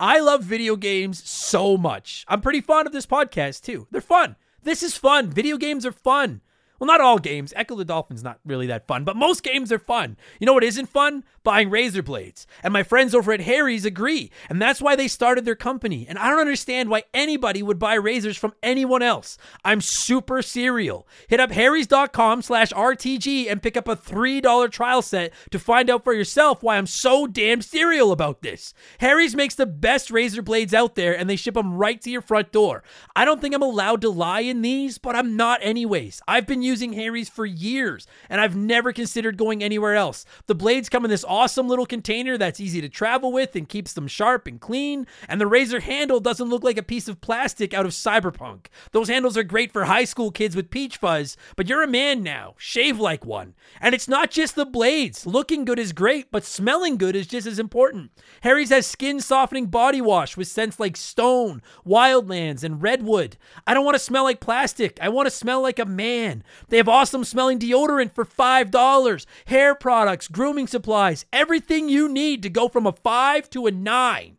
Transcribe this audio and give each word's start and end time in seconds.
I 0.00 0.20
love 0.20 0.44
video 0.44 0.76
games 0.76 1.28
so 1.28 1.76
much. 1.76 2.24
I'm 2.28 2.40
pretty 2.40 2.60
fond 2.60 2.86
of 2.86 2.92
this 2.92 3.06
podcast 3.06 3.62
too. 3.62 3.88
They're 3.90 4.00
fun. 4.00 4.36
This 4.62 4.84
is 4.84 4.96
fun. 4.96 5.28
Video 5.28 5.56
games 5.56 5.84
are 5.84 5.92
fun. 5.92 6.40
Well, 6.78 6.86
not 6.86 7.00
all 7.00 7.18
games. 7.18 7.52
Ecco 7.56 7.76
the 7.76 7.84
Dolphin's 7.84 8.22
not 8.22 8.38
really 8.44 8.66
that 8.68 8.86
fun, 8.86 9.04
but 9.04 9.16
most 9.16 9.42
games 9.42 9.72
are 9.72 9.78
fun. 9.78 10.16
You 10.38 10.46
know 10.46 10.52
what 10.52 10.64
isn't 10.64 10.86
fun? 10.86 11.24
Buying 11.42 11.70
razor 11.70 12.02
blades. 12.02 12.46
And 12.62 12.72
my 12.72 12.82
friends 12.82 13.14
over 13.14 13.32
at 13.32 13.40
Harry's 13.40 13.84
agree. 13.84 14.30
And 14.48 14.60
that's 14.60 14.80
why 14.80 14.94
they 14.94 15.08
started 15.08 15.44
their 15.44 15.54
company. 15.56 16.06
And 16.08 16.18
I 16.18 16.28
don't 16.28 16.40
understand 16.40 16.88
why 16.88 17.04
anybody 17.12 17.62
would 17.62 17.78
buy 17.78 17.94
razors 17.94 18.36
from 18.36 18.54
anyone 18.62 19.02
else. 19.02 19.38
I'm 19.64 19.80
super 19.80 20.42
serial. 20.42 21.08
Hit 21.26 21.40
up 21.40 21.50
harrys.com 21.50 22.42
slash 22.42 22.70
RTG 22.72 23.50
and 23.50 23.62
pick 23.62 23.76
up 23.76 23.88
a 23.88 23.96
$3 23.96 24.70
trial 24.70 25.02
set 25.02 25.32
to 25.50 25.58
find 25.58 25.90
out 25.90 26.04
for 26.04 26.12
yourself 26.12 26.62
why 26.62 26.76
I'm 26.76 26.86
so 26.86 27.26
damn 27.26 27.62
serial 27.62 28.12
about 28.12 28.42
this. 28.42 28.74
Harry's 28.98 29.34
makes 29.34 29.54
the 29.54 29.66
best 29.66 30.10
razor 30.10 30.42
blades 30.42 30.74
out 30.74 30.94
there 30.94 31.16
and 31.16 31.28
they 31.28 31.36
ship 31.36 31.54
them 31.54 31.74
right 31.74 32.00
to 32.02 32.10
your 32.10 32.22
front 32.22 32.52
door. 32.52 32.82
I 33.16 33.24
don't 33.24 33.40
think 33.40 33.54
I'm 33.54 33.62
allowed 33.62 34.00
to 34.02 34.10
lie 34.10 34.40
in 34.40 34.62
these, 34.62 34.98
but 34.98 35.16
I'm 35.16 35.36
not 35.36 35.60
anyways. 35.62 36.20
I've 36.28 36.46
been 36.46 36.62
using 36.68 36.92
Harry's 36.92 37.28
for 37.28 37.44
years, 37.44 38.06
and 38.28 38.40
I've 38.40 38.54
never 38.54 38.92
considered 38.92 39.36
going 39.36 39.62
anywhere 39.62 39.96
else. 39.96 40.24
The 40.46 40.54
blades 40.54 40.88
come 40.88 41.04
in 41.04 41.10
this 41.10 41.24
awesome 41.24 41.66
little 41.66 41.86
container 41.86 42.38
that's 42.38 42.60
easy 42.60 42.80
to 42.80 42.88
travel 42.88 43.32
with 43.32 43.56
and 43.56 43.68
keeps 43.68 43.94
them 43.94 44.06
sharp 44.06 44.46
and 44.46 44.60
clean, 44.60 45.06
and 45.28 45.40
the 45.40 45.46
razor 45.46 45.80
handle 45.80 46.20
doesn't 46.20 46.48
look 46.48 46.62
like 46.62 46.78
a 46.78 46.82
piece 46.82 47.08
of 47.08 47.20
plastic 47.20 47.74
out 47.74 47.86
of 47.86 47.92
cyberpunk. 47.92 48.66
Those 48.92 49.08
handles 49.08 49.36
are 49.36 49.42
great 49.42 49.72
for 49.72 49.86
high 49.86 50.04
school 50.04 50.30
kids 50.30 50.54
with 50.54 50.70
peach 50.70 50.98
fuzz, 50.98 51.36
but 51.56 51.68
you're 51.68 51.82
a 51.82 51.88
man 51.88 52.22
now. 52.22 52.54
Shave 52.58 53.00
like 53.00 53.24
one. 53.24 53.54
And 53.80 53.94
it's 53.94 54.08
not 54.08 54.30
just 54.30 54.54
the 54.54 54.66
blades. 54.66 55.26
Looking 55.26 55.64
good 55.64 55.78
is 55.78 55.92
great, 55.92 56.30
but 56.30 56.44
smelling 56.44 56.96
good 56.98 57.16
is 57.16 57.26
just 57.26 57.46
as 57.46 57.58
important. 57.58 58.10
Harry's 58.42 58.70
has 58.70 58.86
skin 58.86 59.20
softening 59.20 59.66
body 59.66 60.00
wash 60.00 60.36
with 60.36 60.48
scents 60.48 60.78
like 60.78 60.96
stone, 60.96 61.62
wildlands, 61.86 62.62
and 62.62 62.82
redwood. 62.82 63.36
I 63.66 63.74
don't 63.74 63.84
want 63.84 63.94
to 63.94 63.98
smell 63.98 64.24
like 64.24 64.40
plastic. 64.40 64.98
I 65.00 65.08
want 65.08 65.26
to 65.26 65.30
smell 65.30 65.62
like 65.62 65.78
a 65.78 65.86
man. 65.86 66.44
They 66.68 66.78
have 66.78 66.88
awesome 66.88 67.24
smelling 67.24 67.58
deodorant 67.58 68.12
for 68.12 68.24
$5, 68.24 69.26
hair 69.46 69.74
products, 69.74 70.28
grooming 70.28 70.66
supplies, 70.66 71.26
everything 71.32 71.88
you 71.88 72.08
need 72.08 72.42
to 72.42 72.50
go 72.50 72.68
from 72.68 72.86
a 72.86 72.92
5 72.92 73.50
to 73.50 73.66
a 73.66 73.70
9. 73.70 74.37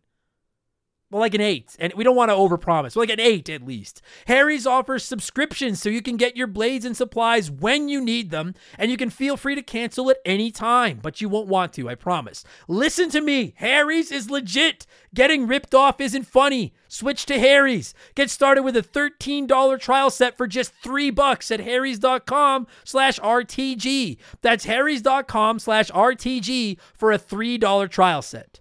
Well, 1.10 1.20
like 1.20 1.34
an 1.34 1.40
eight, 1.40 1.74
and 1.80 1.92
we 1.94 2.04
don't 2.04 2.14
want 2.14 2.30
to 2.30 2.36
overpromise. 2.36 2.94
Well, 2.94 3.02
like 3.02 3.10
an 3.10 3.18
eight 3.18 3.48
at 3.48 3.66
least. 3.66 4.00
Harry's 4.26 4.64
offers 4.64 5.04
subscriptions 5.04 5.82
so 5.82 5.88
you 5.88 6.02
can 6.02 6.16
get 6.16 6.36
your 6.36 6.46
blades 6.46 6.84
and 6.84 6.96
supplies 6.96 7.50
when 7.50 7.88
you 7.88 8.00
need 8.00 8.30
them, 8.30 8.54
and 8.78 8.92
you 8.92 8.96
can 8.96 9.10
feel 9.10 9.36
free 9.36 9.56
to 9.56 9.62
cancel 9.62 10.08
at 10.10 10.18
any 10.24 10.52
time, 10.52 11.00
but 11.02 11.20
you 11.20 11.28
won't 11.28 11.48
want 11.48 11.72
to, 11.72 11.88
I 11.88 11.96
promise. 11.96 12.44
Listen 12.68 13.10
to 13.10 13.20
me, 13.20 13.54
Harry's 13.56 14.12
is 14.12 14.30
legit. 14.30 14.86
Getting 15.12 15.48
ripped 15.48 15.74
off 15.74 16.00
isn't 16.00 16.28
funny. 16.28 16.72
Switch 16.86 17.26
to 17.26 17.40
Harry's. 17.40 17.92
Get 18.14 18.30
started 18.30 18.62
with 18.62 18.76
a 18.76 18.82
$13 18.82 19.80
trial 19.80 20.10
set 20.10 20.36
for 20.36 20.46
just 20.46 20.72
three 20.74 21.10
bucks 21.10 21.50
at 21.50 21.58
harrys.com 21.58 22.68
slash 22.84 23.18
RTG. 23.18 24.16
That's 24.42 24.64
harrys.com 24.64 25.58
slash 25.58 25.90
RTG 25.90 26.78
for 26.94 27.10
a 27.10 27.18
$3 27.18 27.90
trial 27.90 28.22
set. 28.22 28.59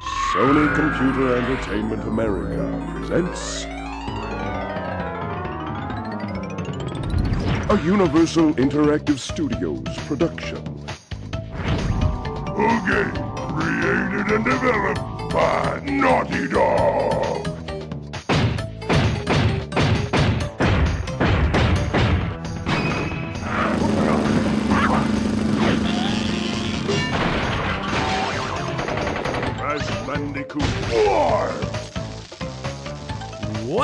Sony 0.00 0.74
Computer 0.74 1.36
Entertainment 1.36 2.02
America 2.04 2.94
presents 2.94 3.64
a 7.70 7.80
Universal 7.84 8.54
Interactive 8.54 9.18
Studios 9.18 9.82
production. 10.06 10.58
A 11.32 12.68
game 12.86 13.12
created 13.58 14.32
and 14.32 14.44
developed 14.44 15.32
by 15.32 15.80
Naughty 15.84 16.48
Dog. 16.48 16.97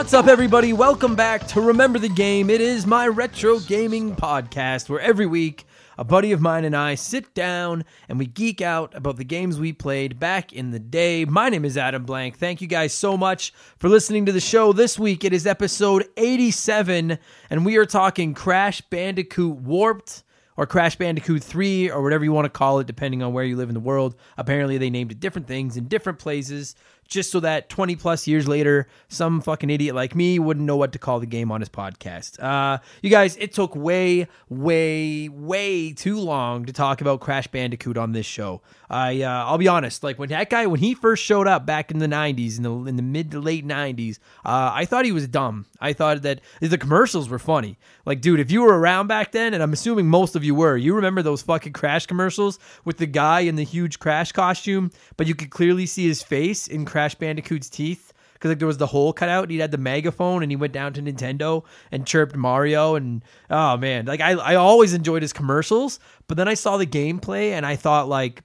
What's 0.04 0.12
up, 0.12 0.26
everybody? 0.26 0.75
Welcome 0.75 1.15
back 1.15 1.47
to 1.47 1.62
Remember 1.62 1.98
the 1.98 2.10
Game. 2.10 2.50
It 2.50 2.60
is 2.60 2.87
my 2.87 3.09
retro 3.09 3.59
gaming 3.59 4.15
podcast 4.15 4.91
where 4.91 5.00
every 5.00 5.25
week 5.25 5.65
a 5.97 6.04
buddy 6.04 6.31
of 6.32 6.42
mine 6.42 6.66
and 6.66 6.76
I 6.76 6.94
sit 6.94 7.32
down 7.32 7.87
and 8.06 8.19
we 8.19 8.26
geek 8.26 8.60
out 8.60 8.94
about 8.94 9.16
the 9.16 9.25
games 9.25 9.59
we 9.59 9.72
played 9.72 10.20
back 10.20 10.53
in 10.53 10.72
the 10.72 10.78
day. 10.78 11.25
My 11.25 11.48
name 11.48 11.64
is 11.64 11.78
Adam 11.78 12.04
Blank. 12.04 12.37
Thank 12.37 12.60
you 12.60 12.66
guys 12.66 12.93
so 12.93 13.16
much 13.16 13.54
for 13.78 13.88
listening 13.88 14.26
to 14.26 14.32
the 14.32 14.41
show. 14.41 14.75
This 14.75 14.98
week 14.98 15.25
it 15.25 15.32
is 15.32 15.47
episode 15.47 16.06
87, 16.19 17.19
and 17.48 17.64
we 17.64 17.78
are 17.78 17.87
talking 17.87 18.34
Crash 18.34 18.82
Bandicoot 18.82 19.56
Warped 19.56 20.22
or 20.59 20.66
Crash 20.66 20.97
Bandicoot 20.97 21.43
3 21.43 21.91
or 21.91 22.03
whatever 22.03 22.25
you 22.25 22.32
want 22.32 22.44
to 22.44 22.50
call 22.50 22.78
it, 22.78 22.87
depending 22.87 23.22
on 23.22 23.32
where 23.32 23.44
you 23.44 23.56
live 23.56 23.70
in 23.70 23.75
the 23.75 23.81
world. 23.81 24.16
Apparently, 24.37 24.76
they 24.76 24.91
named 24.91 25.12
it 25.12 25.20
different 25.20 25.48
things 25.48 25.78
in 25.78 25.88
different 25.88 26.19
places 26.19 26.76
just 27.14 27.30
so 27.30 27.41
that 27.41 27.69
20 27.70 27.97
plus 27.97 28.26
years 28.26 28.47
later, 28.47 28.86
some 29.08 29.41
fucking 29.41 29.70
idiot 29.70 29.94
like 29.94 30.14
me 30.14 30.38
wouldn't 30.38 30.66
know 30.66 30.76
what 30.76 30.92
to 30.92 30.98
call 30.98 31.20
the 31.20 31.26
game 31.26 31.50
on 31.50 31.60
his 31.60 31.69
podcast. 31.70 32.42
Uh, 32.42 32.78
you 33.00 33.08
guys, 33.08 33.36
it 33.36 33.52
took 33.52 33.75
way, 33.75 34.28
way, 34.48 35.28
way 35.30 35.92
too 35.92 36.19
long 36.19 36.66
to 36.66 36.72
talk 36.72 37.00
about 37.00 37.20
Crash 37.20 37.47
Bandicoot 37.47 37.97
on 37.97 38.12
this 38.12 38.26
show. 38.26 38.60
I, 38.91 39.22
uh, 39.22 39.44
I'll 39.47 39.58
be 39.58 39.69
honest, 39.69 40.02
like 40.02 40.19
when 40.19 40.28
that 40.28 40.50
guy, 40.50 40.66
when 40.66 40.80
he 40.80 40.94
first 40.94 41.25
showed 41.25 41.47
up 41.47 41.64
back 41.64 41.91
in 41.91 41.98
the 41.98 42.06
90s, 42.06 42.58
in 42.58 42.62
the, 42.64 42.72
in 42.84 42.97
the 42.97 43.02
mid 43.02 43.31
to 43.31 43.41
late 43.41 43.66
90s, 43.66 44.19
uh, 44.44 44.72
I 44.75 44.84
thought 44.84 45.04
he 45.04 45.12
was 45.12 45.26
dumb. 45.26 45.66
I 45.81 45.92
thought 45.92 46.22
that 46.22 46.41
the 46.60 46.78
commercials 46.78 47.28
were 47.28 47.38
funny. 47.38 47.78
Like, 48.06 48.20
dude, 48.20 48.41
if 48.41 48.50
you 48.50 48.62
were 48.62 48.78
around 48.78 49.06
back 49.06 49.32
then, 49.32 49.54
and 49.54 49.62
I'm 49.62 49.72
assuming 49.72 50.09
most 50.09 50.37
of 50.37 50.44
you 50.44 50.54
were, 50.54 50.76
you 50.76 50.94
remember 50.94 51.22
those 51.22 51.42
fucking 51.42 51.72
Crash 51.72 52.06
commercials 52.06 52.59
with 52.84 52.98
the 52.98 53.06
guy 53.06 53.41
in 53.41 53.56
the 53.56 53.65
huge 53.65 53.98
Crash 53.98 54.32
costume, 54.32 54.91
but 55.16 55.26
you 55.26 55.34
could 55.34 55.50
clearly 55.50 55.87
see 55.87 56.06
his 56.06 56.22
face 56.22 56.66
in 56.66 56.84
Crash 56.84 57.14
Bandicoot's 57.14 57.70
teeth? 57.70 58.12
Because 58.34 58.50
like 58.50 58.59
there 58.59 58.69
was 58.69 58.78
the 58.78 58.88
hole 58.88 59.14
cut 59.14 59.31
out 59.31 59.44
and 59.44 59.53
he 59.53 59.59
had 59.59 59.70
the 59.70 59.78
megaphone 59.78 60.43
and 60.43 60.53
he 60.53 60.56
went 60.56 60.75
down 60.75 60.93
to 60.93 61.00
Nintendo 61.00 61.64
and 61.91 62.06
chirped 62.06 62.37
Mario 62.37 62.94
and 62.94 63.25
oh 63.48 63.78
man. 63.78 64.04
Like 64.04 64.20
I, 64.20 64.32
I 64.32 64.54
always 64.56 64.93
enjoyed 64.93 65.22
his 65.22 65.32
commercials 65.32 65.98
but 66.26 66.37
then 66.37 66.47
I 66.47 66.53
saw 66.53 66.76
the 66.76 66.84
gameplay 66.84 67.53
and 67.53 67.64
I 67.64 67.76
thought 67.76 68.06
like 68.06 68.43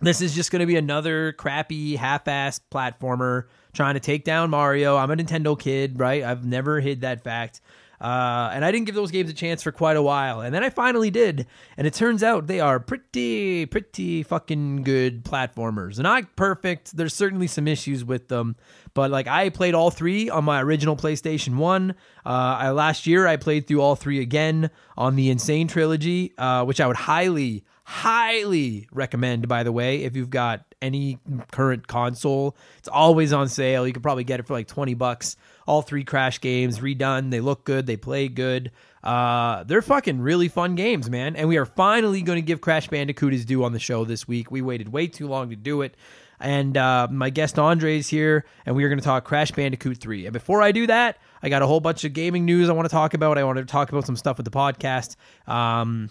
this 0.00 0.20
is 0.20 0.36
just 0.36 0.52
going 0.52 0.60
to 0.60 0.66
be 0.66 0.76
another 0.76 1.32
crappy 1.32 1.96
half-assed 1.96 2.60
platformer 2.70 3.46
trying 3.72 3.94
to 3.94 4.00
take 4.00 4.22
down 4.22 4.50
Mario. 4.50 4.96
I'm 4.96 5.10
a 5.10 5.16
Nintendo 5.16 5.58
kid 5.58 5.98
right? 5.98 6.22
I've 6.22 6.44
never 6.44 6.78
hid 6.78 7.00
that 7.00 7.24
fact 7.24 7.60
uh, 8.00 8.50
and 8.52 8.64
I 8.64 8.70
didn't 8.70 8.86
give 8.86 8.94
those 8.94 9.10
games 9.10 9.28
a 9.30 9.34
chance 9.34 9.62
for 9.62 9.72
quite 9.72 9.96
a 9.96 10.02
while. 10.02 10.40
And 10.40 10.54
then 10.54 10.62
I 10.62 10.70
finally 10.70 11.10
did. 11.10 11.46
And 11.76 11.86
it 11.86 11.94
turns 11.94 12.22
out 12.22 12.46
they 12.46 12.60
are 12.60 12.78
pretty, 12.78 13.66
pretty 13.66 14.22
fucking 14.22 14.84
good 14.84 15.24
platformers. 15.24 15.98
Not 15.98 16.36
perfect. 16.36 16.96
There's 16.96 17.14
certainly 17.14 17.48
some 17.48 17.66
issues 17.66 18.04
with 18.04 18.28
them. 18.28 18.56
But 18.94 19.10
like 19.10 19.26
I 19.26 19.48
played 19.50 19.74
all 19.74 19.90
three 19.90 20.30
on 20.30 20.44
my 20.44 20.62
original 20.62 20.96
PlayStation 20.96 21.56
1. 21.56 21.90
Uh, 21.90 21.94
I, 22.24 22.70
last 22.70 23.06
year 23.06 23.26
I 23.26 23.36
played 23.36 23.66
through 23.66 23.80
all 23.80 23.96
three 23.96 24.20
again 24.20 24.70
on 24.96 25.16
the 25.16 25.30
N. 25.30 25.38
Sane 25.38 25.68
Trilogy, 25.68 26.34
uh, 26.38 26.64
which 26.64 26.80
I 26.80 26.86
would 26.86 26.96
highly, 26.96 27.64
highly 27.88 28.86
recommend, 28.92 29.48
by 29.48 29.62
the 29.62 29.72
way, 29.72 30.04
if 30.04 30.14
you've 30.14 30.28
got 30.28 30.62
any 30.82 31.18
current 31.50 31.86
console. 31.86 32.54
It's 32.76 32.86
always 32.88 33.32
on 33.32 33.48
sale. 33.48 33.86
You 33.86 33.94
could 33.94 34.02
probably 34.02 34.24
get 34.24 34.40
it 34.40 34.46
for 34.46 34.52
like 34.52 34.68
20 34.68 34.92
bucks 34.92 35.36
all 35.66 35.80
three 35.80 36.04
Crash 36.04 36.38
games 36.42 36.80
redone. 36.80 37.30
They 37.30 37.40
look 37.40 37.64
good. 37.64 37.86
They 37.86 37.96
play 37.96 38.28
good. 38.28 38.72
Uh, 39.02 39.64
they're 39.64 39.80
fucking 39.80 40.20
really 40.20 40.48
fun 40.48 40.74
games, 40.74 41.08
man. 41.08 41.34
And 41.34 41.48
we 41.48 41.56
are 41.56 41.64
finally 41.64 42.20
going 42.20 42.36
to 42.36 42.42
give 42.42 42.60
Crash 42.60 42.88
Bandicoot 42.88 43.32
his 43.32 43.46
due 43.46 43.64
on 43.64 43.72
the 43.72 43.78
show 43.78 44.04
this 44.04 44.28
week. 44.28 44.50
We 44.50 44.60
waited 44.60 44.92
way 44.92 45.06
too 45.06 45.26
long 45.26 45.48
to 45.48 45.56
do 45.56 45.80
it. 45.80 45.96
And 46.38 46.76
uh, 46.76 47.08
my 47.10 47.30
guest 47.30 47.58
Andre 47.58 47.96
is 47.96 48.08
here, 48.08 48.44
and 48.66 48.76
we 48.76 48.84
are 48.84 48.88
going 48.88 48.98
to 49.00 49.04
talk 49.04 49.24
Crash 49.24 49.50
Bandicoot 49.50 49.96
3. 49.96 50.26
And 50.26 50.32
before 50.34 50.60
I 50.60 50.72
do 50.72 50.86
that, 50.88 51.16
I 51.42 51.48
got 51.48 51.62
a 51.62 51.66
whole 51.66 51.80
bunch 51.80 52.04
of 52.04 52.12
gaming 52.12 52.44
news 52.44 52.68
I 52.68 52.74
want 52.74 52.84
to 52.84 52.92
talk 52.92 53.14
about. 53.14 53.38
I 53.38 53.44
want 53.44 53.56
to 53.56 53.64
talk 53.64 53.88
about 53.88 54.04
some 54.04 54.14
stuff 54.14 54.36
with 54.36 54.44
the 54.44 54.50
podcast. 54.50 55.16
Um, 55.50 56.10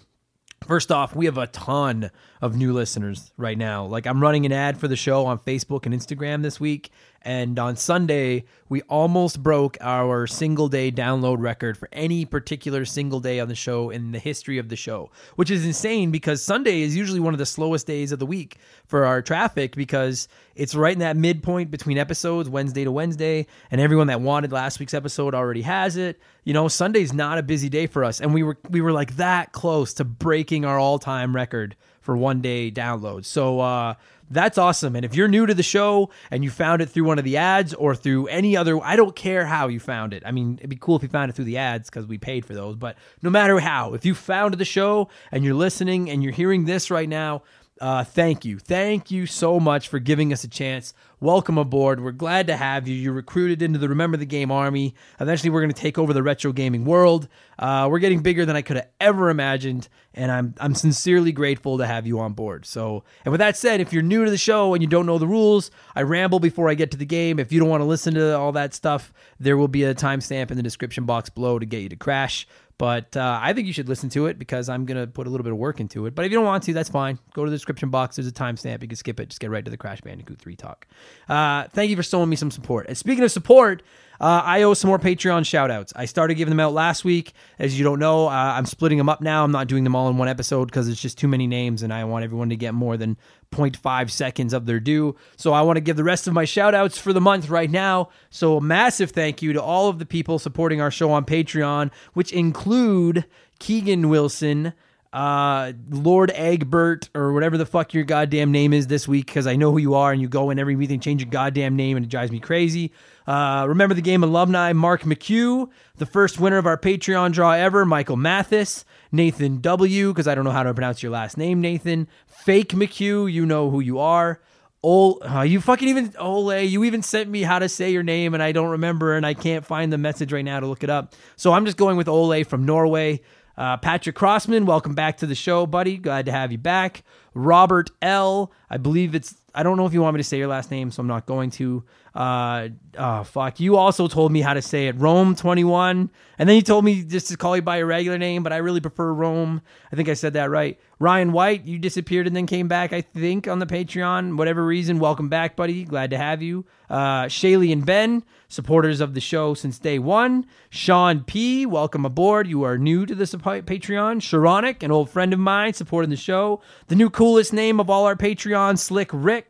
First 0.66 0.92
off, 0.92 1.16
we 1.16 1.26
have 1.26 1.38
a 1.38 1.48
ton 1.48 2.12
of 2.42 2.58
new 2.58 2.74
listeners 2.74 3.32
right 3.38 3.58
now. 3.58 3.86
Like, 3.86 4.06
I'm 4.06 4.22
running 4.22 4.46
an 4.46 4.52
ad 4.52 4.78
for 4.78 4.88
the 4.88 4.96
show 4.96 5.26
on 5.26 5.40
Facebook 5.40 5.86
and 5.86 5.94
Instagram 5.94 6.42
this 6.42 6.60
week. 6.60 6.92
And 7.28 7.60
on 7.60 7.76
Sunday, 7.76 8.46
we 8.70 8.84
almost 8.84 9.44
broke 9.44 9.78
our 9.82 10.28
single 10.28 10.70
day 10.70 10.94
download 10.94 11.42
record 11.42 11.78
for 11.78 11.90
any 11.92 12.24
particular 12.24 12.86
single 12.86 13.20
day 13.20 13.42
on 13.42 13.50
the 13.50 13.54
show 13.54 13.90
in 13.90 14.14
the 14.14 14.18
history 14.20 14.58
of 14.60 14.70
the 14.70 14.78
show, 14.78 15.12
which 15.36 15.52
is 15.52 15.66
insane 15.66 16.10
because 16.10 16.42
Sunday 16.42 16.84
is 16.84 16.96
usually 16.96 17.20
one 17.20 17.34
of 17.34 17.38
the 17.38 17.46
slowest 17.46 17.86
days 17.86 18.14
of 18.14 18.20
the 18.20 18.26
week 18.26 18.56
for 18.86 19.06
our 19.06 19.22
traffic 19.22 19.76
because 19.76 20.30
it's 20.56 20.74
right 20.74 20.94
in 20.94 21.00
that 21.00 21.18
midpoint 21.18 21.70
between 21.70 21.98
episodes, 21.98 22.48
Wednesday 22.48 22.86
to 22.86 22.94
Wednesday. 22.94 23.46
And 23.72 23.82
everyone 23.82 24.08
that 24.08 24.22
wanted 24.22 24.54
last 24.54 24.80
week's 24.80 24.94
episode 24.94 25.36
already 25.36 25.64
has 25.64 25.98
it. 25.98 26.22
You 26.46 26.54
know, 26.54 26.70
Sunday's 26.70 27.12
not 27.12 27.40
a 27.40 27.44
busy 27.44 27.68
day 27.68 27.88
for 27.88 28.06
us. 28.06 28.22
And 28.22 28.34
we 28.34 28.42
were, 28.42 28.58
we 28.70 28.80
were 28.80 28.94
like 28.94 29.18
that 29.18 29.52
close 29.52 29.94
to 29.96 30.06
breaking 30.06 30.64
our 30.64 30.80
all 30.80 30.98
time 30.98 31.36
record 31.36 31.76
for 32.00 32.16
one 32.16 32.40
day 32.40 32.72
download. 32.72 33.26
So 33.26 33.60
uh, 33.60 33.96
that's 34.30 34.58
awesome. 34.58 34.96
And 34.96 35.06
if 35.06 35.16
you're 35.16 35.28
new 35.28 35.46
to 35.46 35.54
the 35.54 35.64
show 35.64 36.10
and 36.32 36.44
you 36.44 36.50
found 36.50 36.82
it 36.82 36.88
through 36.90 37.06
one 37.06 37.18
of 37.18 37.26
the 37.26 37.38
ads 37.38 37.74
or 37.74 37.96
through 37.96 38.28
any 38.28 38.58
other, 38.58 38.80
I 38.84 38.96
don't 38.96 39.16
care 39.16 39.46
how 39.46 39.68
you 39.68 39.80
found 39.80 40.14
it. 40.14 40.24
I 40.26 40.32
mean, 40.32 40.56
it'd 40.58 40.70
be 40.70 40.76
cool 40.76 40.98
if 40.98 41.04
you 41.04 41.10
found 41.10 41.30
it 41.30 41.34
through 41.34 41.46
the 41.46 41.58
ads 41.58 41.90
because 41.90 42.06
we 42.06 42.18
paid 42.18 42.46
for 42.46 42.54
those. 42.54 42.76
But 42.76 42.98
no 43.22 43.30
matter 43.30 43.60
how, 43.60 43.94
if 43.94 44.06
you 44.06 44.14
found 44.14 44.56
the 44.56 44.66
show 44.66 45.10
and 45.32 45.44
you're 45.44 45.54
listening 45.54 46.10
and 46.10 46.24
you're 46.24 46.34
hearing 46.34 46.66
this 46.66 46.92
right 46.92 47.08
now, 47.08 47.44
uh, 47.80 48.04
thank 48.04 48.46
you. 48.46 48.60
Thank 48.60 49.12
you 49.12 49.26
so 49.26 49.60
much 49.60 49.88
for 49.88 50.00
giving 50.00 50.34
us 50.34 50.44
a 50.44 50.48
chance. 50.48 50.94
Welcome 51.20 51.58
aboard. 51.58 52.04
We're 52.04 52.12
glad 52.12 52.48
to 52.48 52.56
have 52.56 52.88
you. 52.88 52.94
You're 52.96 53.14
recruited 53.14 53.62
into 53.62 53.80
the 53.80 53.90
Remember 53.90 54.18
the 54.18 54.26
Game 54.26 54.52
Army. 54.52 54.94
Eventually, 55.20 55.50
we're 55.50 55.62
going 55.62 55.74
to 55.74 55.82
take 55.82 55.98
over 55.98 56.14
the 56.14 56.22
retro 56.22 56.52
gaming 56.52 56.86
world. 56.86 57.28
Uh, 57.58 57.88
we're 57.90 58.00
getting 58.00 58.22
bigger 58.22 58.46
than 58.46 58.56
I 58.56 58.62
could 58.62 58.78
have 58.78 58.90
ever 59.02 59.30
imagined, 59.30 59.90
and 60.14 60.32
I'm 60.32 60.54
I'm 60.60 60.76
sincerely 60.76 61.32
grateful 61.32 61.80
to 61.80 61.88
have 61.88 62.06
you 62.06 62.20
on 62.20 62.34
board. 62.34 62.66
So, 62.68 63.04
and 63.26 63.32
with 63.32 63.40
that 63.40 63.58
said, 63.58 63.82
if 63.82 63.92
you're 63.92 64.04
new 64.04 64.26
to 64.26 64.32
the 64.32 64.38
show 64.38 64.74
and 64.76 64.84
you 64.84 64.88
don't 64.88 65.08
know 65.08 65.18
the 65.18 65.28
rules, 65.28 65.72
I 65.96 66.04
ramble 66.04 66.40
before 66.40 66.70
I 66.70 66.76
get 66.76 66.92
to 66.92 66.98
the 66.98 67.06
game. 67.06 67.40
If 67.40 67.52
you 67.52 67.60
don't 67.60 67.70
want 67.70 67.82
to 67.82 67.86
listen 67.86 68.14
to 68.14 68.38
all 68.38 68.52
that 68.52 68.76
stuff, 68.76 69.12
there 69.40 69.58
will 69.58 69.68
be 69.68 69.84
a 69.84 69.96
timestamp 69.96 70.52
in 70.52 70.58
the 70.58 70.64
description 70.64 71.06
box 71.06 71.30
below 71.30 71.58
to 71.58 71.66
get 71.66 71.82
you 71.82 71.90
to 71.90 71.96
crash. 71.96 72.48
But 72.78 73.18
uh, 73.18 73.40
I 73.42 73.54
think 73.54 73.66
you 73.66 73.74
should 73.74 73.90
listen 73.90 74.10
to 74.10 74.28
it 74.28 74.38
because 74.38 74.70
I'm 74.70 74.86
going 74.86 75.00
to 75.00 75.08
put 75.08 75.26
a 75.26 75.30
little 75.32 75.44
bit 75.44 75.52
of 75.52 75.58
work 75.58 75.80
into 75.80 76.06
it. 76.06 76.14
But 76.14 76.26
if 76.26 76.32
you 76.32 76.38
don't 76.38 76.46
want 76.46 76.64
to, 76.64 76.74
that's 76.74 76.90
fine. 76.90 77.18
Go 77.34 77.44
to 77.44 77.50
the 77.50 77.56
description 77.56 77.90
box. 77.90 78.18
There's 78.18 78.28
a 78.28 78.32
timestamp. 78.32 78.84
You 78.84 78.88
can 78.88 78.98
skip 78.98 79.20
it. 79.20 79.30
Just 79.30 79.40
get 79.40 79.50
right 79.50 79.66
to 79.66 79.72
the 79.72 79.78
Crash 79.78 80.02
Bandicoot 80.02 80.40
3 80.40 80.56
talk. 80.56 80.86
Uh, 81.28 81.68
thank 81.70 81.90
you 81.90 81.96
for 81.96 82.04
showing 82.04 82.30
me 82.30 82.36
some 82.36 82.52
support. 82.52 82.86
And 82.88 82.96
speaking 82.96 83.24
of 83.24 83.32
support, 83.32 83.82
uh, 84.20 84.42
I 84.44 84.64
owe 84.64 84.74
some 84.74 84.90
more 84.90 85.00
Patreon 85.00 85.46
shout 85.46 85.72
outs. 85.72 85.94
I 85.96 86.06
started 86.06 86.36
giving 86.36 86.50
them 86.52 86.60
out 86.60 86.74
last 86.74 87.06
week. 87.06 87.34
As 87.60 87.78
you 87.78 87.84
don't 87.84 88.00
know, 88.00 88.28
uh, 88.28 88.32
I'm 88.32 88.66
splitting 88.66 88.98
them 88.98 89.10
up 89.10 89.22
now. 89.22 89.44
I'm 89.44 89.52
not 89.52 89.68
doing 89.68 89.84
them 89.84 89.96
all 89.96 90.10
in 90.10 90.18
one 90.18 90.28
episode 90.28 90.66
because 90.66 90.88
it's 90.88 91.02
just 91.02 91.18
too 91.18 91.28
many 91.28 91.48
names 91.48 91.84
and 91.84 91.94
I 91.94 92.04
want 92.04 92.24
everyone 92.24 92.50
to 92.50 92.56
get 92.56 92.74
more 92.74 92.98
than 92.98 93.18
0.5 93.52 94.10
seconds 94.10 94.54
of 94.54 94.66
their 94.66 94.80
due. 94.80 95.16
So 95.36 95.54
I 95.54 95.62
want 95.62 95.78
to 95.78 95.82
give 95.82 95.96
the 95.96 96.04
rest 96.04 96.28
of 96.28 96.34
my 96.34 96.46
shout 96.46 96.76
outs 96.76 96.98
for 96.98 97.14
the 97.14 97.22
month 97.22 97.50
right 97.50 97.70
now. 97.70 98.10
So 98.30 98.58
a 98.58 98.62
massive 98.62 99.12
thank 99.12 99.42
you 99.42 99.54
to 99.54 99.62
all 99.62 99.90
of 99.90 100.00
the 100.00 100.06
people 100.06 100.40
supporting 100.40 100.82
our 100.82 100.92
show 100.92 101.12
on 101.12 101.26
Patreon, 101.26 101.92
which 102.14 102.32
include 102.32 103.26
Keegan 103.60 104.10
Wilson, 104.10 104.74
uh, 105.14 105.74
Lord 105.90 106.32
Egbert, 106.36 107.10
or 107.16 107.34
whatever 107.34 107.58
the 107.58 107.66
fuck 107.66 107.94
your 107.94 108.04
goddamn 108.04 108.52
name 108.52 108.74
is 108.74 108.88
this 108.88 109.08
week, 109.08 109.26
because 109.26 109.48
I 109.48 109.56
know 109.56 109.72
who 109.72 109.78
you 109.78 109.96
are, 109.96 110.12
and 110.12 110.22
you 110.22 110.28
go 110.28 110.50
in 110.50 110.60
every 110.60 110.76
week 110.76 110.92
and 110.92 111.02
change 111.02 111.22
your 111.22 111.30
goddamn 111.32 111.76
name, 111.76 111.98
and 111.98 112.06
it 112.06 112.10
drives 112.10 112.32
me 112.32 112.40
crazy. 112.40 112.92
Uh, 113.26 113.66
remember 113.68 113.94
the 113.94 114.02
game 114.02 114.24
alumni 114.24 114.74
Mark 114.74 115.04
McHugh, 115.04 115.70
the 115.98 116.06
first 116.06 116.40
winner 116.40 116.58
of 116.58 116.66
our 116.66 116.78
Patreon 116.78 117.32
draw 117.32 117.52
ever, 117.52 117.86
Michael 117.86 118.16
Mathis, 118.16 118.86
Nathan 119.12 119.60
W, 119.62 120.12
because 120.12 120.28
I 120.28 120.36
don't 120.36 120.46
know 120.46 120.52
how 120.52 120.64
to 120.64 120.74
pronounce 120.74 121.02
your 121.04 121.12
last 121.12 121.38
name, 121.38 121.62
Nathan. 121.62 122.08
Fake 122.28 122.70
McHugh, 122.70 123.32
you 123.32 123.46
know 123.46 123.70
who 123.70 123.80
you 123.80 124.00
are. 124.00 124.42
Ol, 124.84 125.22
uh, 125.28 125.42
you 125.42 125.60
fucking 125.60 125.88
even 125.88 126.14
Ole, 126.20 126.62
you 126.62 126.84
even 126.84 127.02
sent 127.02 127.30
me 127.30 127.42
how 127.42 127.60
to 127.60 127.68
say 127.68 127.92
your 127.92 128.04
name, 128.04 128.34
and 128.34 128.44
I 128.44 128.52
don't 128.52 128.70
remember, 128.70 129.16
and 129.16 129.26
I 129.26 129.34
can't 129.34 129.66
find 129.66 129.92
the 129.92 129.98
message 129.98 130.32
right 130.32 130.46
now 130.46 130.60
to 130.60 130.68
look 130.68 130.84
it 130.84 130.90
up. 130.90 131.16
So 131.36 131.52
I'm 131.52 131.66
just 131.66 131.78
going 131.78 131.98
with 131.98 132.08
Ole 132.08 132.44
from 132.44 132.66
Norway. 132.66 133.22
Uh, 133.58 133.76
Patrick 133.78 134.16
Crossman, 134.16 134.66
welcome 134.66 134.94
back 134.94 135.18
to 135.18 135.26
the 135.26 135.34
show, 135.34 135.66
buddy. 135.66 135.98
Glad 135.98 136.26
to 136.28 136.32
have 136.32 136.52
you 136.52 136.60
back. 136.60 137.04
Robert 137.34 137.90
L, 138.02 138.52
I 138.70 138.78
believe 138.78 139.16
it's. 139.16 139.36
I 139.54 139.64
don't 139.64 139.78
know 139.78 139.86
if 139.86 139.94
you 139.94 140.02
want 140.02 140.14
me 140.14 140.20
to 140.20 140.24
say 140.24 140.38
your 140.38 140.48
last 140.48 140.70
name, 140.70 140.92
so 140.92 141.02
I'm 141.02 141.08
not 141.08 141.26
going 141.26 141.50
to. 141.52 141.84
Uh, 142.14 142.70
oh 142.98 143.24
fuck! 143.24 143.60
You 143.60 143.78
also 143.78 144.08
told 144.08 144.32
me 144.32 144.42
how 144.42 144.54
to 144.56 144.62
say 144.62 144.88
it. 144.88 144.96
Rome 144.98 145.36
twenty 145.36 145.64
one, 145.64 146.10
and 146.38 146.50
then 146.50 146.56
you 146.56 146.62
told 146.64 146.84
me 146.84 147.04
just 147.04 147.28
to 147.28 147.38
call 147.38 147.56
you 147.56 147.62
by 147.62 147.78
your 147.78 147.86
regular 147.86 148.18
name, 148.18 148.44
but 148.44 148.52
I 148.52 148.58
really 148.58 148.82
prefer 148.82 149.14
Rome. 149.14 149.62
I 149.92 149.96
think 149.96 150.10
I 150.10 150.16
said 150.16 150.34
that 150.34 150.50
right. 150.50 150.80
Ryan 151.00 151.32
White, 151.32 151.66
you 151.66 151.78
disappeared 151.78 152.26
and 152.26 152.36
then 152.36 152.48
came 152.48 152.68
back. 152.68 152.92
I 152.92 153.02
think 153.02 153.48
on 153.48 153.60
the 153.60 153.68
Patreon, 153.68 154.36
whatever 154.36 154.66
reason. 154.66 154.98
Welcome 154.98 155.30
back, 155.30 155.56
buddy. 155.56 155.84
Glad 155.84 156.10
to 156.10 156.18
have 156.18 156.42
you. 156.42 156.66
Uh, 156.90 157.26
Shaylee 157.26 157.72
and 157.72 157.86
Ben, 157.86 158.24
supporters 158.48 159.00
of 159.00 159.14
the 159.14 159.22
show 159.22 159.54
since 159.54 159.78
day 159.78 160.00
one. 160.00 160.48
Sean 160.72 161.24
P, 161.24 161.68
welcome 161.68 162.04
aboard. 162.04 162.48
You 162.48 162.64
are 162.64 162.80
new 162.80 163.06
to 163.06 163.14
this 163.14 163.36
Patreon. 163.36 164.22
Sharonic, 164.22 164.82
an 164.82 164.90
old 164.90 165.12
friend 165.12 165.34
of 165.34 165.40
mine, 165.40 165.74
supporting 165.74 166.10
the 166.10 166.16
show. 166.16 166.62
The 166.88 166.96
new 166.96 167.12
coolest 167.12 167.54
name 167.54 167.80
of 167.80 167.92
all 167.92 168.06
our 168.06 168.16
Patreon, 168.16 168.80
Slick 168.80 169.12
Rick. 169.14 169.47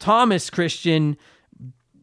Thomas 0.00 0.50
Christian, 0.50 1.16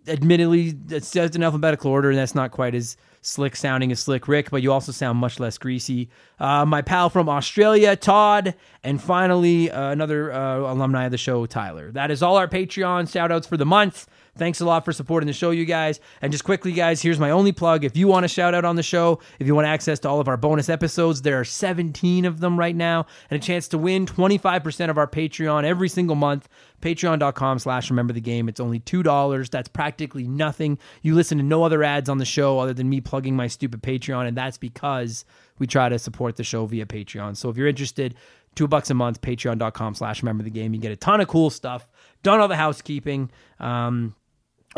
admittedly, 0.08 0.78
it 0.90 1.04
says 1.04 1.36
in 1.36 1.44
alphabetical 1.44 1.92
order, 1.92 2.10
and 2.10 2.18
that's 2.18 2.36
not 2.36 2.52
quite 2.52 2.74
as 2.74 2.96
slick 3.22 3.56
sounding 3.56 3.92
as 3.92 4.00
Slick 4.00 4.28
Rick, 4.28 4.50
but 4.50 4.62
you 4.62 4.72
also 4.72 4.92
sound 4.92 5.20
much 5.20 5.40
less 5.40 5.58
greasy. 5.58 6.10
Uh, 6.40 6.66
my 6.66 6.82
pal 6.82 7.10
from 7.10 7.28
Australia, 7.28 7.96
Todd, 7.96 8.56
and 8.84 9.02
finally, 9.02 9.70
uh, 9.70 9.92
another 9.92 10.32
uh, 10.32 10.60
alumni 10.60 11.06
of 11.06 11.12
the 11.12 11.18
show, 11.18 11.46
Tyler. 11.46 11.92
That 11.92 12.10
is 12.10 12.24
all 12.24 12.38
our 12.38 12.48
Patreon 12.48 13.12
shout 13.12 13.32
outs 13.32 13.48
for 13.48 13.58
the 13.58 13.66
month. 13.66 14.08
Thanks 14.38 14.62
a 14.62 14.66
lot 14.66 14.86
for 14.86 14.92
supporting 14.94 15.28
the 15.28 15.34
show, 15.34 15.52
you 15.52 15.66
guys. 15.66 16.00
And 16.22 16.32
just 16.32 16.44
quickly, 16.44 16.72
guys, 16.72 17.02
here's 17.02 17.20
my 17.20 17.32
only 17.32 17.52
plug. 17.52 17.84
If 17.84 17.98
you 17.98 18.08
want 18.08 18.26
a 18.26 18.28
shout 18.28 18.54
out 18.54 18.66
on 18.66 18.76
the 18.76 18.84
show, 18.84 19.20
if 19.40 19.48
you 19.48 19.56
want 19.56 19.68
access 19.68 20.00
to 20.00 20.10
all 20.10 20.20
of 20.20 20.28
our 20.28 20.38
bonus 20.38 20.70
episodes, 20.70 21.22
there 21.22 21.40
are 21.40 21.46
17 21.46 22.26
of 22.26 22.40
them 22.40 22.58
right 22.58 22.76
now, 22.76 23.06
and 23.30 23.42
a 23.42 23.44
chance 23.44 23.68
to 23.70 23.78
win 23.78 24.06
25% 24.06 24.90
of 24.90 24.98
our 24.98 25.08
Patreon 25.08 25.64
every 25.64 25.90
single 25.90 26.16
month. 26.16 26.48
Patreon.com 26.82 27.60
slash 27.60 27.90
remember 27.90 28.14
the 28.14 28.22
game. 28.22 28.48
It's 28.48 28.60
only 28.60 28.80
$2. 28.80 29.50
That's 29.50 29.68
practically 29.68 30.28
nothing. 30.28 30.78
You 31.02 31.16
listen 31.16 31.38
to 31.40 31.44
no 31.44 31.64
other 31.64 31.84
ads 31.84 32.10
on 32.10 32.20
the 32.20 32.26
show 32.26 32.60
other 32.60 32.74
than 32.74 32.90
me 32.90 33.02
plugging 33.02 33.36
my 33.36 33.48
stupid 33.48 33.82
Patreon, 33.82 34.28
and 34.28 34.38
that's 34.38 34.58
because 34.58 35.26
we 35.60 35.68
try 35.68 35.90
to 35.90 35.98
support 35.98 36.36
the 36.36 36.44
show 36.44 36.66
via 36.66 36.86
Patreon. 36.86 37.36
So 37.36 37.50
if 37.50 37.58
you're 37.58 37.68
interested, 37.68 38.16
two 38.58 38.68
bucks 38.68 38.90
a 38.90 38.94
month, 38.94 39.22
patreon.com 39.22 39.96
slash 39.96 40.22
remember 40.22 40.44
the 40.44 40.50
game. 40.50 40.74
You 40.74 40.80
get 40.80 40.92
a 40.92 40.98
ton 40.98 41.22
of 41.22 41.28
cool 41.28 41.50
stuff. 41.50 41.88
Done 42.24 42.40
all 42.40 42.48
the 42.48 42.56
housekeeping. 42.56 43.32
Um, 43.60 44.16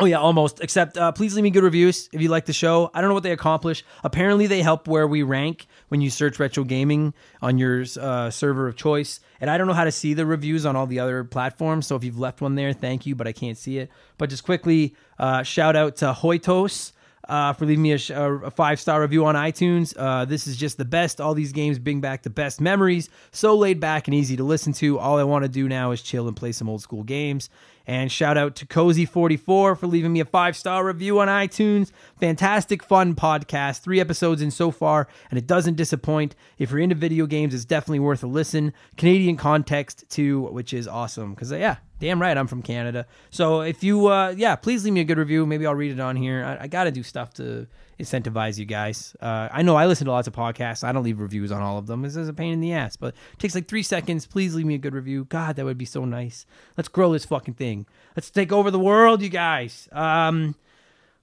Oh 0.00 0.06
yeah, 0.06 0.16
almost. 0.16 0.60
Except, 0.60 0.96
uh, 0.96 1.12
please 1.12 1.34
leave 1.34 1.44
me 1.44 1.50
good 1.50 1.62
reviews 1.62 2.08
if 2.10 2.22
you 2.22 2.30
like 2.30 2.46
the 2.46 2.54
show. 2.54 2.90
I 2.94 3.02
don't 3.02 3.08
know 3.08 3.14
what 3.14 3.22
they 3.22 3.32
accomplish. 3.32 3.84
Apparently, 4.02 4.46
they 4.46 4.62
help 4.62 4.88
where 4.88 5.06
we 5.06 5.22
rank 5.22 5.66
when 5.88 6.00
you 6.00 6.08
search 6.08 6.38
retro 6.38 6.64
gaming 6.64 7.12
on 7.42 7.58
your 7.58 7.84
uh, 8.00 8.30
server 8.30 8.66
of 8.66 8.76
choice. 8.76 9.20
And 9.42 9.50
I 9.50 9.58
don't 9.58 9.66
know 9.66 9.74
how 9.74 9.84
to 9.84 9.92
see 9.92 10.14
the 10.14 10.24
reviews 10.24 10.64
on 10.64 10.74
all 10.74 10.86
the 10.86 11.00
other 11.00 11.22
platforms. 11.22 11.86
So 11.86 11.96
if 11.96 12.04
you've 12.04 12.18
left 12.18 12.40
one 12.40 12.54
there, 12.54 12.72
thank 12.72 13.04
you, 13.04 13.14
but 13.14 13.26
I 13.26 13.32
can't 13.32 13.58
see 13.58 13.76
it. 13.76 13.90
But 14.16 14.30
just 14.30 14.42
quickly, 14.42 14.94
uh, 15.18 15.42
shout 15.42 15.76
out 15.76 15.96
to 15.96 16.14
Hoitos. 16.14 16.92
Uh, 17.28 17.52
for 17.52 17.64
leaving 17.64 17.82
me 17.82 17.92
a, 17.92 18.32
a 18.32 18.50
five 18.50 18.80
star 18.80 19.00
review 19.00 19.24
on 19.24 19.36
iTunes. 19.36 19.94
Uh, 19.96 20.24
this 20.24 20.48
is 20.48 20.56
just 20.56 20.78
the 20.78 20.84
best. 20.84 21.20
All 21.20 21.32
these 21.32 21.52
games 21.52 21.78
bring 21.78 22.00
back 22.00 22.24
the 22.24 22.30
best 22.30 22.60
memories. 22.60 23.08
So 23.30 23.54
laid 23.56 23.78
back 23.78 24.08
and 24.08 24.14
easy 24.16 24.36
to 24.36 24.42
listen 24.42 24.72
to. 24.72 24.98
All 24.98 25.16
I 25.16 25.22
want 25.22 25.44
to 25.44 25.48
do 25.48 25.68
now 25.68 25.92
is 25.92 26.02
chill 26.02 26.26
and 26.26 26.36
play 26.36 26.50
some 26.50 26.68
old 26.68 26.82
school 26.82 27.04
games. 27.04 27.48
And 27.90 28.12
shout 28.12 28.38
out 28.38 28.54
to 28.54 28.66
Cozy44 28.66 29.76
for 29.76 29.86
leaving 29.88 30.12
me 30.12 30.20
a 30.20 30.24
five 30.24 30.56
star 30.56 30.86
review 30.86 31.18
on 31.18 31.26
iTunes. 31.26 31.90
Fantastic, 32.20 32.84
fun 32.84 33.16
podcast. 33.16 33.80
Three 33.80 33.98
episodes 33.98 34.40
in 34.40 34.52
so 34.52 34.70
far, 34.70 35.08
and 35.28 35.36
it 35.36 35.48
doesn't 35.48 35.74
disappoint. 35.74 36.36
If 36.56 36.70
you're 36.70 36.78
into 36.78 36.94
video 36.94 37.26
games, 37.26 37.52
it's 37.52 37.64
definitely 37.64 37.98
worth 37.98 38.22
a 38.22 38.28
listen. 38.28 38.72
Canadian 38.96 39.36
context, 39.36 40.08
too, 40.08 40.42
which 40.52 40.72
is 40.72 40.86
awesome. 40.86 41.34
Because, 41.34 41.50
uh, 41.50 41.56
yeah, 41.56 41.78
damn 41.98 42.22
right, 42.22 42.38
I'm 42.38 42.46
from 42.46 42.62
Canada. 42.62 43.08
So 43.30 43.62
if 43.62 43.82
you, 43.82 44.06
uh, 44.06 44.34
yeah, 44.36 44.54
please 44.54 44.84
leave 44.84 44.92
me 44.94 45.00
a 45.00 45.04
good 45.04 45.18
review. 45.18 45.44
Maybe 45.44 45.66
I'll 45.66 45.74
read 45.74 45.90
it 45.90 45.98
on 45.98 46.14
here. 46.14 46.44
I, 46.44 46.66
I 46.66 46.66
got 46.68 46.84
to 46.84 46.92
do 46.92 47.02
stuff 47.02 47.34
to 47.34 47.66
incentivize 48.00 48.58
you 48.58 48.64
guys. 48.64 49.14
Uh, 49.20 49.48
I 49.52 49.62
know 49.62 49.76
I 49.76 49.86
listen 49.86 50.06
to 50.06 50.10
lots 50.10 50.26
of 50.26 50.34
podcasts. 50.34 50.82
I 50.82 50.92
don't 50.92 51.04
leave 51.04 51.20
reviews 51.20 51.52
on 51.52 51.62
all 51.62 51.78
of 51.78 51.86
them. 51.86 52.02
This 52.02 52.16
is 52.16 52.28
a 52.28 52.32
pain 52.32 52.52
in 52.52 52.60
the 52.60 52.72
ass, 52.72 52.96
but 52.96 53.14
it 53.32 53.38
takes 53.38 53.54
like 53.54 53.68
three 53.68 53.82
seconds. 53.82 54.26
Please 54.26 54.54
leave 54.54 54.66
me 54.66 54.74
a 54.74 54.78
good 54.78 54.94
review. 54.94 55.24
God, 55.24 55.56
that 55.56 55.64
would 55.64 55.78
be 55.78 55.84
so 55.84 56.04
nice. 56.04 56.46
Let's 56.76 56.88
grow 56.88 57.12
this 57.12 57.24
fucking 57.24 57.54
thing. 57.54 57.86
Let's 58.16 58.30
take 58.30 58.52
over 58.52 58.70
the 58.70 58.78
world, 58.78 59.22
you 59.22 59.28
guys. 59.28 59.88
Um, 59.92 60.54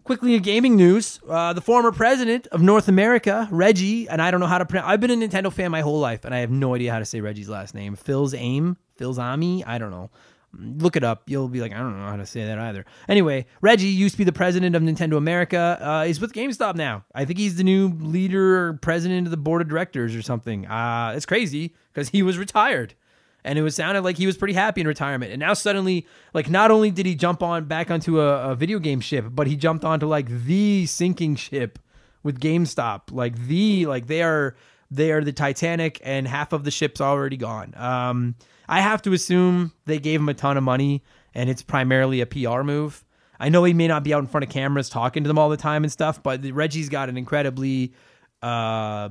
quickly 0.03 0.36
in 0.36 0.41
gaming 0.41 0.77
news, 0.77 1.19
uh, 1.27 1.51
the 1.51 1.62
former 1.62 1.91
president 1.91 2.48
of 2.48 2.62
North 2.62 2.88
America, 2.88 3.48
Reggie, 3.51 4.07
and 4.07 4.22
I 4.22 4.31
don't 4.31 4.39
know 4.39 4.48
how 4.48 4.57
to 4.57 4.65
pronounce. 4.65 4.89
I've 4.89 5.01
been 5.01 5.12
a 5.12 5.27
Nintendo 5.27 5.51
fan 5.51 5.69
my 5.69 5.81
whole 5.81 6.00
life, 6.00 6.24
and 6.24 6.34
I 6.34 6.39
have 6.39 6.50
no 6.50 6.75
idea 6.75 6.93
how 6.93 7.00
to 7.00 7.05
say 7.05 7.19
Reggie's 7.19 7.50
last 7.50 7.75
name. 7.75 7.96
Phil's 7.96 8.34
aim, 8.34 8.77
Phil's 8.96 9.19
Ami. 9.19 9.65
I 9.65 9.77
don't 9.77 9.91
know. 9.91 10.10
Look 10.54 10.96
it 10.96 11.04
up. 11.04 11.24
You'll 11.27 11.50
be 11.50 11.62
like, 11.62 11.74
I 11.74 11.77
don't 11.77 12.00
know 12.00 12.08
how 12.08 12.16
to 12.16 12.25
say 12.25 12.46
that 12.46 12.58
either. 12.58 12.86
Anyway, 13.08 13.46
Reggie 13.62 13.88
used 13.88 14.13
to 14.13 14.18
be 14.18 14.24
the 14.24 14.32
president 14.32 14.75
of 14.75 14.82
Nintendo 14.82 15.18
America. 15.18 15.77
Uh, 15.80 16.06
he's 16.06 16.20
with 16.20 16.34
GameStop 16.34 16.75
now. 16.75 17.04
I 17.13 17.25
think 17.25 17.38
he's 17.38 17.58
the 17.58 17.63
new 17.63 17.89
leader 18.00 18.70
or 18.70 18.74
president 18.74 19.27
of 19.27 19.32
the 19.32 19.38
board 19.38 19.62
of 19.62 19.68
directors 19.68 20.16
or 20.16 20.22
something. 20.22 20.66
Uh, 20.66 21.13
it's 21.16 21.25
crazy 21.25 21.75
because 21.94 22.10
he 22.10 22.24
was 22.24 22.38
retired. 22.38 22.96
And 23.44 23.58
it 23.60 23.62
was 23.62 23.75
sounded 23.75 24.04
like 24.04 24.18
he 24.18 24.25
was 24.25 24.36
pretty 24.36 24.56
happy 24.56 24.82
in 24.82 24.88
retirement. 24.88 25.32
And 25.32 25.39
now 25.39 25.54
suddenly, 25.54 26.08
like, 26.34 26.50
not 26.50 26.72
only 26.72 26.92
did 26.92 27.06
he 27.06 27.16
jump 27.16 27.44
on 27.44 27.66
back 27.66 27.92
onto 27.92 28.20
a, 28.20 28.51
a 28.51 28.56
video 28.56 28.80
game 28.80 29.00
ship, 29.00 29.25
but 29.30 29.48
he 29.48 29.56
jumped 29.56 29.86
onto 29.86 30.08
like 30.08 30.27
the 30.27 30.86
sinking 30.86 31.36
ship 31.36 31.80
with 32.24 32.39
GameStop. 32.39 33.12
Like 33.12 33.38
the 33.48 33.86
like 33.86 34.08
they 34.08 34.22
are 34.22 34.56
they 34.92 35.12
are 35.12 35.24
the 35.24 35.32
Titanic, 35.32 36.00
and 36.04 36.27
half 36.27 36.51
of 36.51 36.63
the 36.63 36.72
ship's 36.72 37.00
already 37.00 37.38
gone. 37.38 37.74
Um, 37.75 38.36
I 38.67 38.81
have 38.81 39.01
to 39.03 39.13
assume 39.13 39.71
they 39.86 40.00
gave 40.00 40.19
him 40.19 40.29
a 40.29 40.33
ton 40.33 40.57
of 40.57 40.63
money 40.63 41.03
and 41.33 41.50
it's 41.50 41.62
primarily 41.62 42.21
a 42.21 42.25
PR 42.25 42.63
move. 42.63 43.03
I 43.39 43.50
know 43.50 43.63
he 43.63 43.74
may 43.74 43.88
not 43.88 44.03
be 44.03 44.13
out 44.13 44.19
in 44.19 44.27
front 44.27 44.43
of 44.43 44.50
cameras 44.50 44.89
talking 44.89 45.24
to 45.24 45.27
them 45.27 45.38
all 45.38 45.50
the 45.50 45.57
time 45.57 45.83
and 45.83 45.91
stuff, 45.91 46.21
but 46.24 46.43
Reggie's 46.43 46.89
got 46.89 47.09
an 47.09 47.17
incredibly 47.17 47.93
uh, 48.41 49.09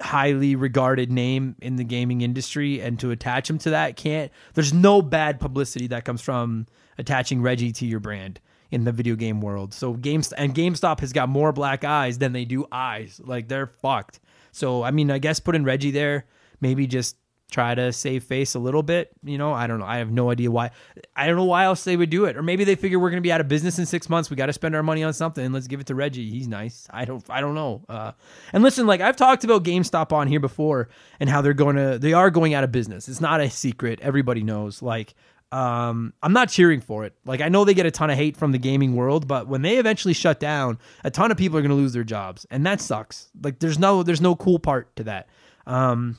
highly 0.00 0.56
regarded 0.56 1.10
name 1.10 1.56
in 1.60 1.76
the 1.76 1.84
gaming 1.84 2.20
industry 2.20 2.80
and 2.80 2.98
to 3.00 3.10
attach 3.10 3.48
him 3.48 3.58
to 3.58 3.70
that 3.70 3.96
can't 3.96 4.32
there's 4.54 4.72
no 4.72 5.00
bad 5.00 5.38
publicity 5.38 5.86
that 5.86 6.04
comes 6.04 6.20
from 6.20 6.66
attaching 6.98 7.42
Reggie 7.42 7.72
to 7.72 7.86
your 7.86 8.00
brand 8.00 8.40
in 8.70 8.84
the 8.84 8.92
video 8.92 9.14
game 9.14 9.40
world. 9.40 9.72
So 9.72 9.92
games 9.92 10.32
and 10.32 10.54
GameStop 10.54 11.00
has 11.00 11.12
got 11.12 11.28
more 11.28 11.52
black 11.52 11.84
eyes 11.84 12.18
than 12.18 12.32
they 12.32 12.44
do 12.44 12.66
eyes. 12.72 13.20
Like 13.22 13.46
they're 13.46 13.66
fucked. 13.68 14.20
So 14.50 14.82
I 14.82 14.90
mean, 14.90 15.10
I 15.10 15.18
guess 15.18 15.38
putting 15.38 15.64
Reggie 15.64 15.92
there, 15.92 16.26
maybe 16.60 16.86
just 16.86 17.16
try 17.54 17.72
to 17.74 17.92
save 17.92 18.24
face 18.24 18.56
a 18.56 18.58
little 18.58 18.82
bit. 18.82 19.12
You 19.22 19.38
know, 19.38 19.52
I 19.52 19.68
don't 19.68 19.78
know. 19.78 19.86
I 19.86 19.98
have 19.98 20.10
no 20.10 20.30
idea 20.30 20.50
why. 20.50 20.72
I 21.14 21.26
don't 21.26 21.36
know 21.36 21.44
why 21.44 21.64
else 21.64 21.84
they 21.84 21.96
would 21.96 22.10
do 22.10 22.24
it. 22.24 22.36
Or 22.36 22.42
maybe 22.42 22.64
they 22.64 22.74
figure 22.74 22.98
we're 22.98 23.10
going 23.10 23.22
to 23.22 23.26
be 23.26 23.30
out 23.30 23.40
of 23.40 23.46
business 23.46 23.78
in 23.78 23.86
six 23.86 24.08
months. 24.08 24.28
We 24.28 24.36
got 24.36 24.46
to 24.46 24.52
spend 24.52 24.74
our 24.74 24.82
money 24.82 25.04
on 25.04 25.12
something. 25.12 25.52
Let's 25.52 25.68
give 25.68 25.78
it 25.78 25.86
to 25.86 25.94
Reggie. 25.94 26.28
He's 26.28 26.48
nice. 26.48 26.88
I 26.90 27.04
don't. 27.04 27.24
I 27.30 27.40
don't 27.40 27.54
know. 27.54 27.84
Uh, 27.88 28.12
and 28.52 28.64
listen, 28.64 28.86
like 28.86 29.00
I've 29.00 29.16
talked 29.16 29.44
about 29.44 29.62
GameStop 29.62 30.12
on 30.12 30.26
here 30.26 30.40
before 30.40 30.88
and 31.20 31.30
how 31.30 31.40
they're 31.40 31.54
going 31.54 31.76
to. 31.76 31.98
They 31.98 32.12
are 32.12 32.30
going 32.30 32.54
out 32.54 32.64
of 32.64 32.72
business. 32.72 33.08
It's 33.08 33.20
not 33.20 33.40
a 33.40 33.48
secret. 33.48 34.00
Everybody 34.02 34.42
knows. 34.42 34.82
Like. 34.82 35.14
Um, 35.52 36.14
I'm 36.20 36.32
not 36.32 36.48
cheering 36.48 36.80
for 36.80 37.04
it. 37.04 37.14
Like 37.24 37.40
I 37.40 37.48
know 37.48 37.64
they 37.64 37.74
get 37.74 37.86
a 37.86 37.90
ton 37.92 38.10
of 38.10 38.16
hate 38.16 38.36
from 38.36 38.50
the 38.50 38.58
gaming 38.58 38.96
world, 38.96 39.28
but 39.28 39.46
when 39.46 39.62
they 39.62 39.76
eventually 39.76 40.14
shut 40.14 40.40
down, 40.40 40.80
a 41.04 41.12
ton 41.12 41.30
of 41.30 41.36
people 41.36 41.56
are 41.56 41.60
going 41.60 41.70
to 41.70 41.76
lose 41.76 41.92
their 41.92 42.02
jobs, 42.02 42.44
and 42.50 42.66
that 42.66 42.80
sucks. 42.80 43.30
Like 43.40 43.60
there's 43.60 43.78
no 43.78 44.02
there's 44.02 44.20
no 44.20 44.34
cool 44.34 44.58
part 44.58 44.96
to 44.96 45.04
that. 45.04 45.28
Um, 45.64 46.18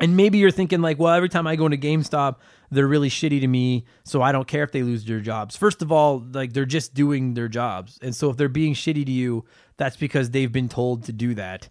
and 0.00 0.16
maybe 0.16 0.38
you're 0.38 0.50
thinking 0.50 0.82
like, 0.82 0.98
well, 0.98 1.14
every 1.14 1.28
time 1.28 1.46
I 1.46 1.56
go 1.56 1.66
into 1.66 1.78
GameStop, 1.78 2.36
they're 2.70 2.86
really 2.86 3.08
shitty 3.08 3.40
to 3.40 3.46
me, 3.46 3.84
so 4.04 4.22
I 4.22 4.32
don't 4.32 4.46
care 4.46 4.64
if 4.64 4.72
they 4.72 4.82
lose 4.82 5.04
their 5.04 5.20
jobs. 5.20 5.56
First 5.56 5.82
of 5.82 5.92
all, 5.92 6.24
like 6.32 6.52
they're 6.52 6.64
just 6.64 6.94
doing 6.94 7.34
their 7.34 7.48
jobs. 7.48 7.98
And 8.02 8.14
so 8.14 8.30
if 8.30 8.36
they're 8.36 8.48
being 8.48 8.74
shitty 8.74 9.06
to 9.06 9.12
you, 9.12 9.44
that's 9.76 9.96
because 9.96 10.30
they've 10.30 10.52
been 10.52 10.68
told 10.68 11.04
to 11.04 11.12
do 11.12 11.34
that. 11.34 11.68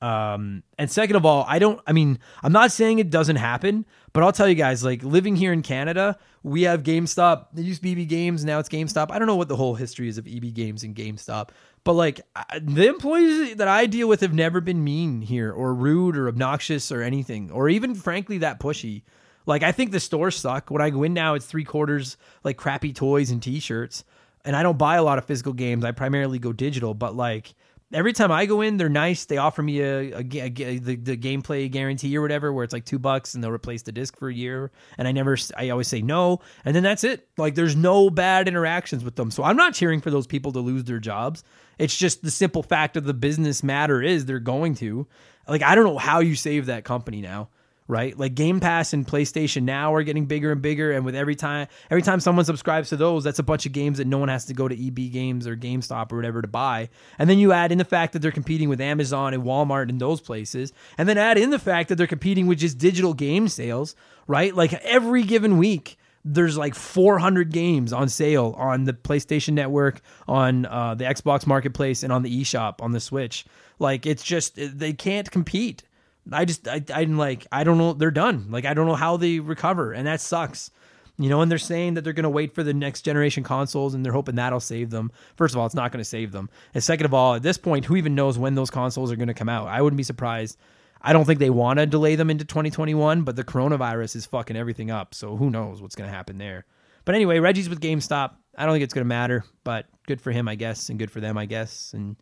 Um, 0.00 0.62
and 0.78 0.90
second 0.90 1.16
of 1.16 1.24
all, 1.24 1.44
I 1.48 1.58
don't, 1.58 1.80
I 1.86 1.92
mean, 1.92 2.18
I'm 2.42 2.52
not 2.52 2.70
saying 2.70 2.98
it 2.98 3.10
doesn't 3.10 3.36
happen, 3.36 3.86
but 4.12 4.22
I'll 4.22 4.32
tell 4.32 4.48
you 4.48 4.54
guys, 4.54 4.84
like 4.84 5.02
living 5.02 5.36
here 5.36 5.52
in 5.52 5.62
Canada, 5.62 6.18
we 6.42 6.62
have 6.62 6.82
GameStop. 6.82 7.46
It 7.56 7.62
used 7.62 7.82
to 7.82 7.94
be 7.94 8.02
EB 8.02 8.08
Games, 8.08 8.44
now 8.44 8.58
it's 8.58 8.68
GameStop. 8.68 9.10
I 9.10 9.18
don't 9.18 9.26
know 9.26 9.36
what 9.36 9.48
the 9.48 9.56
whole 9.56 9.74
history 9.74 10.08
is 10.08 10.18
of 10.18 10.26
EB 10.26 10.52
Games 10.52 10.84
and 10.84 10.94
GameStop, 10.94 11.48
but 11.86 11.92
like 11.92 12.20
the 12.60 12.88
employees 12.88 13.54
that 13.54 13.68
I 13.68 13.86
deal 13.86 14.08
with 14.08 14.20
have 14.20 14.34
never 14.34 14.60
been 14.60 14.82
mean 14.82 15.22
here 15.22 15.52
or 15.52 15.72
rude 15.72 16.16
or 16.16 16.26
obnoxious 16.26 16.90
or 16.90 17.00
anything, 17.00 17.48
or 17.52 17.68
even 17.68 17.94
frankly 17.94 18.38
that 18.38 18.58
pushy. 18.58 19.02
Like 19.46 19.62
I 19.62 19.70
think 19.70 19.92
the 19.92 20.00
stores 20.00 20.34
suck. 20.34 20.68
When 20.68 20.82
I 20.82 20.90
go 20.90 21.04
in 21.04 21.14
now, 21.14 21.34
it's 21.34 21.46
three 21.46 21.62
quarters 21.62 22.16
like 22.42 22.56
crappy 22.56 22.92
toys 22.92 23.30
and 23.30 23.40
T-shirts, 23.40 24.02
and 24.44 24.56
I 24.56 24.64
don't 24.64 24.76
buy 24.76 24.96
a 24.96 25.04
lot 25.04 25.18
of 25.18 25.26
physical 25.26 25.52
games. 25.52 25.84
I 25.84 25.92
primarily 25.92 26.40
go 26.40 26.52
digital, 26.52 26.92
but 26.92 27.14
like 27.14 27.54
every 27.92 28.12
time 28.12 28.32
I 28.32 28.46
go 28.46 28.60
in, 28.60 28.76
they're 28.76 28.88
nice. 28.88 29.24
They 29.24 29.36
offer 29.36 29.62
me 29.62 29.80
a, 29.80 30.12
a, 30.12 30.18
a, 30.18 30.78
the, 30.78 30.96
the 30.96 31.16
gameplay 31.16 31.70
guarantee 31.70 32.16
or 32.16 32.22
whatever, 32.22 32.52
where 32.52 32.64
it's 32.64 32.72
like 32.72 32.84
two 32.84 32.98
bucks 32.98 33.34
and 33.34 33.42
they'll 33.42 33.50
replace 33.50 33.82
the 33.82 33.92
disc 33.92 34.16
for 34.18 34.28
a 34.28 34.34
year. 34.34 34.70
And 34.98 35.06
I 35.06 35.12
never, 35.12 35.36
I 35.56 35.70
always 35.70 35.88
say 35.88 36.02
no, 36.02 36.40
and 36.64 36.74
then 36.74 36.82
that's 36.82 37.04
it. 37.04 37.28
Like 37.36 37.54
there's 37.54 37.76
no 37.76 38.10
bad 38.10 38.48
interactions 38.48 39.04
with 39.04 39.16
them. 39.16 39.30
So 39.30 39.44
I'm 39.44 39.56
not 39.56 39.74
cheering 39.74 40.00
for 40.00 40.10
those 40.10 40.26
people 40.26 40.52
to 40.52 40.60
lose 40.60 40.84
their 40.84 40.98
jobs. 40.98 41.44
It's 41.78 41.96
just 41.96 42.22
the 42.22 42.30
simple 42.30 42.62
fact 42.62 42.96
of 42.96 43.04
the 43.04 43.14
business 43.14 43.62
matter 43.62 44.02
is 44.02 44.24
they're 44.24 44.38
going 44.40 44.74
to. 44.76 45.06
Like 45.48 45.62
I 45.62 45.74
don't 45.74 45.84
know 45.84 45.98
how 45.98 46.20
you 46.20 46.34
save 46.34 46.66
that 46.66 46.84
company 46.84 47.20
now 47.20 47.50
right? 47.88 48.18
Like 48.18 48.34
Game 48.34 48.60
Pass 48.60 48.92
and 48.92 49.06
PlayStation 49.06 49.62
Now 49.62 49.94
are 49.94 50.02
getting 50.02 50.26
bigger 50.26 50.52
and 50.52 50.60
bigger, 50.60 50.92
and 50.92 51.04
with 51.04 51.14
every 51.14 51.34
time 51.36 51.68
every 51.90 52.02
time 52.02 52.20
someone 52.20 52.44
subscribes 52.44 52.88
to 52.90 52.96
those, 52.96 53.24
that's 53.24 53.38
a 53.38 53.44
bunch 53.44 53.66
of 53.66 53.72
games 53.72 53.98
that 53.98 54.06
no 54.06 54.18
one 54.18 54.28
has 54.28 54.46
to 54.46 54.54
go 54.54 54.68
to 54.68 54.86
EB 54.86 55.12
Games 55.12 55.46
or 55.46 55.56
GameStop 55.56 56.12
or 56.12 56.16
whatever 56.16 56.42
to 56.42 56.48
buy. 56.48 56.88
And 57.18 57.30
then 57.30 57.38
you 57.38 57.52
add 57.52 57.72
in 57.72 57.78
the 57.78 57.84
fact 57.84 58.12
that 58.12 58.20
they're 58.20 58.32
competing 58.32 58.68
with 58.68 58.80
Amazon 58.80 59.34
and 59.34 59.44
Walmart 59.44 59.88
and 59.88 60.00
those 60.00 60.20
places, 60.20 60.72
and 60.98 61.08
then 61.08 61.18
add 61.18 61.38
in 61.38 61.50
the 61.50 61.58
fact 61.58 61.88
that 61.88 61.96
they're 61.96 62.06
competing 62.06 62.46
with 62.46 62.58
just 62.58 62.78
digital 62.78 63.14
game 63.14 63.48
sales, 63.48 63.94
right? 64.26 64.54
Like 64.54 64.72
every 64.74 65.22
given 65.22 65.58
week. 65.58 65.98
There's 66.28 66.58
like 66.58 66.74
400 66.74 67.52
games 67.52 67.92
on 67.92 68.08
sale 68.08 68.52
on 68.58 68.82
the 68.82 68.92
PlayStation 68.92 69.52
Network, 69.52 70.00
on 70.26 70.66
uh, 70.66 70.96
the 70.96 71.04
Xbox 71.04 71.46
Marketplace, 71.46 72.02
and 72.02 72.12
on 72.12 72.24
the 72.24 72.42
eShop 72.42 72.82
on 72.82 72.90
the 72.90 72.98
Switch. 72.98 73.44
Like 73.78 74.06
it's 74.06 74.24
just 74.24 74.56
they 74.56 74.92
can't 74.92 75.30
compete 75.30 75.84
I 76.32 76.44
just 76.44 76.66
I 76.68 76.82
I'm 76.94 77.18
like 77.18 77.46
I 77.52 77.64
don't 77.64 77.78
know 77.78 77.92
they're 77.92 78.10
done. 78.10 78.46
Like 78.50 78.64
I 78.64 78.74
don't 78.74 78.86
know 78.86 78.94
how 78.94 79.16
they 79.16 79.40
recover, 79.40 79.92
and 79.92 80.06
that 80.06 80.20
sucks. 80.20 80.70
You 81.18 81.30
know, 81.30 81.40
and 81.40 81.50
they're 81.50 81.58
saying 81.58 81.94
that 81.94 82.04
they're 82.04 82.12
going 82.12 82.24
to 82.24 82.30
wait 82.30 82.54
for 82.54 82.62
the 82.62 82.74
next 82.74 83.00
generation 83.00 83.42
consoles 83.42 83.94
and 83.94 84.04
they're 84.04 84.12
hoping 84.12 84.34
that'll 84.34 84.60
save 84.60 84.90
them. 84.90 85.10
First 85.36 85.54
of 85.54 85.58
all, 85.58 85.64
it's 85.64 85.74
not 85.74 85.90
going 85.90 86.02
to 86.02 86.04
save 86.04 86.30
them. 86.30 86.50
And 86.74 86.84
second 86.84 87.06
of 87.06 87.14
all, 87.14 87.36
at 87.36 87.42
this 87.42 87.56
point, 87.56 87.86
who 87.86 87.96
even 87.96 88.14
knows 88.14 88.36
when 88.36 88.54
those 88.54 88.68
consoles 88.68 89.10
are 89.10 89.16
going 89.16 89.28
to 89.28 89.34
come 89.34 89.48
out? 89.48 89.66
I 89.66 89.80
wouldn't 89.80 89.96
be 89.96 90.02
surprised. 90.02 90.58
I 91.00 91.14
don't 91.14 91.24
think 91.24 91.38
they 91.38 91.48
want 91.48 91.78
to 91.78 91.86
delay 91.86 92.16
them 92.16 92.28
into 92.28 92.44
2021, 92.44 93.22
but 93.22 93.34
the 93.34 93.44
coronavirus 93.44 94.16
is 94.16 94.26
fucking 94.26 94.56
everything 94.56 94.90
up. 94.90 95.14
So 95.14 95.36
who 95.36 95.48
knows 95.48 95.80
what's 95.80 95.94
going 95.94 96.10
to 96.10 96.14
happen 96.14 96.36
there. 96.36 96.66
But 97.06 97.14
anyway, 97.14 97.38
Reggie's 97.38 97.70
with 97.70 97.80
GameStop. 97.80 98.32
I 98.58 98.66
don't 98.66 98.74
think 98.74 98.84
it's 98.84 98.92
going 98.92 99.04
to 99.04 99.08
matter, 99.08 99.44
but 99.64 99.86
good 100.06 100.20
for 100.20 100.32
him, 100.32 100.48
I 100.48 100.54
guess, 100.54 100.90
and 100.90 100.98
good 100.98 101.10
for 101.10 101.20
them, 101.20 101.38
I 101.38 101.46
guess. 101.46 101.92
And 101.94 102.16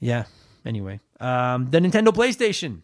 yeah, 0.00 0.24
anyway, 0.66 1.00
um, 1.22 1.70
the 1.70 1.78
Nintendo 1.78 2.08
PlayStation 2.08 2.82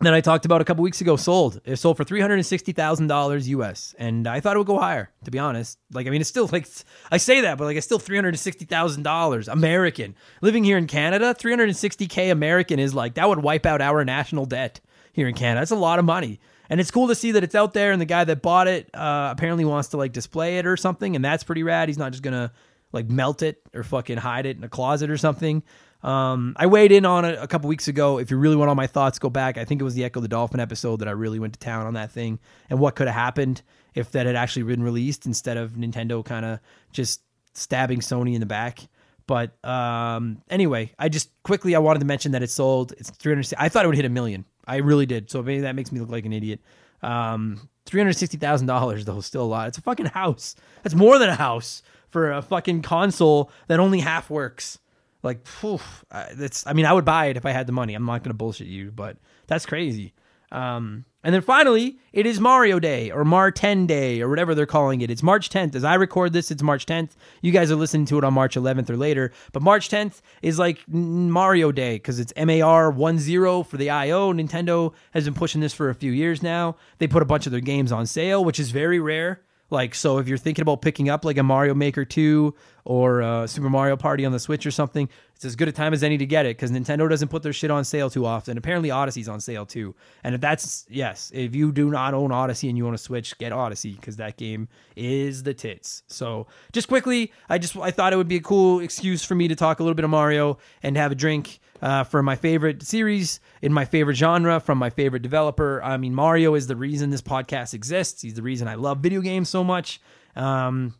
that 0.00 0.12
I 0.12 0.20
talked 0.20 0.44
about 0.44 0.60
a 0.60 0.64
couple 0.64 0.82
weeks 0.82 1.00
ago 1.00 1.16
sold. 1.16 1.60
It 1.64 1.76
sold 1.76 1.96
for 1.96 2.04
three 2.04 2.20
hundred 2.20 2.34
and 2.34 2.46
sixty 2.46 2.72
thousand 2.72 3.06
dollars 3.06 3.48
US, 3.48 3.94
and 3.98 4.26
I 4.26 4.40
thought 4.40 4.56
it 4.56 4.58
would 4.58 4.66
go 4.66 4.78
higher. 4.78 5.10
To 5.24 5.30
be 5.30 5.38
honest, 5.38 5.78
like 5.92 6.06
I 6.06 6.10
mean, 6.10 6.20
it's 6.20 6.30
still 6.30 6.48
like 6.52 6.66
I 7.10 7.18
say 7.18 7.42
that, 7.42 7.58
but 7.58 7.64
like 7.64 7.76
it's 7.76 7.86
still 7.86 7.98
three 7.98 8.16
hundred 8.16 8.30
and 8.30 8.40
sixty 8.40 8.64
thousand 8.64 9.02
dollars 9.02 9.48
American. 9.48 10.14
Living 10.42 10.64
here 10.64 10.78
in 10.78 10.86
Canada, 10.86 11.34
three 11.34 11.52
hundred 11.52 11.68
and 11.68 11.76
sixty 11.76 12.06
k 12.06 12.30
American 12.30 12.78
is 12.78 12.94
like 12.94 13.14
that 13.14 13.28
would 13.28 13.42
wipe 13.42 13.66
out 13.66 13.80
our 13.80 14.04
national 14.04 14.46
debt 14.46 14.80
here 15.12 15.28
in 15.28 15.34
Canada. 15.34 15.60
That's 15.60 15.70
a 15.70 15.76
lot 15.76 15.98
of 15.98 16.04
money. 16.04 16.40
And 16.68 16.80
it's 16.80 16.90
cool 16.90 17.06
to 17.08 17.14
see 17.14 17.32
that 17.32 17.44
it's 17.44 17.54
out 17.54 17.74
there, 17.74 17.92
and 17.92 18.00
the 18.00 18.06
guy 18.06 18.24
that 18.24 18.42
bought 18.42 18.68
it 18.68 18.90
uh, 18.92 19.28
apparently 19.32 19.64
wants 19.64 19.90
to 19.90 19.96
like 19.96 20.12
display 20.12 20.58
it 20.58 20.66
or 20.66 20.76
something, 20.76 21.14
and 21.14 21.24
that's 21.24 21.44
pretty 21.44 21.62
rad. 21.62 21.88
He's 21.88 21.98
not 21.98 22.12
just 22.12 22.22
gonna 22.22 22.52
like 22.92 23.08
melt 23.08 23.42
it 23.42 23.62
or 23.74 23.82
fucking 23.82 24.18
hide 24.18 24.46
it 24.46 24.56
in 24.56 24.64
a 24.64 24.68
closet 24.68 25.10
or 25.10 25.16
something. 25.16 25.62
Um, 26.06 26.54
I 26.56 26.66
weighed 26.66 26.92
in 26.92 27.04
on 27.04 27.24
it 27.24 27.36
a 27.40 27.48
couple 27.48 27.68
weeks 27.68 27.88
ago. 27.88 28.18
If 28.18 28.30
you 28.30 28.36
really 28.36 28.54
want 28.54 28.68
all 28.68 28.76
my 28.76 28.86
thoughts, 28.86 29.18
go 29.18 29.28
back. 29.28 29.58
I 29.58 29.64
think 29.64 29.80
it 29.80 29.84
was 29.84 29.94
the 29.94 30.04
Ecco 30.04 30.20
the 30.20 30.28
Dolphin 30.28 30.60
episode 30.60 31.00
that 31.00 31.08
I 31.08 31.10
really 31.10 31.40
went 31.40 31.54
to 31.54 31.58
town 31.58 31.84
on 31.84 31.94
that 31.94 32.12
thing 32.12 32.38
and 32.70 32.78
what 32.78 32.94
could 32.94 33.08
have 33.08 33.16
happened 33.16 33.62
if 33.94 34.12
that 34.12 34.24
had 34.24 34.36
actually 34.36 34.62
been 34.62 34.84
released 34.84 35.26
instead 35.26 35.56
of 35.56 35.72
Nintendo 35.72 36.24
kind 36.24 36.46
of 36.46 36.60
just 36.92 37.22
stabbing 37.54 37.98
Sony 37.98 38.34
in 38.34 38.40
the 38.40 38.46
back. 38.46 38.80
But 39.26 39.52
um, 39.64 40.42
anyway, 40.48 40.92
I 40.96 41.08
just 41.08 41.30
quickly 41.42 41.74
I 41.74 41.80
wanted 41.80 41.98
to 41.98 42.06
mention 42.06 42.32
that 42.32 42.42
it 42.42 42.50
sold. 42.50 42.92
It's 42.98 43.10
300. 43.10 43.54
I 43.58 43.68
thought 43.68 43.84
it 43.84 43.88
would 43.88 43.96
hit 43.96 44.04
a 44.04 44.10
million. 44.10 44.44
I 44.64 44.76
really 44.76 45.06
did. 45.06 45.28
So 45.28 45.42
maybe 45.42 45.62
that 45.62 45.74
makes 45.74 45.90
me 45.90 45.98
look 45.98 46.10
like 46.10 46.24
an 46.24 46.32
idiot. 46.32 46.60
Um, 47.02 47.68
three 47.84 48.00
hundred 48.00 48.14
sixty 48.14 48.36
thousand 48.36 48.68
dollars 48.68 49.04
though, 49.04 49.20
still 49.20 49.42
a 49.42 49.44
lot. 49.44 49.68
It's 49.68 49.78
a 49.78 49.82
fucking 49.82 50.06
house. 50.06 50.54
That's 50.82 50.94
more 50.94 51.18
than 51.18 51.28
a 51.28 51.34
house 51.34 51.82
for 52.10 52.32
a 52.32 52.42
fucking 52.42 52.82
console 52.82 53.50
that 53.66 53.80
only 53.80 54.00
half 54.00 54.30
works. 54.30 54.78
Like, 55.22 55.44
poof, 55.44 56.04
that's. 56.10 56.66
I 56.66 56.72
mean, 56.72 56.86
I 56.86 56.92
would 56.92 57.04
buy 57.04 57.26
it 57.26 57.36
if 57.36 57.46
I 57.46 57.50
had 57.50 57.66
the 57.66 57.72
money. 57.72 57.94
I'm 57.94 58.04
not 58.04 58.22
gonna 58.22 58.34
bullshit 58.34 58.68
you, 58.68 58.90
but 58.90 59.16
that's 59.46 59.66
crazy. 59.66 60.14
Um, 60.52 61.04
and 61.24 61.34
then 61.34 61.42
finally, 61.42 61.98
it 62.12 62.24
is 62.24 62.38
Mario 62.38 62.78
Day 62.78 63.10
or 63.10 63.24
Mar 63.24 63.50
10 63.50 63.88
Day 63.88 64.20
or 64.20 64.28
whatever 64.28 64.54
they're 64.54 64.64
calling 64.64 65.00
it. 65.00 65.10
It's 65.10 65.22
March 65.22 65.50
10th. 65.50 65.74
As 65.74 65.82
I 65.82 65.94
record 65.94 66.32
this, 66.32 66.52
it's 66.52 66.62
March 66.62 66.86
10th. 66.86 67.16
You 67.42 67.50
guys 67.50 67.68
are 67.72 67.76
listening 67.76 68.06
to 68.06 68.18
it 68.18 68.22
on 68.22 68.32
March 68.32 68.54
11th 68.54 68.88
or 68.90 68.96
later. 68.96 69.32
But 69.52 69.62
March 69.62 69.88
10th 69.88 70.20
is 70.40 70.56
like 70.56 70.86
Mario 70.88 71.72
Day 71.72 71.96
because 71.96 72.20
it's 72.20 72.32
MAR 72.36 72.92
10 72.92 73.64
for 73.64 73.76
the 73.76 73.90
IO. 73.90 74.32
Nintendo 74.32 74.94
has 75.10 75.24
been 75.24 75.34
pushing 75.34 75.60
this 75.60 75.74
for 75.74 75.90
a 75.90 75.94
few 75.96 76.12
years 76.12 76.44
now. 76.44 76.76
They 76.98 77.08
put 77.08 77.22
a 77.22 77.26
bunch 77.26 77.46
of 77.46 77.52
their 77.52 77.60
games 77.60 77.90
on 77.90 78.06
sale, 78.06 78.44
which 78.44 78.60
is 78.60 78.70
very 78.70 79.00
rare. 79.00 79.42
Like, 79.68 79.96
so 79.96 80.18
if 80.18 80.28
you're 80.28 80.38
thinking 80.38 80.62
about 80.62 80.80
picking 80.80 81.08
up 81.08 81.24
like 81.24 81.38
a 81.38 81.42
Mario 81.42 81.74
Maker 81.74 82.04
2 82.04 82.54
or 82.86 83.20
a 83.20 83.48
Super 83.48 83.68
Mario 83.68 83.96
Party 83.96 84.24
on 84.24 84.30
the 84.30 84.38
Switch 84.38 84.64
or 84.64 84.70
something, 84.70 85.08
it's 85.34 85.44
as 85.44 85.56
good 85.56 85.66
a 85.66 85.72
time 85.72 85.92
as 85.92 86.04
any 86.04 86.16
to 86.18 86.24
get 86.24 86.46
it 86.46 86.56
because 86.56 86.70
Nintendo 86.70 87.10
doesn't 87.10 87.28
put 87.28 87.42
their 87.42 87.52
shit 87.52 87.68
on 87.68 87.84
sale 87.84 88.08
too 88.08 88.24
often. 88.24 88.56
Apparently, 88.56 88.92
Odyssey's 88.92 89.28
on 89.28 89.40
sale 89.40 89.66
too. 89.66 89.92
And 90.22 90.36
if 90.36 90.40
that's, 90.40 90.86
yes, 90.88 91.32
if 91.34 91.56
you 91.56 91.72
do 91.72 91.90
not 91.90 92.14
own 92.14 92.30
Odyssey 92.30 92.68
and 92.68 92.78
you 92.78 92.86
own 92.86 92.94
a 92.94 92.98
Switch, 92.98 93.36
get 93.38 93.50
Odyssey 93.52 93.94
because 93.94 94.16
that 94.16 94.36
game 94.36 94.68
is 94.94 95.42
the 95.42 95.52
tits. 95.52 96.04
So, 96.06 96.46
just 96.72 96.86
quickly, 96.86 97.32
I 97.48 97.58
just, 97.58 97.76
I 97.76 97.90
thought 97.90 98.12
it 98.12 98.16
would 98.16 98.28
be 98.28 98.36
a 98.36 98.40
cool 98.40 98.78
excuse 98.78 99.24
for 99.24 99.34
me 99.34 99.48
to 99.48 99.56
talk 99.56 99.80
a 99.80 99.82
little 99.82 99.96
bit 99.96 100.04
of 100.04 100.10
Mario 100.10 100.58
and 100.80 100.96
have 100.96 101.10
a 101.10 101.16
drink 101.16 101.58
uh, 101.82 102.04
for 102.04 102.22
my 102.22 102.36
favorite 102.36 102.84
series 102.84 103.40
in 103.62 103.72
my 103.72 103.84
favorite 103.84 104.14
genre 104.14 104.60
from 104.60 104.78
my 104.78 104.90
favorite 104.90 105.22
developer. 105.22 105.82
I 105.82 105.96
mean, 105.96 106.14
Mario 106.14 106.54
is 106.54 106.68
the 106.68 106.76
reason 106.76 107.10
this 107.10 107.20
podcast 107.20 107.74
exists. 107.74 108.22
He's 108.22 108.34
the 108.34 108.42
reason 108.42 108.68
I 108.68 108.76
love 108.76 108.98
video 109.00 109.20
games 109.20 109.48
so 109.48 109.64
much. 109.64 110.00
Um, 110.36 110.94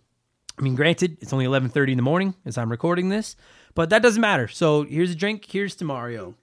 I 0.59 0.63
mean, 0.63 0.75
granted, 0.75 1.19
it's 1.21 1.33
only 1.33 1.45
11:30 1.45 1.93
in 1.93 1.97
the 1.97 2.03
morning 2.03 2.35
as 2.45 2.57
I'm 2.57 2.71
recording 2.71 3.09
this, 3.09 3.37
but 3.75 3.91
that 3.91 4.03
doesn't 4.03 4.21
matter. 4.21 4.49
So 4.49 4.85
here's 4.85 5.11
a 5.11 5.15
drink. 5.15 5.45
Here's 5.47 5.75
to 5.77 5.85
Mario. 5.85 6.35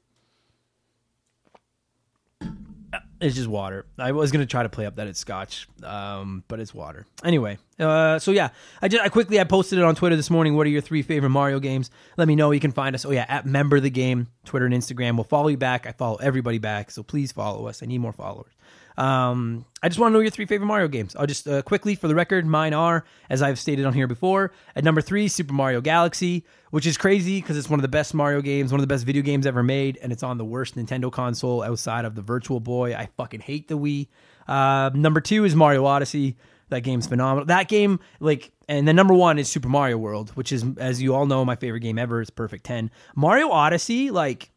It's 3.20 3.36
just 3.36 3.48
water. 3.48 3.86
I 3.98 4.12
was 4.12 4.32
gonna 4.34 4.46
try 4.46 4.64
to 4.64 4.70
play 4.70 4.86
up 4.86 4.98
that 4.98 5.08
it's 5.08 5.18
scotch, 5.18 5.68
um, 5.82 6.44
but 6.50 6.60
it's 6.60 6.74
water. 6.74 7.08
Anyway, 7.24 7.58
uh, 7.80 8.20
so 8.20 8.32
yeah, 8.32 8.50
I 8.82 8.90
just 8.90 9.02
I 9.02 9.08
quickly 9.08 9.40
I 9.40 9.46
posted 9.46 9.80
it 9.80 9.86
on 9.86 9.96
Twitter 9.96 10.18
this 10.18 10.30
morning. 10.30 10.56
What 10.58 10.68
are 10.68 10.70
your 10.70 10.82
three 10.82 11.02
favorite 11.02 11.30
Mario 11.30 11.60
games? 11.60 11.90
Let 12.18 12.28
me 12.28 12.36
know. 12.36 12.52
You 12.52 12.60
can 12.60 12.74
find 12.74 12.94
us. 12.94 13.06
Oh 13.06 13.12
yeah, 13.12 13.26
at 13.30 13.46
member 13.46 13.80
the 13.80 13.90
game, 13.90 14.28
Twitter 14.44 14.66
and 14.66 14.76
Instagram. 14.76 15.16
We'll 15.16 15.24
follow 15.24 15.48
you 15.48 15.58
back. 15.58 15.88
I 15.88 15.94
follow 15.94 16.18
everybody 16.18 16.58
back, 16.58 16.92
so 16.92 17.02
please 17.02 17.32
follow 17.32 17.66
us. 17.68 17.82
I 17.82 17.86
need 17.86 18.00
more 18.00 18.12
followers. 18.12 18.52
Um, 18.98 19.66
I 19.82 19.90
just 19.90 20.00
want 20.00 20.12
to 20.12 20.14
know 20.14 20.20
your 20.22 20.30
three 20.30 20.46
favorite 20.46 20.68
Mario 20.68 20.88
games. 20.88 21.16
I'll 21.16 21.26
just 21.26 21.48
uh, 21.48 21.62
quickly, 21.62 21.96
for 21.96 22.08
the 22.08 22.16
record, 22.16 22.46
mine 22.46 22.74
are, 22.74 23.06
as 23.30 23.42
I've 23.42 23.60
stated 23.60 23.86
on 23.86 23.94
here 23.94 24.08
before, 24.08 24.54
at 24.76 24.84
number 24.84 25.02
three, 25.02 25.28
Super 25.28 25.54
Mario 25.54 25.82
Galaxy, 25.82 26.46
which 26.72 26.86
is 26.86 26.98
crazy 26.98 27.42
because 27.42 27.58
it's 27.58 27.70
one 27.70 27.80
of 27.80 27.82
the 27.82 27.88
best 27.88 28.14
Mario 28.14 28.42
games, 28.42 28.72
one 28.72 28.80
of 28.80 28.84
the 28.84 28.94
best 28.94 29.06
video 29.06 29.22
games 29.22 29.46
ever 29.46 29.64
made, 29.64 29.98
and 30.02 30.12
it's 30.12 30.24
on 30.24 30.38
the 30.38 30.46
worst 30.46 30.76
Nintendo 30.76 31.12
console 31.12 31.64
outside 31.64 32.06
of 32.06 32.16
the 32.16 32.22
Virtual 32.22 32.60
Boy. 32.60 32.96
I 32.96 33.10
fucking 33.18 33.42
hate 33.42 33.68
the 33.68 33.78
Wii. 33.78 34.08
Uh, 34.48 34.92
number 34.94 35.22
two 35.22 35.46
is 35.46 35.56
Mario 35.56 35.86
Odyssey. 35.86 36.38
That 36.70 36.82
game's 36.82 37.06
phenomenal. 37.06 37.46
That 37.46 37.68
game, 37.68 38.00
like, 38.20 38.52
and 38.68 38.88
then 38.88 38.96
number 38.96 39.14
one 39.14 39.38
is 39.38 39.50
Super 39.50 39.70
Mario 39.70 39.98
World, 39.98 40.32
which 40.32 40.52
is, 40.52 40.66
as 40.78 41.02
you 41.02 41.14
all 41.14 41.26
know, 41.26 41.46
my 41.46 41.56
favorite 41.56 41.82
game 41.82 42.00
ever. 42.00 42.22
It's 42.22 42.30
Perfect 42.30 42.64
10. 42.64 42.90
Mario 43.16 43.50
Odyssey, 43.50 44.10
like, 44.10 44.50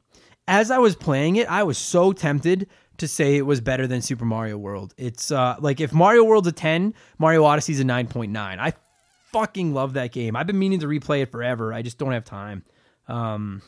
as 0.48 0.70
I 0.70 0.78
was 0.78 0.94
playing 0.94 1.36
it, 1.36 1.50
I 1.50 1.64
was 1.64 1.76
so 1.76 2.12
tempted 2.12 2.68
to 2.98 3.08
say 3.08 3.36
it 3.36 3.42
was 3.42 3.60
better 3.60 3.86
than 3.86 4.02
Super 4.02 4.24
Mario 4.24 4.58
World. 4.58 4.94
It's 4.96 5.30
uh, 5.30 5.56
like 5.60 5.80
if 5.80 5.92
Mario 5.92 6.24
World's 6.24 6.48
a 6.48 6.52
10, 6.52 6.94
Mario 7.18 7.44
Odyssey's 7.44 7.80
a 7.80 7.84
9.9. 7.84 8.36
I 8.36 8.72
fucking 9.32 9.74
love 9.74 9.94
that 9.94 10.12
game. 10.12 10.36
I've 10.36 10.46
been 10.46 10.58
meaning 10.58 10.80
to 10.80 10.86
replay 10.86 11.22
it 11.22 11.30
forever. 11.30 11.72
I 11.72 11.82
just 11.82 11.98
don't 11.98 12.12
have 12.12 12.24
time 12.24 12.64
um, 13.08 13.62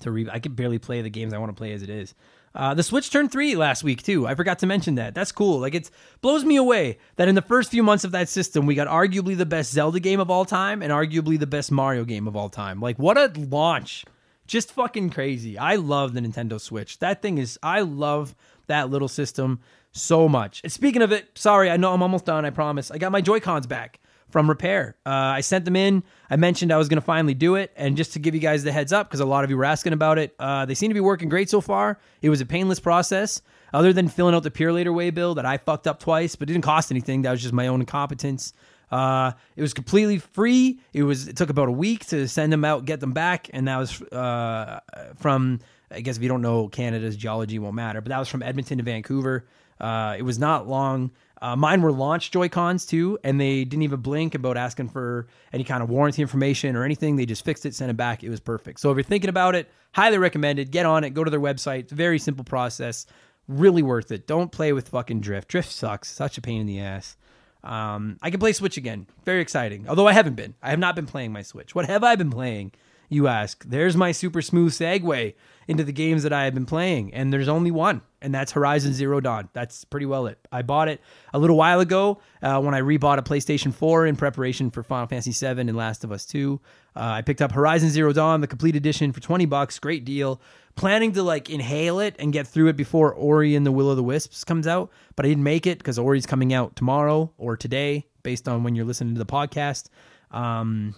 to 0.00 0.10
re. 0.10 0.28
I 0.30 0.38
can 0.38 0.54
barely 0.54 0.78
play 0.78 1.02
the 1.02 1.10
games 1.10 1.32
I 1.32 1.38
want 1.38 1.50
to 1.50 1.58
play 1.58 1.72
as 1.72 1.82
it 1.82 1.90
is. 1.90 2.14
Uh, 2.54 2.74
the 2.74 2.82
Switch 2.82 3.10
turned 3.10 3.32
three 3.32 3.56
last 3.56 3.82
week 3.82 4.02
too. 4.02 4.26
I 4.26 4.34
forgot 4.34 4.58
to 4.58 4.66
mention 4.66 4.96
that. 4.96 5.14
That's 5.14 5.32
cool. 5.32 5.60
Like 5.60 5.74
it 5.74 5.90
blows 6.20 6.44
me 6.44 6.56
away 6.56 6.98
that 7.16 7.28
in 7.28 7.34
the 7.34 7.42
first 7.42 7.70
few 7.70 7.82
months 7.82 8.04
of 8.04 8.12
that 8.12 8.28
system, 8.28 8.66
we 8.66 8.74
got 8.74 8.88
arguably 8.88 9.36
the 9.36 9.46
best 9.46 9.72
Zelda 9.72 10.00
game 10.00 10.20
of 10.20 10.30
all 10.30 10.44
time 10.44 10.82
and 10.82 10.92
arguably 10.92 11.38
the 11.38 11.46
best 11.46 11.72
Mario 11.72 12.04
game 12.04 12.28
of 12.28 12.36
all 12.36 12.50
time. 12.50 12.80
Like 12.80 12.98
what 12.98 13.16
a 13.16 13.32
launch! 13.38 14.04
Just 14.46 14.72
fucking 14.72 15.10
crazy. 15.10 15.56
I 15.56 15.76
love 15.76 16.12
the 16.12 16.20
Nintendo 16.20 16.60
Switch. 16.60 16.98
That 16.98 17.22
thing 17.22 17.38
is. 17.38 17.58
I 17.62 17.80
love 17.80 18.34
that 18.72 18.90
little 18.90 19.08
system 19.08 19.60
so 19.92 20.28
much. 20.28 20.62
Speaking 20.66 21.02
of 21.02 21.12
it, 21.12 21.28
sorry, 21.34 21.70
I 21.70 21.76
know 21.76 21.92
I'm 21.92 22.02
almost 22.02 22.24
done. 22.24 22.44
I 22.44 22.50
promise. 22.50 22.90
I 22.90 22.98
got 22.98 23.12
my 23.12 23.20
Joy 23.20 23.38
Cons 23.38 23.66
back 23.66 24.00
from 24.30 24.48
repair. 24.48 24.96
Uh, 25.04 25.10
I 25.10 25.42
sent 25.42 25.66
them 25.66 25.76
in. 25.76 26.02
I 26.30 26.36
mentioned 26.36 26.72
I 26.72 26.78
was 26.78 26.88
going 26.88 27.00
to 27.00 27.04
finally 27.04 27.34
do 27.34 27.54
it, 27.56 27.70
and 27.76 27.96
just 27.96 28.14
to 28.14 28.18
give 28.18 28.34
you 28.34 28.40
guys 28.40 28.64
the 28.64 28.72
heads 28.72 28.92
up, 28.92 29.08
because 29.08 29.20
a 29.20 29.26
lot 29.26 29.44
of 29.44 29.50
you 29.50 29.58
were 29.58 29.66
asking 29.66 29.92
about 29.92 30.18
it, 30.18 30.34
uh, 30.38 30.64
they 30.64 30.74
seem 30.74 30.88
to 30.88 30.94
be 30.94 31.00
working 31.00 31.28
great 31.28 31.50
so 31.50 31.60
far. 31.60 31.98
It 32.22 32.30
was 32.30 32.40
a 32.40 32.46
painless 32.46 32.80
process, 32.80 33.42
other 33.74 33.92
than 33.92 34.08
filling 34.08 34.34
out 34.34 34.42
the 34.42 34.50
Purolator 34.50 34.94
way 34.94 35.10
bill 35.10 35.34
that 35.34 35.44
I 35.44 35.58
fucked 35.58 35.86
up 35.86 36.00
twice, 36.00 36.34
but 36.34 36.48
didn't 36.48 36.62
cost 36.62 36.90
anything. 36.90 37.22
That 37.22 37.30
was 37.30 37.42
just 37.42 37.52
my 37.52 37.66
own 37.66 37.80
incompetence. 37.80 38.54
Uh, 38.90 39.32
it 39.56 39.62
was 39.62 39.74
completely 39.74 40.18
free. 40.18 40.80
It 40.94 41.02
was. 41.02 41.28
It 41.28 41.36
took 41.36 41.50
about 41.50 41.68
a 41.68 41.72
week 41.72 42.06
to 42.06 42.26
send 42.26 42.52
them 42.52 42.64
out, 42.64 42.86
get 42.86 43.00
them 43.00 43.12
back, 43.12 43.50
and 43.52 43.68
that 43.68 43.76
was 43.76 44.00
uh, 44.12 44.80
from 45.16 45.60
I 45.92 46.00
guess 46.00 46.16
if 46.16 46.22
you 46.22 46.28
don't 46.28 46.42
know 46.42 46.68
Canada's 46.68 47.16
geology 47.16 47.58
won't 47.58 47.74
matter, 47.74 48.00
but 48.00 48.10
that 48.10 48.18
was 48.18 48.28
from 48.28 48.42
Edmonton 48.42 48.78
to 48.78 48.84
Vancouver. 48.84 49.46
Uh, 49.80 50.14
it 50.16 50.22
was 50.22 50.38
not 50.38 50.68
long. 50.68 51.10
Uh, 51.40 51.56
mine 51.56 51.82
were 51.82 51.90
launch 51.90 52.30
Joy 52.30 52.48
Cons 52.48 52.86
too, 52.86 53.18
and 53.24 53.40
they 53.40 53.64
didn't 53.64 53.82
even 53.82 54.00
blink 54.00 54.36
about 54.36 54.56
asking 54.56 54.90
for 54.90 55.26
any 55.52 55.64
kind 55.64 55.82
of 55.82 55.90
warranty 55.90 56.22
information 56.22 56.76
or 56.76 56.84
anything. 56.84 57.16
They 57.16 57.26
just 57.26 57.44
fixed 57.44 57.66
it, 57.66 57.74
sent 57.74 57.90
it 57.90 57.96
back. 57.96 58.22
It 58.22 58.30
was 58.30 58.38
perfect. 58.38 58.78
So 58.78 58.92
if 58.92 58.96
you're 58.96 59.02
thinking 59.02 59.28
about 59.28 59.56
it, 59.56 59.68
highly 59.92 60.18
recommended. 60.18 60.70
Get 60.70 60.86
on 60.86 61.02
it. 61.02 61.10
Go 61.10 61.24
to 61.24 61.30
their 61.30 61.40
website. 61.40 61.80
It's 61.80 61.92
a 61.92 61.96
very 61.96 62.20
simple 62.20 62.44
process. 62.44 63.06
Really 63.48 63.82
worth 63.82 64.12
it. 64.12 64.28
Don't 64.28 64.52
play 64.52 64.72
with 64.72 64.90
fucking 64.90 65.20
drift. 65.20 65.48
Drift 65.48 65.72
sucks. 65.72 66.08
Such 66.08 66.38
a 66.38 66.40
pain 66.40 66.60
in 66.60 66.66
the 66.68 66.78
ass. 66.78 67.16
Um, 67.64 68.18
I 68.22 68.30
can 68.30 68.38
play 68.38 68.52
Switch 68.52 68.76
again. 68.76 69.08
Very 69.24 69.40
exciting. 69.40 69.88
Although 69.88 70.06
I 70.06 70.12
haven't 70.12 70.36
been. 70.36 70.54
I 70.62 70.70
have 70.70 70.78
not 70.78 70.94
been 70.94 71.06
playing 71.06 71.32
my 71.32 71.42
Switch. 71.42 71.74
What 71.74 71.86
have 71.86 72.04
I 72.04 72.14
been 72.14 72.30
playing? 72.30 72.70
You 73.08 73.26
ask. 73.26 73.64
There's 73.64 73.96
my 73.96 74.12
super 74.12 74.42
smooth 74.42 74.72
segue 74.72 75.34
into 75.68 75.84
the 75.84 75.92
games 75.92 76.22
that 76.22 76.32
I 76.32 76.44
have 76.44 76.54
been 76.54 76.66
playing, 76.66 77.14
and 77.14 77.32
there's 77.32 77.48
only 77.48 77.70
one, 77.70 78.02
and 78.20 78.34
that's 78.34 78.52
Horizon 78.52 78.92
Zero 78.92 79.20
Dawn. 79.20 79.48
That's 79.52 79.84
pretty 79.84 80.06
well 80.06 80.26
it. 80.26 80.38
I 80.50 80.62
bought 80.62 80.88
it 80.88 81.00
a 81.32 81.38
little 81.38 81.56
while 81.56 81.80
ago 81.80 82.20
uh, 82.42 82.60
when 82.60 82.74
I 82.74 82.80
rebought 82.80 83.18
a 83.18 83.22
PlayStation 83.22 83.72
4 83.72 84.06
in 84.06 84.16
preparation 84.16 84.70
for 84.70 84.82
Final 84.82 85.06
Fantasy 85.06 85.32
7 85.32 85.68
and 85.68 85.76
Last 85.76 86.04
of 86.04 86.12
Us 86.12 86.26
2. 86.26 86.60
Uh, 86.94 87.00
I 87.00 87.22
picked 87.22 87.42
up 87.42 87.52
Horizon 87.52 87.90
Zero 87.90 88.12
Dawn, 88.12 88.40
the 88.40 88.46
complete 88.46 88.76
edition, 88.76 89.12
for 89.12 89.20
20 89.20 89.46
bucks. 89.46 89.78
Great 89.78 90.04
deal. 90.04 90.40
Planning 90.74 91.12
to 91.12 91.22
like 91.22 91.50
inhale 91.50 92.00
it 92.00 92.16
and 92.18 92.32
get 92.32 92.46
through 92.46 92.68
it 92.68 92.76
before 92.76 93.12
Ori 93.12 93.54
and 93.54 93.66
the 93.66 93.72
Will 93.72 93.90
of 93.90 93.96
the 93.96 94.02
Wisps 94.02 94.44
comes 94.44 94.66
out, 94.66 94.90
but 95.16 95.26
I 95.26 95.28
didn't 95.28 95.44
make 95.44 95.66
it 95.66 95.78
because 95.78 95.98
Ori's 95.98 96.26
coming 96.26 96.52
out 96.52 96.76
tomorrow 96.76 97.30
or 97.36 97.56
today, 97.56 98.06
based 98.22 98.48
on 98.48 98.62
when 98.62 98.74
you're 98.74 98.86
listening 98.86 99.14
to 99.14 99.18
the 99.18 99.26
podcast. 99.26 99.88
Um, 100.30 100.94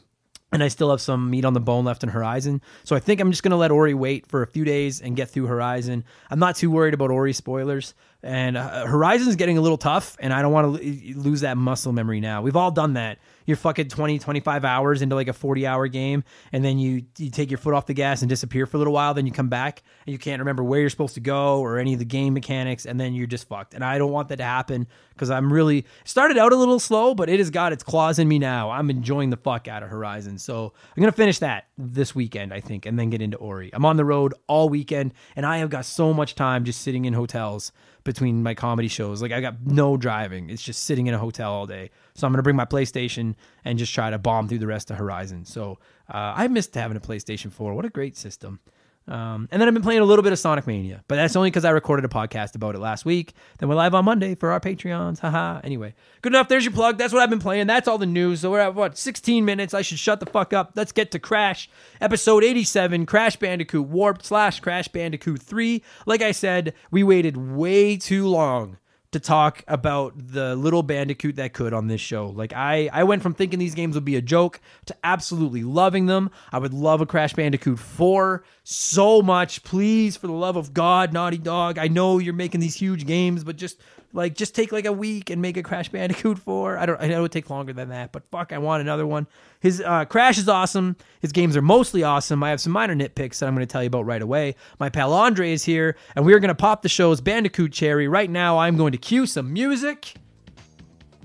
and 0.55 0.62
I 0.62 0.69
still 0.69 0.90
have 0.90 1.01
some 1.01 1.31
meat 1.31 1.45
on 1.45 1.53
the 1.53 1.61
bone 1.61 1.85
left 1.85 2.05
in 2.05 2.11
Horizon. 2.11 2.62
So 2.85 2.95
I 2.95 3.01
think 3.01 3.21
I'm 3.21 3.33
just 3.33 3.43
going 3.43 3.51
to 3.51 3.57
let 3.57 3.73
Ori 3.73 3.93
wait 3.93 4.29
for 4.29 4.40
a 4.40 4.47
few 4.47 4.64
days 4.64 5.01
and 5.01 5.17
get 5.17 5.29
through 5.29 5.47
Horizon. 5.47 6.05
I'm 6.31 6.38
not 6.38 6.55
too 6.55 6.71
worried 6.71 6.95
about 6.95 7.11
Ori 7.11 7.33
spoilers. 7.33 7.93
And 8.25 8.57
uh, 8.57 8.87
Horizon's 8.87 9.37
getting 9.37 9.59
a 9.59 9.61
little 9.61 9.77
tough, 9.77 10.17
and 10.19 10.33
I 10.33 10.41
don't 10.41 10.53
want 10.53 10.81
to 10.81 11.15
lose 11.15 11.43
that 11.43 11.59
muscle 11.59 11.93
memory 11.93 12.21
now. 12.21 12.41
We've 12.41 12.57
all 12.57 12.71
done 12.71 12.95
that 12.95 13.19
you're 13.47 13.57
fucking 13.57 13.89
20, 13.89 14.19
25 14.19 14.65
hours 14.65 15.03
into 15.03 15.15
like 15.15 15.29
a 15.29 15.33
40 15.33 15.67
hour 15.67 15.87
game, 15.89 16.25
and 16.53 16.65
then 16.65 16.79
you 16.79 17.05
you 17.19 17.31
take 17.31 17.51
your 17.51 17.59
foot 17.59 17.75
off 17.75 17.87
the 17.87 17.95
gas 17.95 18.23
and 18.23 18.29
disappear 18.29 18.67
for 18.67 18.77
a 18.77 18.79
little 18.79 18.93
while. 18.93 19.15
Then 19.15 19.27
you 19.27 19.33
come 19.33 19.49
back 19.49 19.83
and 20.07 20.13
you 20.13 20.19
can't 20.19 20.41
remember 20.41 20.63
where 20.63 20.81
you're 20.81 20.91
supposed 20.91 21.15
to 21.15 21.21
go 21.21 21.61
or 21.61 21.79
any 21.79 21.93
of 21.93 21.99
the 21.99 22.05
game 22.05 22.35
mechanics, 22.35 22.87
and 22.87 22.99
then 22.99 23.15
you're 23.15 23.27
just 23.27 23.49
fucked. 23.49 23.75
And 23.75 23.85
I 23.85 23.99
don't 23.99 24.13
want 24.13 24.29
that 24.29 24.37
to 24.37 24.45
happen 24.45 24.87
because 25.11 25.31
I'm 25.31 25.53
really 25.53 25.85
started 26.05 26.39
out 26.39 26.53
a 26.53 26.57
little 26.57 26.81
slow, 26.81 27.15
but 27.15 27.29
it 27.29 27.39
has 27.39 27.51
got 27.51 27.73
its 27.73 27.83
claws 27.83 28.19
in 28.19 28.29
me 28.29 28.39
now. 28.39 28.71
I'm 28.71 28.91
enjoying 28.91 29.31
the 29.31 29.37
fuck 29.37 29.69
out 29.69 29.83
of 29.83 29.91
Horizon, 29.91 30.39
so 30.39 30.73
I'm 30.97 31.01
gonna 31.01 31.13
finish 31.13 31.39
that 31.41 31.67
this 31.77 32.15
weekend, 32.15 32.53
I 32.53 32.61
think, 32.61 32.87
and 32.87 32.99
then 32.99 33.11
get 33.11 33.21
into 33.21 33.37
Ori. 33.37 33.71
I'm 33.73 33.85
on 33.85 33.97
the 33.97 34.05
road 34.05 34.35
all 34.47 34.69
weekend, 34.69 35.13
and 35.37 35.45
I 35.45 35.59
have 35.59 35.71
got 35.71 35.85
so 35.85 36.15
much 36.15 36.35
time 36.35 36.65
just 36.65 36.81
sitting 36.81 37.05
in 37.05 37.13
hotels 37.13 37.73
between 38.05 38.43
my 38.43 38.55
comedy 38.55 38.88
shows. 38.88 39.21
Like 39.21 39.33
I 39.33 39.40
got 39.40 39.67
no 39.67 39.97
driving. 39.97 40.51
It's 40.51 40.62
just 40.62 40.85
sitting 40.85 41.07
in 41.07 41.14
a 41.14 41.19
hotel 41.19 41.53
all 41.53 41.67
day. 41.67 41.90
So 42.14 42.27
I'm 42.27 42.33
gonna 42.33 42.43
bring 42.43 42.57
my 42.57 42.67
PlayStation 42.67 43.35
and 43.64 43.79
just 43.79 43.95
try 43.95 44.11
to 44.11 44.19
bomb 44.19 44.49
through 44.49 44.59
the 44.59 44.67
rest 44.67 44.90
of 44.90 44.99
Horizon. 44.99 45.45
So 45.45 45.79
uh, 46.09 46.35
I 46.37 46.47
missed 46.49 46.75
having 46.75 46.97
a 46.97 47.01
PlayStation 47.01 47.51
4. 47.51 47.75
What 47.75 47.85
a 47.85 47.90
great 47.90 48.17
system. 48.17 48.61
Um, 49.07 49.49
and 49.51 49.61
then 49.61 49.69
I've 49.69 49.75
been 49.75 49.83
playing 49.83 50.01
a 50.01 50.05
little 50.05 50.23
bit 50.23 50.33
of 50.33 50.38
Sonic 50.38 50.67
Mania, 50.67 51.05
but 51.09 51.17
that's 51.17 51.37
only 51.37 51.51
because 51.51 51.64
I 51.64 51.71
recorded 51.71 52.05
a 52.05 52.09
podcast 52.09 52.55
about 52.55 52.75
it 52.75 52.79
last 52.79 53.05
week. 53.05 53.35
Then 53.59 53.69
we're 53.69 53.75
live 53.75 53.95
on 53.95 54.05
Monday 54.05 54.35
for 54.35 54.51
our 54.51 54.61
Patreons. 54.61 55.19
Haha. 55.19 55.61
Anyway, 55.62 55.95
good 56.23 56.33
enough. 56.33 56.49
There's 56.49 56.64
your 56.64 56.73
plug. 56.73 56.97
That's 56.97 57.12
what 57.12 57.23
I've 57.23 57.29
been 57.29 57.38
playing. 57.38 57.67
That's 57.67 57.87
all 57.87 57.99
the 57.99 58.07
news. 58.07 58.40
So 58.40 58.51
we're 58.51 58.61
at 58.61 58.75
what 58.75 58.97
16 58.97 59.45
minutes. 59.45 59.75
I 59.75 59.83
should 59.83 59.99
shut 59.99 60.21
the 60.21 60.27
fuck 60.27 60.55
up. 60.55 60.73
Let's 60.75 60.93
get 60.93 61.11
to 61.11 61.19
Crash, 61.19 61.69
episode 62.01 62.45
87, 62.45 63.05
Crash 63.05 63.37
Bandicoot 63.37 63.87
Warped 63.87 64.25
slash 64.25 64.61
Crash 64.61 64.88
Bandicoot 64.88 65.43
3. 65.43 65.83
Like 66.07 66.23
I 66.23 66.33
said, 66.33 66.73
we 66.90 67.03
waited 67.03 67.37
way 67.37 67.97
too 67.99 68.27
long 68.27 68.79
to 69.14 69.20
talk 69.20 69.62
about 69.68 70.12
the 70.16 70.57
little 70.57 70.83
bandicoot 70.83 71.37
that 71.37 71.53
could 71.53 71.72
on 71.72 71.87
this 71.87 72.00
show. 72.00 72.27
Like 72.27 72.53
I 72.53 72.90
I 72.92 73.05
went 73.05 73.22
from 73.22 73.33
thinking 73.33 73.61
these 73.61 73.77
games 73.77 73.94
would 73.94 74.05
be 74.05 74.16
a 74.16 74.22
joke 74.22 74.61
to 74.87 74.96
absolutely 75.05 75.62
loving 75.62 76.07
them. 76.07 76.33
I 76.50 76.59
would 76.59 76.74
love 76.74 77.00
a 77.00 77.07
Crash 77.07 77.33
Bandicoot 77.33 77.79
4 77.79 78.42
so 78.64 79.22
much. 79.22 79.62
Please 79.62 80.16
for 80.16 80.27
the 80.27 80.33
love 80.33 80.57
of 80.57 80.74
God, 80.74 81.12
Naughty 81.12 81.38
Dog. 81.38 81.79
I 81.79 81.87
know 81.87 82.18
you're 82.18 82.35
making 82.35 82.61
these 82.61 82.74
huge 82.74 83.07
games, 83.07 83.44
but 83.44 83.57
just 83.57 83.79
like 84.14 84.35
just 84.35 84.55
take 84.55 84.72
like 84.72 84.87
a 84.87 84.92
week 84.92 85.29
and 85.29 85.42
make 85.42 85.57
a 85.57 85.62
Crash 85.62 85.88
Bandicoot 85.90 86.38
4. 86.38 86.79
I 86.79 86.87
don't 86.87 87.00
I 87.00 87.09
know 87.09 87.18
it 87.18 87.22
would 87.22 87.33
take 87.33 87.50
longer 87.50 87.72
than 87.72 87.90
that, 87.90 88.12
but 88.12 88.22
fuck, 88.31 88.53
I 88.53 88.59
want 88.59 88.81
another 88.81 89.07
one. 89.07 89.27
His 89.61 89.81
uh, 89.81 90.05
Crash 90.05 90.38
is 90.38 90.48
awesome. 90.48 90.96
His 91.20 91.33
games 91.33 91.57
are 91.57 91.62
mostly 91.62 92.03
awesome. 92.03 92.42
I 92.42 92.50
have 92.50 92.61
some 92.61 92.72
minor 92.72 92.94
nitpicks 92.94 93.40
that 93.40 93.46
I'm 93.46 93.55
going 93.55 93.66
to 93.66 93.70
tell 93.70 93.83
you 93.83 93.88
about 93.88 94.07
right 94.07 94.22
away. 94.22 94.55
My 94.79 94.88
pal 94.88 95.12
Andre 95.12 95.53
is 95.53 95.64
here, 95.64 95.96
and 96.14 96.24
we 96.24 96.33
are 96.33 96.38
going 96.38 96.48
to 96.48 96.55
pop 96.55 96.83
the 96.83 96.88
show's 96.88 97.20
Bandicoot 97.20 97.72
cherry. 97.72 98.09
Right 98.09 98.31
now, 98.31 98.59
I'm 98.59 98.77
going 98.77 98.92
to 98.92 98.98
cue 98.98 99.27
some 99.27 99.53
music. 99.53 100.14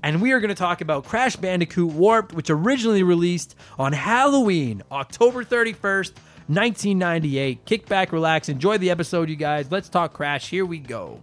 And 0.02 0.22
we 0.22 0.32
are 0.32 0.40
going 0.40 0.48
to 0.48 0.54
talk 0.54 0.80
about 0.80 1.04
Crash 1.04 1.36
Bandicoot 1.36 1.92
Warped, 1.92 2.32
which 2.32 2.48
originally 2.48 3.02
released 3.02 3.54
on 3.78 3.92
Halloween, 3.92 4.82
October 4.90 5.44
31st, 5.44 6.12
1998. 6.46 7.66
Kick 7.66 7.86
back, 7.86 8.10
relax, 8.10 8.48
enjoy 8.48 8.78
the 8.78 8.88
episode, 8.88 9.28
you 9.28 9.36
guys. 9.36 9.70
Let's 9.70 9.90
talk 9.90 10.14
Crash. 10.14 10.48
Here 10.48 10.64
we 10.64 10.78
go. 10.78 11.22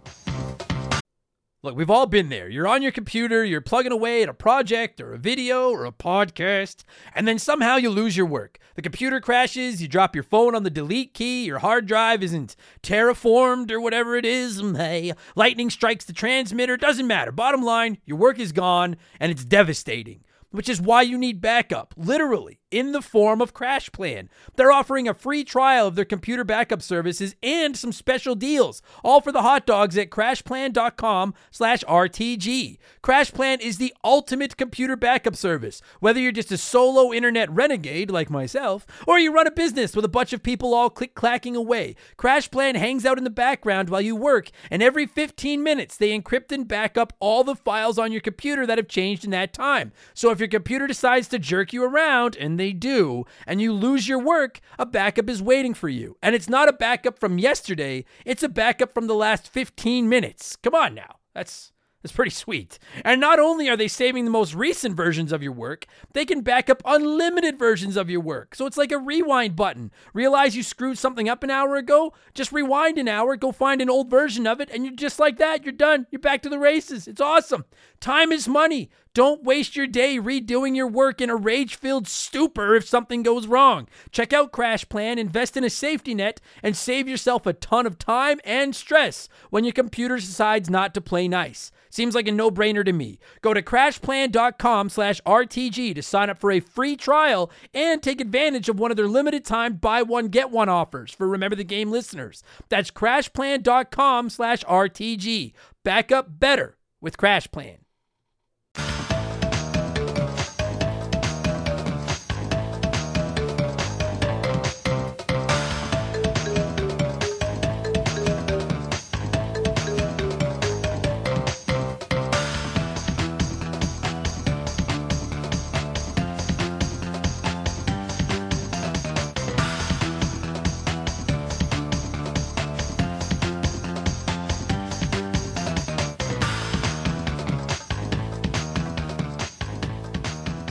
Look, 1.60 1.74
we've 1.74 1.90
all 1.90 2.06
been 2.06 2.28
there. 2.28 2.48
You're 2.48 2.68
on 2.68 2.82
your 2.82 2.92
computer, 2.92 3.44
you're 3.44 3.60
plugging 3.60 3.90
away 3.90 4.22
at 4.22 4.28
a 4.28 4.34
project 4.34 5.00
or 5.00 5.12
a 5.12 5.18
video 5.18 5.70
or 5.70 5.86
a 5.86 5.90
podcast, 5.90 6.84
and 7.16 7.26
then 7.26 7.40
somehow 7.40 7.74
you 7.74 7.90
lose 7.90 8.16
your 8.16 8.26
work. 8.26 8.60
The 8.76 8.82
computer 8.82 9.20
crashes, 9.20 9.82
you 9.82 9.88
drop 9.88 10.14
your 10.14 10.22
phone 10.22 10.54
on 10.54 10.62
the 10.62 10.70
delete 10.70 11.14
key, 11.14 11.44
your 11.44 11.58
hard 11.58 11.86
drive 11.86 12.22
isn't 12.22 12.54
terraformed 12.80 13.72
or 13.72 13.80
whatever 13.80 14.14
it 14.14 14.24
is. 14.24 14.62
Hey, 14.78 15.12
lightning 15.34 15.70
strikes 15.70 16.04
the 16.04 16.12
transmitter, 16.12 16.76
doesn't 16.76 17.08
matter. 17.08 17.32
Bottom 17.32 17.62
line, 17.62 17.98
your 18.06 18.18
work 18.18 18.38
is 18.38 18.52
gone 18.52 18.96
and 19.18 19.32
it's 19.32 19.44
devastating, 19.44 20.22
which 20.52 20.68
is 20.68 20.80
why 20.80 21.02
you 21.02 21.18
need 21.18 21.40
backup. 21.40 21.92
Literally. 21.96 22.60
In 22.70 22.92
the 22.92 23.02
form 23.02 23.40
of 23.40 23.54
Crash 23.54 23.90
Plan. 23.92 24.28
They're 24.56 24.72
offering 24.72 25.08
a 25.08 25.14
free 25.14 25.44
trial 25.44 25.86
of 25.86 25.94
their 25.94 26.04
computer 26.04 26.44
backup 26.44 26.82
services 26.82 27.34
and 27.42 27.76
some 27.76 27.92
special 27.92 28.34
deals, 28.34 28.82
all 29.02 29.20
for 29.20 29.32
the 29.32 29.42
hot 29.42 29.66
dogs 29.66 29.96
at 29.96 30.10
crashplan.com 30.10 31.34
slash 31.50 31.84
RTG. 31.84 32.78
Crash 33.02 33.32
Plan 33.32 33.60
is 33.60 33.78
the 33.78 33.94
ultimate 34.04 34.56
computer 34.56 34.96
backup 34.96 35.36
service. 35.36 35.80
Whether 36.00 36.20
you're 36.20 36.32
just 36.32 36.52
a 36.52 36.58
solo 36.58 37.12
internet 37.12 37.50
renegade 37.50 38.10
like 38.10 38.30
myself, 38.30 38.86
or 39.06 39.18
you 39.18 39.32
run 39.32 39.46
a 39.46 39.52
business 39.52 39.96
with 39.96 40.04
a 40.04 40.08
bunch 40.08 40.32
of 40.32 40.42
people 40.42 40.74
all 40.74 40.90
click-clacking 40.90 41.54
away, 41.54 41.96
Crash 42.16 42.50
Plan 42.50 42.74
hangs 42.74 43.06
out 43.06 43.18
in 43.18 43.24
the 43.24 43.30
background 43.30 43.88
while 43.88 44.00
you 44.00 44.14
work, 44.14 44.50
and 44.70 44.82
every 44.82 45.06
15 45.06 45.62
minutes 45.62 45.96
they 45.96 46.18
encrypt 46.18 46.52
and 46.52 46.68
back 46.68 46.96
up 46.98 47.12
all 47.20 47.44
the 47.44 47.54
files 47.54 47.98
on 47.98 48.12
your 48.12 48.20
computer 48.20 48.66
that 48.66 48.78
have 48.78 48.88
changed 48.88 49.24
in 49.24 49.30
that 49.30 49.52
time. 49.52 49.92
So 50.14 50.30
if 50.30 50.38
your 50.38 50.48
computer 50.48 50.86
decides 50.86 51.28
to 51.28 51.38
jerk 51.38 51.72
you 51.72 51.84
around, 51.84 52.36
and 52.36 52.57
they 52.58 52.72
do, 52.72 53.24
and 53.46 53.60
you 53.60 53.72
lose 53.72 54.06
your 54.06 54.18
work, 54.18 54.60
a 54.78 54.84
backup 54.84 55.30
is 55.30 55.42
waiting 55.42 55.74
for 55.74 55.88
you. 55.88 56.16
And 56.22 56.34
it's 56.34 56.48
not 56.48 56.68
a 56.68 56.72
backup 56.72 57.18
from 57.18 57.38
yesterday, 57.38 58.04
it's 58.24 58.42
a 58.42 58.48
backup 58.48 58.92
from 58.92 59.06
the 59.06 59.14
last 59.14 59.48
15 59.48 60.08
minutes. 60.08 60.56
Come 60.56 60.74
on 60.74 60.94
now. 60.94 61.16
That's 61.34 61.72
that's 62.02 62.14
pretty 62.14 62.30
sweet. 62.30 62.78
And 63.04 63.20
not 63.20 63.40
only 63.40 63.68
are 63.68 63.76
they 63.76 63.88
saving 63.88 64.24
the 64.24 64.30
most 64.30 64.54
recent 64.54 64.96
versions 64.96 65.32
of 65.32 65.42
your 65.42 65.52
work, 65.52 65.84
they 66.12 66.24
can 66.24 66.42
back 66.42 66.70
up 66.70 66.80
unlimited 66.84 67.58
versions 67.58 67.96
of 67.96 68.08
your 68.08 68.20
work. 68.20 68.54
So 68.54 68.66
it's 68.66 68.76
like 68.76 68.92
a 68.92 68.98
rewind 68.98 69.56
button. 69.56 69.90
Realize 70.14 70.54
you 70.54 70.62
screwed 70.62 70.96
something 70.96 71.28
up 71.28 71.42
an 71.42 71.50
hour 71.50 71.74
ago? 71.74 72.14
Just 72.34 72.52
rewind 72.52 72.98
an 72.98 73.08
hour, 73.08 73.34
go 73.34 73.50
find 73.50 73.82
an 73.82 73.90
old 73.90 74.08
version 74.08 74.46
of 74.46 74.60
it, 74.60 74.70
and 74.72 74.84
you're 74.84 74.94
just 74.94 75.18
like 75.18 75.38
that. 75.38 75.64
You're 75.64 75.72
done. 75.72 76.06
You're 76.12 76.20
back 76.20 76.40
to 76.42 76.48
the 76.48 76.58
races. 76.58 77.08
It's 77.08 77.20
awesome. 77.20 77.64
Time 78.00 78.30
is 78.30 78.46
money. 78.46 78.90
Don't 79.14 79.44
waste 79.44 79.76
your 79.76 79.86
day 79.86 80.18
redoing 80.18 80.76
your 80.76 80.86
work 80.86 81.20
in 81.20 81.30
a 81.30 81.36
rage 81.36 81.74
filled 81.76 82.06
stupor 82.06 82.74
if 82.74 82.86
something 82.86 83.22
goes 83.22 83.46
wrong. 83.46 83.88
Check 84.12 84.32
out 84.32 84.52
Crash 84.52 84.88
Plan, 84.88 85.18
invest 85.18 85.56
in 85.56 85.64
a 85.64 85.70
safety 85.70 86.14
net, 86.14 86.40
and 86.62 86.76
save 86.76 87.08
yourself 87.08 87.46
a 87.46 87.52
ton 87.52 87.86
of 87.86 87.98
time 87.98 88.40
and 88.44 88.74
stress 88.74 89.28
when 89.50 89.64
your 89.64 89.72
computer 89.72 90.16
decides 90.16 90.70
not 90.70 90.94
to 90.94 91.00
play 91.00 91.28
nice. 91.28 91.70
Seems 91.90 92.14
like 92.14 92.28
a 92.28 92.32
no-brainer 92.32 92.84
to 92.84 92.92
me. 92.92 93.18
Go 93.40 93.54
to 93.54 93.62
crashplan.com 93.62 94.88
slash 94.90 95.20
RTG 95.22 95.94
to 95.94 96.02
sign 96.02 96.30
up 96.30 96.38
for 96.38 96.50
a 96.50 96.60
free 96.60 96.96
trial 96.96 97.50
and 97.72 98.02
take 98.02 98.20
advantage 98.20 98.68
of 98.68 98.78
one 98.78 98.90
of 98.90 98.96
their 98.96 99.08
limited 99.08 99.44
time 99.44 99.74
buy 99.74 100.02
one, 100.02 100.28
get 100.28 100.50
one 100.50 100.68
offers 100.68 101.12
for 101.12 101.26
Remember 101.26 101.56
the 101.56 101.64
Game 101.64 101.90
listeners. 101.90 102.42
That's 102.68 102.90
crashplan.com 102.90 104.30
slash 104.30 104.64
RTG. 104.64 105.52
Back 105.82 106.12
up 106.12 106.38
better 106.38 106.76
with 107.00 107.16
Crash 107.16 107.50
Plan. 107.50 107.78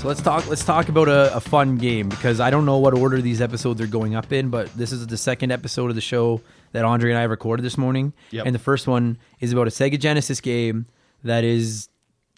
So 0.08 0.12
let's 0.12 0.22
talk. 0.22 0.48
Let's 0.48 0.64
talk 0.64 0.88
about 0.88 1.10
a, 1.10 1.36
a, 1.36 1.42
fun 1.42 1.76
game 1.76 2.08
because 2.08 2.40
I 2.40 2.50
don't 2.50 2.66
know 2.66 2.78
what 2.78 2.94
order 2.94 3.22
these 3.22 3.42
episodes 3.42 3.82
are 3.82 3.88
going 3.88 4.16
up 4.16 4.32
in, 4.32 4.50
but 4.50 4.74
this 4.74 4.94
is 4.94 5.06
the 5.06 5.18
second 5.18 5.52
episode 5.52 5.90
of 5.90 5.96
the 5.96 6.02
show 6.02 6.40
that 6.72 6.86
Andre 6.86 7.10
and 7.10 7.20
I 7.20 7.24
recorded 7.24 7.64
this 7.64 7.78
morning. 7.78 8.14
Yep. 8.32 8.46
And 8.46 8.56
the 8.56 8.60
first 8.60 8.88
one 8.88 9.18
is 9.42 9.52
about 9.52 9.68
a 9.68 9.70
Sega 9.70 10.00
Genesis 10.00 10.40
game 10.40 10.86
that 11.26 11.44
is 11.44 11.90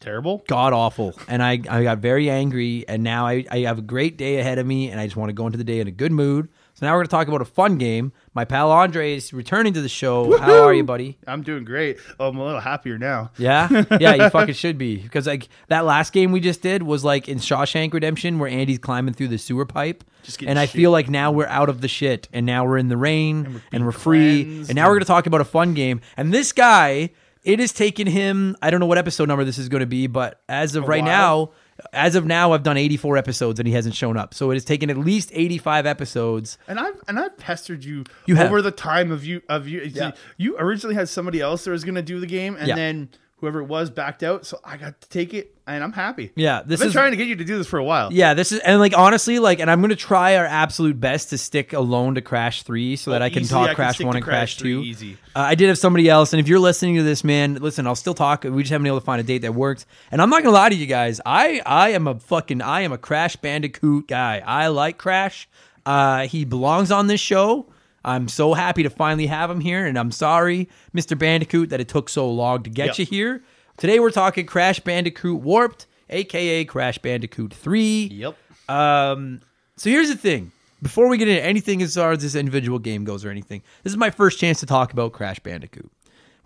terrible, 0.02 0.44
god 0.48 0.74
awful, 0.74 1.14
and 1.28 1.44
I 1.44 1.62
I 1.70 1.84
got 1.84 2.00
very 2.00 2.28
angry, 2.28 2.86
and 2.88 3.04
now 3.04 3.28
I 3.28 3.46
I 3.52 3.60
have 3.60 3.78
a 3.78 3.84
great 3.84 4.18
day 4.18 4.40
ahead 4.40 4.58
of 4.58 4.66
me, 4.66 4.90
and 4.90 5.00
I 5.00 5.06
just 5.06 5.16
want 5.16 5.30
to 5.30 5.34
go 5.34 5.46
into 5.46 5.60
the 5.60 5.64
day 5.64 5.80
in 5.80 5.88
a 5.88 5.92
good 5.92 6.12
mood. 6.12 6.50
So 6.80 6.86
now 6.86 6.94
we're 6.94 7.00
going 7.00 7.08
to 7.08 7.12
talk 7.12 7.28
about 7.28 7.42
a 7.42 7.46
fun 7.46 7.78
game. 7.78 8.14
My 8.34 8.46
pal 8.46 8.72
Andre 8.72 9.14
is 9.14 9.34
returning 9.34 9.74
to 9.74 9.82
the 9.82 9.90
show. 9.90 10.24
Woo-hoo! 10.24 10.38
How 10.38 10.64
are 10.64 10.74
you, 10.74 10.86
buddy? 10.86 11.18
I'm 11.28 11.42
doing 11.42 11.66
great. 11.66 11.98
Oh, 12.18 12.30
I'm 12.30 12.38
a 12.38 12.46
little 12.46 12.62
happier 12.62 12.98
now. 12.98 13.32
Yeah, 13.38 13.84
yeah, 14.00 14.14
you 14.14 14.30
fucking 14.30 14.54
should 14.54 14.78
be 14.78 14.96
because 14.96 15.28
like 15.28 15.50
that 15.68 15.84
last 15.84 16.14
game 16.14 16.32
we 16.32 16.40
just 16.40 16.62
did 16.62 16.84
was 16.84 17.04
like 17.04 17.28
in 17.28 17.40
Shawshank 17.40 17.94
Redemption 17.94 18.40
where 18.40 18.50
Andy's 18.50 18.78
climbing 18.78 19.14
through 19.14 19.28
the 19.28 19.38
sewer 19.38 19.66
pipe, 19.66 20.06
and 20.48 20.58
I 20.58 20.68
shit. 20.68 20.76
feel 20.78 20.92
like 20.92 21.10
now 21.10 21.34
we're 21.34 21.48
out 21.48 21.68
of 21.68 21.82
the 21.82 21.90
shit 21.90 22.30
and 22.32 22.46
now 22.46 22.66
we're 22.66 22.78
in 22.78 22.88
the 22.88 22.96
rain 22.96 23.62
and 23.74 23.84
we're 23.84 23.88
we're, 23.88 23.92
free 23.92 24.42
and 24.42 24.76
now 24.76 24.86
we're 24.86 24.94
going 24.94 25.02
to 25.02 25.06
talk 25.06 25.28
about 25.28 25.42
a 25.42 25.46
fun 25.46 25.74
game. 25.74 26.00
And 26.16 26.34
this 26.34 26.54
guy, 26.54 27.10
it 27.50 27.60
has 27.60 27.74
taken 27.74 28.08
him. 28.08 28.56
I 28.62 28.70
don't 28.70 28.80
know 28.80 28.86
what 28.86 28.98
episode 28.98 29.28
number 29.28 29.44
this 29.44 29.58
is 29.58 29.70
going 29.70 29.82
to 29.82 29.86
be, 29.88 30.08
but 30.08 30.42
as 30.48 30.76
of 30.76 30.88
right 30.88 31.02
while. 31.04 31.48
now. 31.48 31.52
As 31.94 32.16
of 32.16 32.26
now, 32.26 32.52
I've 32.52 32.64
done 32.64 32.76
84 32.76 33.16
episodes 33.16 33.58
and 33.58 33.66
he 33.66 33.74
hasn't 33.74 33.96
shown 33.96 34.18
up. 34.18 34.34
So 34.34 34.52
it 34.52 34.56
has 34.56 34.66
taken 34.66 34.90
at 34.90 34.98
least 34.98 35.30
85 35.34 35.86
episodes 35.86 36.58
And 36.68 36.78
I've 36.78 36.96
and 37.08 37.18
I've 37.18 37.38
pestered 37.38 37.86
you, 37.86 38.04
You 38.26 38.36
have. 38.36 38.48
over 38.48 38.62
the 38.62 38.70
time 38.72 39.14
of 39.14 39.24
you 39.24 39.42
of 39.48 39.66
you. 39.66 39.84
Yeah. 39.84 40.12
You 40.36 40.58
originally 40.60 40.96
had 40.96 41.08
somebody 41.08 41.40
else 41.40 41.64
that 41.64 41.72
was 41.72 41.86
going 41.86 41.96
to 41.96 42.02
do 42.02 42.20
the 42.20 42.28
game, 42.28 42.58
and 42.60 42.68
Yeah. 42.68 42.76
then 42.76 43.10
whoever 43.40 43.60
it 43.62 43.66
was 43.66 43.90
backed 43.90 44.24
out. 44.24 44.46
So 44.46 44.60
I 44.64 44.78
got 44.78 45.00
to 45.02 45.10
take 45.10 45.34
it, 45.34 45.56
and 45.68 45.84
I'm 45.84 45.92
happy. 45.92 46.32
Yeah, 46.36 46.62
this 46.66 46.80
I've 46.80 46.86
been 46.86 46.88
is- 46.88 46.94
trying 46.94 47.12
to 47.12 47.18
get 47.18 47.28
you 47.28 47.36
to 47.38 47.44
do 47.46 47.58
this 47.58 47.68
for 47.68 47.80
a 47.80 47.84
while. 47.84 48.12
Yeah, 48.14 48.34
this 48.34 48.52
is 48.52 48.60
and 48.60 48.80
like 48.80 48.98
honestly, 48.98 49.40
like, 49.40 49.60
and 49.60 49.70
I'm 49.72 49.82
gonna 49.82 49.96
try 49.96 50.36
our 50.38 50.46
absolute 50.46 51.00
best 51.00 51.30
to 51.32 51.38
stick 51.38 51.74
alone 51.74 52.16
to 52.16 52.22
Crash 52.22 52.64
Three 52.64 52.96
so 52.96 53.12
that 53.12 53.22
Oh, 53.22 53.26
I 53.26 53.30
can 53.30 53.44
easily, 53.44 53.62
I 53.62 53.62
talk 53.62 53.68
can 53.70 53.76
Crash 53.76 53.96
stick 53.96 54.08
One 54.08 54.16
and 54.16 54.26
Crash 54.26 54.56
Crash 54.56 54.58
Two. 54.58 54.82
easy. 54.84 55.18
Uh, 55.36 55.40
I 55.40 55.56
did 55.56 55.68
have 55.70 55.78
somebody 55.78 56.10
else, 56.10 56.34
and 56.34 56.40
if 56.40 56.48
you're 56.48 56.60
listening 56.60 56.96
to 56.98 57.04
this, 57.04 57.24
man, 57.24 57.56
listen, 57.56 57.88
I'll 57.88 57.96
still 57.96 58.14
talk. 58.14 58.44
We 58.44 58.64
just 58.64 58.72
haven't 58.72 58.84
been 58.84 58.92
able 58.92 59.00
to 59.00 59.06
find 59.06 59.20
a 59.20 59.24
date 59.24 59.40
that 59.40 59.54
works. 59.56 59.86
And 60.12 60.22
I'm 60.22 60.30
not 60.30 60.44
gonna 60.44 60.54
lie 60.56 60.70
to 60.70 60.76
you 60.76 60.86
guys, 60.88 61.22
I 61.26 61.62
I 61.66 61.90
am 61.90 62.08
a 62.08 62.20
fucking 62.20 62.62
I 62.62 62.82
am 62.82 62.92
a 62.92 62.98
Crash 62.98 63.36
Bandicoot 63.38 64.08
guy. 64.08 64.42
I 64.46 64.68
like 64.68 64.98
Crash. 64.98 65.48
Uh, 65.86 66.28
he 66.28 66.46
belongs 66.46 66.92
on 66.92 67.08
this 67.08 67.22
show. 67.22 67.68
I'm 68.06 68.28
so 68.28 68.54
happy 68.54 68.84
to 68.84 68.90
finally 68.90 69.28
have 69.28 69.50
him 69.52 69.60
here, 69.60 69.86
and 69.86 69.98
I'm 69.98 70.12
sorry, 70.12 70.70
Mr. 70.96 71.18
Bandicoot, 71.18 71.70
that 71.70 71.80
it 71.80 71.88
took 71.88 72.10
so 72.10 72.30
long 72.30 72.64
to 72.64 72.70
get 72.70 72.88
Yep. 72.88 73.00
you 73.00 73.06
here. 73.06 73.44
Today 73.78 74.00
we're 74.00 74.12
talking 74.12 74.46
Crash 74.46 74.80
Bandicoot 74.80 75.42
Warped, 75.42 75.86
aka 76.10 76.66
Crash 76.66 76.98
Bandicoot 76.98 77.54
3. 77.54 78.10
Yep. 78.12 78.36
Um, 78.70 79.42
so 79.78 79.90
here's 79.90 80.10
the 80.10 80.16
thing. 80.18 80.52
Before 80.82 81.10
we 81.10 81.18
get 81.18 81.28
into 81.28 81.44
anything 81.44 81.82
as 81.82 81.96
far 81.96 82.12
as 82.14 82.20
this 82.22 82.36
individual 82.36 82.80
game 82.80 83.04
goes 83.04 83.26
or 83.26 83.30
anything, 83.30 83.62
this 83.84 83.92
is 83.92 83.98
my 83.98 84.10
first 84.10 84.40
chance 84.40 84.62
to 84.62 84.66
talk 84.66 84.94
about 84.94 85.12
Crash 85.12 85.40
Bandicoot. 85.40 85.92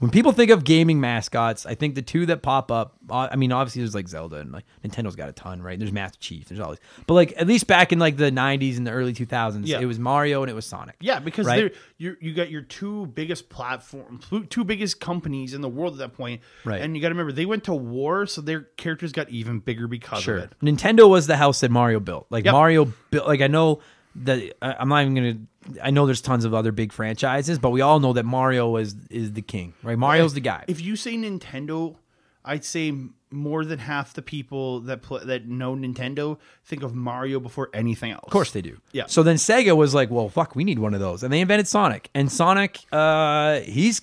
When 0.04 0.12
people 0.12 0.34
think 0.34 0.52
of 0.52 0.66
gaming 0.66 1.00
mascots, 1.00 1.66
I 1.66 1.76
think 1.76 1.96
the 1.96 2.02
two 2.02 2.26
that 2.26 2.42
pop 2.42 2.70
up. 2.72 2.98
uh, 3.10 3.30
I 3.32 3.38
mean, 3.38 3.54
obviously 3.54 3.82
there's 3.84 3.96
like 3.96 4.10
Zelda 4.10 4.36
and 4.36 4.52
like 4.52 4.66
Nintendo's 4.84 5.16
got 5.16 5.30
a 5.30 5.32
ton, 5.32 5.62
right? 5.62 5.80
There's 5.80 5.94
Master 5.94 6.20
Chief, 6.20 6.50
there's 6.50 6.60
all 6.60 6.72
these, 6.72 6.80
but 7.08 7.14
like 7.14 7.34
at 7.38 7.48
least 7.48 7.68
back 7.68 7.94
in 7.94 8.00
like 8.00 8.18
the 8.18 8.30
'90s 8.30 8.76
and 8.76 8.86
the 8.86 8.92
early 8.92 9.14
2000s, 9.14 9.66
Yeah. 9.66 9.80
it 9.80 9.86
was 9.86 10.00
Mario 10.00 10.42
and 10.44 10.52
it 10.52 10.54
was 10.56 10.66
Sonic. 10.66 10.98
Yeah, 11.00 11.20
because 11.20 11.48
Right. 11.48 11.74
you 11.98 12.18
you 12.20 12.34
got 12.34 12.52
your 12.52 12.64
two 12.64 13.06
biggest 13.08 13.48
platform, 13.48 14.20
two 14.50 14.66
biggest 14.66 15.00
companies 15.00 15.54
in 15.54 15.62
the 15.62 15.70
world 15.70 15.94
at 15.94 16.00
that 16.00 16.18
point, 16.18 16.42
Right. 16.66 16.82
And 16.82 16.98
you 16.98 17.02
got 17.02 17.08
to 17.08 17.14
remember 17.14 17.32
they 17.32 17.46
went 17.46 17.64
to 17.64 17.74
war, 17.74 18.26
so 18.26 18.42
their 18.42 18.64
characters 18.76 19.14
got 19.14 19.30
even 19.30 19.60
bigger 19.60 19.88
because 19.88 20.22
Sure. 20.24 20.36
of 20.38 20.44
it. 20.44 20.54
Nintendo 20.62 21.10
was 21.10 21.28
the 21.28 21.38
house 21.38 21.62
that 21.62 21.72
Mario 21.72 22.02
built. 22.02 22.28
Like 22.30 22.44
Yep. 22.44 22.52
Mario 22.52 22.92
built. 23.10 23.26
Like 23.26 23.40
I 23.40 23.48
know 23.48 23.80
that 24.16 24.54
I'm 24.62 24.90
not 24.90 25.02
even 25.04 25.16
gonna. 25.16 25.38
I 25.82 25.92
know 25.92 26.06
there's 26.06 26.22
tons 26.22 26.46
of 26.46 26.54
other 26.54 26.72
big 26.72 26.92
franchises, 26.92 27.60
but 27.60 27.70
we 27.72 27.82
all 27.82 28.00
know 28.00 28.14
that 28.14 28.26
Mario 28.26 28.76
is 28.78 28.96
is 29.10 29.34
the 29.34 29.42
king, 29.42 29.74
right? 29.84 29.98
Mario's 29.98 30.34
the 30.34 30.42
guy. 30.42 30.66
If 30.68 30.82
you 30.82 30.96
say 30.96 31.16
Nintendo, 31.16 31.96
I'd 32.46 32.66
say 32.66 32.94
more 33.32 33.66
than 33.66 33.80
half 33.80 34.14
the 34.14 34.22
people 34.22 34.82
that 34.82 35.02
pl- 35.02 35.26
that 35.26 35.48
know 35.48 35.76
Nintendo 35.76 36.38
think 36.64 36.84
of 36.84 36.94
Mario 36.94 37.40
before 37.40 37.70
anything 37.74 38.12
else. 38.12 38.26
Of 38.26 38.32
course 38.32 38.52
they 38.52 38.62
do. 38.62 38.78
Yeah. 38.92 39.06
So 39.08 39.24
then 39.24 39.38
Sega 39.38 39.76
was 39.76 39.96
like, 39.96 40.12
well, 40.12 40.30
fuck, 40.30 40.56
we 40.56 40.64
need 40.64 40.78
one 40.78 40.94
of 40.94 41.00
those. 41.00 41.24
And 41.24 41.34
they 41.34 41.42
invented 41.42 41.68
Sonic. 41.68 42.10
And 42.14 42.32
Sonic, 42.32 42.80
uh, 42.92 43.62
he's, 43.62 44.02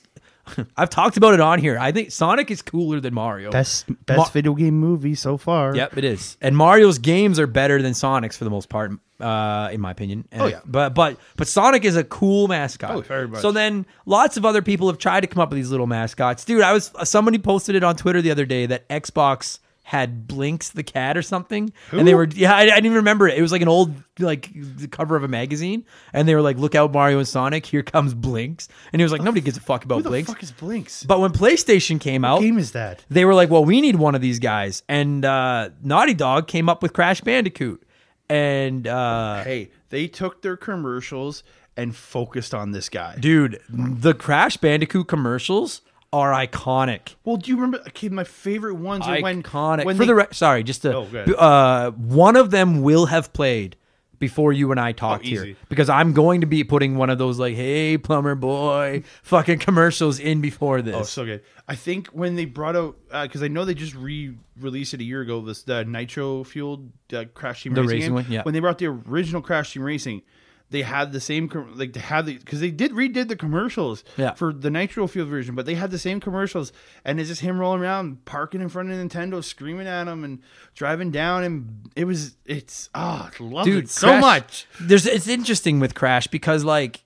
I've 0.76 0.90
talked 0.90 1.16
about 1.16 1.34
it 1.34 1.40
on 1.40 1.58
here. 1.58 1.78
I 1.78 1.92
think 1.92 2.10
Sonic 2.12 2.50
is 2.50 2.62
cooler 2.62 3.00
than 3.00 3.14
Mario. 3.14 3.50
best 3.50 3.86
best 4.06 4.18
Ma- 4.18 4.24
video 4.30 4.54
game 4.54 4.78
movie 4.78 5.14
so 5.14 5.36
far. 5.36 5.74
Yep, 5.74 5.96
it 5.98 6.04
is. 6.04 6.36
And 6.40 6.56
Mario's 6.56 6.98
games 6.98 7.38
are 7.38 7.46
better 7.46 7.80
than 7.82 7.94
Sonic's 7.94 8.36
for 8.36 8.44
the 8.44 8.50
most 8.50 8.68
part, 8.68 8.92
uh, 9.20 9.68
in 9.72 9.80
my 9.80 9.90
opinion. 9.90 10.26
And- 10.32 10.42
Oh, 10.42 10.46
yeah. 10.46 10.60
But 10.66 10.94
but 10.94 11.16
but 11.36 11.46
Sonic 11.48 11.84
is 11.84 11.96
a 11.96 12.04
cool 12.04 12.48
mascot. 12.48 12.94
Oh, 12.94 13.00
very 13.02 13.28
much. 13.28 13.40
So 13.42 13.52
then 13.52 13.86
lots 14.06 14.36
of 14.36 14.44
other 14.44 14.62
people 14.62 14.86
have 14.88 14.98
tried 14.98 15.20
to 15.20 15.26
come 15.26 15.40
up 15.42 15.50
with 15.50 15.56
these 15.56 15.70
little 15.70 15.86
mascots. 15.86 16.44
Dude, 16.44 16.62
I 16.62 16.72
was 16.72 16.90
somebody 17.04 17.38
posted 17.38 17.74
it 17.74 17.84
on 17.84 17.96
Twitter 17.96 18.22
the 18.22 18.30
other 18.30 18.46
day 18.46 18.66
that 18.66 18.88
Xbox 18.88 19.58
had 19.90 20.28
Blinx 20.28 20.70
the 20.70 20.84
cat 20.84 21.16
or 21.16 21.22
something, 21.22 21.72
and 21.90 22.06
they 22.06 22.14
were 22.14 22.28
yeah 22.32 22.54
I, 22.54 22.60
I 22.60 22.64
didn't 22.66 22.86
even 22.86 22.96
remember 22.98 23.26
it. 23.26 23.36
It 23.36 23.42
was 23.42 23.50
like 23.50 23.60
an 23.60 23.66
old 23.66 23.92
like 24.20 24.48
the 24.54 24.86
cover 24.86 25.16
of 25.16 25.24
a 25.24 25.28
magazine, 25.28 25.84
and 26.12 26.28
they 26.28 26.34
were 26.36 26.42
like, 26.42 26.58
"Look 26.58 26.76
out, 26.76 26.92
Mario 26.92 27.18
and 27.18 27.26
Sonic! 27.26 27.66
Here 27.66 27.82
comes 27.82 28.14
Blinx!" 28.14 28.68
And 28.92 29.00
he 29.00 29.02
was 29.02 29.10
like, 29.10 29.20
"Nobody 29.22 29.40
gives 29.40 29.56
a 29.56 29.60
fuck 29.60 29.84
about 29.84 29.96
Who 29.96 30.02
the 30.04 30.10
Blinx." 30.10 30.26
fuck 30.26 30.42
is 30.44 30.52
Blinx? 30.52 31.04
But 31.04 31.18
when 31.18 31.32
PlayStation 31.32 32.00
came 32.00 32.24
out, 32.24 32.36
What 32.36 32.42
game 32.42 32.58
is 32.58 32.70
that? 32.72 33.04
they 33.10 33.24
were 33.24 33.34
like, 33.34 33.50
"Well, 33.50 33.64
we 33.64 33.80
need 33.80 33.96
one 33.96 34.14
of 34.14 34.20
these 34.20 34.38
guys," 34.38 34.84
and 34.88 35.24
uh, 35.24 35.70
Naughty 35.82 36.14
Dog 36.14 36.46
came 36.46 36.68
up 36.68 36.82
with 36.84 36.92
Crash 36.92 37.20
Bandicoot. 37.22 37.82
and 38.28 38.86
uh, 38.86 39.42
Hey, 39.42 39.70
they 39.88 40.06
took 40.06 40.42
their 40.42 40.56
commercials 40.56 41.42
and 41.76 41.96
focused 41.96 42.54
on 42.54 42.70
this 42.72 42.88
guy. 42.88 43.16
dude, 43.18 43.60
the 43.68 44.14
Crash 44.14 44.56
Bandicoot 44.56 45.08
commercials 45.08 45.80
are 46.12 46.32
iconic. 46.32 47.14
Well, 47.24 47.36
do 47.36 47.50
you 47.50 47.56
remember? 47.56 47.78
Okay, 47.88 48.08
my 48.08 48.24
favorite 48.24 48.74
ones 48.74 49.06
are 49.06 49.20
when 49.20 49.42
iconic. 49.42 49.84
when 49.84 49.96
For 49.96 50.00
they, 50.02 50.06
the 50.08 50.14
re- 50.16 50.26
sorry, 50.32 50.62
just 50.64 50.82
to, 50.82 50.94
Oh, 50.96 51.34
uh, 51.34 51.90
one 51.92 52.36
of 52.36 52.50
them 52.50 52.82
will 52.82 53.06
have 53.06 53.32
played 53.32 53.76
before 54.18 54.52
you 54.52 54.70
and 54.70 54.78
I 54.78 54.92
talked 54.92 55.24
here 55.24 55.40
Oh, 55.40 55.44
easy. 55.44 55.56
because 55.70 55.88
I'm 55.88 56.12
going 56.12 56.42
to 56.42 56.46
be 56.46 56.62
putting 56.64 56.96
one 56.96 57.08
of 57.10 57.16
those 57.18 57.38
like, 57.38 57.54
"Hey, 57.54 57.96
plumber 57.96 58.34
boy," 58.34 59.02
fucking 59.22 59.60
commercials 59.60 60.18
in 60.18 60.40
before 60.42 60.82
this. 60.82 60.94
Oh, 60.94 61.02
so 61.04 61.24
good. 61.24 61.42
I 61.68 61.74
think 61.74 62.08
when 62.08 62.34
they 62.36 62.44
brought 62.44 62.76
out 62.76 62.96
because 63.22 63.42
I 63.42 63.48
know 63.48 63.64
they 63.64 63.72
just 63.74 63.94
re-released 63.94 64.92
it 64.94 65.00
a 65.00 65.04
year 65.04 65.20
ago. 65.22 65.40
This 65.40 65.62
the 65.62 65.84
nitro 65.84 66.44
fueled 66.44 66.90
uh, 67.14 67.24
Crash 67.32 67.62
Team 67.62 67.72
The 67.74 67.82
Racing, 67.82 67.94
racing 67.96 68.08
game. 68.08 68.14
one, 68.14 68.26
yeah. 68.28 68.42
When 68.42 68.52
they 68.52 68.60
brought 68.60 68.78
the 68.78 68.86
original 68.86 69.40
Crash 69.42 69.72
Team 69.72 69.82
Racing, 69.84 70.22
they 70.70 70.82
had 70.82 71.12
the 71.12 71.20
same 71.20 71.50
like 71.74 71.92
they 71.92 72.00
had 72.00 72.26
the 72.26 72.36
because 72.38 72.60
they 72.60 72.70
did 72.70 72.92
redid 72.92 73.28
the 73.28 73.36
commercials 73.36 74.04
Yeah. 74.16 74.34
for 74.34 74.52
the 74.52 74.70
nitro 74.70 75.06
fueled 75.06 75.28
version, 75.28 75.54
but 75.54 75.66
they 75.66 75.74
had 75.74 75.90
the 75.90 75.98
same 75.98 76.20
commercials, 76.20 76.72
and 77.04 77.18
it's 77.20 77.28
just 77.28 77.40
him 77.42 77.58
rolling 77.58 77.80
around, 77.82 78.24
parking 78.24 78.60
in 78.60 78.68
front 78.68 78.90
of 78.90 78.96
Nintendo, 78.96 79.42
screaming 79.42 79.86
at 79.86 80.06
him, 80.08 80.24
and 80.24 80.40
driving 80.74 81.10
down, 81.10 81.42
and 81.44 81.88
it 81.96 82.04
was 82.04 82.36
it's 82.46 82.88
ah, 82.94 83.30
I 83.38 83.42
love 83.42 83.64
dude, 83.66 83.84
it 83.84 83.90
so 83.90 84.08
Crash- 84.08 84.20
much. 84.20 84.66
There's 84.80 85.06
it's 85.06 85.28
interesting 85.28 85.80
with 85.80 85.94
Crash 85.94 86.26
because 86.28 86.64
like 86.64 87.02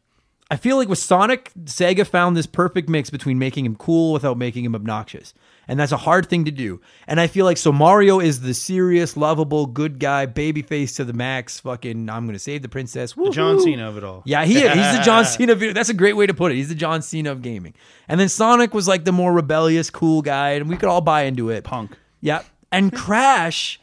I 0.50 0.56
feel 0.56 0.76
like 0.76 0.88
with 0.88 0.98
Sonic, 0.98 1.50
Sega 1.64 2.06
found 2.06 2.36
this 2.36 2.46
perfect 2.46 2.88
mix 2.88 3.08
between 3.08 3.38
making 3.38 3.64
him 3.64 3.76
cool 3.76 4.12
without 4.12 4.36
making 4.36 4.64
him 4.64 4.74
obnoxious. 4.74 5.32
And 5.66 5.78
that's 5.80 5.92
a 5.92 5.96
hard 5.96 6.28
thing 6.28 6.44
to 6.44 6.50
do. 6.50 6.80
And 7.06 7.20
I 7.20 7.26
feel 7.26 7.44
like 7.44 7.56
so 7.56 7.72
Mario 7.72 8.20
is 8.20 8.40
the 8.40 8.54
serious, 8.54 9.16
lovable, 9.16 9.66
good 9.66 9.98
guy, 9.98 10.26
baby 10.26 10.62
face 10.62 10.94
to 10.96 11.04
the 11.04 11.12
max, 11.12 11.60
fucking 11.60 12.08
I'm 12.08 12.26
gonna 12.26 12.38
save 12.38 12.62
the 12.62 12.68
princess. 12.68 13.12
The 13.12 13.30
John. 13.30 13.60
Cena 13.60 13.88
of 13.88 13.96
it 13.96 14.04
all. 14.04 14.22
Yeah, 14.26 14.44
he 14.44 14.58
is. 14.58 14.72
He's 14.72 14.98
the 14.98 15.02
John 15.04 15.24
Cena 15.24 15.52
of 15.52 15.60
That's 15.74 15.88
a 15.88 15.94
great 15.94 16.16
way 16.16 16.26
to 16.26 16.34
put 16.34 16.52
it. 16.52 16.56
He's 16.56 16.68
the 16.68 16.74
John 16.74 17.02
Cena 17.02 17.32
of 17.32 17.42
gaming. 17.42 17.74
And 18.08 18.20
then 18.20 18.28
Sonic 18.28 18.74
was 18.74 18.86
like 18.86 19.04
the 19.04 19.12
more 19.12 19.32
rebellious, 19.32 19.90
cool 19.90 20.22
guy, 20.22 20.50
and 20.50 20.68
we 20.68 20.76
could 20.76 20.88
all 20.88 21.00
buy 21.00 21.22
into 21.22 21.50
it. 21.50 21.64
Punk. 21.64 21.96
Yeah. 22.20 22.42
And 22.70 22.92
Crash, 22.92 23.80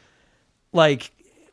like, 0.73 1.11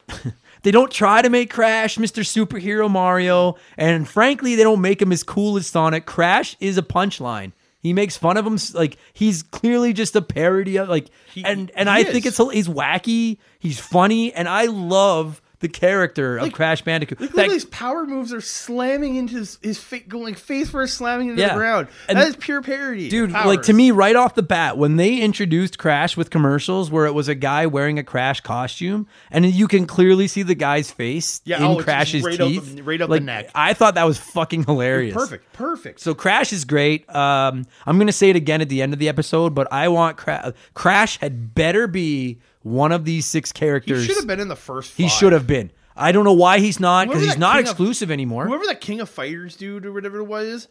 they 0.63 0.71
don't 0.71 0.91
try 0.91 1.23
to 1.23 1.31
make 1.31 1.51
Crash 1.51 1.97
Mr. 1.97 2.23
Superhero 2.23 2.91
Mario. 2.91 3.57
And 3.77 4.09
frankly, 4.09 4.55
they 4.55 4.63
don't 4.63 4.81
make 4.81 5.01
him 5.01 5.13
as 5.13 5.23
cool 5.23 5.57
as 5.57 5.67
Sonic. 5.67 6.05
Crash 6.05 6.57
is 6.61 6.77
a 6.77 6.83
punchline. 6.83 7.53
He 7.81 7.93
makes 7.93 8.17
fun 8.17 8.37
of 8.37 8.47
him 8.47 8.59
like 8.75 8.97
he's 9.13 9.43
clearly 9.43 9.93
just 9.93 10.17
a 10.17 10.23
parody 10.23 10.77
of 10.79 10.89
like 10.89 11.09
He- 11.33 11.45
and 11.45 11.71
and 11.75 11.89
I 11.89 12.01
is. 12.01 12.09
think 12.09 12.27
it's 12.27 12.37
he's 12.37 12.69
wacky, 12.69 13.39
he's 13.59 13.79
funny, 13.79 14.33
and 14.33 14.49
I 14.49 14.65
love 14.67 15.41
the 15.61 15.69
character 15.69 16.37
of 16.39 16.53
Crash 16.53 16.83
Bandicoot. 16.83 17.21
Look, 17.21 17.33
That- 17.33 17.51
his 17.51 17.65
power 17.65 18.07
moves 18.07 18.33
are 18.33 18.41
slamming 18.41 19.17
into 19.17 19.37
his, 19.39 19.59
his 19.61 19.79
face, 19.79 20.05
going 20.07 20.35
face 20.35 20.71
first, 20.71 20.95
slamming 20.95 21.31
into 21.31 21.41
Yeah. 21.43 21.49
the 21.49 21.55
ground. 21.55 21.89
And- 22.09 22.17
that 22.17 22.29
is 22.29 22.37
pure 22.37 22.63
parody, 22.63 23.09
Dude, 23.09 23.33
like 23.33 23.63
to 23.63 23.73
me, 23.73 23.91
right 23.91 24.15
off 24.15 24.35
the 24.37 24.43
bat, 24.43 24.79
when 24.79 24.97
they 24.97 25.17
introduced 25.17 25.77
Crash 25.79 26.17
with 26.17 26.31
commercials 26.31 26.91
where 26.93 27.07
it 27.07 27.13
was 27.15 27.27
a 27.29 27.35
guy 27.35 27.67
wearing 27.67 27.99
a 27.99 28.05
Crash 28.05 28.41
costume, 28.41 29.07
and 29.33 29.45
you 29.47 29.67
can 29.67 29.87
clearly 29.87 30.29
see 30.29 30.43
the 30.45 30.55
guy's 30.55 30.91
face 30.93 31.41
Yeah, 31.45 31.57
in 31.59 31.65
oh, 31.65 31.77
Crash's 31.79 32.23
right 32.23 32.41
up 32.41 32.49
teeth, 32.49 32.77
the- 32.77 32.83
right 32.83 33.01
up 33.01 33.09
the 33.09 33.17
like, 33.17 33.23
neck. 33.25 33.51
I 33.55 33.75
thought 33.75 33.97
that 33.97 34.07
was 34.07 34.19
fucking 34.19 34.65
hilarious. 34.65 35.15
perfect, 35.15 35.53
perfect. 35.55 36.01
So 36.01 36.15
Crash 36.15 36.53
is 36.53 36.65
great. 36.65 37.09
Um, 37.13 37.67
I'm 37.85 37.99
gonna 37.99 38.13
say 38.13 38.31
it 38.31 38.37
again 38.37 38.61
at 38.61 38.69
the 38.69 38.81
end 38.81 38.93
of 38.93 39.01
the 39.01 39.09
episode, 39.09 39.55
but 39.57 39.67
I 39.73 39.89
want 39.89 40.17
Cra- 40.17 40.55
Crash 40.75 41.19
had 41.19 41.55
better 41.55 41.89
be 41.89 42.39
one 42.69 42.93
of 42.93 43.05
these 43.05 43.27
six 43.27 43.53
characters. 43.53 44.03
he 44.03 44.07
should 44.09 44.17
have 44.17 44.27
been 44.27 44.41
in 44.41 44.49
the 44.49 44.57
first. 44.57 44.95
He 44.97 45.09
should 45.09 45.33
have 45.33 45.47
been. 45.47 45.71
I 45.97 46.13
don't 46.13 46.25
know 46.25 46.33
why 46.33 46.61
he's 46.61 46.79
not 46.79 47.09
because 47.09 47.23
he's 47.23 47.37
not 47.39 47.55
King 47.57 47.65
of- 47.65 47.71
exclusive 47.71 48.11
anymore. 48.11 48.47
Whoever 48.47 48.67
that 48.67 48.81
King 48.81 49.01
of 49.01 49.09
Fighters 49.09 49.57
dude 49.57 49.85
or 49.85 49.93
whatever 49.93 50.19
it 50.19 50.25
was, 50.25 50.69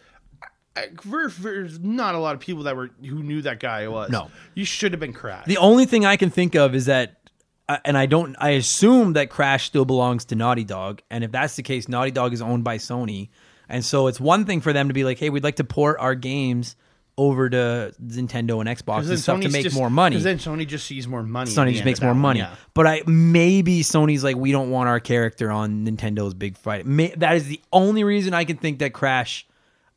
I, 0.75 0.83
I, 0.83 1.27
there's 1.39 1.79
not 1.79 2.15
a 2.15 2.17
lot 2.19 2.33
of 2.35 2.39
people 2.39 2.63
that 2.63 2.75
were 2.75 2.91
who 3.05 3.21
knew 3.23 3.41
that 3.41 3.59
guy 3.59 3.87
was. 3.87 4.09
No. 4.09 4.29
you 4.55 4.63
should 4.63 4.93
have 4.93 4.99
been 4.99 5.13
Crash. 5.13 5.45
The 5.45 5.57
only 5.57 5.85
thing 5.85 6.05
I 6.05 6.15
can 6.15 6.29
think 6.29 6.55
of 6.55 6.73
is 6.75 6.85
that, 6.85 7.29
uh, 7.67 7.77
and 7.83 7.97
I 7.97 8.05
don't, 8.05 8.35
I 8.39 8.51
assume 8.51 9.13
that 9.13 9.29
Crash 9.29 9.65
still 9.65 9.85
belongs 9.85 10.23
to 10.25 10.35
Naughty 10.35 10.63
Dog, 10.63 11.01
and 11.11 11.23
if 11.23 11.31
that's 11.31 11.57
the 11.57 11.63
case, 11.63 11.89
Naughty 11.89 12.11
Dog 12.11 12.31
is 12.31 12.41
owned 12.41 12.63
by 12.63 12.77
Sony, 12.77 13.29
and 13.67 13.83
so 13.83 14.07
it's 14.07 14.19
one 14.21 14.45
thing 14.45 14.61
for 14.61 14.71
them 14.71 14.87
to 14.87 14.93
be 14.93 15.03
like, 15.03 15.19
hey, 15.19 15.29
we'd 15.29 15.43
like 15.43 15.57
to 15.57 15.65
port 15.65 15.97
our 15.99 16.15
games 16.15 16.77
over 17.17 17.49
to 17.49 17.93
Nintendo 18.03 18.59
and 18.59 18.69
Xbox 18.69 19.09
and 19.09 19.19
stuff 19.19 19.41
to 19.41 19.49
make 19.49 19.63
just- 19.63 19.75
more 19.75 19.89
money. 19.89 20.15
'cause 20.15 20.23
then 20.23 20.37
Sony 20.37 20.67
just 20.67 20.85
sees 20.85 21.07
more 21.07 21.23
money. 21.23 21.49
Sony 21.49 21.73
just 21.73 21.83
makes 21.85 22.01
more 22.01 22.11
one, 22.11 22.19
money. 22.19 22.39
yeah. 22.41 22.55
But 22.73 22.85
I 22.87 23.01
maybe 23.07 23.81
Sony's 23.81 24.23
like, 24.23 24.35
we 24.35 24.51
don't 24.51 24.69
want 24.69 24.87
our 24.87 24.99
character 24.99 25.51
on 25.51 25.85
Nintendo's 25.85 26.33
big 26.35 26.57
fight. 26.57 26.85
May, 26.85 27.13
that 27.17 27.35
is 27.35 27.45
the 27.47 27.59
only 27.73 28.03
reason 28.03 28.33
I 28.33 28.43
can 28.43 28.57
think 28.57 28.79
that 28.79 28.93
Crash. 28.93 29.45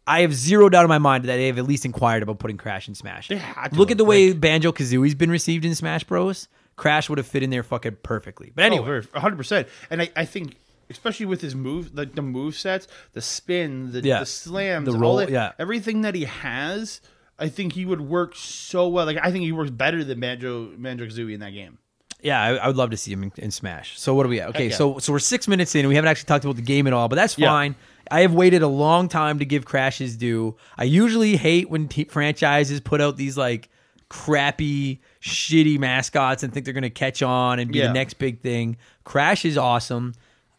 I 0.07 0.23
have 0.23 0.35
zero 0.35 0.69
doubt 0.69 0.83
in 0.85 0.89
my 0.89 0.99
mind 0.99 1.25
that 1.25 1.37
they 1.37 1.47
have 1.47 1.59
at 1.59 1.67
least 1.69 1.85
inquired 1.85 2.23
about 2.25 2.39
putting 2.41 2.57
Crash 2.57 2.89
in 2.89 2.95
Smash. 2.95 3.29
They 3.29 3.37
had 3.37 3.69
to 3.73 3.79
Look 3.79 3.91
at 3.93 3.99
the 3.99 4.05
way 4.05 4.33
Banjo 4.33 4.73
Kazooie's 4.73 5.15
been 5.15 5.31
received 5.31 5.65
in 5.65 5.75
Smash 5.75 6.03
Bros. 6.05 6.49
Crash 6.75 7.09
would 7.11 7.19
have 7.19 7.27
fit 7.27 7.43
in 7.43 7.51
there 7.51 7.63
fucking 7.63 7.99
perfectly. 8.03 8.51
But 8.55 8.63
oh, 8.63 8.67
anyway, 8.67 9.03
Oh, 9.15 9.21
hundred 9.21 9.37
percent. 9.37 9.69
And 9.91 10.01
I, 10.03 10.11
I 10.17 10.25
think, 10.25 10.57
especially 10.91 11.27
with 11.27 11.41
his 11.41 11.55
move, 11.55 11.95
like 11.95 12.15
the 12.15 12.23
move 12.23 12.55
sets, 12.57 12.87
the 13.13 13.21
spin, 13.23 13.93
the, 13.93 14.01
Yeah. 14.01 14.21
the 14.21 14.27
slams, 14.27 14.87
The 14.87 14.93
all 14.95 14.99
roll, 15.01 15.17
that- 15.17 15.31
yeah. 15.31 15.53
everything 15.59 16.03
that 16.03 16.15
he 16.15 16.25
has, 16.25 17.01
I 17.39 17.49
think 17.49 17.73
he 17.73 17.85
would 17.87 18.01
work 18.03 18.35
so 18.37 18.89
well. 18.89 19.07
Like 19.07 19.19
I 19.23 19.31
think 19.33 19.45
he 19.45 19.53
works 19.53 19.71
better 19.71 20.05
than 20.05 20.21
Banjo 20.21 20.73
Banjo 20.77 21.07
Kazooie 21.07 21.33
in 21.35 21.41
that 21.41 21.53
game. 21.53 21.79
yeah, 22.23 22.43
I, 22.43 22.55
I 22.57 22.67
would 22.67 22.77
love 22.77 22.91
to 22.91 22.99
see 22.99 23.13
him 23.13 23.23
in, 23.23 23.33
in 23.39 23.51
Smash. 23.51 23.99
So 23.99 24.13
what 24.15 24.27
are 24.27 24.29
we 24.29 24.41
at? 24.41 24.51
Okay, 24.51 24.69
yeah. 24.69 24.75
so 24.77 24.99
so 24.99 25.11
we're 25.13 25.19
six 25.21 25.49
minutes 25.49 25.75
in. 25.75 25.81
and 25.81 25.89
We 25.89 25.95
haven't 25.95 26.09
actually 26.11 26.27
talked 26.27 26.45
about 26.45 26.57
the 26.57 26.63
game 26.63 26.87
at 26.87 26.93
all, 26.93 27.09
but 27.09 27.17
that's 27.17 27.39
Yeah. 27.39 27.49
fine. 27.49 27.77
I 28.11 28.21
have 28.23 28.35
waited 28.35 28.61
a 28.63 28.67
long 28.69 29.09
time 29.09 29.39
to 29.39 29.45
give 29.47 29.65
Crash 29.65 29.99
his 29.99 30.17
due. 30.17 30.57
I 30.77 30.85
usually 30.85 31.37
hate 31.37 31.71
when 31.71 31.87
t- 31.89 32.05
franchises 32.05 32.81
put 32.81 33.01
out 33.01 33.17
these 33.17 33.39
like 33.39 33.69
crappy, 34.11 35.01
shitty 35.23 35.79
mascots 35.79 36.43
and 36.43 36.53
think 36.53 36.65
they're 36.65 36.75
going 36.75 36.83
to 36.83 36.91
catch 36.91 37.23
on 37.23 37.59
and 37.59 37.71
be 37.73 37.79
Yeah. 37.79 37.87
the 37.87 37.93
next 37.95 38.15
big 38.15 38.41
thing. 38.41 38.77
Crash 39.05 39.45
is 39.45 39.57
awesome. 39.57 40.15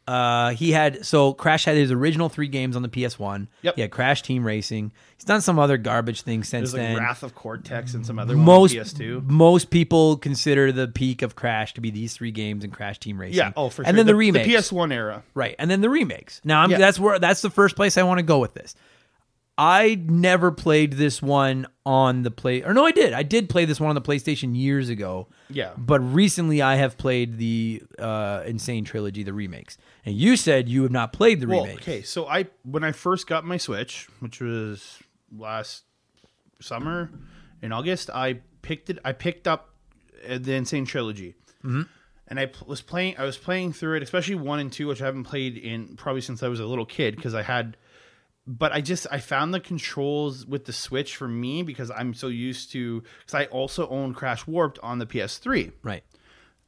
Uh, 0.08 0.50
he 0.52 0.72
had 0.72 1.06
so 1.06 1.32
Crash 1.34 1.66
had 1.66 1.78
his 1.78 1.92
original 1.92 2.28
three 2.28 2.48
games 2.48 2.76
on 2.76 2.82
the 2.82 2.90
PS1. 2.90 3.48
Yep. 3.62 3.76
He 3.76 3.82
had 3.82 3.92
Crash 3.92 4.24
Team 4.24 4.44
Racing. 4.44 4.92
He's 5.16 5.24
done 5.26 5.42
some 5.42 5.60
other 5.60 5.78
garbage 5.78 6.24
things 6.24 6.50
since 6.50 6.72
There's 6.72 6.82
like 6.82 6.96
then 6.96 6.98
Wrath 6.98 7.22
of 7.24 7.36
Cortex 7.36 7.94
and 7.94 8.06
some 8.06 8.18
other 8.18 8.36
most 8.36 8.74
one 8.76 8.80
on 8.82 8.86
PS2. 8.88 9.28
most 9.28 9.70
people 9.70 10.18
consider 10.18 10.72
the 10.72 10.88
peak 10.88 11.22
of 11.22 11.36
Crash 11.36 11.76
to 11.76 11.82
be 11.82 11.92
these 11.92 12.14
three 12.14 12.32
games 12.32 12.64
and 12.64 12.74
Crash 12.74 13.00
Team 13.00 13.22
Racing. 13.22 13.38
Yeah, 13.38 13.52
oh 13.56 13.70
for 13.70 13.84
sure. 13.84 13.90
And 13.90 13.98
then 13.98 14.08
the, 14.08 14.16
remakes, 14.16 14.48
the 14.48 14.76
PS1 14.76 14.92
era. 14.92 15.24
right? 15.36 15.56
And 15.60 15.70
then 15.70 15.82
the 15.82 15.90
remakes. 15.90 16.42
Now 16.44 16.62
I'm, 16.62 16.72
Yeah. 16.72 16.80
that's 16.80 17.00
where 17.00 17.20
that's 17.20 17.42
the 17.44 17.52
first 17.52 17.76
place 17.76 17.96
I 17.98 18.04
want 18.04 18.18
to 18.18 18.24
go 18.24 18.40
with 18.40 18.54
this. 18.56 18.76
I 19.58 20.02
never 20.06 20.52
played 20.52 20.94
this 20.94 21.22
one 21.22 21.68
on 21.86 22.24
the 22.24 22.32
play, 22.32 22.64
or 22.64 22.74
no, 22.74 22.86
I 22.86 22.92
did. 22.92 23.14
I 23.14 23.22
did 23.24 23.50
play 23.50 23.66
this 23.66 23.80
one 23.80 23.90
on 23.90 23.96
the 23.96 24.02
PlayStation 24.02 24.56
years 24.56 24.90
ago. 24.90 25.28
Yeah. 25.50 25.74
but 25.78 26.00
recently 26.00 26.62
I 26.62 26.76
have 26.76 26.98
played 26.98 27.38
the 27.38 27.84
uh, 28.00 28.44
N. 28.46 28.58
Sane 28.58 28.86
Trilogy, 28.86 29.24
the 29.24 29.34
remakes. 29.34 29.78
And 30.06 30.16
you 30.16 30.38
said 30.38 30.70
you 30.70 30.84
have 30.84 30.92
not 30.92 31.12
played 31.12 31.42
the 31.42 31.48
Well, 31.48 31.66
remakes. 31.66 31.82
okay, 31.82 32.02
so 32.02 32.26
I 32.26 32.48
when 32.64 32.84
I 32.84 32.92
first 32.94 33.28
got 33.28 33.44
my 33.44 33.58
Switch, 33.58 34.08
which 34.20 34.40
was 34.40 35.00
last 35.38 35.84
summer 36.62 37.12
in 37.62 37.72
August, 37.72 38.10
I 38.10 38.40
picked 38.62 38.90
it. 38.90 39.00
I 39.04 39.12
picked 39.12 39.48
up 39.48 39.76
uh, 40.28 40.38
the 40.40 40.54
N. 40.54 40.66
Sane 40.66 40.86
Trilogy, 40.86 41.36
mm-hmm. 41.64 41.82
and 42.30 42.40
I 42.40 42.50
was 42.66 42.82
playing. 42.82 43.16
I 43.18 43.26
was 43.26 43.38
playing 43.38 43.74
through 43.74 43.98
it, 43.98 44.04
especially 44.04 44.36
one 44.36 44.60
and 44.60 44.72
two, 44.72 44.88
which 44.88 45.02
I 45.02 45.06
haven't 45.06 45.26
played 45.26 45.58
in 45.58 45.98
probably 45.98 46.22
since 46.22 46.42
I 46.42 46.48
was 46.48 46.60
a 46.62 46.66
little 46.66 46.86
kid 46.86 47.16
because 47.18 47.36
I 47.36 47.42
had. 47.44 47.78
But 48.48 48.72
I 48.72 48.82
just 48.82 49.06
I 49.12 49.20
found 49.20 49.54
the 49.54 49.60
controls 49.60 50.46
with 50.46 50.66
the 50.66 50.74
Switch 50.74 51.16
for 51.16 51.28
me 51.28 51.62
because 51.64 51.92
I'm 51.92 52.14
so 52.14 52.28
used 52.28 52.72
to 52.72 53.04
because 53.20 53.36
I 53.36 53.46
also 53.46 53.88
own 53.90 54.14
Crash 54.14 54.48
Warped 54.48 54.80
on 54.82 54.98
the 55.00 55.06
PS3 55.06 55.72
Right. 55.84 56.04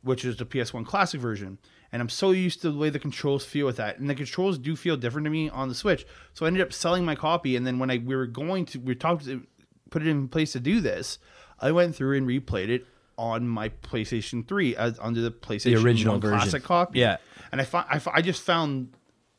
which 0.03 0.23
is 0.23 0.37
the 0.37 0.45
PS1 0.45 0.85
classic 0.85 1.19
version. 1.19 1.57
And 1.91 2.01
I'm 2.01 2.09
so 2.09 2.31
used 2.31 2.61
to 2.61 2.71
the 2.71 2.77
way 2.77 2.89
the 2.89 2.99
controls 2.99 3.45
feel 3.45 3.65
with 3.67 3.77
that. 3.77 3.99
And 3.99 4.09
the 4.09 4.15
controls 4.15 4.57
do 4.57 4.75
feel 4.75 4.97
different 4.97 5.25
to 5.25 5.31
me 5.31 5.49
on 5.49 5.69
the 5.69 5.75
Switch. 5.75 6.05
So 6.33 6.45
I 6.45 6.47
ended 6.47 6.63
up 6.63 6.73
selling 6.73 7.05
my 7.05 7.13
copy. 7.15 7.55
And 7.55 7.65
then 7.67 7.77
when 7.79 7.89
I 7.91 7.97
we 7.97 8.15
were 8.15 8.27
going 8.27 8.65
to 8.67 8.79
we 8.79 8.93
talked 8.95 9.25
to 9.25 9.45
put 9.89 10.01
it 10.03 10.07
in 10.07 10.27
place 10.27 10.51
to 10.53 10.59
do 10.59 10.79
this, 10.79 11.17
I 11.59 11.71
went 11.71 11.95
through 11.95 12.17
and 12.17 12.27
replayed 12.27 12.69
it 12.69 12.85
on 13.17 13.47
my 13.47 13.69
PlayStation 13.69 14.47
3 14.47 14.75
as 14.75 14.99
under 14.99 15.21
the 15.21 15.31
PlayStation 15.31 15.75
the 15.75 15.83
original 15.83 16.13
1 16.15 16.21
version. 16.21 16.37
classic 16.39 16.63
copy. 16.63 16.99
Yeah. 16.99 17.17
And 17.51 17.61
I, 17.61 17.63
fi- 17.63 17.85
I, 17.89 17.99
fi- 17.99 18.11
I 18.15 18.21
just 18.21 18.41
found 18.43 18.95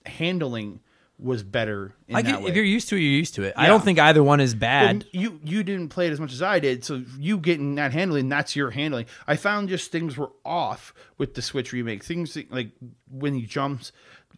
handling 0.07 0.81
was 1.19 1.43
better 1.43 1.95
in 2.09 2.17
I 2.17 2.23
get, 2.23 2.43
if 2.45 2.57
you're 2.57 2.65
used 2.65 2.89
to 2.89 2.97
it, 2.97 3.01
you're 3.01 3.13
used 3.13 3.35
to 3.37 3.43
it. 3.45 3.55
I 3.57 3.67
don't 3.69 3.85
think 3.85 3.99
either 3.99 4.23
one 4.23 4.41
is 4.41 4.53
Well, 4.55 4.61
bad. 4.61 5.07
you 5.13 5.41
you 5.45 5.63
didn't 5.63 5.89
play 5.91 6.09
it 6.09 6.13
as 6.13 6.19
much 6.21 6.33
as 6.33 6.43
I 6.43 6.59
did, 6.59 6.85
so 6.85 7.03
you 7.19 7.39
getting 7.39 7.77
that 7.77 7.93
handling, 7.93 8.29
that's 8.29 8.57
your 8.57 8.71
handling. 8.71 9.07
I 9.27 9.37
found 9.37 9.69
just 9.69 9.93
things 9.93 10.17
were 10.17 10.33
off 10.45 10.93
with 11.17 11.35
the 11.35 11.43
Switch 11.43 11.73
remake. 11.73 12.03
Things 12.03 12.37
like 12.51 12.71
when 13.09 13.35
he 13.35 13.43
jumps, 13.43 13.93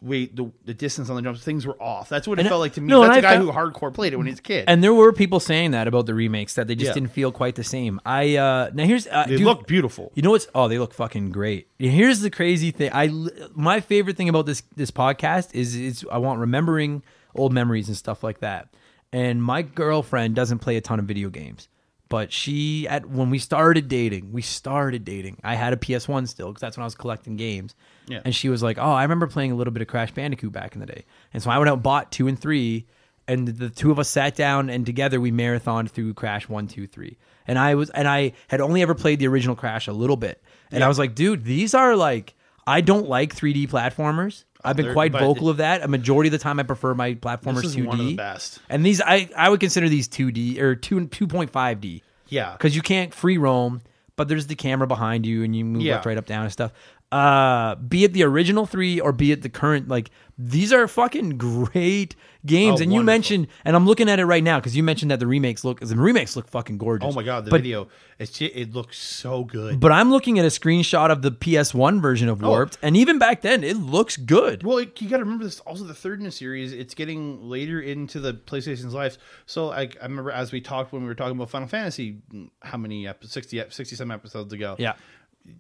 weight, 0.07 0.35
the, 0.37 0.51
the 0.65 0.73
distance 0.75 1.11
on 1.11 1.17
the 1.17 1.23
jumps, 1.23 1.43
things 1.43 1.67
were 1.67 1.81
off. 1.83 2.09
That's 2.09 2.27
what 2.29 2.39
it 2.39 2.43
And- 2.43 2.49
felt 2.49 2.61
like 2.61 2.73
to 2.75 2.81
me. 2.81 2.87
no, 2.89 3.03
That's 3.03 3.19
a 3.19 3.21
guy 3.23 3.35
found- 3.37 3.45
who 3.49 3.53
hardcore 3.53 3.93
played 3.93 4.13
it 4.13 4.17
when 4.17 4.27
he 4.27 4.33
was 4.33 4.39
a 4.39 4.43
kid. 4.43 4.65
And 4.69 4.83
there 4.83 4.95
were 4.95 5.13
people 5.13 5.41
saying 5.41 5.73
that 5.73 5.87
about 5.89 6.07
the 6.07 6.15
remakes 6.15 6.55
that 6.55 6.67
they 6.69 6.75
just 6.75 6.89
Yeah. 6.89 6.95
didn't 6.95 7.11
feel 7.13 7.33
quite 7.33 7.57
the 7.57 7.65
same. 7.65 8.01
I 8.07 8.37
uh 8.37 8.71
now 8.73 8.85
here's 8.85 9.07
uh, 9.09 9.25
they 9.29 9.37
dude, 9.37 9.45
look 9.47 9.67
beautiful. 9.67 10.13
You 10.15 10.23
know 10.23 10.31
what's? 10.31 10.49
Oh, 10.55 10.69
they 10.69 10.79
look 10.79 10.95
fucking 10.95 11.31
great. 11.33 11.69
Here's 11.79 12.21
the 12.21 12.31
crazy 12.31 12.71
thing. 12.71 12.91
I 12.95 13.11
my 13.55 13.81
favorite 13.81 14.17
thing 14.17 14.29
about 14.29 14.47
this 14.47 14.63
this 14.77 14.91
podcast 14.91 15.55
is 15.55 15.75
is 15.77 16.05
I 16.11 16.19
want 16.19 16.41
remembering 16.41 17.03
old 17.35 17.53
memories 17.53 17.89
and 17.89 17.97
stuff 17.97 18.23
like 18.23 18.41
that. 18.41 18.69
And 19.13 19.43
my 19.43 19.63
girlfriend 19.63 20.35
doesn't 20.35 20.59
play 20.59 20.77
a 20.77 20.81
ton 20.81 20.99
of 20.99 21.05
video 21.07 21.29
games, 21.31 21.69
but 22.09 22.33
she 22.33 22.87
at 22.89 23.07
when 23.07 23.31
we 23.31 23.39
started 23.39 23.89
dating, 23.89 24.33
we 24.33 24.43
started 24.43 25.05
dating. 25.05 25.39
I 25.43 25.55
had 25.55 25.73
a 25.73 25.77
PS 25.77 26.07
One 26.07 26.27
still 26.27 26.49
because 26.49 26.61
that's 26.61 26.77
when 26.77 26.83
I 26.83 26.87
was 26.87 26.95
collecting 26.95 27.37
games. 27.37 27.75
Yeah. 28.07 28.21
And 28.25 28.35
she 28.35 28.49
was 28.49 28.63
like, 28.63 28.79
"Oh, 28.79 28.93
I 28.93 29.03
remember 29.03 29.27
playing 29.27 29.53
a 29.53 29.57
little 29.57 29.73
bit 29.73 29.83
of 29.83 29.89
Crash 29.89 30.13
Bandicoot 30.13 30.53
back 30.53 30.75
in 30.75 30.81
the 30.81 30.87
day." 30.87 31.05
And 31.35 31.43
so 31.43 31.51
I 31.51 31.59
went 31.59 31.69
out 31.69 31.75
and 31.75 31.83
bought 31.83 32.13
two 32.13 32.29
and 32.29 32.39
three, 32.39 32.87
and 33.27 33.49
the 33.49 33.71
two 33.71 33.91
of 33.91 33.99
us 33.99 34.09
sat 34.09 34.37
down 34.37 34.71
and 34.71 34.87
together 34.87 35.21
we 35.21 35.33
marathoned 35.33 35.91
through 35.91 36.15
Crash 36.15 36.49
one, 36.49 36.69
two, 36.69 36.87
three. 36.87 37.19
And 37.47 37.59
I 37.59 37.75
was 37.75 37.91
and 37.91 38.07
I 38.07 38.33
had 38.49 38.61
only 38.61 38.83
ever 38.83 38.95
played 38.95 39.19
the 39.19 39.27
original 39.27 39.57
Crash 39.57 39.89
a 39.89 39.93
little 39.93 40.17
bit, 40.17 40.43
and 40.71 40.85
I 40.85 40.89
was 40.89 40.99
like, 40.99 41.15
"Dude, 41.15 41.45
these 41.45 41.75
are 41.75 41.97
like 41.97 42.35
I 42.67 42.81
don't 42.81 43.09
like 43.09 43.35
3D 43.35 43.69
platformers." 43.69 44.45
I've 44.67 44.77
been 44.77 44.93
quite 44.93 45.13
vocal 45.13 45.49
of 45.49 45.59
that. 45.59 45.83
A 45.83 45.89
majority 45.89 46.29
of 46.29 46.33
the 46.33 46.39
time, 46.39 46.59
I 46.61 46.63
prefer 46.65 46.95
my 46.95 47.15
platformers 47.15 47.63
This 47.63 47.65
is 47.67 47.77
2D. 47.77 47.87
one 47.87 48.01
of 48.01 48.07
the 48.07 48.15
best. 48.17 48.59
And 48.69 48.85
these, 48.85 49.01
I, 49.01 49.31
I 49.37 49.49
would 49.49 49.61
consider 49.61 49.89
these 49.89 50.09
2D 50.09 50.59
or 50.59 50.75
2 50.77 51.07
2.5D 51.09 52.03
Yeah. 52.29 52.53
because 52.53 52.75
you 52.77 52.83
can't 52.83 53.15
free 53.15 53.39
roam, 53.39 53.83
but 54.17 54.29
there's 54.29 54.47
the 54.47 54.55
camera 54.55 54.87
behind 54.87 55.27
you 55.27 55.43
and 55.45 55.55
you 55.55 55.65
move 55.65 55.83
Yeah. 55.83 55.95
left, 55.95 56.07
right, 56.07 56.17
up, 56.19 56.27
down, 56.27 56.45
and 56.45 56.53
stuff. 56.53 56.73
Uh, 57.13 57.77
be 57.77 58.03
it 58.03 58.13
the 58.13 58.25
original 58.25 58.67
three 58.67 58.99
or 58.99 59.13
be 59.13 59.31
it 59.31 59.43
the 59.43 59.49
current, 59.49 59.87
like 59.87 60.11
these 60.39 60.73
are 60.73 60.89
fucking 60.89 61.39
great 61.39 62.17
games. 62.45 62.81
Oh, 62.81 62.83
and 62.83 62.93
you 62.93 62.99
wonderful. 62.99 63.05
mentioned, 63.05 63.47
and 63.65 63.77
I'm 63.77 63.87
looking 63.87 64.09
at 64.09 64.19
it 64.19 64.27
right 64.27 64.43
now 64.43 64.59
because 64.59 64.77
you 64.77 64.83
mentioned 64.83 65.13
that 65.13 65.21
the 65.21 65.27
remakes 65.27 65.65
look, 65.65 65.79
the 65.79 65.95
remakes 65.95 66.35
look 66.35 66.49
fucking 66.49 66.79
gorgeous. 66.79 67.09
Oh 67.09 67.13
my 67.13 67.23
god, 67.23 67.45
the 67.45 67.53
but, 67.53 67.59
video! 67.59 67.87
It's 68.19 68.41
it 68.43 68.75
looks 68.75 68.99
so 68.99 69.45
good. 69.45 69.79
But 69.79 69.93
I'm 69.93 70.11
looking 70.11 70.41
at 70.41 70.45
a 70.45 70.49
screenshot 70.49 71.11
of 71.11 71.23
the 71.23 71.31
PS1 71.31 72.03
version 72.03 72.29
of 72.29 72.43
Warped, 72.43 72.77
and 72.83 72.97
even 72.97 73.21
back 73.21 73.41
then, 73.41 73.63
it 73.63 73.77
looks 73.77 74.17
good. 74.17 74.65
Well, 74.65 74.79
it- 74.79 75.01
you 75.01 75.09
got 75.09 75.19
to 75.19 75.25
remember 75.25 75.45
this. 75.45 75.61
Also, 75.61 75.85
the 75.85 75.95
third 75.95 76.19
in 76.19 76.25
the 76.25 76.33
series, 76.33 76.73
it's 76.73 76.95
getting 76.95 77.49
later 77.49 77.81
into 77.81 78.19
the 78.19 78.35
PlayStation's 78.35 78.95
life. 78.95 79.17
So, 79.47 79.67
like, 79.67 79.97
I 80.01 80.07
remember 80.07 80.33
as 80.33 80.51
we 80.51 80.61
talked 80.61 80.93
when 80.93 81.03
we 81.03 81.09
were 81.09 81.15
talking 81.15 81.37
about 81.37 81.51
Final 81.51 81.69
Fantasy, 81.69 82.19
how 82.63 82.79
many 82.79 83.07
episodes, 83.07 83.33
60, 83.35 83.63
60 83.71 83.95
some 83.97 84.11
episodes 84.11 84.53
ago. 84.53 84.75
Yeah. 84.79 84.95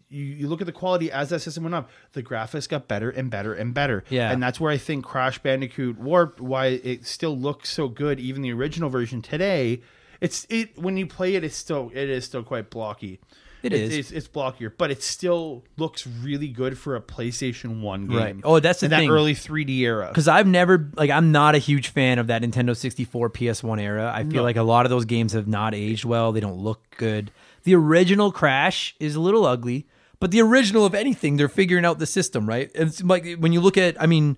You, 0.08 0.22
you 0.22 0.48
look 0.48 0.60
at 0.60 0.66
the 0.66 0.72
quality 0.72 1.10
as 1.10 1.30
that 1.30 1.40
system 1.40 1.64
went 1.64 1.74
up, 1.74 1.90
the 2.12 2.22
graphics 2.22 2.68
got 2.68 2.88
better 2.88 3.10
and 3.10 3.30
better 3.30 3.52
and 3.54 3.74
better. 3.74 4.04
Yeah. 4.08 4.30
And 4.30 4.42
that's 4.42 4.58
where 4.60 4.70
I 4.72 4.78
think 4.78 5.04
Crash 5.04 5.38
Bandicoot 5.40 5.98
Warped, 5.98 6.40
why 6.40 6.66
it 6.66 7.06
still 7.06 7.36
looks 7.36 7.70
so 7.70 7.88
good, 7.88 8.18
even 8.20 8.42
the 8.42 8.52
original 8.52 8.88
version 8.90 9.22
today. 9.22 9.80
It's 10.20 10.46
it 10.48 10.78
when 10.78 10.96
you 10.96 11.06
play 11.06 11.34
it, 11.34 11.44
it's 11.44 11.56
still 11.56 11.90
it 11.94 12.08
is 12.08 12.24
still 12.24 12.42
quite 12.42 12.70
blocky. 12.70 13.20
It 13.62 13.72
It 13.72 13.80
is. 13.80 13.96
It's, 13.96 14.10
it's 14.12 14.28
blockier, 14.28 14.70
but 14.76 14.90
it 14.92 15.02
still 15.02 15.64
looks 15.76 16.06
really 16.06 16.48
good 16.48 16.78
for 16.78 16.94
a 16.94 17.00
PlayStation 17.00 17.80
One 17.80 18.06
game. 18.06 18.16
Right. 18.16 18.36
Oh, 18.44 18.60
that's 18.60 18.80
the 18.80 18.86
in 18.86 18.90
thing. 18.90 19.08
that 19.08 19.14
early 19.14 19.34
3D 19.34 19.78
era. 19.80 20.06
because 20.08 20.28
I've 20.28 20.46
never 20.46 20.88
like 20.94 21.10
I'm 21.10 21.32
not 21.32 21.54
a 21.54 21.58
huge 21.58 21.88
fan 21.88 22.18
of 22.18 22.28
that 22.28 22.42
Nintendo 22.42 22.76
64 22.76 23.30
PS1 23.30 23.80
era. 23.80 24.12
I 24.14 24.22
feel 24.22 24.34
No. 24.34 24.42
like 24.44 24.56
a 24.56 24.62
lot 24.62 24.86
of 24.86 24.90
those 24.90 25.04
games 25.04 25.32
have 25.32 25.48
not 25.48 25.74
aged 25.74 26.04
well. 26.04 26.32
They 26.32 26.40
don't 26.40 26.58
look 26.58 26.80
good. 26.96 27.30
The 27.66 27.74
original 27.74 28.30
Crash 28.30 28.94
is 29.00 29.16
a 29.16 29.20
little 29.20 29.44
ugly, 29.44 29.86
but 30.20 30.30
the 30.30 30.40
original, 30.40 30.86
of 30.86 30.94
anything, 30.94 31.36
they're 31.36 31.48
figuring 31.48 31.84
out 31.84 31.98
the 31.98 32.06
system 32.06 32.48
right. 32.48 32.70
And 32.76 32.88
It's 32.88 33.02
like 33.02 33.36
when 33.38 33.52
you 33.52 33.60
look 33.60 33.76
at, 33.76 34.00
I 34.00 34.06
mean, 34.06 34.36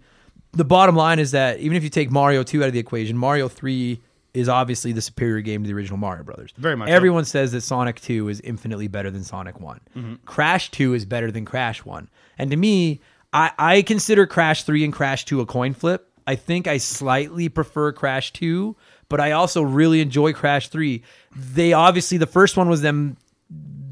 the 0.53 0.65
bottom 0.65 0.97
line 0.97 1.19
is 1.19 1.33
that 1.33 1.59
even 1.61 1.77
if 1.77 1.85
you 1.85 1.91
take 1.91 2.11
Mario 2.11 2.43
2 2.43 2.63
out 2.63 2.69
of 2.69 2.73
the 2.73 2.79
equation, 2.79 3.19
Mario 3.19 3.47
3 3.49 4.01
is 4.33 4.49
obviously 4.49 4.93
the 4.93 5.03
superior 5.03 5.43
game 5.43 5.63
to 5.63 5.69
the 5.69 5.75
original 5.75 5.99
Mario 5.99 6.23
Brothers. 6.25 6.55
Very 6.57 6.75
much 6.75 6.89
so. 6.89 6.95
Everyone 6.95 7.27
says 7.27 7.53
that 7.53 7.61
Sonic 7.61 8.01
2 8.01 8.31
is 8.31 8.41
infinitely 8.41 8.89
better 8.89 9.11
than 9.11 9.25
Sonic 9.25 9.61
one 9.61 9.81
Mm-hmm. 9.95 10.15
Crash 10.25 10.71
2 10.71 10.95
is 10.95 11.05
better 11.05 11.31
than 11.31 11.45
Crash 11.45 11.85
1. 11.85 12.09
And 12.39 12.51
to 12.51 12.57
me, 12.57 13.01
I, 13.35 13.53
I 13.59 13.83
consider 13.83 14.27
Crash 14.27 14.65
3 14.65 14.85
and 14.85 14.93
Crash 14.93 15.27
2 15.27 15.43
a 15.43 15.47
coin 15.47 15.75
flip. 15.75 16.11
I 16.27 16.35
think 16.35 16.67
I 16.67 16.79
slightly 16.79 17.49
prefer 17.51 17.93
Crash 17.93 18.33
2, 18.33 18.75
but 19.09 19.21
I 19.21 19.33
also 19.33 19.63
really 19.63 20.01
enjoy 20.01 20.33
Crash 20.33 20.69
3. 20.69 21.03
They 21.35 21.73
obviously, 21.73 22.19
the 22.19 22.27
first 22.27 22.57
one 22.57 22.69
was 22.69 22.83
them 22.83 23.17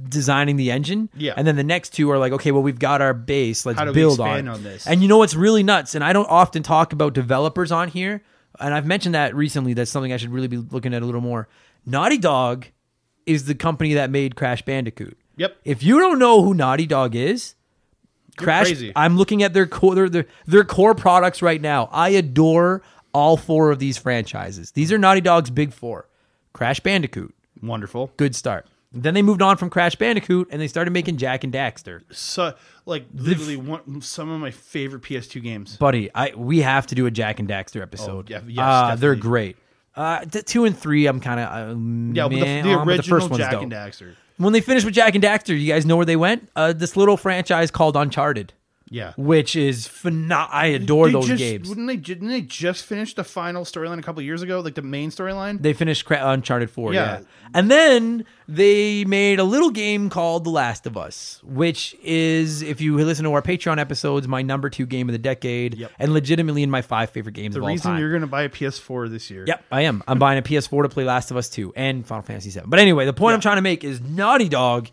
designing 0.09 0.57
the 0.57 0.71
engine. 0.71 1.09
Yeah. 1.17 1.35
And 1.37 1.47
then 1.47 1.57
the 1.57 1.65
next 1.65 1.91
two 1.91 2.11
are 2.11 2.19
like, 2.19 2.33
okay, 2.33 2.53
well, 2.53 2.63
we've 2.63 2.79
got 2.79 3.03
our 3.03 3.15
base. 3.15 3.67
Let's 3.67 3.79
How 3.79 3.85
do 3.85 3.91
we 3.91 3.95
build 3.95 4.21
on, 4.21 4.49
on 4.49 4.63
this? 4.63 4.87
And 4.87 5.03
you 5.03 5.09
know 5.09 5.19
what's 5.19 5.35
really 5.35 5.63
nuts? 5.63 5.95
And 5.95 6.05
I 6.05 6.13
don't 6.13 6.29
often 6.31 6.63
talk 6.63 6.93
about 6.93 7.13
developers 7.13 7.73
on 7.73 7.89
here. 7.89 8.23
And 8.61 8.73
I've 8.73 8.87
mentioned 8.87 9.15
that 9.15 9.35
recently. 9.35 9.75
That's 9.75 9.91
something 9.91 10.13
I 10.13 10.17
should 10.17 10.31
really 10.31 10.49
be 10.49 10.59
looking 10.59 10.95
at 10.95 11.03
a 11.03 11.07
little 11.07 11.21
more. 11.21 11.49
Naughty 11.85 12.19
Dog 12.19 12.67
is 13.27 13.45
the 13.45 13.55
company 13.55 13.95
that 13.95 14.11
made 14.11 14.37
Crash 14.37 14.63
Bandicoot. 14.63 15.19
Yep. 15.37 15.57
If 15.65 15.83
you 15.83 15.99
don't 15.99 16.19
know 16.19 16.43
who 16.43 16.55
Naughty 16.55 16.87
Dog 16.87 17.15
is, 17.15 17.55
Crash. 18.37 18.67
crazy. 18.67 18.93
I'm 18.95 19.17
looking 19.17 19.43
at 19.43 19.53
their 19.55 19.67
core 19.67 19.95
their, 19.95 20.09
their 20.09 20.27
their 20.47 20.65
core 20.65 20.95
products 20.95 21.43
right 21.43 21.61
now. 21.61 21.89
I 21.93 22.11
adore 22.11 22.83
all 23.17 23.37
four 23.37 23.71
of 23.71 23.79
these 23.79 23.97
franchises. 23.99 24.73
These 24.73 24.93
are 24.93 24.99
Naughty 24.99 25.21
Dog's 25.23 25.51
big 25.51 25.73
four. 25.73 26.09
Crash 26.53 26.81
Bandicoot, 26.81 27.35
Wonderful. 27.63 28.11
good 28.17 28.35
start. 28.37 28.67
Then 28.93 29.15
they 29.15 29.23
moved 29.23 29.43
on 29.43 29.57
from 29.57 29.69
Crash 29.69 29.95
Bandicoot 29.97 30.49
and 30.51 30.61
they 30.61 30.69
started 30.69 30.91
making 30.93 31.17
Jak 31.19 31.45
and 31.45 31.53
Daxter. 31.53 32.01
So, 32.13 32.55
like, 32.87 33.05
literally 33.15 33.57
one, 33.57 34.01
some 34.01 34.31
of 34.31 34.41
my 34.41 34.51
favorite 34.51 35.03
PS2 35.03 35.43
games. 35.43 35.77
Buddy, 35.77 36.09
I 36.15 36.33
we 36.37 36.61
have 36.61 36.87
to 36.89 36.95
do 36.95 37.07
a 37.07 37.11
Jak 37.11 37.39
and 37.41 37.49
Daxter 37.49 37.83
episode. 37.83 38.27
Oh, 38.31 38.33
yeah, 38.33 38.41
yes, 38.47 38.59
uh, 38.59 38.97
they're 38.97 39.15
great. 39.17 39.57
Uh, 39.95 40.25
the 40.27 40.43
two 40.43 40.65
and 40.67 40.79
three, 40.79 41.07
I'm 41.07 41.21
kind 41.21 41.41
of 41.41 41.47
uh, 41.49 42.15
Yeah, 42.15 42.29
but 42.29 42.35
the, 42.37 42.63
the 42.63 42.73
on, 42.75 42.87
but 42.87 42.93
original 42.99 43.19
first 43.21 43.31
one's 43.31 43.39
Jak 43.41 43.53
dope. 43.53 43.63
and 43.65 43.73
Daxter. 43.73 44.15
When 44.39 44.53
they 44.53 44.61
finished 44.61 44.85
with 44.87 44.95
Jak 44.95 45.15
and 45.15 45.25
Daxter, 45.25 45.59
you 45.59 45.73
guys 45.73 45.85
know 45.87 45.97
where 45.97 46.05
they 46.07 46.17
went? 46.17 46.49
Uh, 46.55 46.73
this 46.75 46.97
little 46.97 47.17
franchise 47.17 47.71
called 47.71 47.97
Uncharted, 47.97 48.53
Yeah. 48.89 49.15
which 49.17 49.57
is 49.57 49.87
phenomenal. 49.89 50.49
I 50.53 50.67
adore 50.67 51.07
They 51.07 51.13
those 51.13 51.27
just, 51.27 51.39
games. 51.39 51.69
Wouldn't 51.69 51.89
they, 51.89 51.97
didn't 51.97 52.29
they 52.29 52.41
just 52.41 52.85
finish 52.85 53.15
the 53.15 53.25
final 53.25 53.65
storyline 53.65 53.99
a 53.99 54.03
couple 54.03 54.23
years 54.23 54.43
ago? 54.43 54.61
Like 54.61 54.75
the 54.77 54.83
main 54.83 55.11
storyline? 55.11 55.61
They 55.61 55.73
finished 55.73 56.05
Cra- 56.05 56.21
Uncharted 56.23 56.71
4, 56.71 56.95
yeah. 56.95 57.19
Yeah. 57.19 57.25
And 57.55 57.71
then 57.71 58.25
they 58.47 59.05
made 59.05 59.41
a 59.41 59.45
little 59.45 59.71
game 59.71 60.09
called 60.09 60.45
The 60.45 60.51
Last 60.51 60.87
of 60.87 60.97
Us, 60.97 61.41
which 61.45 61.97
is, 62.03 62.63
if 62.63 62.81
you 62.81 62.97
listen 62.99 63.25
to 63.25 63.33
our 63.33 63.43
Patreon 63.43 63.79
episodes, 63.79 64.29
my 64.29 64.43
number 64.43 64.71
two 64.71 64.87
game 64.87 65.09
of 65.09 65.13
the 65.13 65.19
decade, 65.19 65.75
Yep. 65.75 65.91
and 65.99 66.13
legitimately 66.13 66.63
in 66.63 66.71
my 66.71 66.83
five 66.83 67.11
favorite 67.11 67.33
games 67.35 67.55
the 67.55 67.61
of 67.61 67.65
all 67.65 67.69
reason 67.71 67.99
you're 67.99 68.11
going 68.11 68.21
to 68.21 68.27
buy 68.29 68.43
a 68.43 68.49
PS4 68.49 69.11
this 69.11 69.31
year. 69.31 69.45
Yep, 69.47 69.65
I 69.73 69.83
am. 69.83 70.03
I'm 70.07 70.19
buying 70.21 70.39
a 70.39 70.43
PS4 70.43 70.83
to 70.85 70.89
play 70.89 71.05
Last 71.05 71.31
of 71.33 71.37
Us 71.37 71.49
2 71.49 71.73
and 71.75 72.07
Final 72.07 72.23
Fantasy 72.23 72.51
7. 72.51 72.71
But 72.71 72.79
anyway, 72.79 73.05
the 73.07 73.13
point 73.13 73.35
I'm 73.35 73.41
trying 73.41 73.57
to 73.57 73.63
make 73.63 73.83
is 73.83 74.01
Naughty 74.01 74.49
Dog 74.49 74.89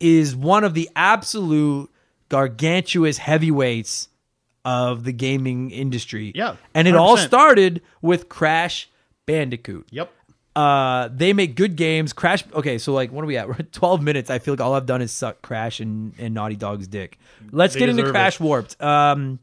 is 0.00 0.36
one 0.36 0.64
of 0.64 0.74
the 0.74 0.90
absolute 0.94 1.90
gargantuous 2.28 3.18
heavyweights 3.18 4.08
of 4.64 5.04
the 5.04 5.12
gaming 5.12 5.70
industry. 5.70 6.32
Yeah, 6.34 6.56
And 6.74 6.86
it 6.88 6.94
all 6.94 7.16
100%. 7.16 7.26
started 7.26 7.82
with 8.02 8.28
Crash 8.28 8.88
Bandicoot. 9.26 9.86
Yep. 9.90 10.12
Uh, 10.56 11.08
they 11.12 11.32
make 11.32 11.54
good 11.54 11.76
games. 11.76 12.12
Crash. 12.12 12.44
Okay, 12.52 12.78
so 12.78 12.92
like, 12.92 13.12
what 13.12 13.22
are 13.22 13.26
we 13.28 13.36
at? 13.36 13.46
We're 13.48 13.54
at 13.60 13.72
12 13.72 14.02
minutes. 14.02 14.28
I 14.28 14.40
feel 14.40 14.54
like 14.54 14.60
all 14.60 14.74
I've 14.74 14.86
done 14.86 15.00
is 15.00 15.12
suck 15.12 15.40
Crash 15.40 15.78
and, 15.80 16.12
and 16.18 16.34
Naughty 16.34 16.56
Dog's 16.56 16.88
dick. 16.88 17.18
Let's 17.52 17.74
They 17.74 17.80
get 17.80 17.88
into 17.90 18.10
Crash 18.10 18.40
Warped. 18.40 18.80
Um, 18.82 19.38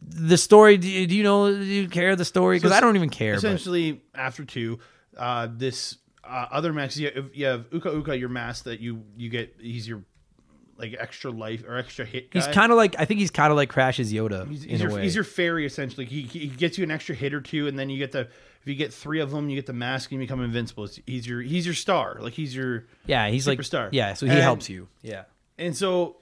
the 0.00 0.36
story. 0.36 0.76
Do 0.76 0.88
you, 0.88 1.06
do 1.06 1.16
you 1.16 1.22
know? 1.22 1.50
Do 1.50 1.64
you 1.64 1.88
care 1.88 2.14
the 2.14 2.24
story? 2.24 2.58
Because 2.58 2.70
So 2.70 2.76
I 2.76 2.80
don't 2.80 2.94
even 2.94 3.10
care. 3.10 3.32
But, 3.34 3.38
Essentially, 3.38 4.02
after 4.14 4.44
two, 4.44 4.78
uh, 5.16 5.48
this 5.50 5.96
uh, 6.22 6.46
other 6.50 6.72
max, 6.72 6.96
you 6.96 7.10
have, 7.12 7.30
you 7.34 7.46
have 7.46 7.66
Uka 7.72 7.90
Uka, 7.90 8.16
your 8.16 8.28
mask 8.28 8.64
that 8.64 8.80
you 8.80 9.02
you 9.16 9.30
get. 9.30 9.56
He's 9.60 9.88
your 9.88 10.02
like 10.78 10.94
extra 10.98 11.30
life 11.30 11.64
or 11.66 11.76
extra 11.76 12.04
hit 12.04 12.30
guy. 12.30 12.40
he's 12.44 12.54
kind 12.54 12.70
of 12.72 12.76
like. 12.76 12.96
I 12.98 13.04
think 13.04 13.20
he's 13.20 13.30
kind 13.30 13.50
of 13.50 13.56
like 13.56 13.70
Crash's 13.70 14.12
Yoda 14.12 14.48
He's, 14.48 14.64
in 14.64 14.70
he's 14.70 14.80
a 14.80 14.84
your, 14.84 14.92
way. 14.92 15.02
he's 15.02 15.14
your 15.14 15.24
fairy 15.24 15.66
essentially. 15.66 16.04
He, 16.06 16.22
he 16.22 16.48
gets 16.48 16.78
you 16.78 16.84
an 16.84 16.90
extra 16.90 17.14
hit 17.14 17.32
or 17.34 17.40
two, 17.40 17.66
and 17.68 17.78
then 17.78 17.90
you 17.90 17.98
get 17.98 18.12
the 18.12 18.20
if 18.20 18.68
you 18.68 18.74
get 18.74 18.92
three 18.94 19.20
of 19.20 19.30
them, 19.30 19.48
you 19.50 19.56
get 19.56 19.66
the 19.66 19.72
mask 19.74 20.10
and 20.10 20.20
you 20.20 20.26
become 20.26 20.42
invincible. 20.42 20.84
It's- 20.84 21.00
He's 21.06 21.26
your 21.26 21.40
he's 21.42 21.64
your 21.66 21.74
star. 21.74 22.18
Like 22.20 22.32
he's 22.32 22.54
your 22.56 22.86
yeah, 23.06 23.28
he's 23.28 23.46
like 23.46 23.58
superstar. 23.58 23.88
Yeah, 23.92 24.14
so 24.14 24.26
he 24.26 24.32
And- 24.32 24.40
helps 24.40 24.68
you. 24.68 24.88
Yeah. 25.02 25.24
and 25.58 25.76
so 25.76 26.16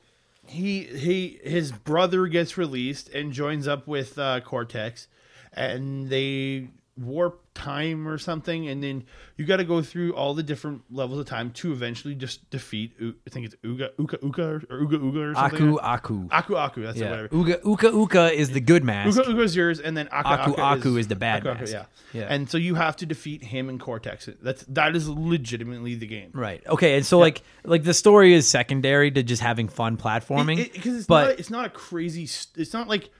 he 0.46 0.82
he 0.84 1.38
his 1.44 1.70
brother 1.72 2.26
gets 2.26 2.58
released 2.58 3.08
and 3.10 3.32
joins 3.32 3.68
up 3.68 3.86
with 3.86 4.18
uh, 4.18 4.40
Cortex, 4.40 5.06
and 5.52 6.08
they 6.08 6.68
warp 6.96 7.40
time 7.54 8.06
or 8.06 8.18
something, 8.18 8.68
and 8.68 8.82
then 8.82 9.04
you 9.36 9.46
got 9.46 9.56
to 9.56 9.64
go 9.64 9.82
through 9.82 10.14
all 10.14 10.34
the 10.34 10.42
different 10.42 10.82
levels 10.90 11.18
of 11.18 11.26
time 11.26 11.50
to 11.50 11.72
eventually 11.72 12.14
just 12.14 12.48
defeat. 12.50 12.92
I 13.00 13.30
think 13.30 13.46
it's 13.46 13.54
Uga 13.64 13.90
Uka 13.98 14.18
Uka 14.22 14.42
or 14.42 14.60
Uga 14.60 14.98
Uga 14.98 15.32
or 15.32 15.34
something. 15.34 15.68
Aku 15.68 15.78
Aku. 15.78 16.28
Aku 16.30 16.56
Aku. 16.56 16.82
That's 16.82 16.98
it. 16.98 17.08
Whatever. 17.08 17.28
Uka 17.32 17.60
Uka 17.64 17.90
Uka 17.90 18.32
is 18.32 18.50
the 18.50 18.60
good 18.60 18.84
mask. 18.84 19.16
Uka 19.16 19.30
Uka 19.30 19.42
is 19.42 19.56
yours, 19.56 19.80
and 19.80 19.96
then 19.96 20.08
Aku 20.08 20.28
Aku 20.28 20.52
Aku, 20.52 20.62
Aku 20.62 20.96
is 20.98 21.08
the 21.08 21.16
bad 21.16 21.40
Aku 21.40 21.50
Aku, 21.50 21.60
mask. 21.60 21.72
yeah. 21.72 21.84
Yeah. 22.12 22.26
And 22.28 22.50
so 22.50 22.58
you 22.58 22.74
have 22.74 22.96
to 22.96 23.06
defeat 23.06 23.42
him 23.42 23.68
and 23.68 23.80
Cortex. 23.80 24.28
That's 24.42 24.64
that 24.64 24.94
is 24.94 25.08
legitimately 25.08 25.94
the 25.94 26.06
game. 26.06 26.30
Right. 26.34 26.62
Okay. 26.66 26.96
And 26.96 27.06
so 27.06 27.18
like 27.18 27.42
like 27.64 27.84
the 27.84 27.94
story 27.94 28.34
is 28.34 28.46
secondary 28.46 29.10
to 29.10 29.22
just 29.22 29.42
having 29.42 29.68
fun 29.68 29.96
platforming. 29.96 30.72
because 30.72 30.96
it's 30.96 31.06
but 31.06 31.28
not 31.28 31.38
it's 31.38 31.50
not 31.50 31.64
a 31.64 31.70
crazy 31.70 32.24
it's 32.56 32.72
not 32.72 32.88
like 32.88 33.10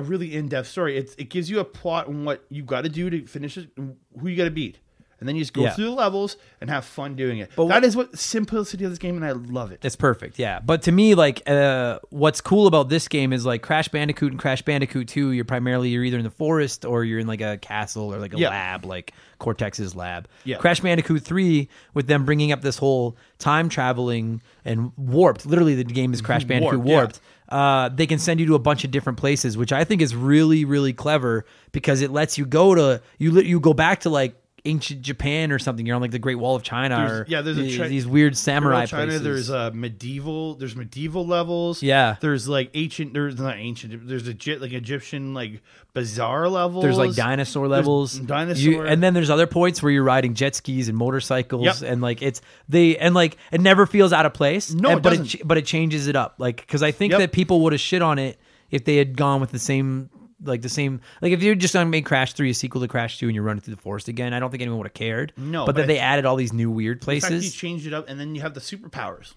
a 0.00 0.02
really 0.08 0.34
in-depth 0.34 0.68
story. 0.68 0.96
It 0.96 1.14
it 1.18 1.24
gives 1.30 1.48
you 1.50 1.60
a 1.60 1.64
plot 1.64 2.08
on 2.08 2.24
what 2.24 2.44
you 2.48 2.62
got 2.62 2.82
to 2.82 2.88
do 2.88 3.10
to 3.10 3.26
finish 3.26 3.56
it, 3.56 3.68
who 3.76 4.28
you 4.28 4.36
got 4.36 4.44
to 4.44 4.50
beat, 4.50 4.78
and 5.20 5.28
then 5.28 5.36
you 5.36 5.42
just 5.42 5.52
go 5.52 5.62
Yeah. 5.62 5.70
through 5.74 5.84
the 5.86 5.90
levels 5.90 6.36
and 6.60 6.70
have 6.70 6.84
fun 6.84 7.14
doing 7.14 7.38
it. 7.38 7.50
But 7.56 7.66
that 7.68 7.84
is 7.84 7.94
what 7.96 8.18
simplicity 8.18 8.84
of 8.84 8.90
this 8.90 8.98
game, 8.98 9.16
and 9.16 9.24
I 9.24 9.32
love 9.32 9.70
it. 9.72 9.84
It's 9.84 9.96
perfect, 9.96 10.38
yeah. 10.38 10.60
But 10.64 10.82
to 10.82 10.92
me, 10.92 11.14
like, 11.14 11.42
uh, 11.48 11.98
what's 12.10 12.40
cool 12.40 12.66
about 12.66 12.88
this 12.88 13.06
game 13.08 13.32
is 13.32 13.44
like 13.44 13.62
Crash 13.62 13.88
Bandicoot 13.88 14.32
and 14.32 14.40
Crash 14.40 14.62
Bandicoot 14.62 15.08
2, 15.08 15.32
you're 15.32 15.44
primarily 15.44 15.90
you're 15.90 16.04
either 16.04 16.18
in 16.18 16.24
the 16.24 16.30
forest 16.30 16.84
or 16.84 17.04
you're 17.04 17.18
in 17.18 17.26
like 17.26 17.40
a 17.42 17.58
castle 17.58 18.12
or 18.14 18.18
like 18.18 18.32
a 18.34 18.38
Yeah. 18.38 18.48
lab, 18.48 18.84
like 18.86 19.12
Cortex's 19.38 19.94
lab. 19.94 20.26
Yeah. 20.44 20.56
Crash 20.58 20.80
Bandicoot 20.80 21.22
3, 21.22 21.68
with 21.94 22.06
them 22.06 22.24
bringing 22.24 22.52
up 22.52 22.62
this 22.62 22.78
whole 22.78 23.16
time 23.38 23.68
traveling 23.68 24.40
and 24.64 24.92
warped. 24.96 25.44
Literally, 25.46 25.74
the 25.74 25.84
game 25.84 26.12
is 26.14 26.20
Crash 26.22 26.44
Bandicoot 26.50 26.80
Warped, 26.80 27.16
yeah. 27.16 27.39
Uh, 27.50 27.88
they 27.88 28.06
can 28.06 28.18
send 28.18 28.38
you 28.38 28.46
to 28.46 28.54
a 28.54 28.60
bunch 28.60 28.84
of 28.84 28.90
different 28.90 29.18
places, 29.18 29.56
which 29.56 29.72
I 29.72 29.84
think 29.84 30.02
is 30.02 30.14
really, 30.14 30.64
really 30.64 30.92
clever 30.92 31.44
because 31.72 32.00
it 32.00 32.10
lets 32.10 32.38
you 32.38 32.46
go 32.46 32.74
to 32.74 33.02
you. 33.18 33.40
You 33.40 33.58
go 33.58 33.74
back 33.74 34.00
to 34.00 34.10
like 34.10 34.36
ancient 34.64 35.02
Japan 35.02 35.52
or 35.52 35.58
something. 35.58 35.86
You're 35.86 35.96
on 35.96 36.02
like 36.02 36.10
the 36.10 36.18
Great 36.18 36.34
Wall 36.36 36.54
of 36.56 36.62
China 36.62 36.96
There's- 36.96 37.10
or 37.12 37.24
yeah, 37.28 37.40
there's 37.42 37.58
a 37.58 37.62
these, 37.62 37.78
these 37.88 38.06
weird 38.06 38.36
samurai 38.36 38.86
China, 38.86 39.06
places. 39.06 39.22
there's 39.22 39.50
uh, 39.50 39.70
medieval. 39.72 40.54
There's 40.54 40.76
medieval 40.76 41.26
levels. 41.26 41.82
Yeah. 41.82 42.16
There's 42.20 42.48
like 42.48 42.70
ancient. 42.74 43.12
There's 43.14 43.38
not 43.38 43.56
ancient. 43.56 44.06
There's 44.08 44.28
Egypt, 44.28 44.60
like 44.62 44.72
Egyptian 44.72 45.34
like 45.34 45.62
bizarre 45.92 46.48
levels. 46.48 46.82
There's 46.84 46.98
like 46.98 47.14
dinosaur 47.14 47.66
levels, 47.68 48.14
dinosaur. 48.14 48.70
You- 48.70 48.82
and 48.82 49.02
then 49.02 49.14
there's 49.14 49.30
other 49.30 49.46
points 49.46 49.82
where 49.82 49.90
you're 49.92 50.04
riding 50.04 50.34
jet 50.34 50.54
skis 50.54 50.88
and 50.88 50.96
motorcycles, 50.96 51.64
Yep. 51.82 51.90
and 51.92 52.00
like 52.02 52.22
it's 52.22 52.40
they 52.68 52.96
and 52.96 53.14
like 53.14 53.36
it 53.52 53.60
never 53.60 53.86
feels 53.86 54.12
out 54.12 54.26
of 54.26 54.34
place. 54.34 54.72
No, 54.72 54.90
and- 54.90 54.98
it 54.98 55.02
but 55.02 55.10
doesn't. 55.10 55.34
it 55.36 55.48
but 55.48 55.58
it 55.58 55.66
changes 55.66 56.06
it 56.06 56.16
up, 56.16 56.34
like 56.38 56.56
because 56.58 56.82
I 56.82 56.90
think 56.92 57.12
Yep. 57.12 57.20
that 57.20 57.32
people 57.32 57.60
would 57.62 57.72
have 57.72 57.80
shit 57.80 58.02
on 58.02 58.18
it 58.18 58.38
if 58.70 58.84
they 58.84 58.96
had 58.96 59.16
gone 59.16 59.40
with 59.40 59.50
the 59.50 59.58
same. 59.58 60.10
Like 60.42 60.62
the 60.62 60.68
same, 60.68 61.00
like 61.20 61.32
if 61.32 61.42
you're 61.42 61.54
just 61.54 61.74
gonna 61.74 61.90
make 61.90 62.06
Crash 62.06 62.32
Three 62.32 62.50
a 62.50 62.54
sequel 62.54 62.80
to 62.80 62.88
Crash 62.88 63.18
Two 63.18 63.26
and 63.26 63.34
you're 63.34 63.44
running 63.44 63.60
through 63.60 63.74
the 63.74 63.80
forest 63.80 64.08
again, 64.08 64.32
I 64.32 64.40
don't 64.40 64.50
think 64.50 64.62
anyone 64.62 64.78
would 64.78 64.86
have 64.86 64.94
cared. 64.94 65.32
No, 65.36 65.66
but, 65.66 65.74
but 65.74 65.76
then 65.76 65.88
they 65.88 65.98
added 65.98 66.24
all 66.24 66.36
these 66.36 66.52
new 66.52 66.70
weird 66.70 67.00
fact, 67.04 67.14
you 67.14 67.20
places, 67.20 67.54
changed 67.54 67.86
it 67.86 67.92
up, 67.92 68.08
and 68.08 68.18
then 68.18 68.34
you 68.34 68.40
have 68.40 68.54
the 68.54 68.60
superpowers 68.60 69.34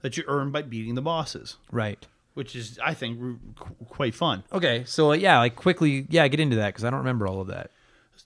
that 0.00 0.16
you 0.16 0.24
earn 0.26 0.50
by 0.50 0.62
beating 0.62 0.94
the 0.94 1.02
bosses, 1.02 1.56
right? 1.70 2.06
which 2.38 2.54
is 2.54 2.78
I 2.82 2.94
think 2.94 3.18
qu- 3.56 3.74
quite 3.88 4.14
fun. 4.14 4.44
Okay, 4.52 4.84
so 4.86 5.10
uh, 5.10 5.14
yeah, 5.14 5.40
like 5.40 5.56
quickly, 5.56 6.06
yeah, 6.08 6.28
get 6.28 6.38
into 6.38 6.54
that 6.56 6.68
because 6.68 6.84
I 6.84 6.90
don't 6.90 7.00
remember 7.00 7.26
all 7.26 7.40
of 7.40 7.48
that. 7.48 7.72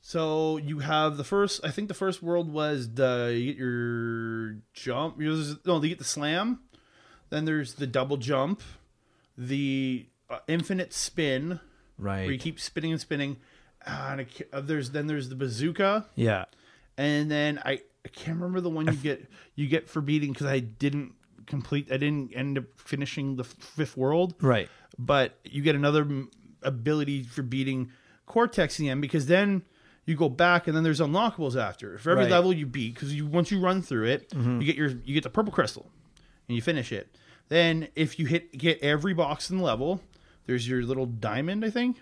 So 0.02 0.58
you 0.58 0.80
have 0.80 1.16
the 1.16 1.24
first. 1.24 1.64
I 1.64 1.70
think 1.70 1.88
the 1.88 1.94
first 1.94 2.22
world 2.22 2.52
was 2.52 2.92
the 2.92 3.34
you 3.34 3.46
get 3.46 3.56
your 3.56 4.56
jump. 4.74 5.18
No, 5.18 5.82
you 5.82 5.88
get 5.88 5.98
the 5.98 6.04
slam. 6.04 6.60
Then 7.30 7.46
there's 7.46 7.74
the 7.74 7.86
double 7.86 8.18
jump, 8.18 8.60
the 9.38 10.04
uh, 10.28 10.40
infinite 10.46 10.92
spin, 10.92 11.60
Right. 12.02 12.24
where 12.24 12.32
you 12.32 12.38
keep 12.38 12.58
spinning 12.60 12.92
and 12.92 13.00
spinning. 13.00 13.36
Uh, 13.86 14.08
and 14.12 14.20
I 14.20 14.26
uh, 14.56 14.60
there's 14.60 14.90
then 14.90 15.06
there's 15.06 15.28
the 15.28 15.34
bazooka, 15.34 16.06
yeah. 16.14 16.44
and 16.96 17.30
then 17.30 17.58
I, 17.64 17.80
I 18.04 18.08
can't 18.12 18.36
remember 18.36 18.60
the 18.60 18.70
one 18.70 18.86
you 18.86 18.92
get 18.92 19.28
you 19.56 19.66
get 19.66 19.88
for 19.88 20.00
beating 20.00 20.32
because 20.32 20.46
I 20.46 20.60
didn't 20.60 21.14
complete. 21.46 21.90
I 21.90 21.96
didn't 21.96 22.32
end 22.34 22.58
up 22.58 22.64
finishing 22.76 23.36
the 23.36 23.44
fifth 23.44 23.96
world 23.96 24.34
Right. 24.40 24.68
but 24.98 25.36
you 25.44 25.62
get 25.62 25.74
another 25.74 26.06
ability 26.62 27.24
for 27.24 27.42
beating 27.42 27.90
Cortex 28.26 28.78
in 28.78 28.84
the 28.86 28.90
end 28.90 29.02
because 29.02 29.26
then 29.26 29.62
you 30.04 30.14
go 30.16 30.28
back 30.28 30.66
and 30.66 30.76
then 30.76 30.84
there's 30.84 31.00
unlockables 31.00 31.56
after. 31.60 31.98
For 31.98 32.10
every 32.10 32.22
Right. 32.22 32.24
Mm-hmm. 32.26 32.32
level 32.32 32.52
you 32.52 32.66
beat, 32.66 32.94
because 32.94 33.12
you 33.14 33.26
once 33.26 33.50
you 33.50 33.58
run 33.60 33.82
through 33.82 34.06
it, 34.06 34.32
you 34.34 34.60
get 34.62 34.76
your 34.76 34.88
you 35.04 35.14
get 35.14 35.22
the 35.24 35.30
purple 35.30 35.52
crystal 35.52 35.90
and 36.48 36.54
you 36.54 36.62
finish 36.62 36.92
it. 36.92 37.08
Then 37.48 37.88
if 37.96 38.18
you 38.18 38.26
hit 38.26 38.56
get 38.56 38.80
every 38.80 39.12
box 39.14 39.50
in 39.50 39.58
the 39.58 39.64
level, 39.64 40.00
there's 40.52 40.68
your 40.68 40.82
little 40.82 41.06
diamond, 41.06 41.64
I 41.64 41.70
think. 41.70 41.96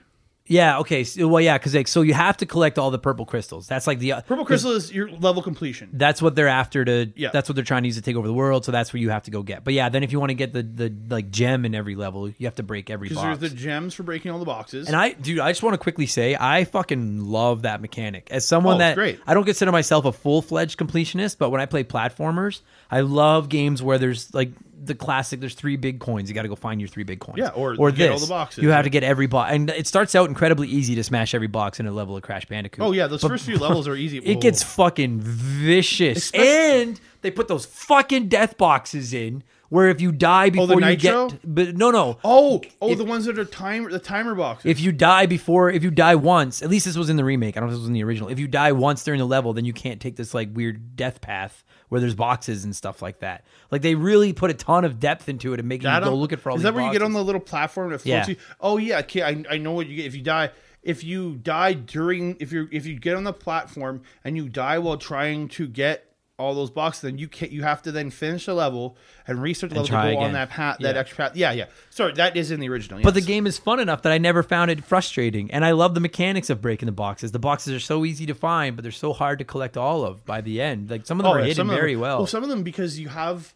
Yeah. 0.46 0.80
Okay. 0.80 1.04
So, 1.04 1.28
well, 1.28 1.40
yeah, 1.40 1.56
because 1.56 1.76
like, 1.76 1.86
so 1.86 2.02
you 2.02 2.12
have 2.12 2.36
to 2.38 2.46
collect 2.46 2.76
all 2.76 2.90
the 2.90 2.98
purple 2.98 3.24
crystals. 3.24 3.68
That's 3.68 3.86
like 3.86 4.00
the 4.00 4.14
uh, 4.14 4.20
Purple 4.22 4.44
crystal 4.44 4.72
is 4.72 4.92
your 4.92 5.08
level 5.08 5.42
completion. 5.42 5.90
That's 5.92 6.20
what 6.20 6.34
they're 6.34 6.48
after 6.48 6.84
to. 6.84 7.12
Yeah. 7.14 7.30
That's 7.32 7.48
what 7.48 7.54
they're 7.54 7.64
trying 7.64 7.84
to 7.84 7.86
use 7.86 7.94
to 7.94 8.02
take 8.02 8.16
over 8.16 8.26
the 8.26 8.34
world. 8.34 8.64
So 8.64 8.72
that's 8.72 8.92
where 8.92 9.00
you 9.00 9.10
have 9.10 9.22
to 9.24 9.30
go 9.30 9.44
get. 9.44 9.62
But 9.62 9.74
yeah, 9.74 9.90
then 9.90 10.02
if 10.02 10.10
you 10.10 10.18
want 10.18 10.30
to 10.30 10.34
get 10.34 10.52
the 10.52 10.64
the 10.64 10.92
like 11.08 11.30
gem 11.30 11.64
in 11.64 11.72
every 11.76 11.94
level, 11.94 12.28
you 12.28 12.46
have 12.48 12.56
to 12.56 12.64
break 12.64 12.90
every 12.90 13.08
Because 13.08 13.22
there's 13.22 13.38
the 13.38 13.50
gems 13.50 13.94
for 13.94 14.02
breaking 14.02 14.32
all 14.32 14.40
the 14.40 14.44
boxes. 14.44 14.88
and 14.88 14.96
I, 14.96 15.12
dude, 15.12 15.38
I 15.38 15.52
just 15.52 15.62
want 15.62 15.74
to 15.74 15.78
quickly 15.78 16.06
say 16.06 16.34
I 16.34 16.64
fucking 16.64 17.20
love 17.26 17.62
that 17.62 17.80
mechanic. 17.80 18.26
As 18.32 18.44
someone 18.44 18.76
Oh, 18.76 18.78
that 18.78 18.96
great. 18.96 19.20
I 19.28 19.34
don't 19.34 19.44
consider 19.44 19.70
myself 19.70 20.04
a 20.04 20.10
full 20.12 20.42
fledged 20.42 20.80
completionist, 20.80 21.38
but 21.38 21.50
when 21.50 21.60
I 21.60 21.66
play 21.66 21.84
platformers, 21.84 22.62
I 22.90 23.02
love 23.02 23.48
games 23.48 23.84
where 23.84 23.98
there's 23.98 24.34
like 24.34 24.50
the 24.82 24.94
classic. 24.94 25.40
There's 25.40 25.54
three 25.54 25.76
big 25.76 26.00
coins. 26.00 26.28
You 26.28 26.34
got 26.34 26.42
to 26.42 26.48
go 26.48 26.56
find 26.56 26.80
your 26.80 26.88
three 26.88 27.04
big 27.04 27.20
coins. 27.20 27.38
Yeah, 27.38 27.48
or 27.50 27.76
or 27.78 27.90
get 27.90 28.08
this. 28.08 28.12
all 28.22 28.26
the 28.26 28.30
boxes, 28.30 28.62
You 28.64 28.70
have 28.70 28.84
to 28.84 28.90
get 28.90 29.02
every 29.04 29.26
box, 29.26 29.52
and 29.52 29.70
it 29.70 29.86
starts 29.86 30.14
out 30.14 30.28
incredibly 30.28 30.68
easy 30.68 30.94
to 30.94 31.04
smash 31.04 31.34
every 31.34 31.48
box 31.48 31.80
in 31.80 31.86
a 31.86 31.92
level 31.92 32.16
of 32.16 32.22
Crash 32.22 32.46
Bandicoot. 32.46 32.84
oh 32.84 32.92
yeah, 32.92 33.06
those 33.06 33.22
But- 33.22 33.28
first 33.28 33.44
few 33.46 33.58
levels 33.58 33.86
are 33.88 33.96
easy. 33.96 34.18
it 34.24 34.40
gets 34.40 34.62
fucking 34.62 35.20
vicious. 35.20 36.18
Especially- 36.18 36.48
and 36.82 37.00
they 37.22 37.30
put 37.30 37.48
those 37.48 37.66
fucking 37.66 38.28
death 38.28 38.56
boxes 38.58 39.12
in 39.12 39.42
where 39.68 39.88
if 39.88 40.00
you 40.00 40.10
die 40.10 40.50
before 40.50 40.64
Oh, 40.64 40.66
the 40.66 40.74
you 40.74 40.80
nitro? 40.80 41.28
get 41.28 41.40
but 41.44 41.76
no 41.76 41.90
no. 41.92 42.18
Oh, 42.24 42.60
oh, 42.80 42.94
the 42.96 43.04
ones 43.04 43.26
that 43.26 43.38
are 43.38 43.44
timer, 43.44 43.90
the 43.90 43.98
timer 44.00 44.34
boxes. 44.34 44.68
If 44.70 44.80
you 44.80 44.90
die 44.90 45.26
before 45.26 45.70
if 45.70 45.84
you 45.84 45.90
die 45.92 46.16
once, 46.16 46.60
at 46.62 46.70
least 46.70 46.86
this 46.86 46.96
was 46.96 47.08
in 47.08 47.16
the 47.16 47.24
remake. 47.24 47.56
I 47.56 47.60
don't 47.60 47.68
know 47.68 47.74
if 47.74 47.76
this 47.76 47.82
was 47.82 47.88
in 47.88 47.94
the 47.94 48.02
original. 48.02 48.30
If 48.30 48.38
you 48.40 48.48
die 48.48 48.72
once 48.72 49.04
during 49.04 49.18
the 49.20 49.26
level, 49.26 49.52
then 49.52 49.64
you 49.64 49.72
can't 49.72 50.00
take 50.00 50.16
this 50.16 50.34
like 50.34 50.48
weird 50.52 50.96
death 50.96 51.20
path 51.20 51.62
where 51.90 52.00
there's 52.00 52.14
boxes 52.14 52.64
and 52.64 52.74
stuff 52.74 53.02
like 53.02 53.18
that. 53.18 53.44
Like 53.70 53.82
they 53.82 53.94
really 53.94 54.32
put 54.32 54.50
a 54.50 54.54
ton 54.54 54.86
of 54.86 54.98
depth 54.98 55.28
into 55.28 55.52
it 55.52 55.60
and 55.60 55.68
making 55.68 55.84
That 55.84 56.02
you 56.02 56.08
go 56.08 56.14
looking 56.14 56.38
for 56.38 56.50
all 56.50 56.56
Is 56.56 56.62
that 56.62 56.72
where 56.72 56.86
you 56.86 56.92
get 56.92 57.02
on 57.02 57.12
the 57.12 57.22
little 57.22 57.40
platform 57.40 57.90
that 57.90 57.98
floats 57.98 58.06
Yeah. 58.06 58.26
you? 58.28 58.36
Oh 58.60 58.78
yeah, 58.78 59.00
okay. 59.00 59.22
I, 59.22 59.44
I 59.50 59.58
know 59.58 59.72
what 59.72 59.86
you 59.86 59.96
get 59.96 60.06
if 60.06 60.14
you 60.14 60.22
die. 60.22 60.50
If 60.82 61.04
you 61.04 61.34
die 61.36 61.74
during 61.74 62.36
if 62.40 62.52
you 62.52 62.66
if 62.72 62.86
you 62.86 62.98
get 62.98 63.14
on 63.16 63.24
the 63.24 63.34
platform 63.34 64.00
and 64.24 64.36
you 64.36 64.48
die 64.48 64.78
while 64.78 64.96
trying 64.96 65.48
to 65.50 65.68
get 65.68 66.09
all 66.40 66.54
those 66.54 66.70
boxes, 66.70 67.02
then 67.02 67.18
you 67.18 67.28
can 67.28 67.50
you 67.52 67.62
have 67.62 67.82
to 67.82 67.92
then 67.92 68.10
finish 68.10 68.46
the 68.46 68.54
level 68.54 68.96
and 69.26 69.40
research 69.40 69.70
the 69.70 69.76
level 69.76 69.86
to 69.86 69.92
go 69.92 69.96
try 69.96 70.14
on 70.16 70.32
that 70.32 70.50
path 70.50 70.78
that 70.80 70.94
Yeah. 70.94 71.00
extra 71.00 71.16
path. 71.28 71.36
Yeah, 71.36 71.52
yeah. 71.52 71.66
Sorry, 71.90 72.12
that 72.14 72.36
is 72.36 72.50
in 72.50 72.58
the 72.60 72.68
original. 72.68 73.00
But 73.02 73.14
the 73.14 73.20
game 73.20 73.46
is 73.46 73.58
fun 73.58 73.78
enough 73.78 74.02
that 74.02 74.12
I 74.12 74.18
never 74.18 74.42
found 74.42 74.70
it 74.70 74.82
frustrating. 74.82 75.50
And 75.50 75.64
I 75.64 75.72
love 75.72 75.94
the 75.94 76.00
mechanics 76.00 76.48
of 76.50 76.60
breaking 76.62 76.86
the 76.86 76.92
boxes. 76.92 77.32
The 77.32 77.38
boxes 77.38 77.74
are 77.74 77.80
so 77.80 78.04
easy 78.04 78.26
to 78.26 78.34
find, 78.34 78.74
but 78.76 78.82
they're 78.82 78.90
so 78.92 79.12
hard 79.12 79.38
to 79.40 79.44
collect 79.44 79.76
all 79.76 80.04
of 80.04 80.24
by 80.24 80.40
the 80.40 80.60
end. 80.60 80.90
Like 80.90 81.06
some 81.06 81.20
of 81.20 81.24
them 81.24 81.32
are 81.32 81.40
yeah, 81.40 81.46
hidden 81.46 81.66
them- 81.68 81.76
very 81.76 81.94
well. 81.96 82.18
Well, 82.18 82.26
some 82.26 82.42
of 82.42 82.48
them 82.48 82.62
because 82.62 82.98
you 82.98 83.08
have, 83.10 83.52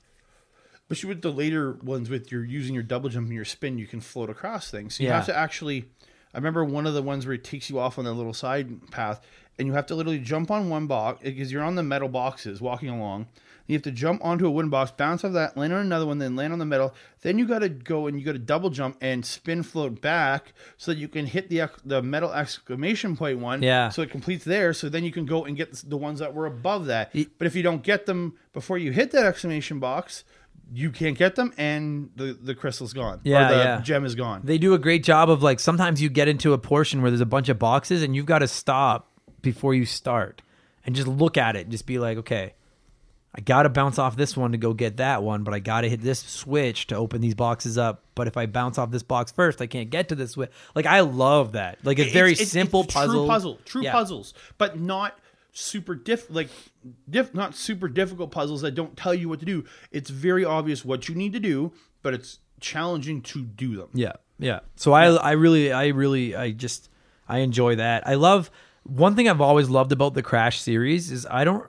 especially 0.90 1.08
with 1.08 1.22
the 1.22 1.32
later 1.32 1.72
ones 1.82 2.10
with 2.10 2.30
your 2.30 2.44
using 2.44 2.74
your 2.74 2.82
double 2.84 3.08
jump 3.08 3.26
and 3.26 3.34
your 3.34 3.44
spin, 3.44 3.78
you 3.78 3.86
can 3.86 4.00
float 4.00 4.28
across 4.30 4.70
things. 4.70 4.96
So 4.96 5.02
you 5.02 5.08
Yeah. 5.08 5.16
have 5.16 5.26
to 5.26 5.36
actually. 5.36 5.86
I 6.34 6.38
remember 6.38 6.64
one 6.64 6.86
of 6.86 6.94
the 6.94 7.02
ones 7.02 7.26
where 7.26 7.34
it 7.34 7.44
takes 7.44 7.70
you 7.70 7.78
off 7.78 7.98
on 7.98 8.04
that 8.04 8.12
little 8.12 8.34
side 8.34 8.90
path, 8.90 9.20
and 9.58 9.68
you 9.68 9.74
have 9.74 9.86
to 9.86 9.94
literally 9.94 10.18
jump 10.18 10.50
on 10.50 10.68
one 10.68 10.86
box 10.86 11.20
eh, 11.22 11.30
because 11.30 11.52
you're 11.52 11.62
on 11.62 11.76
the 11.76 11.82
metal 11.82 12.08
boxes 12.08 12.60
walking 12.60 12.88
along. 12.88 13.28
You 13.66 13.74
have 13.74 13.82
to 13.84 13.92
jump 13.92 14.22
onto 14.22 14.46
a 14.46 14.50
wooden 14.50 14.68
box, 14.68 14.90
bounce 14.90 15.24
off 15.24 15.32
that, 15.32 15.56
land 15.56 15.72
on 15.72 15.80
another 15.80 16.04
one, 16.04 16.18
then 16.18 16.36
land 16.36 16.52
on 16.52 16.58
the 16.58 16.66
metal. 16.66 16.92
Then 17.22 17.38
you 17.38 17.46
got 17.46 17.60
to 17.60 17.70
go 17.70 18.06
and 18.06 18.18
you 18.18 18.26
got 18.26 18.32
to 18.32 18.38
double 18.38 18.68
jump 18.68 18.98
and 19.00 19.24
spin 19.24 19.62
float 19.62 20.02
back 20.02 20.52
so 20.76 20.92
that 20.92 20.98
you 20.98 21.08
can 21.08 21.24
hit 21.24 21.48
the 21.48 21.70
the 21.82 22.02
metal 22.02 22.30
exclamation 22.32 23.16
point 23.16 23.38
one. 23.38 23.62
Yeah. 23.62 23.88
So 23.88 24.02
it 24.02 24.10
completes 24.10 24.44
there. 24.44 24.74
So 24.74 24.90
then 24.90 25.02
you 25.02 25.12
can 25.12 25.24
go 25.24 25.46
and 25.46 25.56
get 25.56 25.72
the 25.88 25.96
ones 25.96 26.18
that 26.18 26.34
were 26.34 26.44
above 26.44 26.86
that. 26.86 27.14
But 27.38 27.46
if 27.46 27.54
you 27.54 27.62
don't 27.62 27.82
get 27.82 28.04
them 28.04 28.34
before 28.52 28.76
you 28.76 28.92
hit 28.92 29.12
that 29.12 29.24
exclamation 29.24 29.78
box, 29.78 30.24
you 30.72 30.90
can't 30.90 31.16
get 31.16 31.34
them, 31.36 31.52
and 31.56 32.10
the 32.16 32.32
the 32.32 32.54
crystal's 32.54 32.92
gone. 32.92 33.20
Yeah, 33.24 33.46
or 33.46 33.54
the 33.54 33.64
yeah. 33.64 33.80
gem 33.80 34.04
is 34.04 34.14
gone. 34.14 34.42
They 34.44 34.58
do 34.58 34.74
a 34.74 34.78
great 34.78 35.04
job 35.04 35.30
of 35.30 35.42
like 35.42 35.60
sometimes 35.60 36.00
you 36.00 36.08
get 36.08 36.28
into 36.28 36.52
a 36.52 36.58
portion 36.58 37.02
where 37.02 37.10
there's 37.10 37.20
a 37.20 37.26
bunch 37.26 37.48
of 37.48 37.58
boxes 37.58 38.02
and 38.02 38.14
you've 38.16 38.26
got 38.26 38.40
to 38.40 38.48
stop 38.48 39.10
before 39.42 39.74
you 39.74 39.84
start 39.84 40.42
and 40.84 40.94
just 40.94 41.08
look 41.08 41.36
at 41.36 41.56
it 41.56 41.68
just 41.68 41.86
be 41.86 41.98
like, 41.98 42.18
okay, 42.18 42.54
I 43.34 43.40
got 43.40 43.64
to 43.64 43.68
bounce 43.68 43.98
off 43.98 44.16
this 44.16 44.36
one 44.36 44.52
to 44.52 44.58
go 44.58 44.72
get 44.72 44.98
that 44.98 45.22
one, 45.22 45.42
but 45.42 45.54
I 45.54 45.58
got 45.58 45.80
to 45.80 45.88
hit 45.88 46.00
this 46.00 46.20
switch 46.20 46.86
to 46.88 46.96
open 46.96 47.20
these 47.20 47.34
boxes 47.34 47.76
up. 47.76 48.04
But 48.14 48.28
if 48.28 48.36
I 48.36 48.46
bounce 48.46 48.78
off 48.78 48.90
this 48.90 49.02
box 49.02 49.32
first, 49.32 49.60
I 49.60 49.66
can't 49.66 49.90
get 49.90 50.08
to 50.10 50.14
this 50.14 50.32
switch. 50.32 50.50
Like 50.74 50.86
I 50.86 51.00
love 51.00 51.52
that. 51.52 51.78
Like 51.84 51.98
it's, 51.98 52.12
very 52.12 52.36
simple 52.36 52.84
puzzle. 52.84 53.24
True 53.24 53.26
puzzle. 53.26 53.58
True 53.64 53.82
Yeah. 53.82 53.92
puzzles, 53.92 54.34
but 54.56 54.78
not 54.78 55.18
super 55.56 55.94
diff 55.94 56.28
like 56.30 56.50
diff 57.08 57.32
not 57.32 57.54
super 57.54 57.88
difficult 57.88 58.32
puzzles 58.32 58.60
that 58.60 58.74
don't 58.74 58.96
tell 58.96 59.14
you 59.14 59.28
what 59.28 59.38
to 59.40 59.46
do. 59.46 59.64
It's 59.90 60.10
very 60.10 60.44
obvious 60.44 60.84
what 60.84 61.08
you 61.08 61.14
need 61.14 61.32
to 61.32 61.40
do, 61.40 61.72
but 62.02 62.12
it's 62.12 62.40
challenging 62.60 63.22
to 63.22 63.42
do 63.42 63.76
them. 63.76 63.88
Yeah, 63.94 64.12
yeah. 64.38 64.60
So 64.76 64.92
I, 64.92 65.06
I 65.06 65.32
really, 65.32 65.72
I 65.72 65.88
really, 65.88 66.34
I 66.34 66.50
just, 66.50 66.90
I 67.28 67.38
enjoy 67.38 67.76
that. 67.76 68.06
I 68.06 68.14
love 68.14 68.50
one 68.82 69.14
thing 69.14 69.28
I've 69.28 69.40
always 69.40 69.70
loved 69.70 69.92
about 69.92 70.14
the 70.14 70.22
Crash 70.22 70.60
series 70.60 71.10
is 71.10 71.26
I 71.30 71.44
don't, 71.44 71.64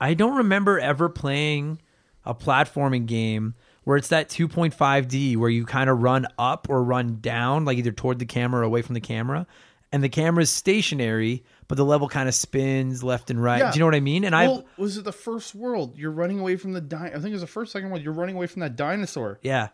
I 0.00 0.14
don't 0.14 0.36
remember 0.36 0.78
ever 0.78 1.08
playing 1.08 1.80
a 2.24 2.34
platforming 2.34 3.06
game 3.06 3.54
where 3.84 3.96
it's 3.96 4.08
that 4.08 4.28
2.5D 4.28 5.36
where 5.36 5.50
you 5.50 5.64
kind 5.64 5.90
of 5.90 6.02
run 6.02 6.26
up 6.38 6.68
or 6.70 6.84
run 6.84 7.18
down, 7.20 7.64
like 7.64 7.78
either 7.78 7.90
toward 7.90 8.18
the 8.18 8.26
camera 8.26 8.60
or 8.60 8.64
away 8.64 8.82
from 8.82 8.94
the 8.94 9.00
camera, 9.00 9.46
and 9.90 10.04
the 10.04 10.08
camera 10.08 10.42
is 10.42 10.50
stationary, 10.50 11.42
but 11.68 11.76
the 11.76 11.84
level 11.84 12.08
kind 12.08 12.28
of 12.28 12.34
spins 12.34 13.04
left 13.04 13.30
and 13.30 13.42
right. 13.42 13.58
Yeah. 13.60 13.70
Do 13.70 13.76
you 13.76 13.80
know 13.80 13.86
what 13.86 13.94
I 13.94 14.00
mean? 14.00 14.24
And 14.24 14.34
I, 14.34 14.48
Well, 14.48 14.64
was 14.76 14.96
it 14.96 15.04
the 15.04 15.12
first 15.12 15.54
world? 15.54 15.96
You're 15.96 16.10
running 16.10 16.40
away 16.40 16.56
from 16.56 16.72
the 16.72 16.80
di- 16.80 17.06
I 17.06 17.12
think 17.12 17.26
it 17.26 17.32
was 17.32 17.40
the 17.42 17.46
first 17.46 17.72
second 17.72 17.90
world. 17.90 18.02
You're 18.02 18.12
running 18.14 18.36
away 18.36 18.46
from 18.46 18.60
that 18.60 18.74
dinosaur. 18.76 19.38
yeah, 19.42 19.68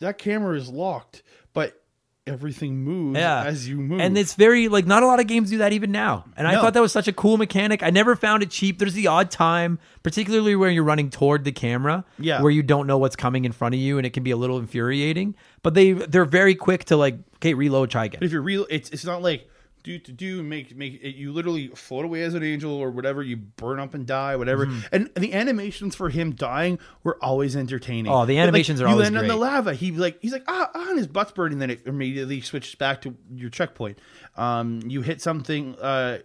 that 0.00 0.18
camera 0.18 0.56
is 0.56 0.68
locked, 0.68 1.22
but 1.52 1.80
everything 2.26 2.78
moves 2.78 3.18
Yeah. 3.18 3.44
as 3.44 3.68
you 3.68 3.76
move. 3.76 4.00
And 4.00 4.16
it's 4.16 4.32
very 4.34 4.68
like 4.68 4.86
not 4.86 5.02
a 5.02 5.06
lot 5.06 5.20
of 5.20 5.26
games 5.26 5.50
do 5.50 5.58
that 5.58 5.74
even 5.74 5.92
now. 5.92 6.24
And 6.38 6.48
I 6.48 6.54
thought 6.54 6.72
that 6.72 6.80
was 6.80 6.90
such 6.90 7.06
a 7.06 7.12
cool 7.12 7.36
mechanic. 7.36 7.82
I 7.82 7.90
never 7.90 8.16
found 8.16 8.42
it 8.42 8.50
cheap. 8.50 8.78
There's 8.78 8.94
the 8.94 9.08
odd 9.08 9.30
time, 9.30 9.78
particularly 10.02 10.56
where 10.56 10.70
you're 10.70 10.84
running 10.84 11.10
toward 11.10 11.44
the 11.44 11.52
camera, 11.52 12.02
Yeah. 12.18 12.40
where 12.40 12.50
you 12.50 12.62
don't 12.62 12.86
know 12.86 12.96
what's 12.96 13.14
coming 13.14 13.44
in 13.44 13.52
front 13.52 13.74
of 13.74 13.80
you, 13.80 13.98
and 13.98 14.06
it 14.06 14.14
can 14.14 14.22
be 14.22 14.30
a 14.30 14.38
little 14.38 14.58
infuriating. 14.58 15.34
But 15.62 15.74
they 15.74 15.92
they're 15.92 16.24
very 16.24 16.54
quick 16.54 16.84
to 16.86 16.96
like, 16.96 17.16
okay, 17.36 17.52
reload, 17.52 17.90
try 17.90 18.06
again. 18.06 18.20
But 18.20 18.26
if 18.26 18.32
you're 18.32 18.40
real, 18.42 18.66
it's 18.70 18.88
it's 18.88 19.04
not 19.04 19.20
like 19.22 19.46
do 19.84 19.98
to 20.00 20.10
do 20.10 20.42
make 20.42 20.74
make 20.74 20.94
it, 21.02 21.14
you 21.14 21.30
literally 21.30 21.68
float 21.68 22.04
away 22.04 22.22
as 22.22 22.34
an 22.34 22.42
angel 22.42 22.72
or 22.72 22.90
whatever. 22.90 23.22
You 23.22 23.36
burn 23.36 23.78
up 23.78 23.94
and 23.94 24.06
die, 24.06 24.34
whatever. 24.34 24.66
Mm-hmm. 24.66 24.80
And 24.90 25.10
the 25.14 25.32
animations 25.34 25.94
for 25.94 26.08
him 26.08 26.32
dying 26.34 26.80
were 27.04 27.16
always 27.22 27.54
entertaining. 27.54 28.10
Oh, 28.10 28.24
the 28.26 28.34
But, 28.34 28.40
like, 28.40 28.48
animations 28.48 28.80
are 28.80 28.84
you 28.86 28.92
always 28.92 29.04
land 29.10 29.18
on 29.18 29.28
the 29.28 29.36
lava. 29.36 29.74
He 29.74 29.92
like 29.92 30.18
he's 30.20 30.32
like 30.32 30.44
ah, 30.48 30.70
ah 30.74 30.88
and 30.88 30.98
his 30.98 31.06
butt's 31.06 31.30
burning. 31.32 31.58
Then 31.58 31.70
it 31.70 31.86
immediately 31.86 32.40
switches 32.40 32.74
back 32.74 33.02
to 33.02 33.14
your 33.32 33.50
checkpoint. 33.50 33.98
Um, 34.36 34.80
you 34.86 35.02
hit 35.02 35.20
something. 35.22 35.76
Uh, 35.76 36.18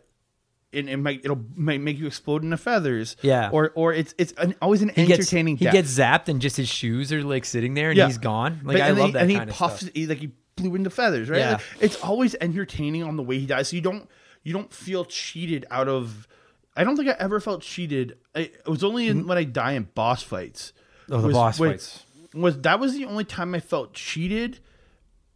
and 0.72 0.88
it 0.88 0.98
might 0.98 1.22
it'll 1.24 1.44
might 1.56 1.82
make 1.82 1.98
you 1.98 2.06
explode 2.08 2.44
into 2.44 2.56
feathers. 2.56 3.18
Yeah. 3.22 3.50
Or 3.52 3.72
or 3.76 3.92
it's 3.92 4.14
it's 4.18 4.34
an, 4.38 4.56
always 4.62 4.82
an 4.82 4.90
he 4.90 5.06
gets 5.06 5.20
entertaining. 5.20 5.58
he 5.58 5.66
gets 5.66 5.98
zapped, 5.98 6.30
and 6.30 6.40
just 6.40 6.58
his 6.58 6.70
shoes 6.70 7.12
are 7.12 7.24
like 7.24 7.44
sitting 7.46 7.74
there, 7.74 7.90
and 7.90 7.98
Yeah. 7.98 8.06
he's 8.06 8.20
gone. 8.20 8.62
Like 8.64 8.78
But- 8.78 8.82
I 8.84 8.92
love 8.92 9.08
he- 9.08 9.12
that 9.14 9.22
and 9.24 9.32
kind 9.32 9.50
he 9.50 9.52
of 9.52 9.56
puffs. 9.58 9.90
He, 9.94 10.06
like 10.08 10.20
he 10.20 10.30
blew 10.60 10.76
into 10.76 10.90
feathers, 10.90 11.30
right? 11.30 11.40
Yeah. 11.40 11.52
Like, 11.54 11.62
it's 11.80 11.96
always 12.02 12.36
entertaining 12.40 13.04
on 13.04 13.18
the 13.18 13.24
way 13.24 13.40
he 13.40 13.46
dies. 13.46 13.70
So 13.70 13.76
you 13.76 13.82
don't 13.82 14.08
you 14.44 14.54
don't 14.54 14.72
feel 14.74 15.06
cheated 15.06 15.66
out 15.72 15.88
of. 15.88 16.28
I 16.76 16.84
don't 16.84 16.96
think 16.96 17.10
I 17.10 17.16
ever 17.20 17.40
felt 17.40 17.62
cheated. 17.62 18.18
I, 18.36 18.40
it 18.42 18.68
was 18.68 18.84
only 18.84 19.08
in, 19.08 19.28
when 19.28 19.38
I 19.38 19.44
die 19.44 19.74
in 19.74 19.90
boss 19.96 20.24
fights. 20.24 20.74
Mm-hmm. 21.08 21.14
Oh, 21.14 21.22
the 21.22 21.28
was 21.28 21.34
boss 21.36 21.60
when- 21.60 21.72
fights. 21.72 22.06
was 22.34 22.62
that 22.62 22.80
was 22.80 22.94
the 22.94 23.06
only 23.06 23.24
time 23.24 23.56
I 23.56 23.60
felt 23.60 23.94
cheated 23.94 24.60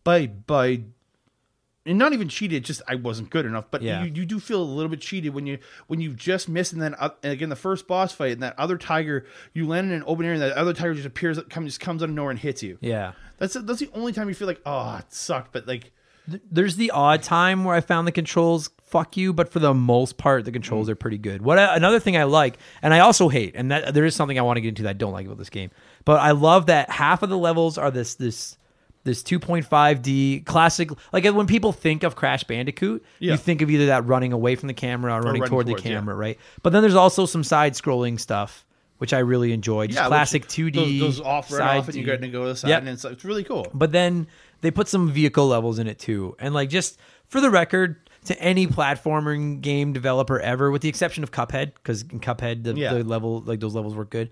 by 0.03 0.27
by. 0.27 0.83
And 1.85 1.97
not 1.97 2.13
even 2.13 2.29
cheated, 2.29 2.63
just 2.63 2.81
I 2.87 2.95
wasn't 2.95 3.29
good 3.29 3.45
enough. 3.45 3.65
But 3.69 3.81
Yeah. 3.81 4.03
you, 4.05 4.11
you 4.13 4.25
do 4.25 4.39
feel 4.39 4.61
a 4.61 4.63
little 4.63 4.89
bit 4.89 5.01
cheated 5.01 5.33
when 5.33 5.45
you 5.45 5.57
when 5.87 5.99
you 5.99 6.13
just 6.13 6.47
miss 6.47 6.71
and 6.71 6.81
then 6.81 6.95
uh, 6.95 7.09
and 7.23 7.33
again 7.33 7.49
the 7.49 7.57
first 7.57 7.87
boss 7.87 8.13
fight 8.13 8.31
and 8.31 8.41
that 8.43 8.57
other 8.57 8.77
tiger 8.77 9.25
you 9.53 9.67
land 9.67 9.87
in 9.87 9.93
an 9.93 10.03
open 10.07 10.25
area 10.25 10.41
and 10.41 10.49
that 10.49 10.57
other 10.57 10.73
tiger 10.73 10.93
just 10.93 11.05
appears 11.05 11.37
comes 11.49 11.67
just 11.67 11.81
comes 11.81 12.01
out 12.01 12.07
of 12.07 12.15
nowhere 12.15 12.31
and 12.31 12.39
hits 12.39 12.63
you. 12.63 12.77
Yeah. 12.79 13.11
That's 13.37 13.55
that's 13.55 13.79
the 13.79 13.89
only 13.93 14.13
time 14.13 14.29
you 14.29 14.33
feel 14.35 14.47
like, 14.47 14.61
oh, 14.65 14.95
it 14.97 15.13
sucked. 15.13 15.51
But 15.51 15.67
like, 15.67 15.91
There's 16.49 16.77
the 16.77 16.91
odd 16.91 17.21
time 17.21 17.65
where 17.65 17.75
I 17.75 17.81
found 17.81 18.07
the 18.07 18.13
controls 18.13 18.69
fuck 18.85 19.17
you, 19.17 19.33
but 19.33 19.51
for 19.51 19.59
the 19.59 19.73
most 19.73 20.17
part, 20.17 20.45
the 20.45 20.51
controls 20.53 20.87
are 20.87 20.95
pretty 20.95 21.17
good. 21.17 21.41
What 21.41 21.59
I, 21.59 21.75
another 21.75 21.99
thing 21.99 22.15
I 22.15 22.23
like, 22.23 22.57
and 22.81 22.93
I 22.93 22.99
also 22.99 23.27
hate, 23.27 23.55
and 23.55 23.71
that 23.71 23.93
there 23.93 24.05
is 24.05 24.15
something 24.15 24.37
I 24.39 24.43
want 24.43 24.55
to 24.57 24.61
get 24.61 24.69
into 24.69 24.83
that 24.83 24.89
I 24.91 24.93
don't 24.93 25.11
like 25.11 25.25
about 25.25 25.39
this 25.39 25.49
game, 25.49 25.71
but 26.05 26.21
I 26.21 26.31
love 26.31 26.67
that 26.67 26.89
half 26.91 27.23
of 27.23 27.29
the 27.29 27.37
levels 27.37 27.77
are 27.77 27.91
this 27.91 28.15
this 28.15 28.55
this 29.03 29.21
2.5D 29.23 30.45
classic. 30.45 30.89
Like 31.11 31.25
when 31.25 31.47
people 31.47 31.71
think 31.71 32.03
of 32.03 32.15
Crash 32.15 32.43
Bandicoot, 32.43 33.03
Yeah. 33.19 33.31
you 33.33 33.37
think 33.37 33.61
of 33.61 33.69
either 33.69 33.87
that 33.87 34.05
running 34.05 34.33
away 34.33 34.55
from 34.55 34.67
the 34.67 34.73
camera 34.73 35.11
or 35.13 35.17
running, 35.21 35.41
running 35.41 35.49
toward 35.49 35.67
towards, 35.67 35.81
the 35.83 35.89
yeah. 35.89 35.95
camera, 35.95 36.15
right? 36.15 36.39
But 36.61 36.71
then 36.73 36.81
there's 36.81 36.95
also 36.95 37.25
some 37.25 37.43
side-scrolling 37.43 38.19
stuff. 38.19 38.65
Which 38.99 39.11
I 39.11 39.19
really 39.19 39.51
enjoyed. 39.51 39.89
Just 39.89 39.99
yeah, 40.01 40.07
classic 40.07 40.43
which- 40.43 40.51
2D. 40.51 40.99
Those, 40.99 41.17
those 41.17 41.25
off 41.25 41.51
run 41.51 41.77
off, 41.79 41.87
and 41.87 41.95
you 41.95 42.03
D. 42.03 42.05
get 42.05 42.21
to 42.21 42.27
go 42.29 42.43
to 42.43 42.49
the 42.49 42.55
side, 42.55 42.69
Yep. 42.69 42.79
and 42.79 42.89
it's, 42.89 43.03
it's 43.03 43.25
really 43.25 43.43
cool. 43.43 43.67
But 43.73 43.91
then 43.91 44.27
they 44.61 44.71
put 44.71 44.87
some 44.87 45.11
vehicle 45.11 45.45
levels 45.47 45.77
in 45.77 45.87
it 45.87 45.99
too. 45.99 46.37
And 46.39 46.53
like 46.53 46.69
just 46.69 46.97
for 47.27 47.41
the 47.41 47.49
record, 47.49 47.97
to 48.25 48.39
any 48.41 48.65
platforming 48.65 49.59
game 49.59 49.91
developer 49.91 50.39
ever, 50.39 50.71
with 50.71 50.83
the 50.83 50.87
exception 50.89 51.21
of 51.21 51.31
Cuphead, 51.31 51.73
because 51.73 52.03
in 52.03 52.21
Cuphead 52.21 52.63
the, 52.63 52.75
Yeah. 52.75 52.93
the 52.93 53.03
level 53.03 53.41
like 53.41 53.59
those 53.59 53.75
levels 53.75 53.93
were 53.93 54.05
good. 54.05 54.29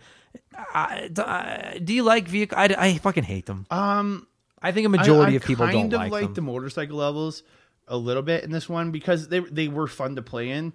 I, 0.74 1.10
I- 1.18 1.80
do 1.84 1.94
you 1.94 2.04
like 2.04 2.30
vehicle? 2.30 2.58
I, 2.58 2.74
I 2.78 2.98
fucking 3.00 3.26
hate 3.26 3.48
them. 3.48 3.66
Um, 3.72 4.26
I 4.62 4.72
think 4.72 4.86
a 4.86 4.89
majority 4.89 5.32
I, 5.32 5.34
I 5.34 5.38
of 5.38 5.43
people 5.43 5.66
kind 5.66 5.89
don't 5.91 6.05
of 6.05 6.12
like 6.12 6.34
the 6.34 6.41
motorcycle 6.41 6.97
levels 6.97 7.43
a 7.88 7.97
little 7.97 8.24
bit 8.24 8.43
in 8.43 8.51
this 8.51 8.70
one 8.70 8.91
because 8.91 9.28
they 9.28 9.39
they 9.39 9.68
were 9.68 9.88
fun 9.88 10.16
to 10.18 10.22
play 10.22 10.49
in. 10.49 10.74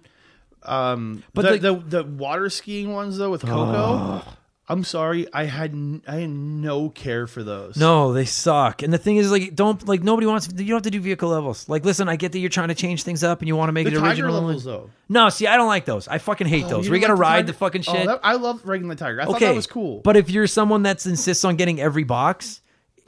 Um, 0.63 1.23
But 1.33 1.43
but 1.43 1.51
like- 1.53 1.61
the, 1.61 1.75
the 1.75 2.03
water 2.03 2.49
skiing 2.49 2.91
ones 2.93 3.17
though 3.17 3.29
with 3.31 3.41
Coco, 3.43 4.21
I'm 4.69 4.83
sorry, 4.83 5.27
I 5.33 5.45
had 5.45 5.73
I 6.07 6.15
had 6.15 6.29
no 6.29 6.89
care 6.89 7.25
for 7.25 7.41
those. 7.41 7.77
No, 7.77 8.11
they 8.11 8.25
suck. 8.25 8.83
And 8.83 8.91
the 8.91 8.97
thing 8.97 9.15
is, 9.15 9.31
like, 9.31 9.55
don't 9.55 9.87
like 9.87 10.03
nobody 10.03 10.27
wants. 10.27 10.49
You 10.53 10.65
don't 10.65 10.75
have 10.75 10.81
to 10.81 10.89
do 10.91 10.99
vehicle 10.99 11.29
levels. 11.29 11.69
Like, 11.69 11.85
listen, 11.85 12.09
I 12.09 12.17
get 12.17 12.33
that 12.33 12.39
you're 12.39 12.49
trying 12.49 12.67
to 12.67 12.75
change 12.75 13.03
things 13.03 13.23
up 13.23 13.39
and 13.39 13.47
you 13.47 13.55
want 13.55 13.69
to 13.69 13.71
make 13.71 13.85
the 13.85 13.91
it 13.93 13.95
tiger 13.95 14.25
original. 14.25 14.33
levels 14.33 14.65
though. 14.65 14.89
No, 15.07 15.29
see, 15.29 15.47
I 15.47 15.55
don't 15.55 15.67
like 15.69 15.85
those. 15.85 16.09
I 16.09 16.17
fucking 16.17 16.47
hate 16.47 16.65
Oh, 16.65 16.69
those. 16.69 16.89
Where 16.89 16.99
gotta 16.99 17.13
like 17.13 17.21
ride 17.21 17.35
tiger- 17.37 17.47
the 17.47 17.53
fucking 17.53 17.83
Oh, 17.87 17.93
shit. 17.93 18.07
that- 18.07 18.19
I 18.23 18.33
love 18.33 18.61
riding 18.67 18.89
the 18.89 18.95
tiger. 18.95 19.21
I 19.21 19.25
thought 19.25 19.35
okay, 19.35 19.45
that 19.47 19.55
was 19.55 19.67
cool. 19.67 20.01
But 20.03 20.17
if 20.17 20.29
you're 20.29 20.47
someone 20.47 20.83
that 20.83 21.05
insists 21.05 21.45
on 21.45 21.55
getting 21.55 21.79
every 21.79 22.03
box, 22.03 22.59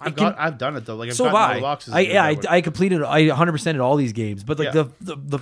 I've 0.02 0.16
can- 0.16 0.32
got 0.32 0.40
I've 0.40 0.58
done 0.58 0.76
it 0.76 0.86
though. 0.86 0.96
Like 0.96 1.10
I've 1.10 1.16
so 1.16 1.26
have 1.26 1.34
I. 1.36 1.60
boxes. 1.60 1.94
I 1.94 2.00
yeah, 2.02 2.24
I. 2.24 2.38
I 2.50 2.62
completed. 2.62 3.04
I 3.04 3.28
100 3.28 3.52
percent 3.52 3.76
at 3.76 3.82
all 3.82 3.96
these 3.96 4.14
games, 4.14 4.44
but 4.44 4.58
like 4.60 4.74
Yeah. 4.74 4.84
the, 5.02 5.16
the 5.16 5.16
the 5.16 5.38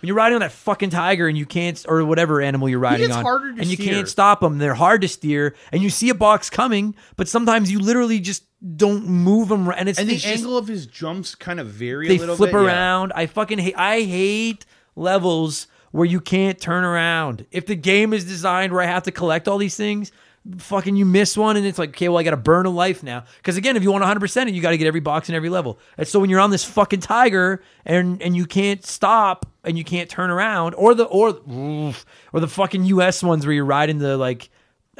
when 0.00 0.06
you're 0.06 0.16
riding 0.16 0.34
on 0.36 0.40
that 0.42 0.52
fucking 0.52 0.90
tiger 0.90 1.26
and 1.26 1.36
you 1.36 1.44
can't 1.44 1.84
or 1.88 2.04
whatever 2.04 2.40
animal 2.40 2.68
you're 2.68 2.78
riding 2.78 3.10
on, 3.10 3.22
harder 3.24 3.52
to 3.54 3.60
and 3.60 3.68
you 3.68 3.74
steer. 3.76 3.94
can't 3.94 4.08
stop 4.08 4.40
them. 4.40 4.58
They're 4.58 4.74
hard 4.74 5.00
to 5.02 5.08
steer, 5.08 5.56
and 5.72 5.82
you 5.82 5.90
see 5.90 6.08
a 6.08 6.14
box 6.14 6.48
coming, 6.50 6.94
but 7.16 7.26
sometimes 7.28 7.70
you 7.72 7.80
literally 7.80 8.20
just 8.20 8.44
don't 8.76 9.06
move 9.06 9.48
them. 9.48 9.68
And 9.70 9.88
it's 9.88 9.98
and 9.98 10.08
the 10.08 10.14
just- 10.14 10.26
angle 10.26 10.56
of 10.56 10.68
his 10.68 10.86
jumps 10.86 11.34
kind 11.34 11.58
of 11.58 11.66
vary. 11.66 12.06
they 12.06 12.16
a 12.16 12.20
little 12.20 12.36
flip 12.36 12.52
bit. 12.52 12.58
yeah. 12.62 12.66
around. 12.68 13.12
I 13.16 13.26
fucking 13.26 13.58
hate. 13.58 13.74
I 13.76 14.02
hate 14.02 14.64
levels 14.94 15.66
where 15.90 16.04
you 16.06 16.20
can't 16.20 16.60
turn 16.60 16.84
around. 16.84 17.46
If 17.50 17.66
the 17.66 17.74
game 17.74 18.12
is 18.12 18.24
designed 18.24 18.72
where 18.72 18.82
I 18.82 18.86
have 18.86 19.04
to 19.04 19.10
collect 19.10 19.48
all 19.48 19.58
these 19.58 19.76
things, 19.76 20.12
fucking 20.56 20.96
you 20.96 21.04
miss 21.04 21.36
one 21.36 21.56
and 21.56 21.66
it's 21.66 21.78
like, 21.78 21.90
okay, 21.90 22.08
well 22.08 22.18
I 22.18 22.22
got 22.22 22.30
to 22.30 22.36
burn 22.36 22.66
a 22.66 22.70
life 22.70 23.02
now. 23.02 23.24
Because 23.36 23.56
again, 23.56 23.76
if 23.76 23.82
you 23.82 23.90
want 23.92 24.02
100 24.02 24.20
percent, 24.20 24.50
you 24.50 24.62
got 24.62 24.70
to 24.70 24.78
get 24.78 24.86
every 24.86 25.00
box 25.00 25.28
in 25.28 25.34
every 25.34 25.50
level. 25.50 25.78
And 25.96 26.08
so 26.08 26.18
when 26.20 26.30
you're 26.30 26.40
on 26.40 26.50
this 26.50 26.64
fucking 26.64 27.00
tiger 27.00 27.62
and 27.84 28.20
and 28.22 28.34
you 28.36 28.46
can't 28.46 28.84
stop 28.84 29.46
and 29.64 29.76
you 29.76 29.84
can't 29.84 30.08
turn 30.08 30.30
around, 30.30 30.74
or 30.74 30.94
the 30.94 31.04
or 31.04 31.28
oof, 31.50 32.06
or 32.32 32.40
the 32.40 32.48
fucking 32.48 32.84
U.S. 32.84 33.22
ones 33.22 33.44
where 33.46 33.54
you're 33.54 33.64
riding 33.64 33.98
the 33.98 34.16
like. 34.16 34.50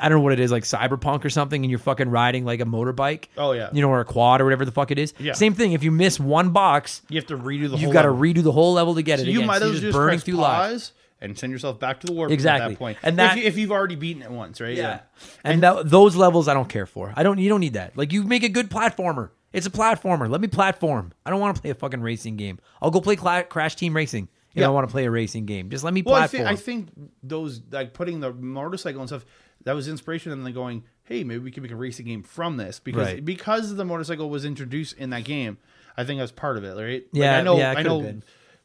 I 0.00 0.08
don't 0.08 0.18
know 0.18 0.22
what 0.22 0.32
it 0.32 0.38
is, 0.38 0.52
like 0.52 0.62
cyberpunk 0.62 1.24
or 1.24 1.30
something, 1.30 1.64
and 1.64 1.70
you're 1.70 1.80
fucking 1.80 2.08
riding 2.08 2.44
like 2.44 2.60
a 2.60 2.64
motorbike. 2.64 3.24
Oh, 3.36 3.50
yeah. 3.50 3.68
you 3.72 3.82
know, 3.82 3.88
or 3.88 3.98
a 3.98 4.04
quad 4.04 4.40
or 4.40 4.44
whatever 4.44 4.64
the 4.64 4.70
fuck 4.70 4.92
it 4.92 4.98
is. 4.98 5.12
Yeah. 5.18 5.32
Same 5.32 5.54
thing. 5.54 5.72
If 5.72 5.82
you 5.82 5.90
miss 5.90 6.20
one 6.20 6.50
box, 6.50 7.02
You 7.08 7.16
have 7.18 7.26
to 7.26 7.36
redo 7.36 7.62
the 7.62 7.70
whole. 7.70 7.78
You've 7.80 7.92
got 7.92 8.02
to 8.02 8.10
redo 8.10 8.44
the 8.44 8.52
whole 8.52 8.74
level 8.74 8.94
to 8.94 9.02
get 9.02 9.18
So 9.18 9.24
it. 9.24 9.30
you 9.30 9.38
again. 9.40 9.46
might 9.48 9.58
So 9.58 9.70
as 9.72 9.72
you're 9.72 9.72
well 9.72 9.72
just 9.72 9.82
just 9.82 9.96
burning 9.96 10.18
through 10.20 10.36
pause 10.36 10.92
and 11.20 11.36
send 11.38 11.52
yourself 11.52 11.78
back 11.80 12.00
to 12.00 12.06
the 12.06 12.12
warp 12.12 12.30
Exactly. 12.30 12.64
at 12.64 12.68
that 12.70 12.78
point. 12.78 12.98
And 13.02 13.08
And 13.10 13.18
that- 13.18 13.36
if, 13.36 13.42
you, 13.42 13.48
if 13.48 13.58
you've 13.58 13.72
already 13.72 13.96
beaten 13.96 14.22
it 14.22 14.30
once, 14.30 14.60
right? 14.60 14.76
Yeah, 14.76 15.00
and, 15.44 15.62
that, 15.62 15.88
those 15.90 16.14
levels 16.16 16.48
I 16.48 16.54
don't 16.54 16.68
care 16.68 16.86
for. 16.86 17.12
I 17.16 17.22
don't. 17.22 17.38
You 17.38 17.48
don't 17.48 17.60
need 17.60 17.74
that. 17.74 17.96
Like 17.96 18.12
you 18.12 18.22
make 18.24 18.42
a 18.44 18.48
good 18.48 18.70
platformer. 18.70 19.30
It's 19.52 19.66
a 19.66 19.70
platformer. 19.70 20.28
Let 20.30 20.40
me 20.42 20.48
platform. 20.48 21.12
I 21.24 21.30
don't 21.30 21.40
want 21.40 21.56
to 21.56 21.62
play 21.62 21.70
a 21.70 21.74
fucking 21.74 22.00
racing 22.02 22.36
game. 22.36 22.58
I'll 22.82 22.90
go 22.90 23.00
play 23.00 23.16
Cla- 23.16 23.44
Crash 23.44 23.76
Team 23.76 23.96
Racing 23.96 24.28
if 24.50 24.60
Yeah. 24.60 24.66
I 24.66 24.70
want 24.70 24.86
to 24.86 24.92
play 24.92 25.06
a 25.06 25.10
racing 25.10 25.46
game. 25.46 25.70
Just 25.70 25.84
let 25.84 25.94
me 25.94 26.02
Well, 26.02 26.14
I 26.16 26.26
platform. 26.28 26.44
think, 26.46 26.48
I 26.50 26.56
think 26.56 26.88
those 27.22 27.62
like 27.70 27.94
putting 27.94 28.20
the 28.20 28.32
motorcycle 28.32 29.00
and 29.00 29.08
stuff 29.08 29.24
that 29.64 29.72
was 29.72 29.88
inspiration, 29.88 30.30
and 30.32 30.44
then 30.46 30.52
going, 30.52 30.84
hey, 31.04 31.24
maybe 31.24 31.40
we 31.42 31.50
can 31.50 31.62
make 31.62 31.72
a 31.72 31.76
racing 31.76 32.06
game 32.06 32.22
from 32.22 32.58
this 32.58 32.78
because 32.78 33.06
Right. 33.08 33.24
because 33.24 33.74
the 33.74 33.84
motorcycle 33.84 34.28
was 34.30 34.44
introduced 34.44 34.96
in 34.98 35.10
that 35.10 35.24
game. 35.24 35.56
I 35.96 36.04
think 36.04 36.18
that 36.18 36.22
was 36.24 36.32
part 36.32 36.56
of 36.58 36.64
it, 36.64 36.76
right? 36.76 37.02
Like, 37.02 37.08
Yeah, 37.12 37.38
I 37.38 37.42
know. 37.42 37.56
yeah, 37.58 37.74
I 37.76 37.82
know. 37.82 38.00
been. 38.02 38.22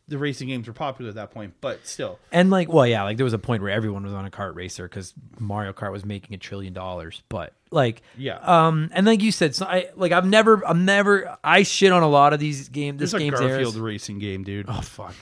The 0.10 0.18
racing 0.18 0.50
games 0.50 0.68
were 0.68 0.74
popular 0.74 1.08
at 1.10 1.16
that 1.16 1.32
point, 1.32 1.54
but 1.62 1.88
still, 1.88 2.20
and 2.32 2.50
like, 2.50 2.72
well, 2.72 2.86
yeah, 2.86 3.04
like 3.04 3.16
there 3.16 3.24
was 3.24 3.32
a 3.34 3.40
point 3.40 3.64
where 3.64 3.72
everyone 3.72 4.04
was 4.04 4.12
on 4.14 4.26
a 4.26 4.30
kart 4.30 4.54
racer 4.54 4.84
because 4.88 5.14
Mario 5.40 5.72
Kart 5.72 5.94
was 5.94 6.04
making 6.04 6.36
a 6.36 6.38
trillion 6.38 6.74
dollars. 6.74 7.24
But 7.30 7.54
like, 7.72 8.02
Yeah. 8.18 8.38
um, 8.40 8.90
and 8.94 9.06
like 9.06 9.22
you 9.22 9.32
said, 9.32 9.56
so 9.56 9.66
I 9.66 9.90
like 9.96 10.12
I've 10.12 10.26
never, 10.26 10.62
I'm 10.68 10.84
never, 10.84 11.38
I 11.42 11.64
shit 11.64 11.94
on 11.94 12.04
a 12.04 12.10
lot 12.10 12.34
of 12.34 12.40
these 12.42 12.68
games. 12.68 13.00
This 13.00 13.12
there's 13.12 13.22
a 13.22 13.26
game's 13.26 13.40
Garfield 13.40 13.60
eras. 13.76 13.80
racing 13.80 14.20
game, 14.20 14.44
dude. 14.44 14.66
Oh 14.68 14.82
fuck. 14.82 15.16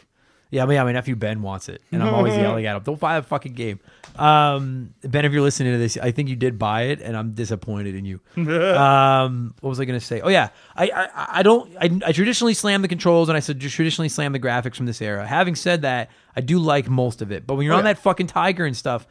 Yeah, 0.51 0.69
yeah, 0.69 0.83
my 0.83 0.91
nephew 0.91 1.15
Ben 1.15 1.41
wants 1.41 1.69
it, 1.69 1.81
and 1.93 2.03
I'm 2.03 2.13
always 2.13 2.35
yelling 2.35 2.65
at 2.65 2.75
him, 2.75 2.83
"Don't 2.83 2.99
buy 2.99 3.15
a 3.15 3.21
fucking 3.21 3.53
game." 3.53 3.79
Um, 4.17 4.93
ben, 5.01 5.23
if 5.23 5.31
you're 5.31 5.41
listening 5.41 5.71
to 5.71 5.79
this, 5.79 5.97
I 5.97 6.11
think 6.11 6.27
you 6.27 6.35
did 6.35 6.59
buy 6.59 6.83
it, 6.83 6.99
and 6.99 7.15
I'm 7.15 7.31
disappointed 7.31 7.95
in 7.95 8.03
you. 8.03 8.19
um, 8.37 9.55
what 9.61 9.69
was 9.69 9.79
I 9.79 9.85
going 9.85 9.97
to 9.97 10.05
say? 10.05 10.19
Oh 10.19 10.27
yeah, 10.27 10.49
I 10.75 10.89
I, 10.89 11.27
I 11.39 11.43
don't 11.43 11.73
I, 11.79 11.89
I 12.05 12.11
traditionally 12.11 12.53
slam 12.53 12.81
the 12.81 12.89
controls, 12.89 13.29
and 13.29 13.37
I 13.37 13.39
said 13.39 13.61
traditionally 13.61 14.09
slam 14.09 14.33
the 14.33 14.41
graphics 14.41 14.75
from 14.75 14.87
this 14.87 15.01
era. 15.01 15.25
Having 15.25 15.55
said 15.55 15.83
that, 15.83 16.11
I 16.35 16.41
do 16.41 16.59
like 16.59 16.89
most 16.89 17.21
of 17.21 17.31
it, 17.31 17.45
but 17.45 17.55
when 17.55 17.65
you're 17.65 17.73
Oh, 17.73 17.77
on 17.79 17.85
yeah. 17.85 17.93
that 17.93 18.01
fucking 18.01 18.27
tiger 18.27 18.65
and 18.65 18.75
stuff. 18.77 19.05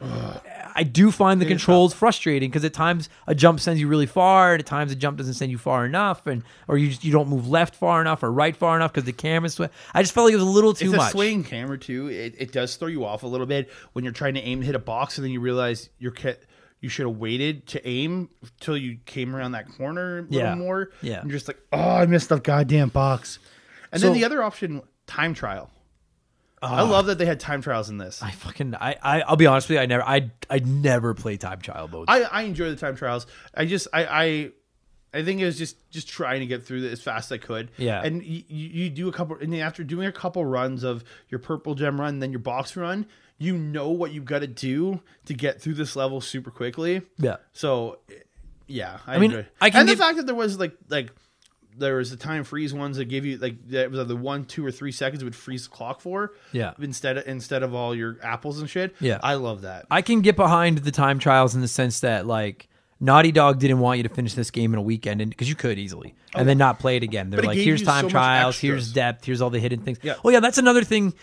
I 0.73 0.83
do 0.83 1.11
find 1.11 1.41
the 1.41 1.45
controls 1.45 1.93
frustrating 1.93 2.49
because 2.49 2.63
at 2.63 2.73
times 2.73 3.09
a 3.27 3.35
jump 3.35 3.59
sends 3.59 3.79
you 3.81 3.87
really 3.87 4.05
far, 4.05 4.53
and 4.53 4.61
at 4.61 4.65
times 4.65 4.91
a 4.91 4.95
jump 4.95 5.17
doesn't 5.17 5.33
send 5.33 5.51
you 5.51 5.57
far 5.57 5.85
enough, 5.85 6.25
and 6.27 6.43
or 6.67 6.77
you 6.77 6.87
just 6.89 7.03
you 7.03 7.11
don't 7.11 7.27
move 7.27 7.47
left 7.49 7.75
far 7.75 7.99
enough 8.01 8.23
or 8.23 8.31
right 8.31 8.55
far 8.55 8.75
enough 8.77 8.93
because 8.93 9.03
the 9.05 9.11
camera's. 9.13 9.53
Sw- 9.55 9.69
I 9.93 10.01
just 10.01 10.13
felt 10.13 10.25
like 10.25 10.33
it 10.33 10.37
was 10.37 10.45
a 10.45 10.49
little 10.49 10.73
too 10.73 10.85
it's 10.89 10.95
much. 10.97 11.09
a 11.09 11.11
swaying 11.11 11.43
camera 11.43 11.77
too. 11.77 12.07
It, 12.07 12.35
it 12.37 12.51
does 12.53 12.75
throw 12.77 12.87
you 12.87 13.03
off 13.05 13.23
a 13.23 13.27
little 13.27 13.45
bit 13.47 13.69
when 13.93 14.03
you're 14.05 14.13
trying 14.13 14.35
to 14.35 14.41
aim 14.41 14.61
to 14.61 14.65
hit 14.65 14.75
a 14.75 14.79
box, 14.79 15.17
and 15.17 15.25
then 15.25 15.31
you 15.31 15.41
realize 15.41 15.89
you're 15.99 16.13
ca- 16.13 16.37
you 16.79 16.87
should 16.89 17.05
have 17.05 17.17
waited 17.17 17.67
to 17.67 17.85
aim 17.87 18.29
till 18.61 18.77
you 18.77 18.97
came 19.05 19.35
around 19.35 19.51
that 19.51 19.67
corner 19.77 20.19
a 20.19 20.21
little 20.21 20.37
Yeah. 20.39 20.55
more. 20.55 20.89
Yeah. 21.01 21.19
and 21.19 21.29
you're 21.29 21.37
just 21.37 21.47
like, 21.49 21.59
oh, 21.73 21.77
I 21.97 22.05
missed 22.07 22.29
the 22.29 22.39
goddamn 22.39 22.89
box. 22.89 23.37
And 23.91 23.99
So- 24.01 24.07
then 24.07 24.15
the 24.15 24.23
other 24.25 24.41
option, 24.41 24.81
time 25.05 25.33
trial. 25.35 25.69
I 26.61 26.81
uh-huh. 26.81 26.85
love 26.85 27.05
that 27.07 27.17
they 27.17 27.25
had 27.25 27.39
time 27.39 27.61
trials 27.61 27.89
in 27.89 27.97
this. 27.97 28.21
I 28.21 28.31
fucking 28.31 28.75
I, 28.75 28.95
I 29.01 29.21
I'll 29.21 29.35
be 29.35 29.47
honest 29.47 29.67
with 29.67 29.77
you, 29.77 29.81
I 29.81 29.87
never 29.87 30.03
I 30.03 30.31
I 30.49 30.59
never 30.59 31.13
play 31.13 31.37
Time 31.37 31.59
Trial 31.59 31.87
mode. 31.87 32.05
I, 32.07 32.21
I 32.23 32.41
enjoy 32.43 32.69
the 32.69 32.75
time 32.75 32.95
trials. 32.95 33.25
I 33.53 33.65
just 33.65 33.87
I, 33.91 34.05
I 34.05 34.51
I 35.13 35.23
think 35.23 35.41
it 35.41 35.45
was 35.45 35.57
just 35.57 35.89
just 35.89 36.07
trying 36.07 36.39
to 36.39 36.45
get 36.45 36.63
through 36.63 36.83
it 36.83 36.91
as 36.91 37.01
fast 37.01 37.31
as 37.31 37.35
I 37.35 37.37
could. 37.39 37.71
Yeah. 37.77 38.01
And 38.03 38.23
you, 38.23 38.43
you 38.47 38.89
do 38.89 39.09
a 39.09 39.11
couple, 39.11 39.37
and 39.37 39.51
then 39.51 39.59
after 39.61 39.83
doing 39.83 40.07
a 40.07 40.11
couple 40.11 40.45
runs 40.45 40.83
of 40.83 41.03
your 41.29 41.39
purple 41.39 41.75
gem 41.75 41.99
run, 41.99 42.19
then 42.19 42.31
your 42.31 42.39
box 42.39 42.77
run, 42.77 43.07
you 43.37 43.57
know 43.57 43.89
what 43.89 44.13
you've 44.13 44.25
got 44.25 44.39
to 44.39 44.47
do 44.47 45.01
to 45.25 45.33
get 45.33 45.61
through 45.61 45.73
this 45.73 45.95
level 45.95 46.21
super 46.21 46.51
quickly. 46.51 47.01
Yeah. 47.17 47.37
So, 47.51 47.99
yeah, 48.67 48.99
I, 49.05 49.17
mean, 49.17 49.31
enjoyed- 49.31 49.47
I 49.59 49.69
can 49.69 49.81
and 49.81 49.89
the 49.89 49.97
fact 49.97 50.17
that 50.17 50.27
there 50.27 50.35
was 50.35 50.57
like 50.57 50.77
like 50.87 51.11
there 51.77 51.95
was 51.97 52.09
the 52.09 52.17
time 52.17 52.43
freeze 52.43 52.73
ones 52.73 52.97
that 52.97 53.05
give 53.05 53.25
you 53.25 53.37
like 53.37 53.67
that 53.69 53.91
was 53.91 54.07
the 54.07 54.15
one, 54.15 54.45
two, 54.45 54.65
or 54.65 54.71
three 54.71 54.91
seconds 54.91 55.23
would 55.23 55.35
freeze 55.35 55.65
the 55.67 55.69
clock 55.69 56.01
for. 56.01 56.33
Yeah. 56.51 56.73
Instead 56.79 57.17
of 57.17 57.27
instead 57.27 57.63
of 57.63 57.73
all 57.73 57.95
your 57.95 58.17
apples 58.21 58.59
and 58.59 58.69
shit. 58.69 58.95
Yeah. 58.99 59.19
I 59.23 59.35
love 59.35 59.61
that. 59.61 59.85
I 59.89 60.01
can 60.01 60.21
get 60.21 60.35
behind 60.35 60.79
the 60.79 60.91
time 60.91 61.19
trials 61.19 61.55
in 61.55 61.61
the 61.61 61.67
sense 61.67 62.01
that 62.01 62.25
like 62.25 62.67
Naughty 62.99 63.31
Dog 63.31 63.59
didn't 63.59 63.79
want 63.79 63.97
you 63.97 64.03
to 64.03 64.09
finish 64.09 64.33
this 64.33 64.51
game 64.51 64.73
in 64.73 64.79
a 64.79 64.81
weekend 64.81 65.27
because 65.29 65.49
you 65.49 65.55
could 65.55 65.79
easily 65.79 66.13
and 66.33 66.43
oh, 66.43 66.45
then 66.45 66.57
not 66.57 66.79
play 66.79 66.97
it 66.97 67.03
again. 67.03 67.29
They're 67.29 67.39
it 67.39 67.45
like, 67.45 67.57
here's 67.57 67.83
time 67.83 68.05
so 68.05 68.09
trials, 68.09 68.59
here's 68.59 68.93
depth, 68.93 69.25
here's 69.25 69.41
all 69.41 69.49
the 69.49 69.59
hidden 69.59 69.81
things. 69.81 69.99
Yeah. 70.01 70.15
Oh 70.23 70.29
yeah, 70.29 70.39
that's 70.39 70.57
another 70.57 70.83
thing. 70.83 71.13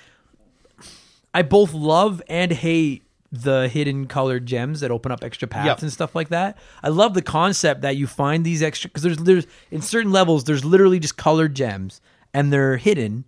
I 1.32 1.42
both 1.42 1.74
love 1.74 2.22
and 2.28 2.50
hate 2.50 3.04
the 3.30 3.68
hidden 3.68 4.06
colored 4.06 4.46
gems 4.46 4.80
that 4.80 4.90
open 4.90 5.12
up 5.12 5.22
extra 5.22 5.46
paths 5.46 5.66
Yep. 5.66 5.82
and 5.82 5.92
stuff 5.92 6.14
like 6.14 6.30
that. 6.30 6.56
I 6.82 6.88
love 6.88 7.12
the 7.14 7.22
concept 7.22 7.82
that 7.82 7.96
you 7.96 8.06
find 8.06 8.44
these 8.44 8.62
extra 8.62 8.88
because 8.88 9.02
there's 9.02 9.18
there's 9.18 9.46
in 9.70 9.82
certain 9.82 10.12
levels 10.12 10.44
there's 10.44 10.64
literally 10.64 10.98
just 10.98 11.16
colored 11.18 11.54
gems 11.54 12.00
and 12.32 12.52
they're 12.52 12.76
hidden. 12.78 13.24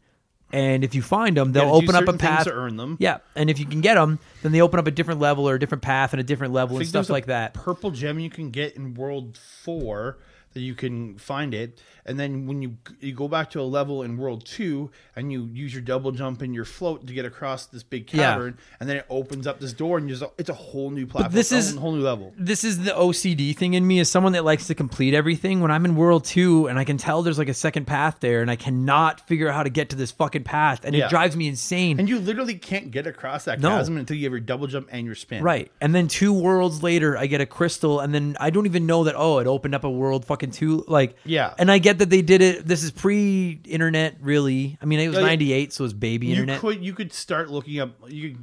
And 0.52 0.82
if 0.82 0.96
you 0.96 1.02
find 1.02 1.36
them, 1.36 1.52
they'll 1.52 1.72
open 1.72 1.94
up 1.94 2.08
a 2.08 2.12
path 2.14 2.44
to 2.44 2.52
earn 2.52 2.76
them. 2.76 2.96
Yeah, 2.98 3.18
and 3.36 3.48
if 3.48 3.60
you 3.60 3.66
can 3.66 3.80
get 3.80 3.94
them, 3.94 4.18
then 4.42 4.50
they 4.50 4.60
open 4.60 4.80
up 4.80 4.86
a 4.88 4.90
different 4.90 5.20
level 5.20 5.48
or 5.48 5.54
a 5.54 5.60
different 5.60 5.82
path 5.82 6.12
and 6.12 6.18
a 6.18 6.24
different 6.24 6.52
level 6.52 6.76
and 6.78 6.86
stuff 6.88 7.08
like 7.08 7.26
that. 7.26 7.54
Purple 7.54 7.92
gem 7.92 8.18
you 8.18 8.30
can 8.30 8.50
get 8.50 8.74
in 8.74 8.94
World 8.94 9.38
Four 9.62 10.18
that 10.54 10.60
you 10.60 10.74
can 10.74 11.16
find 11.18 11.54
it, 11.54 11.80
and 12.10 12.18
then 12.18 12.46
when 12.46 12.60
you 12.62 12.76
you 13.00 13.12
go 13.14 13.28
back 13.28 13.50
to 13.50 13.60
a 13.60 13.68
level 13.78 14.02
in 14.02 14.16
World 14.16 14.44
Two 14.44 14.90
and 15.16 15.32
you 15.32 15.48
use 15.52 15.72
your 15.72 15.82
double 15.82 16.10
jump 16.12 16.42
and 16.42 16.54
your 16.54 16.64
float 16.64 17.06
to 17.06 17.12
get 17.14 17.24
across 17.24 17.66
this 17.66 17.82
big 17.82 18.12
Yeah. 18.12 18.32
cavern, 18.32 18.58
and 18.80 18.88
then 18.88 18.96
it 18.98 19.06
opens 19.08 19.46
up 19.46 19.60
this 19.60 19.72
door 19.72 19.98
and 19.98 20.08
there's 20.08 20.22
a, 20.22 20.30
it's 20.38 20.50
a 20.50 20.54
whole 20.54 20.90
new 20.90 21.06
platform. 21.06 21.32
this 21.34 21.52
a 21.52 21.56
is- 21.56 21.74
whole 21.76 21.92
new 21.92 22.02
level. 22.02 22.32
this 22.36 22.64
is 22.64 22.84
the 22.84 22.90
OCD 22.90 23.56
thing 23.56 23.74
in 23.74 23.86
me 23.86 24.00
as 24.00 24.10
someone 24.10 24.32
that 24.32 24.44
likes 24.44 24.66
to 24.66 24.74
complete 24.74 25.14
everything. 25.14 25.60
When 25.60 25.70
I'm 25.70 25.84
in 25.84 25.94
World 25.96 26.24
2 26.24 26.66
and 26.66 26.78
I 26.78 26.84
can 26.84 26.96
tell 26.98 27.22
there's 27.22 27.38
like 27.38 27.48
a 27.48 27.54
second 27.54 27.86
path 27.86 28.16
there 28.20 28.42
and 28.42 28.50
I 28.50 28.56
cannot 28.56 29.26
figure 29.28 29.48
out 29.48 29.54
how 29.54 29.62
to 29.62 29.70
get 29.70 29.90
to 29.90 29.96
this 29.96 30.10
fucking 30.10 30.44
path 30.44 30.84
and 30.84 30.94
Yeah. 30.96 31.06
it 31.06 31.10
drives 31.10 31.36
me 31.36 31.46
insane. 31.48 31.98
And 32.00 32.08
you 32.08 32.18
literally 32.18 32.54
can't 32.54 32.90
get 32.90 33.06
across 33.06 33.44
that 33.44 33.60
No. 33.60 33.70
chasm 33.70 33.96
until 33.96 34.16
you 34.16 34.24
have 34.24 34.32
your 34.32 34.40
double 34.40 34.66
jump 34.66 34.88
and 34.90 35.06
your 35.06 35.14
spin. 35.14 35.42
Right. 35.42 35.70
And 35.80 35.94
then 35.94 36.08
two 36.08 36.32
worlds 36.32 36.82
later, 36.82 37.16
I 37.16 37.26
get 37.26 37.40
a 37.40 37.46
crystal, 37.46 38.00
and 38.00 38.12
then 38.14 38.36
I 38.40 38.50
don't 38.50 38.66
even 38.66 38.86
know 38.86 39.04
that, 39.04 39.14
oh, 39.16 39.38
it 39.38 39.46
opened 39.46 39.74
up 39.74 39.84
a 39.84 39.90
world 39.90 40.24
fucking 40.24 40.50
two. 40.52 40.84
Like, 40.88 41.16
Yeah. 41.24 41.54
And 41.58 41.70
I 41.70 41.78
get 41.78 41.98
that 42.00 42.10
they 42.10 42.22
did 42.22 42.42
it. 42.42 42.66
This 42.66 42.82
is 42.82 42.90
pre 42.90 43.60
internet, 43.64 44.16
really. 44.20 44.76
I 44.82 44.84
mean, 44.84 45.00
it 45.00 45.08
was 45.08 45.16
Yeah, 45.16 45.22
yeah. 45.22 45.28
98, 45.28 45.72
so 45.72 45.82
it 45.82 45.86
was 45.86 45.94
baby 45.94 46.26
You 46.26 46.32
internet. 46.34 46.60
could 46.60 46.84
you 46.84 46.92
could 46.92 47.12
start 47.12 47.50
looking 47.50 47.78
up 47.80 47.90
you, 48.08 48.36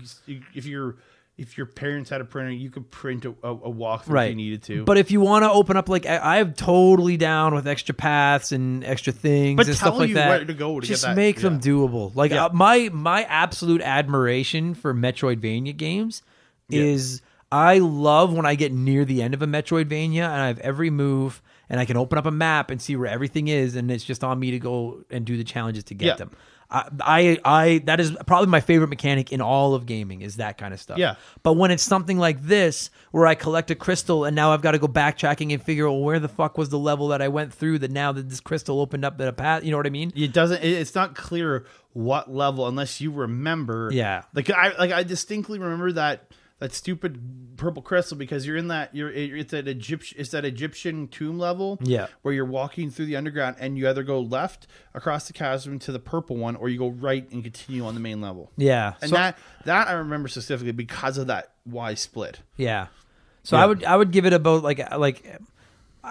if 0.56 0.66
your 0.66 0.96
if 1.38 1.56
your 1.56 1.68
parents 1.68 2.10
had 2.10 2.20
a 2.20 2.26
printer, 2.26 2.50
you 2.50 2.72
could 2.72 2.90
print 2.90 3.24
a, 3.24 3.30
a, 3.44 3.52
a 3.54 3.72
walkthrough 3.72 4.24
if 4.24 4.30
you 4.32 4.36
needed 4.36 4.64
to. 4.64 4.84
But 4.86 4.98
if 4.98 5.12
you 5.12 5.22
want 5.22 5.44
to 5.44 5.52
open 5.52 5.78
up, 5.78 5.88
like, 5.88 6.08
I, 6.08 6.40
I'm 6.40 6.54
totally 6.54 7.16
down 7.16 7.54
with 7.54 7.68
extra 7.68 7.94
paths 7.94 8.52
and 8.52 8.84
extra 8.84 9.14
things 9.14 9.56
But 9.58 9.68
and 9.68 9.76
stuff 9.76 9.90
tell 9.90 10.00
like 10.00 10.10
you 10.10 10.16
that. 10.16 10.30
where 10.30 10.46
to 10.46 10.54
go 10.56 10.80
to 10.80 10.88
get 10.88 10.94
Just 10.94 11.04
that- 11.04 11.16
make 11.16 11.40
them 11.42 11.56
yeah. 11.56 11.60
doable. 11.60 12.16
Like, 12.16 12.32
Yeah. 12.32 12.46
uh, 12.46 12.50
my 12.54 12.90
my 12.92 13.22
absolute 13.26 13.82
admiration 13.84 14.74
for 14.74 14.96
Metroidvania 14.96 15.78
games 15.78 16.24
is 16.72 17.22
I 17.52 17.78
love 17.80 18.34
when 18.34 18.48
I 18.48 18.56
get 18.56 18.74
near 18.74 19.06
the 19.06 19.22
end 19.22 19.36
of 19.36 19.44
a 19.44 19.48
Metroidvania 19.48 20.24
and 20.24 20.42
I 20.42 20.48
have 20.48 20.60
every 20.60 20.90
move 20.90 21.44
and 21.70 21.80
I 21.80 21.86
can 21.86 21.98
open 21.98 22.18
up 22.18 22.26
a 22.26 22.32
map 22.32 22.72
and 22.72 22.82
see 22.82 22.96
where 22.96 23.08
everything 23.08 23.48
is, 23.48 23.76
and 23.76 23.90
it's 23.92 24.04
just 24.04 24.24
on 24.24 24.40
me 24.40 24.52
to 24.52 24.60
go 24.60 25.04
and 25.10 25.26
do 25.26 25.38
the 25.38 25.44
challenges 25.44 25.84
to 25.86 25.94
get 25.94 26.06
Yeah. 26.06 26.16
them. 26.16 26.32
I, 26.70 26.90
I, 27.00 27.40
I, 27.46 27.78
that 27.86 28.02
is 28.02 28.12
probably 28.26 28.48
my 28.50 28.60
favorite 28.60 28.90
mechanic 28.90 29.32
in 29.32 29.40
all 29.40 29.74
of 29.74 29.86
gaming 29.86 30.20
is 30.20 30.36
that 30.36 30.58
kind 30.58 30.74
of 30.74 30.82
stuff. 30.82 30.98
Yeah. 30.98 31.16
But 31.42 31.54
when 31.54 31.72
it's 31.72 31.82
something 31.82 32.18
like 32.18 32.42
this, 32.44 32.90
where 33.12 33.26
I 33.26 33.36
collect 33.36 33.72
a 33.72 33.76
crystal 33.76 34.26
and 34.26 34.36
now 34.36 34.52
I've 34.52 34.62
got 34.62 34.72
to 34.72 34.78
go 34.78 34.88
backtracking 34.90 35.54
and 35.54 35.64
figure 35.64 35.88
out 35.88 35.92
well, 35.94 36.02
where 36.02 36.20
the 36.20 36.28
fuck 36.28 36.58
was 36.58 36.68
the 36.68 36.78
level 36.78 37.08
that 37.08 37.22
I 37.22 37.30
went 37.30 37.54
through 37.54 37.80
that 37.80 37.92
now 37.92 38.12
that 38.12 38.28
this 38.30 38.42
crystal 38.42 38.82
opened 38.82 39.06
up 39.06 39.18
that 39.18 39.30
a 39.30 39.34
path, 39.34 39.64
you 39.64 39.72
know 39.72 39.78
what 39.78 39.88
I 39.88 39.92
mean? 39.92 40.12
it 40.14 40.34
doesn't 40.34 40.62
it's 40.62 40.94
not 40.94 41.16
clear 41.16 41.66
what 41.94 42.30
level 42.34 42.68
unless 42.68 43.00
you 43.00 43.12
remember 43.12 43.90
Yeah. 43.94 44.24
like 44.36 44.50
i 44.50 44.76
like 44.78 44.92
i 44.92 45.04
distinctly 45.04 45.58
remember 45.60 45.94
that 45.94 46.32
that 46.60 46.74
stupid 46.74 47.20
purple 47.56 47.82
crystal 47.82 48.18
because 48.18 48.46
you're 48.48 48.58
in 48.58 48.68
that 48.68 48.94
you're 48.96 49.12
it's 49.12 49.54
at 49.54 49.68
egyptian 49.68 50.20
it's 50.20 50.30
that 50.32 50.44
egyptian 50.46 51.08
tomb 51.08 51.38
level 51.40 51.78
Yeah. 51.82 52.08
where 52.22 52.34
you're 52.34 52.46
walking 52.46 52.90
through 52.92 53.06
the 53.06 53.16
underground 53.16 53.56
and 53.60 53.78
you 53.78 53.88
either 53.90 54.04
go 54.04 54.20
left 54.20 54.68
across 54.94 55.28
the 55.28 55.34
chasm 55.34 55.80
to 55.80 55.92
the 55.92 56.00
purple 56.00 56.36
one 56.38 56.56
or 56.56 56.70
you 56.70 56.78
go 56.78 56.90
right 56.90 57.30
and 57.32 57.44
continue 57.44 57.86
on 57.86 57.94
the 57.94 58.00
main 58.00 58.22
level 58.22 58.52
Yeah. 58.58 58.94
and 59.02 59.10
So- 59.10 59.16
that 59.16 59.38
that 59.66 59.88
i 59.88 59.94
remember 59.94 60.28
specifically 60.28 60.72
because 60.72 61.18
of 61.18 61.28
that 61.28 61.54
y 61.66 61.94
split 61.94 62.40
Yeah. 62.58 62.88
So 63.44 63.56
Yeah. 63.56 63.64
I 63.64 63.66
would 63.68 63.84
I 63.84 63.96
would 63.96 64.12
give 64.12 64.26
it 64.26 64.34
about 64.34 64.62
like 64.64 64.80
like 64.98 65.24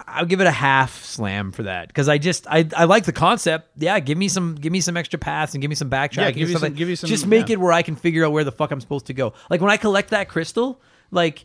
I 0.07 0.21
would 0.21 0.29
give 0.29 0.41
it 0.41 0.47
a 0.47 0.51
half 0.53 1.05
slam 1.05 1.53
for 1.53 1.63
that 1.65 1.89
because 1.89 2.09
I 2.09 2.19
just 2.19 2.47
I, 2.49 2.69
I 2.77 2.85
like 2.85 3.05
the 3.05 3.13
concept. 3.13 3.71
Yeah, 3.77 3.99
give 4.01 4.19
me 4.19 4.29
some 4.29 4.55
give 4.57 4.73
me 4.73 4.81
some 4.81 4.97
extra 4.97 5.19
paths 5.19 5.55
and 5.55 5.63
give 5.63 5.69
me 5.71 5.75
some 5.75 5.89
backtracking. 5.91 6.17
Yeah, 6.17 6.31
give 6.33 6.49
you 6.51 6.55
some- 6.55 6.63
like- 6.63 6.75
give 6.77 6.89
you 6.89 6.97
some- 6.97 7.09
Just 7.09 7.27
make 7.27 7.49
yeah. 7.49 7.55
it 7.55 7.61
where 7.61 7.73
I 7.73 7.83
can 7.83 7.97
figure 7.97 8.25
out 8.25 8.33
where 8.33 8.45
the 8.45 8.53
fuck 8.53 8.71
I'm 8.71 8.81
supposed 8.81 9.07
to 9.07 9.15
go. 9.15 9.33
Like 9.49 9.61
when 9.61 9.71
I 9.71 9.77
collect 9.77 10.11
that 10.11 10.29
crystal, 10.29 10.81
like 11.11 11.45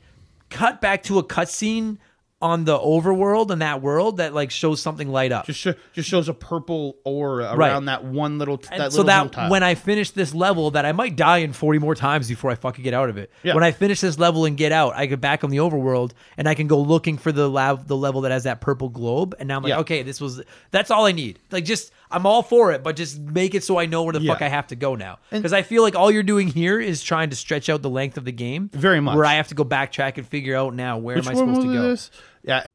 cut 0.49 0.81
back 0.81 1.03
to 1.03 1.17
a 1.19 1.23
cutscene 1.23 1.97
on 2.41 2.65
the 2.65 2.77
overworld 2.77 3.51
and 3.51 3.61
that 3.61 3.81
world 3.81 4.17
that 4.17 4.33
like 4.33 4.51
shows 4.51 4.81
something 4.81 5.09
light 5.09 5.31
up. 5.31 5.45
just 5.45 5.65
just 5.93 6.09
shows 6.09 6.27
a 6.29 6.33
purple 6.33 6.95
aura 7.03 7.55
Right. 7.55 7.69
around 7.69 7.85
that 7.85 8.03
one 8.03 8.37
little 8.39 8.57
that 8.57 8.71
And 8.79 8.93
so 8.93 9.03
that 9.03 9.49
when 9.49 9.63
I 9.63 9.75
finish 9.75 10.11
this 10.11 10.33
level, 10.33 10.71
that 10.71 10.85
I 10.85 10.91
might 10.91 11.15
die 11.15 11.37
in 11.39 11.53
forty 11.53 11.79
more 11.79 11.95
times 11.95 12.27
before 12.27 12.51
I 12.51 12.55
fucking 12.55 12.83
get 12.83 12.93
out 12.93 13.09
of 13.09 13.17
it. 13.17 13.31
Yeah. 13.43 13.53
When 13.53 13.63
I 13.63 13.71
finish 13.71 14.01
this 14.01 14.17
level 14.17 14.45
and 14.45 14.57
get 14.57 14.71
out, 14.71 14.93
I 14.95 15.05
get 15.05 15.21
back 15.21 15.43
on 15.43 15.49
the 15.49 15.57
overworld 15.57 16.11
and 16.37 16.47
I 16.49 16.53
can 16.55 16.67
go 16.67 16.79
looking 16.79 17.17
for 17.17 17.31
the 17.31 17.49
lab, 17.49 17.87
the 17.87 17.97
level 17.97 18.21
that 18.21 18.31
has 18.31 18.43
that 18.45 18.61
purple 18.61 18.89
globe. 18.89 19.35
And 19.39 19.47
now 19.47 19.57
I'm 19.57 19.63
like, 19.63 19.69
Yeah. 19.71 19.79
okay, 19.79 20.03
this 20.03 20.19
was 20.19 20.41
that's 20.71 20.91
all 20.91 21.05
I 21.05 21.11
need. 21.11 21.39
Like, 21.51 21.65
just 21.65 21.91
I'm 22.13 22.25
all 22.25 22.43
for 22.43 22.73
it, 22.73 22.83
but 22.83 22.95
just 22.97 23.19
make 23.19 23.55
it 23.55 23.63
so 23.63 23.77
I 23.79 23.85
know 23.85 24.03
where 24.03 24.11
the 24.13 24.21
Yeah. 24.21 24.33
fuck 24.33 24.41
I 24.41 24.49
have 24.49 24.67
to 24.67 24.75
go 24.75 24.95
now. 24.95 25.19
Because 25.29 25.53
I 25.53 25.61
feel 25.61 25.81
like 25.81 25.95
all 25.95 26.11
you're 26.11 26.23
doing 26.23 26.47
here 26.49 26.79
is 26.79 27.01
trying 27.01 27.29
to 27.29 27.35
stretch 27.37 27.69
out 27.69 27.81
the 27.81 27.89
length 27.89 28.17
of 28.17 28.25
the 28.25 28.33
game. 28.33 28.69
Very 28.73 28.99
much. 28.99 29.15
Where 29.15 29.23
I 29.25 29.35
have 29.35 29.47
to 29.49 29.55
go 29.55 29.63
backtrack 29.63 30.17
and 30.17 30.27
figure 30.27 30.55
out 30.57 30.73
now 30.73 30.97
where 30.97 31.15
Which 31.15 31.27
am 31.27 31.31
I 31.31 31.35
supposed 31.35 31.61
to 31.61 31.73
go. 31.73 31.81
this? 31.83 32.11
Yeah, 32.43 32.65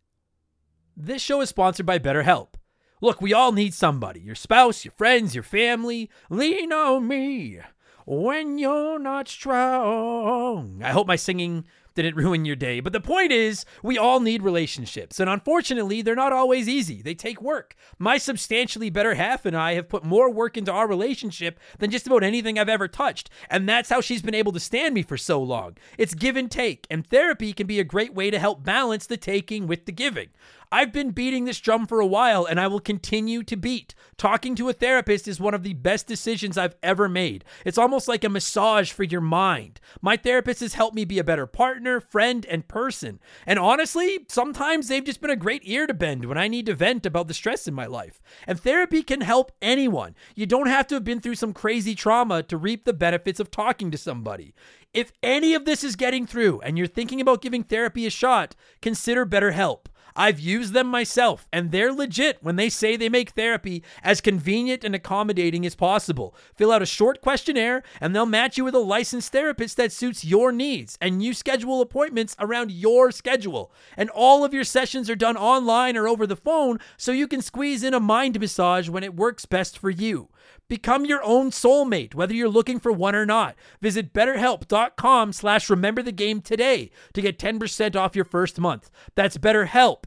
This 0.97 1.23
show 1.23 1.41
is 1.41 1.49
sponsored 1.49 1.87
by 1.87 1.99
BetterHelp. 1.99 2.55
Look, 3.03 3.21
we 3.21 3.33
all 3.35 3.53
need 3.53 3.75
somebody 3.75 4.21
your 4.21 4.35
spouse, 4.35 4.85
your 4.85 4.93
friends, 4.93 5.35
your 5.35 5.45
family. 5.45 6.11
Lean 6.31 6.73
on 6.73 7.07
me 7.09 7.61
when 8.07 8.59
you're 8.59 8.99
not 8.99 9.29
strong. 9.29 10.81
I 10.83 10.91
hope 10.91 11.07
my 11.07 11.17
singing 11.17 11.67
didn't 11.97 12.17
ruin 12.17 12.45
your 12.45 12.57
day, 12.57 12.81
but 12.81 12.93
the 12.93 13.01
point 13.01 13.33
is, 13.33 13.65
we 13.83 13.99
all 13.99 14.21
need 14.21 14.43
relationships, 14.43 15.19
and 15.19 15.29
unfortunately, 15.29 16.03
they're 16.03 16.15
not 16.15 16.33
always 16.33 16.69
easy. 16.69 17.03
They 17.03 17.15
take 17.15 17.41
work. 17.41 17.75
My 17.99 18.19
substantially 18.19 18.91
better 18.91 19.15
half 19.15 19.45
and 19.47 19.57
I 19.57 19.75
have 19.75 19.89
put 19.89 20.05
more 20.05 20.31
work 20.31 20.57
into 20.57 20.73
our 20.73 20.87
relationship 20.87 21.59
than 21.79 21.91
just 21.91 22.07
about 22.07 22.23
anything 22.23 22.59
I've 22.59 22.69
ever 22.69 22.89
touched, 22.89 23.31
and 23.51 23.69
that's 23.69 23.91
how 23.91 24.01
she's 24.01 24.23
been 24.23 24.35
able 24.35 24.53
to 24.53 24.61
stand 24.61 24.95
me 24.95 25.03
for 25.03 25.17
so 25.17 25.43
long. 25.43 25.77
It's 25.99 26.15
give 26.15 26.37
and 26.37 26.51
take, 26.51 26.87
and 26.91 27.07
therapy 27.07 27.53
can 27.53 27.67
be 27.67 27.81
a 27.81 27.85
great 27.85 28.15
way 28.15 28.31
to 28.31 28.39
help 28.39 28.63
balance 28.63 29.07
the 29.07 29.17
taking 29.17 29.67
with 29.67 29.87
the 29.87 29.93
giving. 29.93 30.29
I've 30.73 30.93
been 30.93 31.11
beating 31.11 31.45
this 31.45 31.61
drum 31.61 31.87
for 31.87 32.01
a 32.01 32.07
while 32.07 32.45
and 32.45 32.59
I 32.59 32.67
will 32.67 32.81
continue 32.81 33.43
to 33.45 33.57
beat. 33.57 33.95
Talking 34.17 34.55
to 34.57 34.69
a 34.69 34.73
therapist 34.73 35.29
is 35.29 35.39
one 35.39 35.55
of 35.55 35.63
the 35.63 35.75
best 35.75 36.07
decisions 36.07 36.59
I've 36.59 36.77
ever 36.83 37.09
made. 37.09 37.45
It's 37.65 37.79
almost 37.79 38.09
like 38.09 38.25
a 38.25 38.29
massage 38.29 38.91
for 38.91 39.05
your 39.05 39.21
mind. 39.21 39.81
My 40.01 40.17
therapist 40.17 40.61
has 40.61 40.75
helped 40.75 40.97
me 40.97 41.05
be 41.05 41.19
a 41.19 41.25
better 41.25 41.47
partner, 41.47 42.01
friend, 42.01 42.45
and 42.47 42.67
person. 42.67 43.21
And 43.47 43.59
honestly, 43.59 44.27
sometimes 44.29 44.89
they've 44.89 45.05
just 45.05 45.21
been 45.21 45.31
a 45.31 45.37
great 45.37 45.63
ear 45.65 45.87
to 45.87 45.95
bend 45.95 46.25
when 46.25 46.39
I 46.39 46.49
need 46.49 46.67
to 46.67 46.75
vent 46.75 47.07
about 47.07 47.29
the 47.29 47.35
stress 47.35 47.69
in 47.69 47.75
my 47.75 47.87
life. 47.87 48.21
And 48.47 48.59
therapy 48.59 49.03
can 49.03 49.21
help 49.21 49.53
anyone. 49.63 50.15
You 50.35 50.47
don't 50.47 50.69
have 50.69 50.87
to 50.89 50.95
have 50.97 51.05
been 51.05 51.21
through 51.21 51.37
some 51.37 51.53
crazy 51.53 51.95
trauma 51.95 52.43
to 52.45 52.57
reap 52.57 52.85
the 52.85 52.93
benefits 52.93 53.39
of 53.39 53.51
talking 53.51 53.91
to 53.91 53.99
somebody. 53.99 54.55
If 54.93 55.13
any 55.23 55.55
of 55.55 55.67
this 55.67 55.85
is 55.85 55.95
getting 55.95 56.27
through 56.27 56.61
and 56.63 56.79
you're 56.79 56.87
thinking 56.87 57.21
about 57.21 57.43
giving 57.43 57.63
therapy 57.63 58.07
a 58.07 58.11
shot, 58.11 58.57
consider 58.81 59.27
BetterHelp. 59.27 59.87
I've 60.17 60.41
used 60.41 60.73
them 60.73 60.87
myself, 60.87 61.47
and 61.53 61.71
they're 61.71 61.93
legit 61.93 62.39
when 62.43 62.57
they 62.57 62.71
say 62.71 62.97
they 62.97 63.11
make 63.11 63.31
therapy 63.31 63.83
as 64.03 64.23
convenient 64.23 64.83
and 64.83 64.95
accommodating 64.95 65.67
as 65.67 65.75
possible. 65.75 66.35
Fill 66.55 66.73
out 66.73 66.81
a 66.81 66.87
short 66.87 67.21
questionnaire, 67.21 67.83
and 68.01 68.15
they'll 68.15 68.25
match 68.25 68.57
you 68.57 68.65
with 68.65 68.75
a 68.75 68.79
licensed 68.79 69.31
therapist 69.31 69.77
that 69.77 69.93
suits 69.93 70.25
your 70.25 70.53
needs, 70.53 70.97
and 71.01 71.23
you 71.23 71.35
schedule 71.35 71.83
appointments 71.83 72.35
around 72.39 72.73
your 72.73 73.13
schedule. 73.13 73.71
And 73.97 74.09
all 74.11 74.45
of 74.45 74.55
your 74.55 74.65
sessions 74.65 75.11
are 75.11 75.17
done 75.17 75.37
online 75.37 75.97
or 75.97 76.09
over 76.09 76.27
the 76.27 76.35
phone, 76.35 76.81
so 76.97 77.13
you 77.13 77.29
can 77.29 77.43
squeeze 77.43 77.83
in 77.83 77.93
a 77.93 78.01
mind 78.01 78.41
massage 78.41 78.89
when 78.89 79.05
it 79.05 79.15
works 79.15 79.45
best 79.45 79.79
for 79.79 79.91
you. 79.91 80.31
Become 80.69 81.05
your 81.05 81.23
own 81.23 81.51
soulmate, 81.51 82.15
whether 82.15 82.35
you're 82.35 82.49
looking 82.49 82.81
for 82.81 82.91
one 82.91 83.15
or 83.15 83.25
not. 83.25 83.55
Visit 83.81 84.13
betterhelp.com 84.13 85.33
slash 85.33 85.71
remember 85.71 86.03
the 86.03 86.13
game 86.13 86.41
today 86.41 86.91
to 87.15 87.23
get 87.23 87.39
10% 87.39 87.95
off 87.95 88.17
your 88.17 88.25
first 88.25 88.59
month. 88.59 88.91
That's 89.15 89.39
betterhelp, 89.39 90.05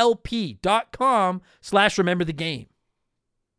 help, 0.00 0.28
dot 0.62 0.92
com 0.92 1.42
slash 1.60 1.98
remember 1.98 2.24
the 2.24 2.32
game. 2.32 2.66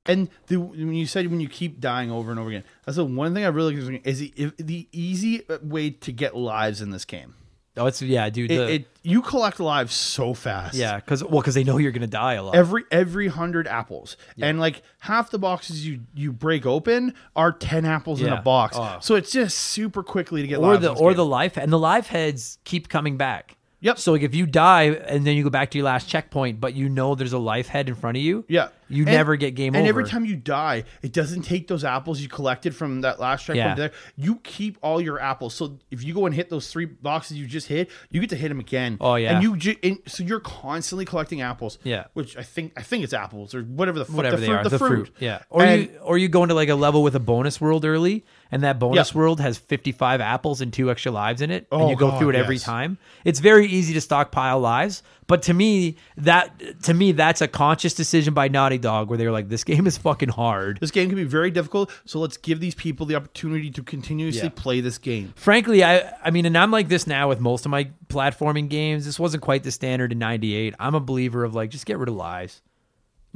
And 0.07 0.29
the, 0.47 0.57
when 0.57 0.93
you 0.93 1.07
said 1.07 1.29
when 1.31 1.39
you 1.39 1.49
keep 1.49 1.79
dying 1.79 2.11
over 2.11 2.29
and 2.29 2.39
over 2.39 2.49
again, 2.49 2.63
that's 2.85 2.97
the 2.97 3.05
one 3.05 3.33
thing 3.33 3.43
I 3.43 3.47
really 3.47 3.75
is 4.03 4.19
the, 4.19 4.33
if, 4.35 4.55
the 4.57 4.87
easy 4.91 5.43
way 5.63 5.89
to 5.89 6.11
get 6.11 6.35
lives 6.35 6.81
in 6.81 6.91
this 6.91 7.05
game. 7.05 7.33
Oh, 7.77 7.87
it's, 7.87 8.01
yeah, 8.01 8.29
dude. 8.29 8.51
It, 8.51 8.55
the- 8.57 8.73
it 8.73 8.87
you 9.03 9.21
collect 9.21 9.59
lives 9.59 9.93
so 9.93 10.33
fast. 10.33 10.73
yeah, 10.75 10.95
because, 10.95 11.23
well, 11.23 11.41
because 11.41 11.53
they 11.53 11.63
know 11.63 11.77
you're 11.77 11.91
going 11.91 12.01
to 12.01 12.07
die 12.07 12.33
a 12.35 12.43
lot. 12.43 12.55
Every 12.55 12.83
every 12.89 13.27
hundred 13.27 13.67
apples, 13.67 14.17
and 14.41 14.59
like 14.59 14.81
half 14.99 15.29
the 15.29 15.37
boxes 15.39 15.85
you 15.85 15.99
you 16.15 16.31
break 16.31 16.65
open 16.65 17.13
are 17.35 17.51
ten 17.51 17.85
apples 17.85 18.21
in 18.21 18.27
Yeah. 18.27 18.39
a 18.39 18.41
box. 18.41 18.75
Oh. 18.79 18.97
So 19.01 19.15
it's 19.15 19.31
just 19.31 19.57
super 19.57 20.01
quickly 20.03 20.41
to 20.41 20.47
get 20.47 20.57
or 20.59 20.71
lives 20.73 20.81
the 20.81 20.87
in 20.89 20.93
this 20.95 21.01
or 21.01 21.09
game. 21.11 21.17
the 21.17 21.25
life 21.25 21.57
and 21.57 21.71
the 21.71 21.79
life 21.79 22.07
heads 22.07 22.57
keep 22.63 22.87
coming 22.89 23.17
back. 23.17 23.54
Yep. 23.85 23.99
So 23.99 24.13
like 24.13 24.23
if 24.23 24.33
you 24.33 24.47
die 24.47 24.83
and 24.85 25.25
then 25.27 25.35
you 25.37 25.43
go 25.43 25.51
back 25.51 25.69
to 25.71 25.77
your 25.77 25.85
last 25.85 26.09
checkpoint, 26.09 26.59
but 26.59 26.73
you 26.73 26.89
know 26.89 27.13
there's 27.13 27.33
a 27.33 27.37
life 27.37 27.67
head 27.67 27.87
in 27.87 27.93
front 27.93 28.17
of 28.17 28.23
you, 28.23 28.43
Yeah. 28.47 28.69
you 28.89 29.03
And- 29.03 29.11
never 29.13 29.35
get 29.35 29.51
game 29.53 29.75
and 29.75 29.77
over. 29.77 29.81
And 29.81 29.87
every 29.89 30.03
time 30.09 30.25
you 30.25 30.35
die, 30.35 30.85
it 31.03 31.13
doesn't 31.13 31.43
take 31.43 31.67
those 31.67 31.83
apples 31.83 32.19
you 32.19 32.27
collected 32.27 32.75
from 32.75 33.01
that 33.01 33.19
last 33.19 33.41
checkpoint 33.45 33.57
Yeah. 33.57 33.75
there. 33.75 33.91
You 34.17 34.37
keep 34.43 34.79
all 34.81 34.99
your 34.99 35.19
apples. 35.21 35.53
So 35.53 35.77
if 35.91 36.03
you 36.03 36.15
go 36.15 36.25
and 36.25 36.33
hit 36.33 36.49
those 36.49 36.71
three 36.71 36.85
boxes 36.85 37.37
you 37.37 37.45
just 37.45 37.67
hit, 37.67 37.91
you 38.09 38.19
get 38.21 38.31
to 38.31 38.35
hit 38.35 38.49
them 38.49 38.59
again. 38.59 38.97
Oh, 38.99 39.15
yeah. 39.15 39.35
And 39.35 39.43
you 39.43 39.55
ju- 39.55 39.75
and 39.83 39.99
so 40.07 40.23
you're 40.23 40.39
constantly 40.39 41.05
collecting 41.05 41.41
apples. 41.41 41.77
Yeah. 41.83 42.05
Which 42.13 42.35
I 42.37 42.41
think 42.41 42.73
I 42.75 42.81
think 42.81 43.03
it's 43.03 43.13
apples 43.13 43.53
or 43.53 43.61
whatever 43.61 43.99
the 43.99 44.05
fu- 44.05 44.13
whatever 44.17 44.37
the 44.37 44.41
they 44.41 44.47
fruit, 44.47 44.57
are, 44.57 44.63
the, 44.63 44.69
the 44.69 44.77
fruit. 44.79 45.11
Yeah. 45.19 45.43
Or 45.51 45.61
And- 45.63 45.81
you 45.83 45.89
or 46.01 46.17
you 46.17 46.27
go 46.27 46.41
into 46.41 46.55
like 46.55 46.69
a 46.69 46.75
level 46.75 47.03
with 47.03 47.15
a 47.15 47.19
bonus 47.19 47.61
world 47.61 47.85
early, 47.85 48.25
and 48.51 48.63
that 48.63 48.79
bonus 48.79 49.09
Yep. 49.09 49.15
world 49.15 49.39
has 49.39 49.57
55 49.57 50.21
apples 50.21 50.61
and 50.61 50.71
two 50.71 50.89
extra 50.91 51.11
lives 51.11 51.41
in 51.41 51.51
it, 51.51 51.67
and 51.71 51.81
Oh, 51.81 51.89
you 51.89 51.95
go 51.95 52.09
God, 52.11 52.19
through 52.19 52.29
it 52.29 52.35
every 52.35 52.59
time. 52.59 52.97
It's 53.23 53.39
very 53.39 53.67
easy 53.67 53.93
to 53.93 54.01
stockpile 54.01 54.59
lives, 54.59 55.03
but 55.27 55.41
to 55.43 55.53
me 55.53 55.95
that 56.17 56.83
to 56.83 56.93
me 56.93 57.11
that's 57.11 57.41
a 57.41 57.47
conscious 57.47 57.93
decision 57.93 58.33
by 58.33 58.47
Naughty 58.47 58.77
Dog 58.77 59.09
where 59.09 59.17
they're 59.17 59.31
like, 59.31 59.49
this 59.49 59.63
game 59.63 59.87
is 59.87 59.97
fucking 59.97 60.29
hard. 60.29 60.77
This 60.79 60.91
game 60.91 61.09
can 61.09 61.15
be 61.15 61.23
very 61.23 61.49
difficult, 61.51 61.91
so 62.05 62.19
let's 62.19 62.37
give 62.37 62.59
these 62.59 62.75
people 62.75 63.05
the 63.05 63.15
opportunity 63.15 63.69
to 63.71 63.83
continuously 63.83 64.43
Yeah. 64.43 64.49
play 64.55 64.81
this 64.81 64.97
game. 64.97 65.33
frankly, 65.35 65.83
I 65.83 66.11
I 66.23 66.31
mean, 66.31 66.45
and 66.45 66.57
I'm 66.57 66.71
like 66.71 66.87
this 66.87 67.07
now 67.07 67.27
with 67.29 67.39
most 67.39 67.65
of 67.65 67.71
my 67.71 67.89
platforming 68.07 68.69
games. 68.69 69.05
This 69.05 69.19
wasn't 69.19 69.41
quite 69.43 69.63
the 69.63 69.71
standard 69.71 70.11
in 70.11 70.19
'98. 70.19 70.75
I'm 70.79 70.95
a 70.95 70.99
believer 70.99 71.43
of 71.43 71.55
like 71.55 71.69
just 71.71 71.85
get 71.85 71.97
rid 71.97 72.09
of 72.09 72.15
lives. 72.15 72.61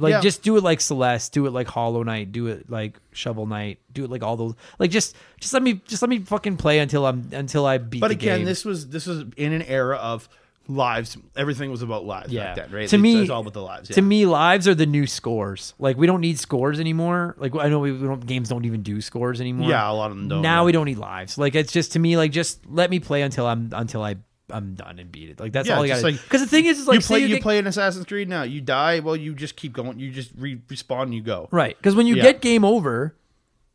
Like 0.00 0.12
Yeah. 0.12 0.20
just 0.20 0.42
do 0.42 0.56
it 0.56 0.62
like 0.64 0.80
Celeste, 0.80 1.32
do 1.32 1.46
it 1.46 1.50
like 1.50 1.68
Hollow 1.68 2.02
Knight, 2.02 2.32
do 2.32 2.46
it 2.46 2.70
like 2.70 2.98
Shovel 3.12 3.46
Knight, 3.46 3.78
do 3.92 4.04
it 4.04 4.10
like 4.10 4.22
all 4.22 4.36
those. 4.36 4.54
Like 4.78 4.90
just 4.90 5.14
just 5.40 5.52
let 5.52 5.62
me 5.62 5.74
just 5.86 6.00
let 6.02 6.08
me 6.08 6.18
fucking 6.20 6.56
play 6.56 6.78
until 6.78 7.04
I'm 7.06 7.28
until 7.32 7.66
I 7.66 7.78
beat. 7.78 8.00
But 8.00 8.08
the 8.08 8.14
again, 8.14 8.38
game. 8.38 8.46
this 8.46 8.64
was 8.64 8.88
this 8.88 9.06
was 9.06 9.24
in 9.36 9.52
an 9.52 9.62
era 9.62 9.96
of 9.96 10.28
lives. 10.68 11.18
Everything 11.36 11.70
was 11.70 11.82
about 11.82 12.04
lives 12.04 12.32
yeah. 12.32 12.54
back 12.54 12.56
then, 12.56 12.64
right? 12.72 12.88
To 12.88 12.96
It's- 12.96 13.00
me, 13.00 13.20
it's 13.20 13.30
all 13.30 13.40
about 13.40 13.52
the 13.52 13.62
lives. 13.62 13.88
To 13.90 14.02
me, 14.02 14.24
lives 14.24 14.66
are 14.68 14.74
the 14.74 14.86
new 14.86 15.06
scores. 15.06 15.74
Like 15.78 15.96
we 15.98 16.06
don't 16.06 16.20
need 16.20 16.38
scores 16.38 16.80
anymore. 16.80 17.34
Like 17.38 17.54
I 17.56 17.68
know 17.68 17.80
we, 17.80 17.92
we 17.92 18.06
don't 18.06 18.24
games 18.24 18.48
don't 18.48 18.64
even 18.64 18.82
do 18.82 19.00
scores 19.00 19.40
anymore. 19.40 19.68
Yeah, 19.68 19.90
a 19.90 19.92
lot 19.92 20.10
of 20.10 20.16
them 20.16 20.28
don't, 20.28 20.42
Now 20.42 20.62
yeah. 20.62 20.66
we 20.66 20.72
don't 20.72 20.86
need 20.86 20.98
lives. 20.98 21.36
Like 21.36 21.54
it's 21.54 21.72
just 21.72 21.92
to 21.92 21.98
me 21.98 22.16
like 22.16 22.32
just 22.32 22.64
let 22.70 22.88
me 22.90 23.00
play 23.00 23.22
until 23.22 23.46
I'm 23.46 23.70
until 23.74 24.02
I. 24.02 24.16
I'm 24.52 24.74
done 24.74 24.98
and 24.98 25.10
beat 25.12 25.30
it. 25.30 25.40
Like 25.40 25.52
that's 25.52 25.68
Yeah, 25.68 25.76
all 25.76 25.84
you 25.86 25.92
just 25.92 26.02
got. 26.02 26.12
like- 26.12 26.22
Because 26.22 26.40
the 26.40 26.46
thing 26.46 26.64
is, 26.66 26.78
is 26.80 26.86
like 26.88 26.96
you 26.96 27.00
say 27.00 27.06
play 27.08 27.18
you 27.20 27.26
you 27.26 27.34
get- 27.36 27.42
play 27.42 27.58
an 27.58 27.66
Assassin's 27.66 28.04
Creed 28.06 28.28
now. 28.28 28.42
You 28.42 28.60
die, 28.60 29.00
well, 29.00 29.16
you 29.16 29.34
just 29.34 29.56
keep 29.56 29.72
going. 29.72 29.98
You 29.98 30.10
just 30.10 30.30
re- 30.36 30.60
respawn 30.68 31.02
and 31.04 31.14
you 31.14 31.22
go. 31.22 31.48
right. 31.50 31.76
Because 31.76 31.94
when 31.94 32.06
you 32.06 32.16
Yeah. 32.16 32.22
get 32.22 32.40
game 32.40 32.64
over, 32.64 33.14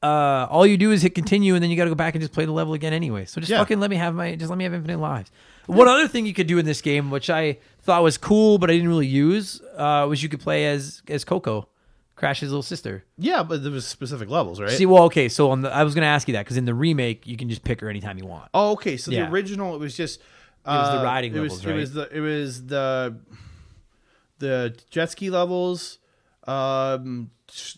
uh, 0.03 0.45
all 0.49 0.65
you 0.67 0.77
do 0.77 0.91
is 0.91 1.01
hit 1.01 1.15
continue, 1.15 1.55
and 1.55 1.63
then 1.63 1.69
you 1.71 1.77
got 1.77 1.85
to 1.85 1.89
go 1.89 1.95
back 1.95 2.13
and 2.13 2.21
just 2.21 2.33
play 2.33 2.45
the 2.45 2.51
level 2.51 2.73
again 2.73 2.93
anyway. 2.93 3.25
So 3.25 3.39
just 3.41 3.51
Yeah. 3.51 3.57
fucking 3.59 3.79
let 3.79 3.89
me 3.89 3.95
have 3.95 4.13
my 4.13 4.35
just 4.35 4.49
let 4.49 4.57
me 4.57 4.63
have 4.63 4.73
infinite 4.73 4.99
lives. 4.99 5.31
One 5.67 5.87
other 5.87 6.07
thing 6.07 6.27
you 6.27 6.33
could 6.33 6.45
do 6.47 6.59
in 6.59 6.65
this 6.65 6.81
game, 6.81 7.09
which 7.09 7.29
I 7.29 7.57
thought 7.81 8.03
was 8.03 8.17
cool, 8.19 8.59
but 8.59 8.69
I 8.69 8.73
didn't 8.73 8.89
really 8.89 9.07
use, 9.07 9.61
uh, 9.77 10.05
was 10.07 10.21
you 10.21 10.29
could 10.29 10.41
play 10.41 10.67
as 10.67 11.01
as 11.07 11.23
Coco, 11.23 11.67
Crash's 12.15 12.49
little 12.49 12.61
sister. 12.61 13.03
Yeah, 13.17 13.41
but 13.41 13.63
there 13.63 13.71
was 13.71 13.85
specific 13.87 14.29
levels, 14.29 14.61
right? 14.61 14.69
See, 14.69 14.85
well, 14.85 15.03
okay, 15.03 15.27
so 15.27 15.49
on 15.49 15.61
the, 15.63 15.73
I 15.73 15.83
was 15.83 15.95
going 15.95 16.03
to 16.03 16.07
ask 16.07 16.27
you 16.27 16.33
that 16.33 16.45
because 16.45 16.55
in 16.57 16.65
the 16.65 16.73
remake 16.75 17.25
you 17.25 17.35
can 17.35 17.49
just 17.49 17.63
pick 17.63 17.81
her 17.81 17.89
anytime 17.89 18.19
you 18.19 18.25
want. 18.25 18.49
oh, 18.53 18.73
okay. 18.73 18.97
So 18.97 19.09
Yeah. 19.11 19.25
the 19.25 19.31
original, 19.31 19.73
it 19.73 19.79
was 19.79 19.97
just. 19.97 20.21
It 20.65 20.69
was 20.69 20.99
the 20.99 21.03
riding 21.03 21.33
it 21.33 21.41
levels, 21.41 21.65
was, 21.65 21.65
It 21.65 21.73
was 21.75 21.93
the 21.93 22.15
it 22.17 22.19
was 22.21 22.65
the 22.67 23.17
the 24.39 24.77
jet 24.89 25.11
ski 25.11 25.29
levels. 25.29 25.99
Um, 26.47 27.31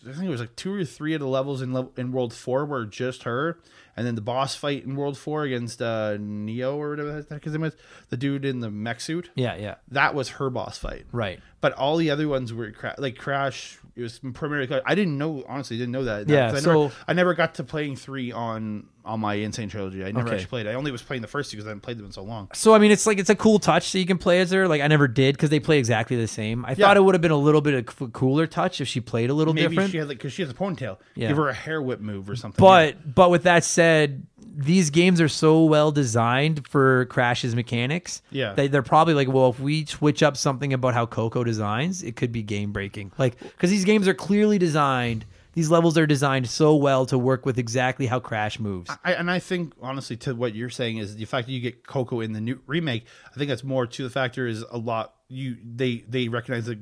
I 0.06 0.12
think 0.12 0.24
it 0.24 0.28
was 0.30 0.40
like 0.40 0.56
two 0.56 0.72
or 0.74 0.84
three 0.84 1.14
of 1.14 1.20
the 1.20 1.26
levels 1.26 1.62
in 1.62 1.72
level, 1.72 1.92
in 1.96 2.12
World 2.12 2.32
Four 2.34 2.64
were 2.66 2.84
just 2.84 3.22
her, 3.22 3.58
and 3.96 4.06
then 4.06 4.14
the 4.14 4.20
boss 4.20 4.54
fight 4.54 4.84
in 4.84 4.96
World 4.96 5.16
Four 5.16 5.44
against 5.44 5.80
uh, 5.80 6.16
Neo 6.18 6.76
or 6.76 6.90
whatever 6.90 7.22
that 7.22 7.44
his 7.44 7.52
name 7.52 7.62
was, 7.62 7.76
the 8.10 8.16
dude 8.16 8.44
in 8.44 8.60
the 8.60 8.70
mech 8.70 9.00
suit. 9.00 9.30
Yeah, 9.34 9.56
yeah, 9.56 9.76
That 9.90 10.14
was 10.14 10.30
her 10.30 10.50
boss 10.50 10.78
fight. 10.78 11.06
right. 11.12 11.40
But 11.60 11.72
all 11.72 11.96
the 11.96 12.10
other 12.10 12.28
ones 12.28 12.52
were 12.52 12.70
cra- 12.72 12.94
like 12.98 13.16
Crash. 13.16 13.78
It 13.98 14.02
was 14.02 14.20
primarily. 14.32 14.80
I 14.86 14.94
didn't 14.94 15.18
know 15.18 15.44
honestly. 15.48 15.76
Didn't 15.76 15.90
know 15.90 16.04
that. 16.04 16.28
Yeah, 16.28 16.52
I 16.54 16.60
so- 16.60 16.82
never, 16.84 16.94
I 17.08 17.12
never 17.14 17.34
got 17.34 17.56
to 17.56 17.64
playing 17.64 17.96
three 17.96 18.30
on 18.30 18.86
on 19.04 19.18
my 19.18 19.36
N. 19.38 19.52
Sane 19.52 19.68
Trilogy. 19.68 20.04
I 20.04 20.12
never 20.12 20.26
Okay. 20.28 20.36
actually 20.36 20.46
played. 20.48 20.66
I 20.68 20.74
only 20.74 20.92
was 20.92 21.02
playing 21.02 21.22
the 21.22 21.28
first 21.28 21.50
two 21.50 21.56
because 21.56 21.66
I 21.66 21.70
hadn't 21.70 21.80
played 21.80 21.98
them 21.98 22.06
in 22.06 22.12
so 22.12 22.22
long. 22.22 22.48
So 22.54 22.74
I 22.74 22.78
mean, 22.78 22.92
it's 22.92 23.06
like 23.08 23.18
it's 23.18 23.30
a 23.30 23.34
cool 23.34 23.58
touch 23.58 23.90
that 23.90 23.98
you 23.98 24.06
can 24.06 24.18
play 24.18 24.40
as 24.40 24.52
her. 24.52 24.68
Like 24.68 24.82
I 24.82 24.86
never 24.86 25.08
did 25.08 25.34
because 25.34 25.50
they 25.50 25.58
play 25.58 25.78
exactly 25.78 26.16
the 26.16 26.28
same. 26.28 26.64
I 26.64 26.70
Yeah. 26.70 26.86
thought 26.86 26.96
it 26.96 27.00
would 27.02 27.16
have 27.16 27.22
been 27.22 27.32
a 27.32 27.36
little 27.36 27.60
bit 27.60 27.74
of 27.74 28.00
a 28.02 28.06
cooler 28.08 28.46
touch 28.46 28.80
if 28.80 28.86
she 28.86 29.00
played 29.00 29.30
a 29.30 29.34
little 29.34 29.52
Maybe 29.52 29.68
different. 29.68 29.90
she 29.90 29.96
had 29.98 30.06
like 30.08 30.18
because 30.18 30.32
she 30.32 30.42
has 30.42 30.50
a 30.50 30.54
ponytail. 30.54 30.98
Yeah. 31.16 31.28
Give 31.28 31.36
her 31.36 31.48
a 31.48 31.54
hair 31.54 31.82
whip 31.82 31.98
move 32.00 32.30
or 32.30 32.36
something. 32.36 32.62
But 32.62 33.14
but 33.16 33.30
with 33.30 33.42
that 33.44 33.64
said, 33.64 34.24
these 34.58 34.90
games 34.90 35.20
are 35.20 35.28
so 35.28 35.62
well 35.64 35.92
designed 35.92 36.66
for 36.66 37.06
Crash's 37.06 37.54
mechanics. 37.54 38.22
Yeah. 38.30 38.54
they, 38.54 38.66
they're 38.66 38.82
probably 38.82 39.14
like, 39.14 39.28
well, 39.28 39.50
if 39.50 39.60
we 39.60 39.86
switch 39.86 40.20
up 40.20 40.36
something 40.36 40.72
about 40.72 40.94
how 40.94 41.06
Coco 41.06 41.44
designs, 41.44 42.02
it 42.02 42.16
could 42.16 42.32
be 42.32 42.42
game 42.42 42.72
breaking. 42.72 43.12
Like 43.18 43.38
because 43.38 43.70
these 43.70 43.84
games 43.84 44.08
are 44.08 44.14
clearly 44.14 44.58
designed. 44.58 45.24
These 45.52 45.70
levels 45.70 45.96
are 45.96 46.06
designed 46.06 46.48
so 46.48 46.74
well 46.74 47.06
to 47.06 47.16
work 47.16 47.46
with 47.46 47.58
exactly 47.58 48.06
how 48.06 48.18
Crash 48.18 48.58
moves. 48.58 48.90
I, 49.04 49.14
and 49.14 49.30
I 49.30 49.38
think 49.38 49.74
honestly, 49.80 50.16
to 50.18 50.34
what 50.34 50.54
you're 50.54 50.70
saying 50.70 50.98
is 50.98 51.16
the 51.16 51.24
fact 51.24 51.46
that 51.46 51.52
you 51.52 51.60
get 51.60 51.86
Coco 51.86 52.20
in 52.20 52.32
the 52.32 52.40
new 52.40 52.60
remake. 52.66 53.06
I 53.26 53.38
think 53.38 53.48
that's 53.48 53.64
more 53.64 53.86
to 53.86 54.02
the 54.02 54.10
factor 54.10 54.46
is 54.48 54.62
a 54.70 54.78
lot. 54.78 55.14
You 55.28 55.56
they 55.64 56.04
they 56.08 56.28
recognize 56.28 56.66
that 56.66 56.78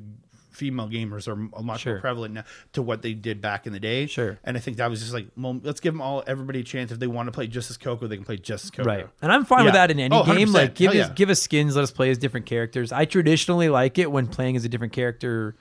female 0.57 0.89
gamers 0.89 1.29
are 1.29 1.33
a 1.59 1.63
much 1.63 1.83
Sure. 1.83 1.95
more 1.95 2.01
prevalent 2.01 2.35
now 2.35 2.45
to 2.73 2.81
what 2.83 3.03
they 3.03 3.13
did 3.13 3.41
back 3.43 3.67
in 3.67 3.73
the 3.73 3.81
day. 3.81 4.07
Sure. 4.07 4.39
And 4.43 4.57
I 4.57 4.61
think 4.61 4.79
that 4.79 4.89
was 4.89 5.01
just 5.01 5.13
like, 5.13 5.27
well, 5.37 5.61
let's 5.63 5.81
give 5.81 5.93
them 5.93 6.01
all 6.01 6.25
everybody 6.27 6.61
a 6.61 6.65
chance. 6.65 6.91
If 6.91 6.99
they 6.99 7.07
want 7.07 7.27
to 7.27 7.33
play 7.33 7.47
just 7.47 7.71
as 7.71 7.77
Coco, 7.77 8.07
they 8.07 8.17
can 8.17 8.25
play 8.25 8.39
just 8.39 8.65
as 8.65 8.71
Coco. 8.71 8.89
Right. 8.89 9.07
And 9.21 9.31
I'm 9.31 9.45
fine 9.45 9.65
with 9.65 9.75
that 9.75 9.91
in 9.91 10.01
any 10.01 10.15
Oh, 10.17 10.25
game. 10.25 10.51
Like 10.53 10.75
give 10.75 10.93
Hell 10.93 11.03
us 11.03 11.09
yeah. 11.09 11.15
give 11.15 11.29
us 11.31 11.41
skins, 11.43 11.77
let 11.77 11.83
us 11.83 11.91
play 11.91 12.11
as 12.11 12.19
different 12.19 12.47
characters. 12.47 12.91
I 12.93 13.05
traditionally 13.05 13.69
like 13.69 13.99
it 13.99 14.11
when 14.11 14.27
playing 14.27 14.57
as 14.57 14.65
a 14.65 14.69
different 14.69 14.93
character 14.95 15.55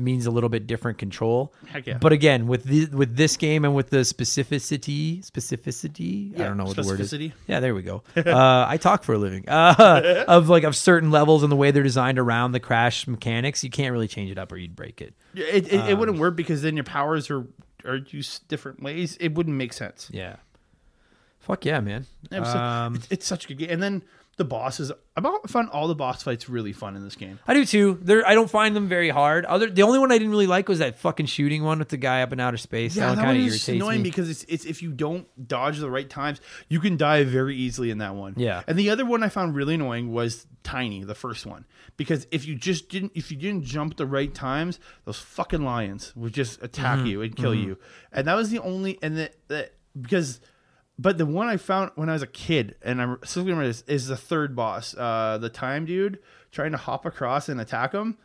means 0.00 0.26
a 0.26 0.30
little 0.30 0.48
bit 0.48 0.66
different 0.66 0.98
control. 0.98 1.52
Heck 1.66 1.86
yeah. 1.86 1.98
But 1.98 2.12
again, 2.12 2.46
with 2.46 2.64
the, 2.64 2.86
with 2.86 3.16
this 3.16 3.36
game 3.36 3.64
and 3.64 3.74
with 3.74 3.90
the 3.90 3.98
specificity, 3.98 5.24
specificity, 5.24 6.34
I 6.34 6.38
Yeah, 6.42 6.48
don't 6.48 6.56
know 6.56 6.64
what 6.64 6.76
the 6.76 6.82
word 6.82 7.00
is. 7.00 7.12
Yeah, 7.46 7.60
there 7.60 7.74
we 7.74 7.82
go. 7.82 8.02
uh, 8.16 8.64
I 8.68 8.76
talk 8.76 9.04
for 9.04 9.14
a 9.14 9.18
living. 9.18 9.48
Uh, 9.48 10.24
of 10.28 10.48
like 10.48 10.64
of 10.64 10.74
certain 10.74 11.10
levels 11.10 11.42
and 11.42 11.52
the 11.52 11.56
way 11.56 11.70
they're 11.70 11.82
designed 11.82 12.18
around 12.18 12.52
the 12.52 12.60
crash 12.60 13.06
mechanics, 13.06 13.62
you 13.62 13.70
can't 13.70 13.92
really 13.92 14.08
change 14.08 14.30
it 14.30 14.38
up 14.38 14.50
or 14.52 14.56
you'd 14.56 14.76
break 14.76 15.00
it. 15.00 15.14
Yeah, 15.34 15.46
It, 15.46 15.66
it, 15.66 15.72
it 15.72 15.92
Um, 15.92 15.98
wouldn't 15.98 16.18
work 16.18 16.36
because 16.36 16.62
then 16.62 16.76
your 16.76 16.84
powers 16.84 17.30
are 17.30 17.46
are 17.84 17.96
used 17.96 18.46
different 18.48 18.82
ways. 18.82 19.16
It 19.20 19.34
wouldn't 19.34 19.56
make 19.56 19.72
sense. 19.72 20.08
Yeah. 20.12 20.36
Fuck 21.38 21.64
yeah, 21.64 21.80
man. 21.80 22.04
Um, 22.32 22.96
it's, 22.96 23.06
it's 23.10 23.26
such 23.26 23.46
a 23.46 23.48
good 23.48 23.58
game. 23.58 23.70
And 23.70 23.82
then 23.82 24.02
the 24.40 24.44
bosses. 24.46 24.90
I 25.16 25.20
found 25.48 25.68
all 25.68 25.86
the 25.86 25.94
boss 25.94 26.22
fights 26.22 26.48
really 26.48 26.72
fun 26.72 26.96
in 26.96 27.04
this 27.04 27.14
game. 27.14 27.38
I 27.46 27.52
do 27.52 27.66
too. 27.66 27.98
They're, 28.00 28.26
I 28.26 28.32
don't 28.34 28.48
find 28.50 28.74
them 28.74 28.88
very 28.88 29.10
hard. 29.10 29.44
Other 29.44 29.68
the 29.68 29.82
only 29.82 29.98
one 29.98 30.10
I 30.10 30.16
didn't 30.16 30.30
really 30.30 30.46
like 30.46 30.66
was 30.66 30.78
that 30.78 30.98
fucking 30.98 31.26
shooting 31.26 31.62
one 31.62 31.78
with 31.78 31.90
the 31.90 31.98
guy 31.98 32.22
up 32.22 32.32
in 32.32 32.40
outer 32.40 32.56
space. 32.56 32.94
that 32.94 33.06
one 33.08 33.16
that 33.16 33.22
kind 33.24 33.36
of 33.36 33.42
one 33.42 33.48
irritates 33.48 33.68
annoying 33.68 33.98
me. 34.02 34.08
because 34.10 34.30
it's, 34.30 34.44
it's 34.48 34.64
if 34.64 34.82
you 34.82 34.92
don't 34.92 35.26
dodge 35.46 35.78
the 35.78 35.90
right 35.90 36.08
times, 36.08 36.40
you 36.70 36.80
can 36.80 36.96
die 36.96 37.22
very 37.24 37.54
easily 37.54 37.90
in 37.90 37.98
that 37.98 38.14
one. 38.14 38.32
Yeah. 38.38 38.62
And 38.66 38.78
the 38.78 38.88
other 38.88 39.04
one 39.04 39.22
I 39.22 39.28
found 39.28 39.54
really 39.54 39.74
annoying 39.74 40.10
was 40.12 40.46
Tiny, 40.62 41.04
the 41.04 41.14
first 41.14 41.46
one, 41.46 41.64
because 41.96 42.26
if 42.30 42.46
you 42.46 42.54
just 42.54 42.88
didn't 42.88 43.12
if 43.14 43.30
you 43.30 43.36
didn't 43.36 43.64
jump 43.64 43.96
the 43.96 44.06
right 44.06 44.34
times, 44.34 44.78
those 45.06 45.18
fucking 45.18 45.62
lions 45.64 46.14
would 46.16 46.32
just 46.34 46.62
attack 46.62 46.98
Mm-hmm. 46.98 47.06
you 47.06 47.22
and 47.22 47.36
kill 47.36 47.54
you. 47.54 47.78
And 48.12 48.26
that 48.26 48.34
was 48.34 48.50
the 48.50 48.58
only 48.60 48.98
and 49.02 49.16
that 49.18 49.36
that 49.48 49.74
because. 50.00 50.40
But 51.00 51.16
the 51.16 51.24
one 51.24 51.48
I 51.48 51.56
found 51.56 51.92
when 51.94 52.10
I 52.10 52.12
was 52.12 52.20
a 52.22 52.26
kid, 52.26 52.74
and 52.82 53.00
I'm 53.00 53.18
still 53.24 53.42
remember 53.42 53.66
this, 53.66 53.82
is 53.86 54.08
the 54.08 54.18
third 54.18 54.54
boss, 54.54 54.94
uh, 54.94 55.38
the 55.40 55.48
time 55.48 55.86
dude 55.86 56.18
trying 56.52 56.72
to 56.72 56.76
hop 56.76 57.06
across 57.06 57.48
and 57.48 57.58
attack 57.58 57.92
him. 57.92 58.18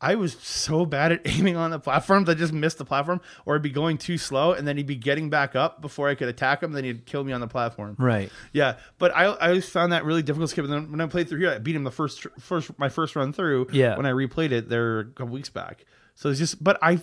I 0.00 0.14
was 0.14 0.32
so 0.40 0.86
bad 0.86 1.12
at 1.12 1.20
aiming 1.26 1.56
on 1.56 1.70
the 1.70 1.78
platforms, 1.78 2.30
I 2.30 2.34
just 2.34 2.54
missed 2.54 2.78
the 2.78 2.86
platform, 2.86 3.20
or 3.44 3.54
I'd 3.54 3.62
be 3.62 3.68
going 3.68 3.98
too 3.98 4.16
slow, 4.16 4.52
and 4.52 4.66
then 4.66 4.78
he'd 4.78 4.86
be 4.86 4.96
getting 4.96 5.28
back 5.28 5.54
up 5.54 5.82
before 5.82 6.08
I 6.08 6.14
could 6.14 6.28
attack 6.28 6.62
him. 6.62 6.72
Then 6.72 6.84
he'd 6.84 7.04
kill 7.04 7.22
me 7.22 7.34
on 7.34 7.42
the 7.42 7.48
platform. 7.48 7.96
Right. 7.98 8.30
Yeah, 8.52 8.78
but 8.98 9.14
I, 9.14 9.24
I 9.24 9.48
always 9.48 9.68
found 9.68 9.92
that 9.92 10.06
really 10.06 10.22
difficult 10.22 10.48
to 10.48 10.52
skip. 10.52 10.64
And 10.64 10.72
then 10.72 10.90
when 10.90 11.02
I 11.02 11.06
played 11.08 11.28
through 11.28 11.40
here, 11.40 11.50
I 11.50 11.58
beat 11.58 11.76
him 11.76 11.84
the 11.84 11.90
first 11.90 12.26
first 12.40 12.70
my 12.78 12.88
first 12.88 13.14
run 13.14 13.34
through. 13.34 13.66
Yeah. 13.72 13.98
When 13.98 14.06
I 14.06 14.12
replayed 14.12 14.52
it 14.52 14.70
there 14.70 15.00
a 15.00 15.04
couple 15.04 15.34
weeks 15.34 15.50
back, 15.50 15.84
so 16.14 16.30
it's 16.30 16.38
just. 16.38 16.64
But 16.64 16.78
I, 16.80 16.98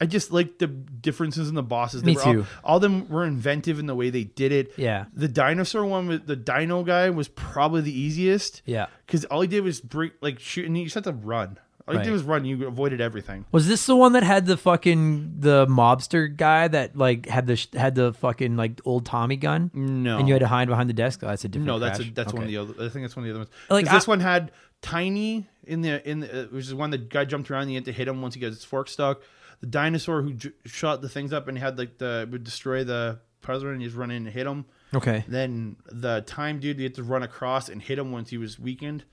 I 0.00 0.06
just 0.06 0.32
like 0.32 0.58
the 0.58 0.66
differences 0.68 1.48
in 1.48 1.54
the 1.54 1.62
bosses. 1.62 2.04
Me 2.04 2.14
They 2.14 2.16
were 2.16 2.22
all- 2.26 2.32
too. 2.34 2.46
All, 2.62 2.76
of 2.76 2.82
them 2.82 3.08
were 3.08 3.24
inventive 3.24 3.78
in 3.78 3.86
the 3.86 3.94
way 3.94 4.10
they 4.10 4.24
did 4.24 4.52
it. 4.52 4.72
Yeah. 4.76 5.06
The 5.12 5.28
dinosaur 5.28 5.84
one 5.84 6.06
with 6.08 6.26
the 6.26 6.36
dino 6.36 6.84
guy 6.84 7.10
was 7.10 7.28
probably 7.28 7.80
the 7.80 7.98
easiest. 7.98 8.62
Yeah. 8.64 8.86
Because 9.06 9.24
all 9.26 9.40
he 9.40 9.48
did 9.48 9.64
was 9.64 9.80
break, 9.80 10.12
like 10.20 10.38
shoot, 10.38 10.66
and 10.66 10.76
you 10.78 10.84
just 10.84 10.94
had 10.94 11.04
to 11.04 11.12
run. 11.12 11.58
All 11.88 11.92
he 11.94 11.98
Right. 11.98 12.04
did 12.04 12.12
was 12.12 12.22
run. 12.22 12.44
You 12.44 12.66
avoided 12.68 13.00
everything. 13.00 13.46
Was 13.50 13.66
this 13.66 13.86
the 13.86 13.96
one 13.96 14.12
that 14.12 14.22
had 14.22 14.44
the 14.44 14.56
fucking 14.58 15.36
the 15.40 15.66
mobster 15.66 16.28
guy 16.36 16.68
that 16.68 16.96
like 16.96 17.26
had 17.26 17.46
the 17.46 17.56
sh- 17.56 17.68
had 17.72 17.94
the 17.94 18.12
fucking 18.12 18.56
like 18.56 18.80
old 18.84 19.06
Tommy 19.06 19.36
gun? 19.36 19.70
No. 19.72 20.18
And 20.18 20.28
you 20.28 20.34
had 20.34 20.40
to 20.40 20.48
hide 20.48 20.68
behind 20.68 20.90
the 20.90 20.94
desk. 20.94 21.20
Oh, 21.22 21.28
that's 21.28 21.44
a 21.44 21.48
different. 21.48 21.66
No, 21.66 21.78
that's 21.78 21.98
a, 21.98 22.02
Crash. 22.02 22.12
that's 22.14 22.32
one 22.34 22.42
of 22.42 22.48
Okay. 22.48 22.56
the 22.56 22.60
other. 22.62 22.74
I 22.86 22.88
think 22.90 23.04
that's 23.04 23.16
one 23.16 23.24
of 23.24 23.26
the 23.26 23.30
other 23.30 23.38
ones. 23.40 23.50
Like, 23.70 23.86
Like 23.86 23.94
this 23.94 24.06
one 24.06 24.20
had 24.20 24.52
tiny 24.82 25.48
in 25.68 25.82
the 25.82 26.08
in 26.08 26.20
the, 26.20 26.44
uh, 26.44 26.46
which 26.46 26.64
is 26.66 26.74
one 26.74 26.90
the 26.90 26.98
guy 26.98 27.24
jumped 27.24 27.50
around. 27.50 27.62
And 27.62 27.72
you 27.72 27.76
had 27.76 27.84
to 27.86 27.92
hit 27.92 28.08
him 28.08 28.20
once 28.22 28.34
he 28.34 28.40
got 28.40 28.48
his 28.48 28.64
fork 28.64 28.88
stuck. 28.88 29.20
The 29.60 29.66
dinosaur 29.66 30.22
who 30.22 30.34
j- 30.34 30.52
shot 30.66 31.02
the 31.02 31.08
things 31.08 31.32
up 31.32 31.48
and 31.48 31.58
had 31.58 31.78
like 31.78 31.98
the 31.98 32.28
would 32.30 32.44
destroy 32.44 32.84
the 32.84 33.20
president. 33.40 33.74
and 33.74 33.82
You 33.82 33.88
just 33.88 33.96
run 33.98 34.10
in 34.10 34.26
and 34.26 34.34
hit 34.34 34.46
him. 34.46 34.64
Okay. 34.94 35.24
Then 35.28 35.76
the 35.90 36.22
time 36.26 36.60
dude, 36.60 36.78
you 36.78 36.84
had 36.84 36.94
to 36.94 37.02
run 37.02 37.22
across 37.22 37.68
and 37.68 37.82
hit 37.82 37.98
him 37.98 38.10
once 38.12 38.30
he 38.30 38.38
was 38.38 38.58
weakened, 38.58 39.04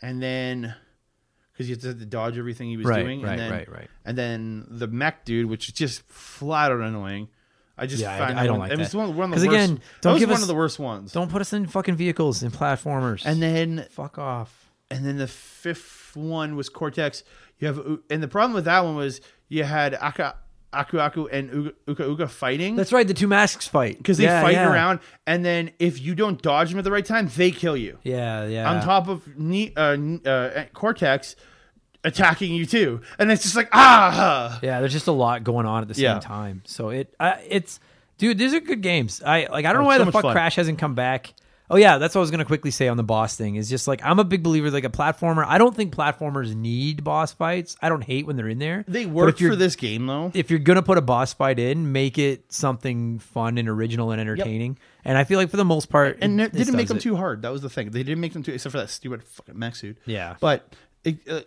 and 0.00 0.22
then 0.22 0.74
because 1.52 1.68
you 1.68 1.74
had 1.74 1.82
to 1.98 2.06
dodge 2.06 2.38
everything 2.38 2.70
he 2.70 2.76
was 2.78 2.86
Right, 2.86 3.02
doing. 3.02 3.20
right, 3.20 3.32
and 3.32 3.40
then, 3.40 3.50
right, 3.50 3.68
right. 3.70 3.88
And 4.06 4.16
then 4.16 4.64
the 4.70 4.86
mech 4.86 5.24
dude, 5.26 5.46
which 5.46 5.68
is 5.68 5.74
just 5.74 6.02
flat 6.08 6.72
out 6.72 6.80
annoying. 6.80 7.28
I 7.76 7.86
just 7.86 8.00
Yeah, 8.02 8.12
I- 8.14 8.42
I 8.42 8.46
don't 8.46 8.58
one- 8.58 8.68
like 8.68 8.72
it 8.72 8.78
was 8.78 8.92
that. 8.92 8.96
one, 8.98 9.14
one 9.16 9.32
of 9.34 9.40
the 9.40 9.46
worst. 9.46 9.56
again, 9.70 9.80
don't 10.00 10.18
give 10.18 10.28
one 10.30 10.36
us- 10.36 10.42
of 10.42 10.48
the 10.48 10.54
worst 10.54 10.78
ones. 10.78 11.12
Don't 11.12 11.30
put 11.30 11.40
us 11.42 11.52
in 11.52 11.66
fucking 11.66 11.96
vehicles 11.96 12.42
and 12.42 12.52
platformers. 12.52 13.22
And 13.26 13.42
then 13.42 13.86
fuck 13.90 14.18
off. 14.18 14.69
And 14.90 15.04
then 15.06 15.16
the 15.18 15.28
fifth 15.28 16.16
one 16.16 16.56
was 16.56 16.68
Cortex. 16.68 17.22
You 17.58 17.66
have 17.68 17.78
and 18.10 18.22
the 18.22 18.28
problem 18.28 18.54
with 18.54 18.64
that 18.64 18.84
one 18.84 18.96
was 18.96 19.20
you 19.48 19.64
had 19.64 19.94
Aka 19.94 20.34
Aku 20.72 20.98
Aku 21.00 21.26
and 21.28 21.50
Uga 21.50 21.72
Uka, 21.88 22.04
Uka 22.04 22.28
fighting 22.28 22.76
That's 22.76 22.92
right. 22.92 23.06
The 23.06 23.12
two 23.14 23.26
masks 23.26 23.66
fight 23.66 23.98
because 23.98 24.18
they 24.18 24.24
Yeah, 24.24 24.40
fight 24.40 24.52
yeah. 24.52 24.72
around, 24.72 25.00
and 25.26 25.44
then 25.44 25.72
if 25.80 26.00
you 26.00 26.14
don't 26.14 26.40
dodge 26.40 26.70
them 26.70 26.78
at 26.78 26.84
the 26.84 26.92
right 26.92 27.04
time, 27.04 27.28
they 27.36 27.50
kill 27.50 27.76
you. 27.76 27.98
Yeah, 28.04 28.46
yeah. 28.46 28.70
On 28.70 28.80
top 28.80 29.08
of 29.08 29.26
ne- 29.36 29.72
uh, 29.76 29.96
uh, 30.28 30.64
Cortex 30.72 31.34
attacking 32.04 32.54
you 32.54 32.66
too, 32.66 33.00
and 33.18 33.30
it's 33.30 33.42
just 33.42 33.56
like 33.56 33.68
ah. 33.72 34.58
Yeah, 34.62 34.80
there's 34.80 34.92
just 34.92 35.08
a 35.08 35.12
lot 35.12 35.44
going 35.44 35.66
on 35.66 35.82
at 35.82 35.88
the 35.88 35.94
same 35.94 36.04
Yeah. 36.04 36.18
time. 36.20 36.62
So 36.64 36.90
it, 36.90 37.14
uh, 37.20 37.34
it's, 37.48 37.80
dude, 38.18 38.38
these 38.38 38.54
are 38.54 38.60
good 38.60 38.80
games. 38.80 39.22
I 39.26 39.48
like. 39.50 39.64
I 39.66 39.72
don't 39.72 39.78
Oh, 39.78 39.80
know 39.82 39.86
why 39.88 39.98
so 39.98 40.04
the 40.04 40.12
fuck 40.12 40.22
fun. 40.22 40.32
Crash 40.32 40.56
hasn't 40.56 40.78
come 40.78 40.94
back. 40.94 41.34
Oh 41.72 41.76
yeah, 41.76 41.98
that's 41.98 42.14
what 42.16 42.18
I 42.18 42.22
was 42.22 42.30
gonna 42.32 42.44
quickly 42.44 42.72
say 42.72 42.88
on 42.88 42.96
the 42.96 43.04
boss 43.04 43.36
thing. 43.36 43.54
Is 43.54 43.70
just 43.70 43.86
like 43.86 44.00
I'm 44.04 44.18
a 44.18 44.24
big 44.24 44.42
believer 44.42 44.70
like 44.70 44.84
a 44.84 44.88
platformer. 44.90 45.44
I 45.46 45.56
don't 45.58 45.74
think 45.74 45.94
platformers 45.94 46.54
need 46.54 47.04
boss 47.04 47.32
fights. 47.32 47.76
I 47.80 47.88
don't 47.88 48.02
hate 48.02 48.26
when 48.26 48.36
they're 48.36 48.48
in 48.48 48.58
there. 48.58 48.84
They 48.88 49.06
work 49.06 49.38
for 49.38 49.54
this 49.54 49.76
game 49.76 50.06
though. 50.06 50.32
If 50.34 50.50
you're 50.50 50.58
gonna 50.58 50.82
put 50.82 50.98
a 50.98 51.02
boss 51.02 51.32
fight 51.32 51.58
in, 51.60 51.92
make 51.92 52.18
it 52.18 52.52
something 52.52 53.20
fun 53.20 53.56
and 53.56 53.68
original 53.68 54.10
and 54.10 54.20
entertaining. 54.20 54.78
And 55.04 55.16
I 55.16 55.24
feel 55.24 55.38
like 55.38 55.48
for 55.50 55.56
the 55.56 55.64
most 55.64 55.86
part, 55.88 56.18
and 56.20 56.40
it, 56.40 56.52
didn't 56.52 56.74
make 56.76 56.88
them 56.88 56.96
it. 56.96 57.00
too 57.00 57.16
hard. 57.16 57.42
That 57.42 57.52
was 57.52 57.62
the 57.62 57.70
thing. 57.70 57.90
They 57.90 58.02
didn't 58.02 58.20
make 58.20 58.32
them 58.32 58.42
too, 58.42 58.52
except 58.52 58.72
for 58.72 58.78
that 58.78 58.90
stupid 58.90 59.22
fucking 59.22 59.58
mech 59.58 59.76
suit. 59.76 59.96
Yeah. 60.04 60.36
but 60.40 60.74
it, 61.04 61.18
uh, 61.28 61.40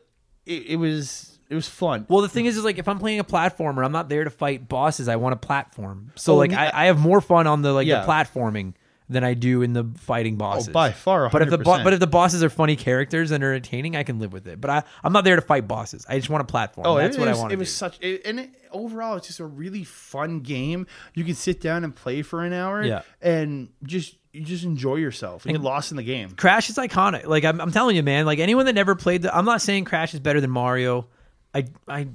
it 0.45 0.67
it 0.69 0.75
was 0.77 1.37
it 1.49 1.55
was 1.55 1.67
fun. 1.67 2.05
Well, 2.09 2.21
the 2.21 2.29
thing 2.29 2.45
is, 2.45 2.55
is 2.57 2.63
like 2.63 2.77
if 2.77 2.87
I'm 2.87 2.97
playing 2.97 3.19
a 3.19 3.23
platformer, 3.25 3.85
I'm 3.85 3.91
not 3.91 4.07
there 4.09 4.23
to 4.23 4.29
fight 4.29 4.67
bosses. 4.69 5.07
I 5.09 5.17
want 5.17 5.39
to 5.39 5.45
platform. 5.45 6.11
So 6.15 6.33
Oh, 6.33 6.37
like 6.37 6.51
me- 6.51 6.55
I, 6.57 6.83
I 6.83 6.85
have 6.85 6.97
more 6.99 7.19
fun 7.21 7.45
on 7.45 7.61
the 7.61 7.73
like 7.73 7.85
Yeah. 7.87 8.05
the 8.05 8.07
platforming 8.11 8.73
than 9.09 9.23
I 9.23 9.33
do 9.33 9.61
in 9.61 9.73
the 9.73 9.85
fighting 9.97 10.35
oh, 10.35 10.37
bosses. 10.37 10.69
Oh, 10.69 10.71
by 10.71 10.91
far, 10.91 11.29
But 11.29 11.41
if 11.41 11.49
the 11.49 11.57
bo- 11.57 11.83
but 11.83 11.93
if 11.93 11.99
the 11.99 12.07
bosses 12.07 12.43
are 12.43 12.49
funny 12.49 12.75
characters 12.75 13.31
and 13.31 13.43
are 13.43 13.53
entertaining, 13.53 13.95
I 13.95 14.03
can 14.03 14.19
live 14.19 14.33
with 14.33 14.47
it. 14.47 14.61
But 14.61 14.69
I 14.69 14.83
I'm 15.03 15.13
not 15.13 15.23
there 15.23 15.35
to 15.35 15.41
fight 15.41 15.67
bosses. 15.67 16.05
I 16.07 16.17
just 16.17 16.29
want 16.29 16.47
to 16.47 16.51
platform. 16.51 16.87
Oh, 16.87 16.97
that's 16.97 17.15
it, 17.15 17.19
what 17.19 17.27
it 17.27 17.31
I 17.31 17.33
was, 17.33 17.41
want. 17.41 17.53
It 17.53 17.59
was 17.59 17.69
do. 17.69 17.73
such, 17.73 17.99
it, 18.01 18.21
and 18.25 18.39
it, 18.41 18.49
overall, 18.71 19.17
it's 19.17 19.27
just 19.27 19.39
a 19.39 19.45
really 19.45 19.83
fun 19.83 20.39
game. 20.39 20.87
You 21.13 21.23
can 21.23 21.35
sit 21.35 21.61
down 21.61 21.83
and 21.83 21.95
play 21.95 22.21
for 22.21 22.43
an 22.43 22.53
hour, 22.53 22.83
Yeah. 22.83 23.01
and 23.21 23.69
just 23.83 24.15
you 24.31 24.41
just 24.41 24.63
enjoy 24.63 24.95
yourself 24.95 25.45
and 25.45 25.53
get 25.53 25.61
lost 25.61 25.91
in 25.91 25.97
the 25.97 26.03
game. 26.03 26.31
Crash 26.31 26.69
is 26.69 26.77
iconic. 26.77 27.25
Like 27.25 27.45
I'm, 27.45 27.61
I'm 27.61 27.71
telling 27.71 27.95
you, 27.95 28.03
man. 28.03 28.25
Like 28.25 28.39
anyone 28.39 28.65
that 28.65 28.73
never 28.73 28.95
played 28.95 29.21
the, 29.21 29.35
I'm 29.35 29.45
not 29.45 29.61
saying 29.61 29.85
Crash 29.85 30.13
is 30.13 30.19
better 30.19 30.41
than 30.41 30.49
Mario. 30.49 31.07
I 31.53 31.65
I 31.87 32.07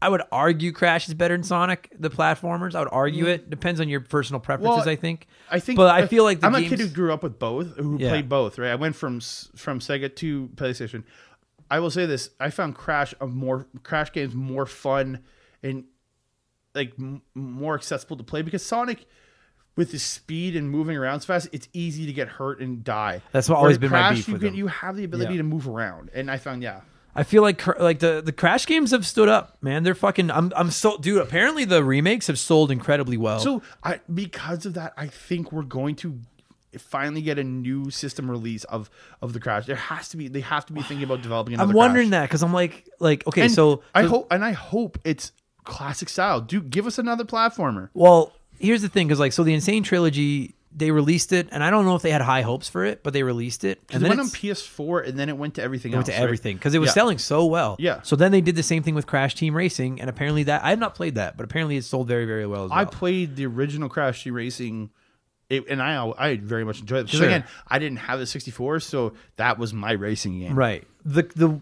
I 0.00 0.08
would 0.08 0.22
argue 0.30 0.70
Crash 0.72 1.08
is 1.08 1.14
better 1.14 1.34
than 1.34 1.42
Sonic, 1.42 1.92
the 1.98 2.08
platformers. 2.10 2.74
I 2.74 2.80
would 2.80 2.88
argue 2.92 3.26
it. 3.26 3.50
Depends 3.50 3.80
on 3.80 3.88
your 3.88 4.00
personal 4.00 4.38
preferences, 4.40 4.74
Mm. 4.82 4.86
Well, 4.86 4.88
I 4.88 4.96
think. 4.96 5.26
I 5.50 5.58
think, 5.58 5.76
but 5.76 5.90
I 5.94 6.06
feel 6.06 6.22
like 6.24 6.40
the 6.40 6.46
I'm 6.46 6.54
a 6.54 6.62
kid 6.62 6.78
who 6.78 6.88
grew 6.88 7.12
up 7.12 7.22
with 7.22 7.38
both, 7.38 7.76
who 7.76 7.98
Yeah. 7.98 8.10
played 8.10 8.28
both. 8.28 8.58
Right, 8.58 8.70
I 8.70 8.76
went 8.76 8.94
from 8.96 9.20
from 9.20 9.80
Sega 9.80 10.14
to 10.16 10.48
PlayStation. 10.54 11.02
I 11.70 11.80
will 11.80 11.90
say 11.90 12.06
this: 12.06 12.30
I 12.38 12.50
found 12.50 12.76
Crash 12.76 13.12
a 13.20 13.26
more 13.26 13.66
Crash 13.82 14.12
games 14.12 14.34
more 14.34 14.66
fun 14.66 15.20
and 15.62 15.84
like 16.74 16.92
m- 16.98 17.22
more 17.34 17.74
accessible 17.74 18.16
to 18.18 18.24
play 18.24 18.42
because 18.42 18.64
Sonic. 18.64 19.06
With 19.76 19.92
the 19.92 19.98
speed 20.00 20.56
and 20.56 20.68
moving 20.68 20.96
around 20.96 21.20
so 21.20 21.28
fast, 21.28 21.48
it's 21.52 21.68
easy 21.72 22.04
to 22.06 22.12
get 22.12 22.26
hurt 22.26 22.58
and 22.58 22.82
die. 22.82 23.22
That's 23.30 23.48
what 23.48 23.58
always 23.58 23.78
been 23.78 23.92
my 23.92 23.98
Crash, 23.98 24.16
beef 24.16 24.26
you 24.26 24.32
with 24.34 24.42
can. 24.42 24.54
You 24.56 24.66
have 24.66 24.96
the 24.96 25.04
ability 25.04 25.34
Yeah. 25.34 25.38
to 25.38 25.44
move 25.44 25.68
around, 25.68 26.10
and 26.12 26.28
I 26.28 26.36
found 26.36 26.64
yeah, 26.64 26.80
I 27.18 27.24
feel 27.24 27.42
like 27.42 27.66
like 27.80 27.98
the 27.98 28.22
the 28.24 28.32
Crash 28.32 28.64
games 28.66 28.92
have 28.92 29.04
stood 29.04 29.28
up, 29.28 29.58
man. 29.60 29.82
They're 29.82 29.94
fucking. 29.94 30.30
I'm 30.30 30.52
I'm 30.56 30.70
so 30.70 30.96
dude. 30.98 31.20
Apparently 31.20 31.64
the 31.64 31.82
remakes 31.82 32.28
have 32.28 32.38
sold 32.38 32.70
incredibly 32.70 33.16
well. 33.16 33.40
So 33.40 33.62
I 33.82 34.00
because 34.12 34.64
of 34.66 34.74
that, 34.74 34.94
I 34.96 35.08
think 35.08 35.50
we're 35.52 35.62
going 35.64 35.96
to 35.96 36.20
finally 36.78 37.22
get 37.22 37.38
a 37.38 37.44
new 37.44 37.90
system 37.90 38.30
release 38.30 38.64
of 38.64 38.88
of 39.20 39.32
the 39.32 39.40
Crash. 39.40 39.66
There 39.66 39.74
has 39.76 40.08
to 40.10 40.16
be. 40.16 40.28
They 40.28 40.40
have 40.42 40.64
to 40.66 40.72
be 40.72 40.80
thinking 40.82 41.04
about 41.04 41.22
developing 41.22 41.54
another. 41.54 41.70
I'm 41.70 41.76
wondering 41.76 42.10
Crash. 42.10 42.20
that 42.20 42.28
because 42.28 42.42
I'm 42.42 42.52
like 42.52 42.86
like 43.00 43.26
okay, 43.26 43.42
And 43.42 43.52
so 43.52 43.82
I 43.94 44.02
so- 44.02 44.08
hope 44.08 44.28
and 44.32 44.44
I 44.44 44.52
hope 44.52 44.98
it's 45.04 45.32
classic 45.64 46.08
style. 46.08 46.40
Do 46.40 46.60
give 46.62 46.86
us 46.86 46.98
another 46.98 47.24
platformer. 47.24 47.88
Well, 47.94 48.32
here's 48.58 48.82
the 48.82 48.88
thing, 48.88 49.06
because 49.08 49.20
like, 49.20 49.32
so 49.32 49.42
the 49.44 49.54
N. 49.54 49.60
Sane 49.60 49.82
Trilogy, 49.82 50.54
they 50.70 50.90
released 50.90 51.32
it, 51.32 51.48
and 51.50 51.64
I 51.64 51.70
don't 51.70 51.84
know 51.86 51.96
if 51.96 52.02
they 52.02 52.10
had 52.10 52.20
high 52.20 52.42
hopes 52.42 52.68
for 52.68 52.84
it, 52.84 53.02
but 53.02 53.12
they 53.14 53.22
released 53.22 53.64
it, 53.64 53.80
and 53.90 53.96
it 53.96 53.98
then 54.00 54.08
went 54.10 54.20
on 54.20 54.26
it's- 54.26 54.40
PS4 54.40 55.00
and 55.08 55.18
then 55.18 55.28
it 55.28 55.36
went 55.36 55.54
to 55.54 55.62
everything 55.62 55.92
it 55.92 55.96
went 55.96 56.08
else. 56.08 56.14
to 56.16 56.20
right? 56.20 56.24
everything 56.24 56.56
because 56.56 56.74
it 56.74 56.78
was 56.78 56.88
Yeah. 56.88 56.94
selling 56.94 57.18
so 57.18 57.46
well. 57.46 57.76
Yeah. 57.78 58.00
So 58.02 58.16
then 58.16 58.32
they 58.32 58.40
did 58.42 58.54
the 58.54 58.62
same 58.62 58.82
thing 58.82 58.94
with 58.94 59.06
Crash 59.06 59.34
Team 59.34 59.54
Racing, 59.56 60.00
and 60.00 60.10
apparently 60.10 60.42
that 60.44 60.62
I 60.62 60.70
have 60.70 60.78
not 60.78 60.94
played 60.94 61.14
that, 61.14 61.36
but 61.36 61.44
apparently 61.44 61.76
it 61.76 61.84
sold 61.84 62.06
very 62.08 62.26
very 62.26 62.46
well 62.46 62.64
as 62.64 62.70
well. 62.70 62.78
I 62.78 62.84
played 62.84 63.36
the 63.36 63.46
original 63.46 63.88
Crash 63.88 64.24
Team 64.24 64.34
Racing. 64.34 64.90
It, 65.48 65.64
and 65.70 65.80
I 65.80 66.12
I 66.18 66.36
very 66.36 66.62
much 66.66 66.80
enjoyed 66.80 66.98
it 67.00 67.04
because 67.06 67.20
Sure. 67.20 67.26
again 67.26 67.44
I 67.66 67.78
didn't 67.78 68.00
have 68.00 68.18
the 68.18 68.26
64, 68.26 68.80
so 68.80 69.14
that 69.36 69.58
was 69.58 69.72
my 69.72 69.92
racing 69.92 70.38
game. 70.40 70.54
right. 70.54 70.84
The 71.06 71.22
the 71.34 71.60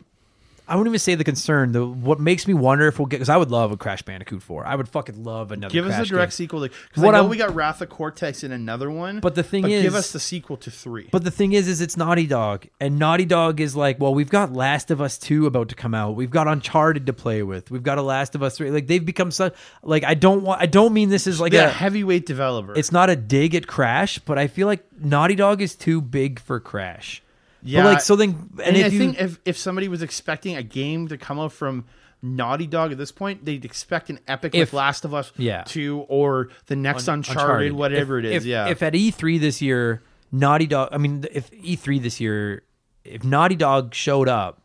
I 0.69 0.75
wouldn't 0.75 0.89
even 0.93 0.99
say 0.99 1.15
the 1.15 1.23
concern. 1.25 1.73
The 1.73 1.87
what 1.87 2.19
makes 2.19 2.49
me 2.49 2.55
wonder 2.55 2.89
if 2.89 2.99
we'll 2.99 3.07
get 3.07 3.19
because 3.19 3.29
I 3.29 3.37
would 3.37 3.51
love 3.51 3.71
a 3.71 3.77
Crash 3.77 4.03
Bandicoot 4.03 4.43
four. 4.43 4.67
I 4.67 4.75
would 4.75 4.89
fucking 4.89 5.23
love 5.23 5.53
another. 5.53 5.73
Give 5.73 5.87
us 5.87 5.99
a 5.99 6.05
direct 6.05 6.33
game. 6.33 6.37
sequel 6.37 6.61
because 6.63 7.05
I 7.05 7.07
know 7.11 7.13
I'm- 7.13 7.29
we 7.29 7.37
got 7.37 7.55
Wrath 7.55 7.81
of 7.83 7.89
Cortex 7.89 8.43
in 8.43 8.51
another 8.51 8.91
one. 8.91 9.21
But 9.21 9.37
the 9.37 9.43
thing 9.45 9.63
give 9.63 9.71
is- 9.79 9.83
give 9.85 9.95
us 9.95 10.11
the 10.13 10.19
sequel 10.19 10.57
to 10.59 10.71
three. 10.71 11.09
But 11.13 11.23
the 11.25 11.31
thing 11.31 11.53
is, 11.53 11.69
is 11.69 11.81
it's 11.81 11.97
Naughty 11.97 12.27
Dog, 12.27 12.67
and 12.81 12.99
Naughty 12.99 13.25
Dog 13.25 13.61
is 13.61 13.77
like, 13.77 14.01
well, 14.01 14.13
we've 14.13 14.29
got 14.31 14.53
Last 14.53 14.91
of 14.91 15.01
Us 15.01 15.19
two 15.19 15.47
about 15.47 15.69
to 15.69 15.75
come 15.77 15.95
out. 15.95 16.17
We've 16.17 16.31
got 16.31 16.49
Uncharted 16.49 17.07
to 17.07 17.13
play 17.13 17.43
with. 17.45 17.71
We've 17.71 17.83
got 17.85 17.99
a 17.99 18.03
Last 18.03 18.35
of 18.35 18.43
Us 18.43 18.57
three. 18.57 18.71
Like 18.73 18.89
they've 18.89 19.05
become 19.05 19.31
such. 19.31 19.55
Like 19.85 20.03
I 20.05 20.15
don't 20.15 20.43
want. 20.43 20.61
I 20.61 20.67
don't 20.67 20.93
mean 20.93 21.11
this 21.11 21.27
is 21.29 21.41
like 21.41 21.55
a 21.55 21.67
a. 21.67 21.69
heavyweight 21.69 22.27
developer. 22.27 22.75
It's 22.77 22.91
not 22.91 23.09
a 23.09 23.15
dig 23.15 23.55
at 23.55 23.67
Crash, 23.69 24.19
but 24.19 24.37
I 24.37 24.49
feel 24.49 24.67
like 24.67 24.85
Naughty 25.01 25.37
Dog 25.37 25.63
is 25.63 25.77
too 25.77 26.01
big 26.01 26.41
for 26.41 26.59
Crash. 26.59 27.23
Yeah. 27.67 27.83
But 27.83 27.89
like 27.95 28.01
so 28.01 28.17
then, 28.17 28.49
and, 28.53 28.61
and 28.61 28.77
if 28.77 28.85
I 28.87 28.89
you, 28.89 28.99
think 28.99 29.21
if 29.21 29.39
if 29.45 29.57
somebody 29.59 29.89
was 29.89 30.03
expecting 30.03 30.57
a 30.57 30.63
game 30.63 31.09
to 31.09 31.19
come 31.19 31.39
out 31.39 31.53
from 31.53 31.85
Naughty 32.23 32.67
Dog 32.67 32.93
at 32.93 32.99
this 32.99 33.13
point, 33.13 33.45
they'd 33.45 33.65
expect 33.65 34.09
an 34.11 34.19
epic 34.27 34.55
If- 34.55 34.73
like 34.73 34.79
Last 34.85 35.05
of 35.05 35.13
Us 35.15 35.33
Yeah. 35.37 35.63
two 35.65 36.07
or 36.09 36.49
the 36.67 36.77
next 36.77 37.09
Uncharted, 37.09 37.73
whatever 37.73 38.19
If- 38.19 38.25
it 38.25 38.29
is. 38.29 38.43
if- 38.43 38.47
yeah. 38.47 38.69
If 38.69 38.83
at 38.83 38.95
E3 38.95 39.39
this 39.39 39.61
year, 39.61 40.03
Naughty 40.33 40.67
Dog, 40.67 40.89
I 40.93 40.99
mean, 40.99 41.25
if 41.33 41.51
E3 41.53 41.99
this 42.03 42.21
year, 42.21 42.63
if 43.05 43.23
Naughty 43.23 43.55
Dog 43.55 43.95
showed 43.95 44.29
up 44.29 44.63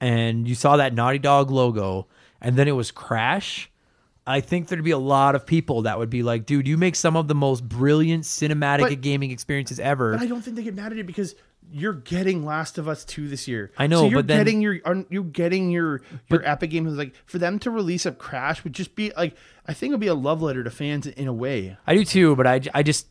and 0.00 0.46
you 0.48 0.54
saw 0.54 0.76
that 0.76 0.94
Naughty 0.94 1.18
Dog 1.18 1.50
logo 1.50 2.06
and 2.40 2.56
then 2.56 2.68
it 2.68 2.72
was 2.72 2.90
Crash, 2.90 3.70
I 4.26 4.40
think 4.40 4.68
there'd 4.68 4.84
be 4.84 4.90
a 4.92 4.98
lot 4.98 5.34
of 5.34 5.46
people 5.46 5.82
that 5.82 5.98
would 5.98 6.10
be 6.10 6.22
like, 6.22 6.46
dude, 6.46 6.68
you 6.68 6.76
make 6.76 6.94
some 6.94 7.16
of 7.16 7.26
the 7.26 7.34
most 7.34 7.68
brilliant 7.68 8.24
cinematic 8.24 8.80
But- 8.80 9.00
gaming 9.00 9.30
experiences 9.32 9.80
ever. 9.80 10.12
but 10.12 10.20
I 10.22 10.26
don't 10.26 10.42
think 10.42 10.56
they 10.56 10.62
get 10.62 10.74
mad 10.76 10.92
at 10.92 10.98
it 10.98 11.06
because 11.06 11.34
you're 11.72 11.92
getting 11.94 12.44
Last 12.44 12.78
of 12.78 12.88
Us 12.88 13.04
two 13.04 13.28
this 13.28 13.48
year. 13.48 13.70
I 13.78 13.86
know, 13.86 14.02
so 14.02 14.08
you're 14.08 14.18
but 14.18 14.26
then- 14.28 14.38
getting 14.38 14.60
your 14.60 14.78
you're 15.10 15.24
getting 15.24 15.70
your 15.70 16.02
your 16.28 16.44
epic 16.44 16.70
games. 16.70 16.92
Like 16.96 17.14
for 17.26 17.38
them 17.38 17.58
to 17.60 17.70
release 17.70 18.06
a 18.06 18.12
Crash 18.12 18.62
would 18.64 18.72
just 18.72 18.94
be 18.94 19.12
like 19.16 19.34
I 19.66 19.72
think 19.74 19.90
it'd 19.90 20.00
be 20.00 20.06
a 20.08 20.14
love 20.14 20.42
letter 20.42 20.62
to 20.64 20.70
fans 20.70 21.06
in 21.06 21.28
a 21.28 21.32
way. 21.32 21.76
I 21.86 21.94
do 21.94 22.04
too, 22.04 22.34
but 22.36 22.46
I, 22.46 22.60
I 22.74 22.82
just 22.82 23.06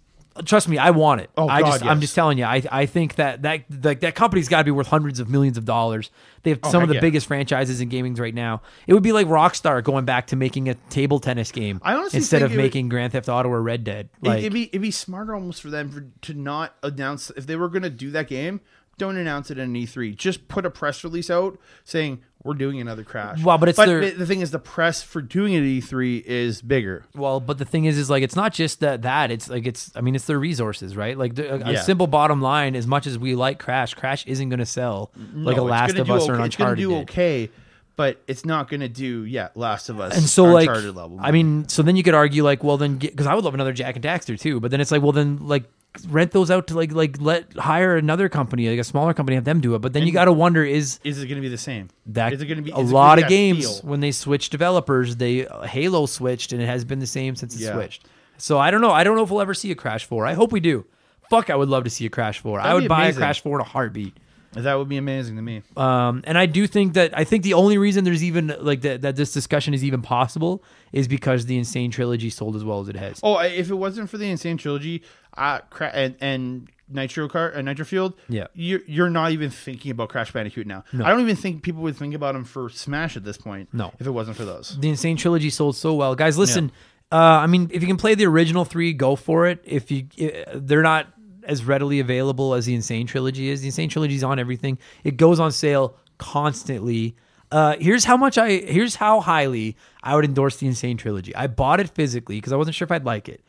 trust 0.46 0.68
me, 0.68 0.78
I 0.78 0.92
want 0.92 1.22
it. 1.22 1.30
Oh, 1.38 1.48
I 1.48 1.62
God, 1.62 1.72
just 1.72 1.86
I'm 1.86 2.02
just 2.02 2.16
telling 2.16 2.38
you, 2.38 2.46
I 2.46 2.64
I 2.72 2.86
think 2.86 3.16
that 3.16 3.42
that 3.42 3.64
like 3.84 4.00
that 4.02 4.16
company's 4.16 4.48
got 4.48 4.60
to 4.60 4.64
be 4.64 4.72
worth 4.72 4.88
hundreds 4.88 5.20
of 5.20 5.30
millions 5.30 5.58
of 5.58 5.66
dollars. 5.66 6.10
They 6.44 6.52
have 6.52 6.60
oh, 6.64 6.72
some 6.72 6.84
of 6.84 6.90
the 6.90 6.96
yeah. 6.96 7.02
biggest 7.02 7.28
franchises 7.28 7.82
in 7.82 7.90
gaming 7.90 8.16
right 8.16 8.34
now. 8.34 8.62
It 8.88 8.94
would 8.94 9.04
be 9.04 9.12
like 9.12 9.28
Rockstar 9.28 9.84
going 9.84 10.06
back 10.06 10.28
to 10.28 10.36
making 10.36 10.70
a 10.70 10.76
table 10.90 11.20
tennis 11.20 11.52
game 11.52 11.80
I 11.84 11.94
honestly 11.94 12.18
instead 12.18 12.42
of 12.42 12.52
it 12.52 12.56
would- 12.56 12.64
making 12.64 12.90
Grand 12.90 13.14
Theft 13.14 13.30
Auto 13.30 13.50
or 13.50 13.62
Red 13.62 13.84
Dead. 13.84 14.10
Like 14.22 14.40
it'd 14.40 14.54
be 14.54 14.68
it'd 14.68 14.82
be 14.82 14.92
smarter 14.92 15.36
almost 15.36 15.62
for 15.62 15.70
them 15.70 15.90
for, 15.90 16.08
to 16.28 16.34
not 16.34 16.76
announce 16.84 17.30
if 17.32 17.46
they 17.46 17.56
were 17.56 17.70
going 17.70 17.84
to 17.84 17.90
do 17.90 18.12
that 18.12 18.28
game. 18.28 18.62
Don't 18.98 19.18
announce 19.18 19.50
it 19.50 19.58
in 19.58 19.74
E3. 19.74 20.16
Just 20.16 20.48
put 20.48 20.66
a 20.66 20.70
press 20.70 21.04
release 21.04 21.30
out 21.30 21.58
saying 21.84 22.22
we're 22.44 22.54
doing 22.56 22.82
another 22.82 23.04
crash. 23.04 23.44
Well, 23.44 23.58
but 23.58 23.70
it's 23.70 23.78
but 23.78 23.86
their- 23.86 24.12
the, 24.12 24.26
thing 24.26 24.42
is, 24.42 24.52
the 24.52 24.60
press 24.60 25.04
for 25.04 25.22
doing 25.22 25.54
it 25.54 25.60
at 25.60 25.64
E3 25.64 26.24
is 26.24 26.62
bigger. 26.62 27.06
Well, 27.16 27.40
but 27.40 27.58
the 27.58 27.66
thing 27.66 27.86
is, 27.86 27.98
is 27.98 28.10
like 28.10 28.24
it's 28.24 28.36
not 28.36 28.54
just 28.54 28.80
that. 28.80 29.04
That 29.04 29.32
it's 29.32 29.50
like 29.50 29.66
it's. 29.68 29.92
I 29.96 30.02
mean, 30.02 30.16
it's 30.16 30.26
their 30.26 30.40
resources, 30.40 30.96
right? 30.98 31.18
Like 31.18 31.36
the, 31.36 31.54
a, 31.54 31.74
a 31.74 31.78
simple 31.84 32.08
bottom 32.08 32.42
line. 32.42 32.76
As 32.76 32.88
much 32.88 33.06
as 33.08 33.18
we 33.20 33.36
like 33.36 33.60
Crash, 33.60 33.94
Crash 33.94 34.26
isn't 34.28 34.50
going 34.50 34.60
to 34.60 34.66
sell 34.66 35.12
like 35.34 35.58
No, 35.58 35.64
a 35.64 35.66
Last 35.66 35.96
of 35.98 36.10
Us 36.10 36.24
okay, 36.24 36.32
or 36.32 36.36
an 36.36 36.42
It's 36.44 36.56
gonna 36.56 36.72
Uncharted. 36.72 36.78
do 36.84 36.90
did. 36.90 37.02
okay, 37.04 37.50
but 37.96 38.22
it's 38.28 38.46
not 38.46 38.70
gonna 38.70 38.90
do 38.90 39.24
yeah, 39.26 39.50
Last 39.56 39.90
of 39.90 40.00
Us 40.00 40.16
And 40.18 40.28
so, 40.28 40.46
like, 40.46 40.68
level. 40.70 41.18
I 41.22 41.32
mean, 41.32 41.68
so 41.68 41.84
then 41.84 41.96
you 41.96 42.04
could 42.04 42.14
argue, 42.16 42.44
like, 42.44 42.64
well, 42.64 42.78
then 42.78 42.98
because 42.98 43.28
I 43.28 43.36
would 43.36 43.44
love 43.44 43.54
another 43.54 43.74
Jak 43.74 43.96
and 43.96 44.04
Daxter 44.04 44.40
too, 44.40 44.60
but 44.60 44.72
then 44.72 44.82
it's 44.82 44.92
like, 44.92 45.02
well, 45.02 45.12
then 45.12 45.40
like 45.48 45.64
rent 46.08 46.32
those 46.32 46.50
out 46.50 46.68
to 46.68 46.74
like 46.76 46.94
like 46.94 47.20
let 47.20 47.52
hire 47.58 47.98
another 47.98 48.30
company, 48.30 48.70
like 48.70 48.80
a 48.80 48.84
smaller 48.84 49.14
company, 49.14 49.36
have 49.36 49.44
them 49.44 49.60
do 49.60 49.76
it. 49.76 49.80
But 49.80 49.92
then 49.94 50.04
you 50.08 50.14
got 50.14 50.26
to 50.26 50.32
wonder, 50.32 50.64
is 50.64 51.00
is 51.04 51.22
it 51.22 51.28
gonna 51.28 51.42
be 51.42 51.50
the 51.50 51.58
same? 51.58 51.90
that 52.08 52.32
is 52.34 52.42
it 52.42 52.46
gonna 52.48 52.62
be 52.62 52.72
a 52.72 52.78
lot 52.80 53.22
of 53.22 53.28
games 53.28 53.80
feel? 53.82 53.90
when 53.90 54.00
they 54.00 54.12
switch 54.12 54.50
developers 54.50 55.18
they 55.18 55.46
uh, 55.46 55.62
halo 55.64 56.06
switched 56.06 56.52
and 56.54 56.62
it 56.62 56.66
has 56.66 56.84
been 56.86 57.00
the 57.00 57.06
same 57.08 57.36
since 57.36 57.56
it 57.56 57.62
Yeah. 57.62 57.74
switched 57.74 58.06
so 58.38 58.58
i 58.58 58.72
don't 58.72 58.82
know 58.82 58.90
i 58.92 59.04
don't 59.04 59.16
know 59.16 59.24
if 59.24 59.30
we'll 59.30 59.40
ever 59.42 59.54
see 59.54 59.70
a 59.72 59.76
crash 59.76 60.04
4 60.06 60.26
i 60.26 60.34
hope 60.34 60.52
we 60.52 60.60
do 60.60 60.84
fuck 61.30 61.50
i 61.52 61.56
would 61.56 61.70
love 61.70 61.84
to 61.84 61.90
see 61.92 62.06
a 62.08 62.10
crash 62.10 62.40
4 62.40 62.60
i 62.60 62.64
That'd 62.64 62.82
would 62.82 62.90
buy 62.90 63.04
amazing. 63.04 63.22
a 63.22 63.26
crash 63.26 63.42
4 63.44 63.56
in 63.60 63.62
a 63.62 63.70
heartbeat 63.70 64.18
That 64.54 64.76
would 64.76 64.90
be 64.90 64.98
amazing 64.98 65.36
to 65.38 65.42
me. 65.42 65.62
um, 65.78 66.22
and 66.26 66.38
i 66.38 66.46
do 66.46 66.68
think 66.68 66.94
that 66.94 67.18
i 67.18 67.24
think 67.24 67.44
the 67.44 67.54
only 67.54 67.78
reason 67.78 68.04
there's 68.04 68.24
even 68.24 68.54
like 68.60 68.82
that, 68.82 69.02
that 69.02 69.16
this 69.16 69.32
discussion 69.32 69.74
is 69.74 69.84
even 69.84 70.02
possible 70.02 70.64
is 70.92 71.08
because 71.08 71.46
the 71.46 71.58
N. 71.58 71.64
Sane 71.64 71.90
Trilogy 71.92 72.30
sold 72.30 72.56
as 72.58 72.64
well 72.66 72.82
as 72.82 72.90
it 72.90 72.96
has 72.98 73.20
Oh, 73.24 73.38
if 73.40 73.70
it 73.70 73.76
wasn't 73.76 74.10
for 74.10 74.18
the 74.18 74.26
N. 74.26 74.36
Sane 74.38 74.58
Trilogy, 74.58 75.04
uh, 75.38 75.60
cra- 75.70 75.88
and, 75.94 76.16
and 76.20 76.68
Nitro 76.90 77.30
Kart 77.30 77.56
and 77.56 77.64
Nitro-Fueled, 77.66 78.14
Yeah. 78.28 78.48
you're 78.54 78.82
you're 78.86 79.10
not 79.10 79.32
even 79.32 79.50
thinking 79.50 79.92
about 79.92 80.10
Crash 80.10 80.34
Bandicoot 80.34 80.68
now. 80.68 80.84
I 80.94 81.10
don't 81.10 81.22
even 81.22 81.38
think 81.38 81.64
people 81.64 81.82
would 81.84 81.96
think 81.96 82.14
about 82.14 82.36
him 82.36 82.44
for 82.44 82.68
Smash 82.70 83.16
at 83.16 83.24
this 83.24 83.38
point. 83.38 83.70
No. 83.72 83.94
if 84.00 84.06
it 84.06 84.12
wasn't 84.12 84.36
for 84.36 84.44
those. 84.44 84.78
the 84.78 84.90
N. 84.90 84.98
Sane 84.98 85.16
Trilogy 85.16 85.50
sold 85.50 85.78
so 85.78 85.94
well 85.94 86.14
guys 86.16 86.38
listen 86.38 86.72
uh 87.14 87.16
i 87.16 87.48
mean 87.48 87.70
if 87.74 87.82
you 87.82 87.88
can 87.88 87.98
play 87.98 88.16
the 88.16 88.26
original 88.26 88.66
three 88.66 88.92
go 88.94 89.16
for 89.16 89.48
it 89.48 89.60
if 89.66 89.92
you 89.92 90.08
uh, 90.22 90.52
they're 90.56 90.82
not 90.82 91.08
as 91.44 91.64
readily 91.64 92.00
available 92.00 92.54
as 92.54 92.66
the 92.66 92.76
N. 92.76 92.82
Sane 92.82 93.08
Trilogy 93.08 93.50
is 93.50 93.62
the 93.62 93.68
N. 93.68 93.72
Sane 93.72 93.90
Trilogy 93.90 94.16
is 94.16 94.24
on 94.24 94.40
everything 94.40 94.78
it 95.04 95.18
goes 95.18 95.40
on 95.40 95.52
sale 95.52 95.96
constantly 96.18 97.16
uh 97.52 97.76
here's 97.80 98.06
how 98.06 98.16
much 98.16 98.38
i 98.38 98.50
here's 98.50 98.96
how 98.96 99.20
highly 99.20 99.76
i 100.04 100.16
would 100.16 100.26
endorse 100.26 100.58
the 100.58 100.68
N. 100.68 100.76
Sane 100.76 100.98
Trilogy 100.98 101.36
i 101.36 101.48
bought 101.48 101.80
it 101.80 101.90
physically 101.90 102.38
because 102.38 102.54
i 102.54 102.56
wasn't 102.56 102.76
sure 102.76 102.86
if 102.86 102.92
i'd 102.92 103.06
like 103.06 103.28
it 103.28 103.44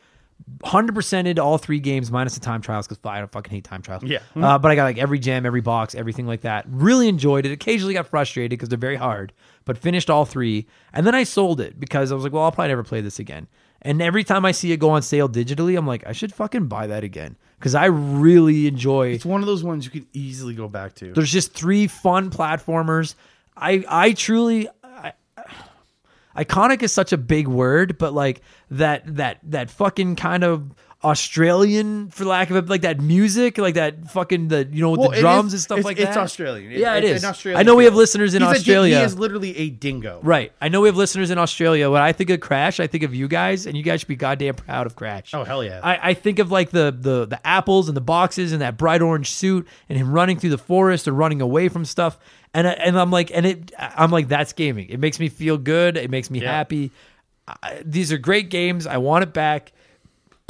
100%ed 0.65 1.39
all 1.39 1.59
three 1.59 1.81
games 1.81 2.11
minus 2.11 2.35
the 2.35 2.41
time 2.41 2.61
trials 2.61 2.87
because 2.87 3.01
I 3.05 3.19
don't 3.19 3.31
fucking 3.31 3.51
hate 3.53 3.65
time 3.65 3.83
trials. 3.83 4.03
Yeah. 4.05 4.21
Uh, 4.37 4.59
but 4.59 4.71
I 4.71 4.75
got 4.75 4.85
like 4.85 4.99
every 4.99 5.19
gem, 5.19 5.47
every 5.47 5.61
box, 5.61 5.95
everything 5.95 6.27
like 6.27 6.43
that. 6.43 6.65
Really 6.69 7.09
enjoyed 7.09 7.47
it. 7.47 7.53
Occasionally 7.53 7.95
got 7.95 8.07
frustrated 8.07 8.51
because 8.51 8.69
they're 8.69 8.79
very 8.79 8.97
hard, 8.97 9.33
but 9.65 9.79
finished 9.79 10.11
all 10.11 10.25
three. 10.25 10.67
And 10.93 11.07
then 11.07 11.15
I 11.15 11.25
sold 11.25 11.61
it 11.61 11.79
because 11.79 12.13
I 12.13 12.15
was 12.15 12.25
like, 12.25 12.33
well, 12.33 12.45
I'll 12.45 12.53
probably 12.53 12.69
never 12.69 12.83
play 12.83 13.01
this 13.01 13.19
again. 13.19 13.49
And 13.83 14.01
every 14.01 14.25
time 14.25 14.45
I 14.45 14.53
see 14.53 14.73
it 14.73 14.77
go 14.79 14.91
on 14.91 15.03
sale 15.03 15.29
digitally, 15.29 15.77
I'm 15.77 15.87
like, 15.87 16.07
I 16.07 16.13
should 16.13 16.33
fucking 16.33 16.67
buy 16.67 16.87
that 16.87 17.03
again 17.03 17.37
because 17.63 17.77
I 17.77 17.85
really 17.85 18.67
enjoy 18.67 19.11
It's 19.11 19.25
one 19.25 19.41
of 19.41 19.47
those 19.47 19.63
ones 19.63 19.85
you 19.85 19.93
could 19.93 20.07
easily 20.13 20.53
go 20.53 20.67
back 20.67 20.97
to. 20.97 21.13
there's 21.13 21.31
just 21.31 21.55
three 21.55 21.87
fun 21.87 22.29
platformers. 22.29 23.15
I 23.57 23.85
I 23.89 24.13
truly 24.15 24.69
I, 24.83 25.13
iconic 26.37 26.83
is 26.83 26.93
such 26.93 27.13
a 27.13 27.17
big 27.17 27.47
word, 27.47 27.99
but 27.99 28.13
like 28.13 28.43
that 28.73 29.15
that 29.15 29.39
that 29.45 29.71
fucking 29.71 30.17
kind 30.17 30.43
of 30.43 30.75
Australian, 31.05 32.11
for 32.11 32.25
lack 32.25 32.51
of 32.51 32.57
it, 32.57 32.69
like 32.69 32.83
that 32.83 33.01
music, 33.01 33.59
like 33.59 33.75
that 33.75 34.11
fucking 34.11 34.49
the 34.49 34.69
you 34.71 34.81
know 34.83 34.91
with 34.91 35.01
Well, 35.01 35.11
the 35.11 35.21
drums 35.21 35.49
is- 35.49 35.53
and 35.55 35.61
stuff 35.63 35.79
it's- 35.79 35.85
like 35.85 35.97
it's 35.99 36.05
that. 36.07 36.11
It's 36.11 36.17
Australian. 36.33 36.73
It- 36.73 36.79
yeah, 36.79 36.95
it 36.95 37.05
it's 37.05 37.17
is. 37.19 37.25
an 37.25 37.31
Australian 37.31 37.59
I 37.61 37.63
know 37.63 37.75
we 37.75 37.85
have 37.85 37.95
listeners 37.95 38.35
in 38.35 38.43
He's 38.43 38.51
a 38.51 38.55
Australia. 38.55 38.99
he 38.99 39.05
is 39.05 39.19
literally 39.19 39.57
a 39.57 39.71
dingo. 39.71 40.21
Right. 40.23 40.53
I 40.61 40.69
know 40.69 40.81
we 40.81 40.89
have 40.89 40.97
listeners 40.97 41.31
in 41.31 41.39
Australia. 41.39 41.91
When 41.91 42.03
I 42.03 42.13
think 42.13 42.31
of 42.31 42.41
Crash, 42.41 42.81
I 42.81 42.87
think 42.87 43.03
of 43.05 43.15
you 43.15 43.29
guys, 43.29 43.67
and 43.67 43.77
you 43.77 43.83
guys 43.83 44.01
should 44.01 44.09
be 44.09 44.17
goddamn 44.17 44.55
proud 44.55 44.87
of 44.87 44.97
Crash. 44.97 45.33
Oh, 45.35 45.45
hell 45.45 45.65
yeah. 45.65 45.81
I, 45.83 46.11
I 46.11 46.15
think 46.15 46.39
of 46.39 46.51
like 46.51 46.71
the, 46.71 46.97
the 46.99 47.27
the 47.27 47.47
apples 47.47 47.89
and 47.89 47.97
the 47.97 48.01
boxes 48.03 48.53
and 48.53 48.63
that 48.63 48.77
bright 48.77 49.03
orange 49.03 49.31
suit 49.31 49.67
and 49.89 49.99
him 49.99 50.13
running 50.13 50.39
through 50.39 50.51
the 50.51 50.59
forest 50.59 51.09
or 51.09 51.13
running 51.13 51.41
away 51.41 51.69
from 51.69 51.85
stuff. 51.85 52.19
And 52.55 52.69
I, 52.69 52.73
and 52.73 52.99
I'm 52.99 53.11
like, 53.11 53.31
and 53.33 53.47
it, 53.47 53.73
I'm 53.79 54.11
like, 54.11 54.29
that's 54.29 54.53
gaming. 54.53 54.89
It 54.91 55.01
makes 55.01 55.19
me 55.19 55.29
feel 55.29 55.57
good. 55.57 55.97
It 55.97 56.11
makes 56.11 56.31
me 56.31 56.41
Yeah. 56.43 56.53
happy. 56.53 56.91
I, 57.49 57.81
these 57.85 58.13
are 58.13 58.19
great 58.19 58.51
games. 58.51 58.87
I 58.87 58.99
want 58.99 59.23
it 59.25 59.33
back. 59.33 59.73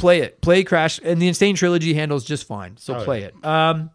Play 0.03 0.21
it. 0.23 0.41
Play 0.41 0.65
Crash, 0.65 0.99
and 1.05 1.23
the 1.23 1.29
N. 1.29 1.35
Sane 1.35 1.55
Trilogy 1.55 1.95
handles 1.95 2.25
just 2.25 2.45
fine. 2.45 2.77
So 2.77 2.97
Oh, 2.97 3.05
play 3.05 3.21
yeah. 3.21 3.27
it. 3.29 3.45
Um, 3.47 3.91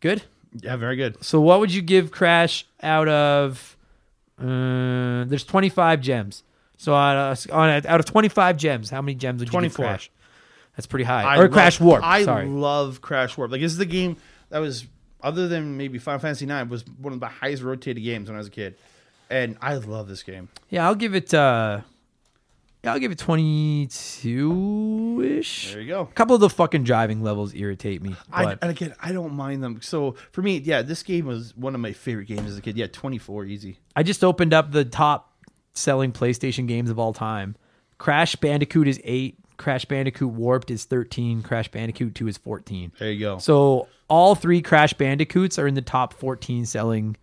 good. 0.00 0.22
Yeah, 0.60 0.74
very 0.74 0.96
good. 0.96 1.22
So 1.24 1.40
what 1.40 1.60
would 1.60 1.72
you 1.72 1.82
give 1.82 2.10
Crash 2.10 2.66
out 2.82 3.06
of? 3.06 3.76
Uh, 4.40 5.24
there's 5.26 5.44
25 5.44 6.00
gems. 6.00 6.42
So 6.78 6.94
out 6.94 7.16
of, 7.46 7.52
on 7.52 7.68
out 7.86 8.00
of 8.00 8.06
25 8.06 8.56
gems, 8.56 8.90
how 8.90 9.00
many 9.02 9.14
gems 9.14 9.38
would 9.38 9.46
you 9.48 9.52
give 9.52 9.72
24. 9.74 9.84
Crash? 9.84 10.10
That's 10.76 10.86
pretty 10.88 11.04
high. 11.04 11.22
I 11.22 11.36
or 11.36 11.42
love- 11.42 11.52
Crash 11.52 11.78
Warp. 11.80 12.02
I 12.04 12.24
Sorry. 12.24 12.46
love 12.46 13.00
Crash 13.00 13.36
Warp. 13.38 13.52
Like 13.52 13.60
this 13.60 13.70
is 13.70 13.78
the 13.78 13.86
game 13.86 14.16
that 14.48 14.58
was 14.58 14.86
other 15.22 15.46
than 15.46 15.76
maybe 15.76 15.98
Final 15.98 16.18
Fantasy 16.18 16.46
IX 16.50 16.68
was 16.68 16.84
one 17.00 17.12
of 17.12 17.20
the 17.20 17.26
highest 17.28 17.62
rotated 17.62 18.02
games 18.02 18.28
when 18.28 18.34
I 18.34 18.38
was 18.38 18.48
a 18.48 18.50
kid, 18.50 18.74
and 19.28 19.56
I 19.62 19.74
love 19.74 20.08
this 20.08 20.24
game. 20.24 20.48
yeah, 20.70 20.86
I'll 20.86 20.96
give 20.96 21.14
it. 21.14 21.32
uh 21.32 21.82
yeah, 22.82 22.92
I'll 22.92 22.98
give 22.98 23.12
it 23.12 23.18
22 23.18 25.36
ish. 25.38 25.72
There 25.72 25.82
you 25.82 25.88
go. 25.88 26.00
A 26.02 26.06
couple 26.06 26.34
of 26.34 26.40
the 26.40 26.50
fucking 26.50 26.84
driving 26.84 27.22
levels 27.22 27.54
irritate 27.54 28.02
me. 28.02 28.16
I, 28.32 28.44
But 28.44 28.58
and 28.62 28.70
again, 28.70 28.94
I 29.00 29.12
don't 29.12 29.34
mind 29.34 29.62
them. 29.62 29.80
So 29.82 30.16
for 30.32 30.42
me, 30.42 30.58
yeah, 30.58 30.82
this 30.82 31.02
game 31.02 31.26
was 31.26 31.56
one 31.56 31.74
of 31.74 31.80
my 31.80 31.92
favorite 31.92 32.26
games 32.26 32.50
as 32.50 32.58
a 32.58 32.62
kid. 32.62 32.76
Yeah, 32.76 32.86
twenty 32.86 33.18
four 33.18 33.44
easy. 33.44 33.78
I 33.94 34.02
just 34.02 34.24
opened 34.24 34.54
up 34.54 34.72
the 34.72 34.84
top 34.84 35.32
selling 35.74 36.12
PlayStation 36.12 36.66
games 36.66 36.90
of 36.90 36.98
all 36.98 37.12
time. 37.12 37.56
Crash 37.98 38.34
Bandicoot 38.36 38.88
is 38.88 39.00
eight. 39.04 39.36
Crash 39.58 39.84
Bandicoot 39.84 40.30
Warped 40.30 40.70
is 40.70 40.86
13. 40.86 41.42
Crash 41.42 41.68
Bandicoot 41.68 42.14
2 42.14 42.28
is 42.28 42.38
14. 42.38 42.92
There 42.98 43.12
you 43.12 43.20
go. 43.20 43.36
So 43.36 43.88
all 44.08 44.34
three 44.34 44.62
Crash 44.62 44.94
Bandicoots 44.94 45.58
are 45.58 45.66
in 45.66 45.74
the 45.74 45.82
top 45.82 46.14
14 46.14 46.64
selling 46.64 47.18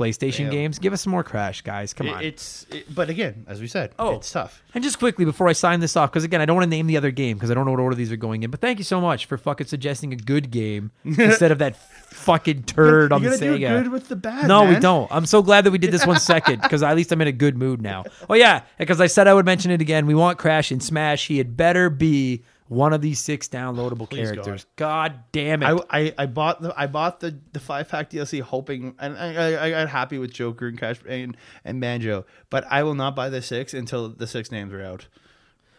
PlayStation 0.00 0.44
Damn. 0.44 0.50
games. 0.50 0.78
Give 0.78 0.92
us 0.94 1.02
some 1.02 1.10
more 1.10 1.22
Crash, 1.22 1.60
guys. 1.60 1.92
Come 1.92 2.08
on. 2.08 2.22
it's 2.24 2.64
it, 2.70 2.92
but 2.94 3.10
again, 3.10 3.44
as 3.46 3.60
we 3.60 3.66
said, 3.68 3.92
Oh. 3.98 4.14
it's 4.16 4.32
tough. 4.32 4.62
and 4.74 4.82
just 4.82 4.98
quickly 4.98 5.24
before 5.26 5.46
I 5.48 5.52
sign 5.52 5.80
this 5.80 5.94
off, 5.96 6.10
because 6.10 6.24
again, 6.24 6.40
I 6.40 6.46
don't 6.46 6.56
want 6.56 6.64
to 6.64 6.70
name 6.70 6.86
the 6.86 6.96
other 6.96 7.10
game 7.10 7.36
because 7.36 7.50
I 7.50 7.54
don't 7.54 7.66
know 7.66 7.72
what 7.72 7.80
order 7.80 7.94
these 7.96 8.10
are 8.10 8.16
going 8.16 8.42
in. 8.42 8.50
But 8.50 8.60
thank 8.60 8.78
you 8.78 8.84
so 8.84 9.00
much 9.00 9.26
for 9.26 9.36
fucking 9.36 9.66
suggesting 9.66 10.12
a 10.12 10.16
good 10.16 10.50
game 10.50 10.90
instead 11.04 11.52
of 11.52 11.58
that 11.58 11.76
fucking 11.76 12.62
turd 12.62 13.12
on 13.12 13.22
the 13.22 13.30
gotta 13.30 13.40
do 13.40 13.58
Sega. 13.58 13.70
Uh, 13.70 13.82
good 13.82 13.92
with 13.92 14.08
the 14.08 14.16
bad. 14.16 14.48
No, 14.48 14.64
we 14.64 14.76
don't. 14.78 15.10
I'm 15.12 15.26
so 15.26 15.42
glad 15.42 15.64
that 15.64 15.70
we 15.70 15.78
did 15.78 15.92
this 15.92 16.06
one 16.06 16.18
second 16.18 16.60
because 16.62 16.82
at 16.82 16.96
least 16.96 17.12
I'm 17.12 17.20
in 17.20 17.28
a 17.28 17.32
good 17.32 17.56
mood 17.56 17.82
now. 17.82 18.04
Oh 18.28 18.34
yeah, 18.34 18.62
because 18.78 19.00
I 19.00 19.06
said 19.06 19.28
I 19.28 19.34
would 19.34 19.44
mention 19.44 19.70
it 19.70 19.80
again. 19.80 20.06
We 20.06 20.14
want 20.14 20.38
Crash 20.38 20.72
in 20.72 20.80
Smash. 20.80 21.26
He 21.26 21.38
had 21.38 21.56
better 21.56 21.90
be 21.90 22.42
one 22.70 22.92
of 22.92 23.00
these 23.00 23.18
six 23.18 23.48
downloadable 23.48 24.08
Please, 24.08 24.30
characters. 24.30 24.64
God. 24.76 25.24
damn 25.32 25.60
it! 25.64 25.66
I, 25.66 25.98
I, 26.02 26.14
I 26.18 26.26
bought 26.26 26.62
the 26.62 26.72
I 26.76 26.86
bought 26.86 27.18
the, 27.18 27.36
the 27.52 27.58
five 27.58 27.88
pack 27.88 28.10
DLC 28.10 28.40
hoping 28.40 28.94
and 29.00 29.18
I, 29.18 29.34
I, 29.34 29.66
I 29.66 29.70
got 29.70 29.88
happy 29.88 30.18
with 30.18 30.32
Joker 30.32 30.68
and 30.68 30.78
Crash 30.78 31.00
and, 31.08 31.36
and 31.64 31.80
Banjo, 31.80 32.26
but 32.48 32.64
I 32.70 32.84
will 32.84 32.94
not 32.94 33.16
buy 33.16 33.28
the 33.28 33.42
six 33.42 33.74
until 33.74 34.08
the 34.08 34.28
six 34.28 34.52
names 34.52 34.72
are 34.72 34.82
out. 34.84 35.08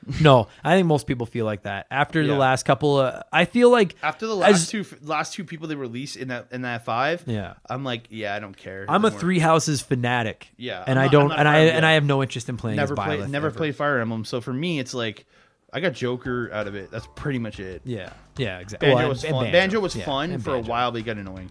no, 0.19 0.47
I 0.65 0.75
think 0.75 0.87
most 0.87 1.07
people 1.07 1.25
feel 1.25 1.45
like 1.45 1.61
that 1.63 1.87
after 1.89 2.27
the 2.27 2.35
last 2.35 2.63
couple. 2.63 2.99
Of, 2.99 3.23
I 3.31 3.45
feel 3.45 3.69
like 3.69 3.95
After 4.03 4.27
the 4.27 4.35
last 4.35 4.51
as- 4.53 4.67
two 4.69 4.83
last 5.01 5.33
two 5.33 5.45
people 5.45 5.69
they 5.69 5.75
released 5.75 6.17
in 6.17 6.27
that 6.27 6.47
in 6.51 6.63
that 6.63 6.83
five, 6.83 7.23
Yeah. 7.25 7.53
I'm 7.69 7.85
like, 7.85 8.07
yeah, 8.09 8.35
I 8.35 8.39
don't 8.39 8.57
care. 8.57 8.85
I'm 8.89 9.05
a. 9.05 9.11
Three 9.11 9.39
Houses 9.39 9.79
fanatic. 9.79 10.49
Yeah, 10.57 10.83
and 10.85 10.97
I'm 10.99 11.05
I 11.05 11.07
don't, 11.07 11.31
and 11.31 11.47
I 11.47 11.59
and 11.59 11.85
I 11.85 11.93
have 11.93 12.03
no 12.03 12.21
interest 12.21 12.49
in 12.49 12.57
playing. 12.57 12.75
never 12.77 12.95
played 12.95 13.21
Byleth 13.21 13.29
never 13.29 13.47
ever. 13.47 13.55
played 13.55 13.75
Fire 13.75 13.99
Emblem, 13.99 14.25
so 14.25 14.41
for 14.41 14.51
me 14.51 14.79
it's 14.79 14.93
like 14.93 15.25
I 15.73 15.79
got 15.79 15.93
Joker 15.93 16.49
out 16.53 16.67
of 16.67 16.75
it. 16.75 16.91
That's 16.91 17.07
pretty 17.15 17.39
much 17.39 17.59
it. 17.59 17.81
Yeah, 17.85 18.11
yeah, 18.37 18.59
exactly. 18.59 18.89
Banjo 18.89 18.99
Well, 19.01 19.09
was 19.09 19.23
and- 19.23 19.33
fun. 19.33 19.43
and 19.45 19.51
Banjo, 19.53 19.79
was 19.79 19.95
Yeah, 19.95 20.05
fun 20.05 20.37
for 20.39 20.55
a 20.55 20.59
while, 20.61 20.91
but 20.91 20.99
it 20.99 21.03
got 21.03 21.17
annoying. 21.17 21.49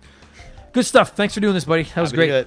Good 0.72 0.84
stuff. 0.86 1.16
Thanks 1.16 1.34
for 1.34 1.40
doing 1.40 1.54
this, 1.54 1.64
buddy. 1.64 1.82
That 1.84 2.00
was 2.00 2.12
great. 2.12 2.46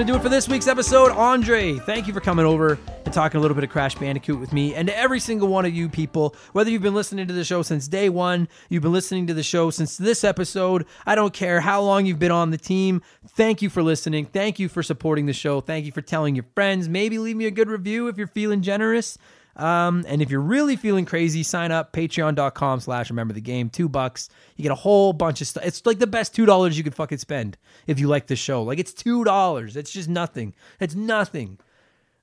Going 0.00 0.06
to 0.06 0.12
do 0.14 0.18
it 0.18 0.22
for 0.22 0.30
this 0.30 0.48
week's 0.48 0.66
episode. 0.66 1.12
Andre, 1.12 1.74
thank 1.76 2.06
you 2.06 2.14
for 2.14 2.20
coming 2.20 2.46
over 2.46 2.78
and 3.04 3.12
talking 3.12 3.36
a 3.36 3.40
little 3.42 3.54
bit 3.54 3.64
of 3.64 3.68
Crash 3.68 3.94
Bandicoot 3.96 4.40
with 4.40 4.50
me 4.50 4.74
and 4.74 4.88
to 4.88 4.96
every 4.96 5.20
single 5.20 5.48
one 5.48 5.66
of 5.66 5.74
you 5.74 5.90
people. 5.90 6.34
Whether 6.52 6.70
you've 6.70 6.80
been 6.80 6.94
listening 6.94 7.26
to 7.26 7.34
the 7.34 7.44
show 7.44 7.60
since 7.60 7.86
day 7.86 8.08
one, 8.08 8.48
you've 8.70 8.82
been 8.82 8.94
listening 8.94 9.26
to 9.26 9.34
the 9.34 9.42
show 9.42 9.68
since 9.68 9.98
this 9.98 10.24
episode, 10.24 10.86
I 11.04 11.14
don't 11.14 11.34
care 11.34 11.60
how 11.60 11.82
long 11.82 12.06
you've 12.06 12.18
been 12.18 12.30
on 12.30 12.48
the 12.48 12.56
team. 12.56 13.02
Thank 13.28 13.60
you 13.60 13.68
for 13.68 13.82
listening. 13.82 14.24
Thank 14.24 14.58
you 14.58 14.70
for 14.70 14.82
supporting 14.82 15.26
the 15.26 15.34
show. 15.34 15.60
Thank 15.60 15.84
you 15.84 15.92
for 15.92 16.00
telling 16.00 16.34
your 16.34 16.46
friends. 16.54 16.88
Maybe 16.88 17.18
leave 17.18 17.36
me 17.36 17.44
a 17.44 17.50
good 17.50 17.68
review 17.68 18.08
if 18.08 18.16
you're 18.16 18.26
feeling 18.26 18.62
generous. 18.62 19.18
Um, 19.60 20.06
and 20.08 20.22
if 20.22 20.30
you're 20.30 20.40
really 20.40 20.74
feeling 20.74 21.04
crazy, 21.04 21.42
sign 21.42 21.70
up 21.70 21.92
patreon.com 21.92 22.80
slash 22.80 23.10
remember 23.10 23.34
the 23.34 23.42
game. 23.42 23.68
Two 23.68 23.88
bucks. 23.88 24.30
You 24.56 24.62
get 24.62 24.72
a 24.72 24.76
whole 24.76 25.12
bunch 25.12 25.42
of 25.42 25.48
stuff. 25.48 25.64
It's 25.66 25.84
like 25.84 25.98
the 25.98 26.06
best 26.06 26.34
two 26.34 26.46
dollars 26.46 26.78
you 26.78 26.84
could 26.84 26.94
fucking 26.94 27.18
spend 27.18 27.58
if 27.86 28.00
you 28.00 28.08
like 28.08 28.26
the 28.26 28.36
show. 28.36 28.62
Like 28.62 28.78
it's 28.78 28.94
two 28.94 29.22
dollars. 29.22 29.76
It's 29.76 29.90
just 29.90 30.08
nothing. 30.08 30.54
It's 30.80 30.94
nothing. 30.94 31.58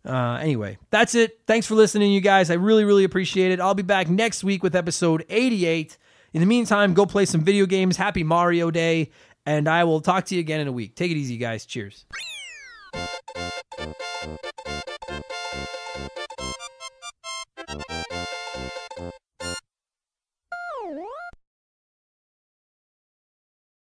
Uh, 0.03 0.39
anyway, 0.41 0.77
that's 0.89 1.15
it. 1.15 1.41
Thanks 1.45 1.67
for 1.67 1.75
listening, 1.75 2.11
you 2.11 2.21
guys. 2.21 2.49
I 2.49 2.55
really, 2.55 2.85
really 2.85 3.03
appreciate 3.03 3.51
it. 3.51 3.59
I'll 3.59 3.75
be 3.75 3.83
back 3.83 4.09
next 4.09 4.43
week 4.43 4.63
with 4.63 4.75
episode 4.75 5.25
88. 5.29 5.97
In 6.33 6.39
the 6.39 6.47
meantime, 6.47 6.93
go 6.93 7.05
play 7.05 7.25
some 7.25 7.41
video 7.41 7.65
games. 7.65 7.97
Happy 7.97 8.23
Mario 8.23 8.71
Day. 8.71 9.11
And 9.45 9.67
I 9.67 9.83
will 9.83 10.01
talk 10.01 10.25
to 10.25 10.35
you 10.35 10.41
again 10.41 10.59
in 10.59 10.67
a 10.67 10.71
week. 10.71 10.95
Take 10.95 11.11
it 11.11 11.17
easy, 11.17 11.37
guys. 11.37 11.65
Cheers. 11.65 12.05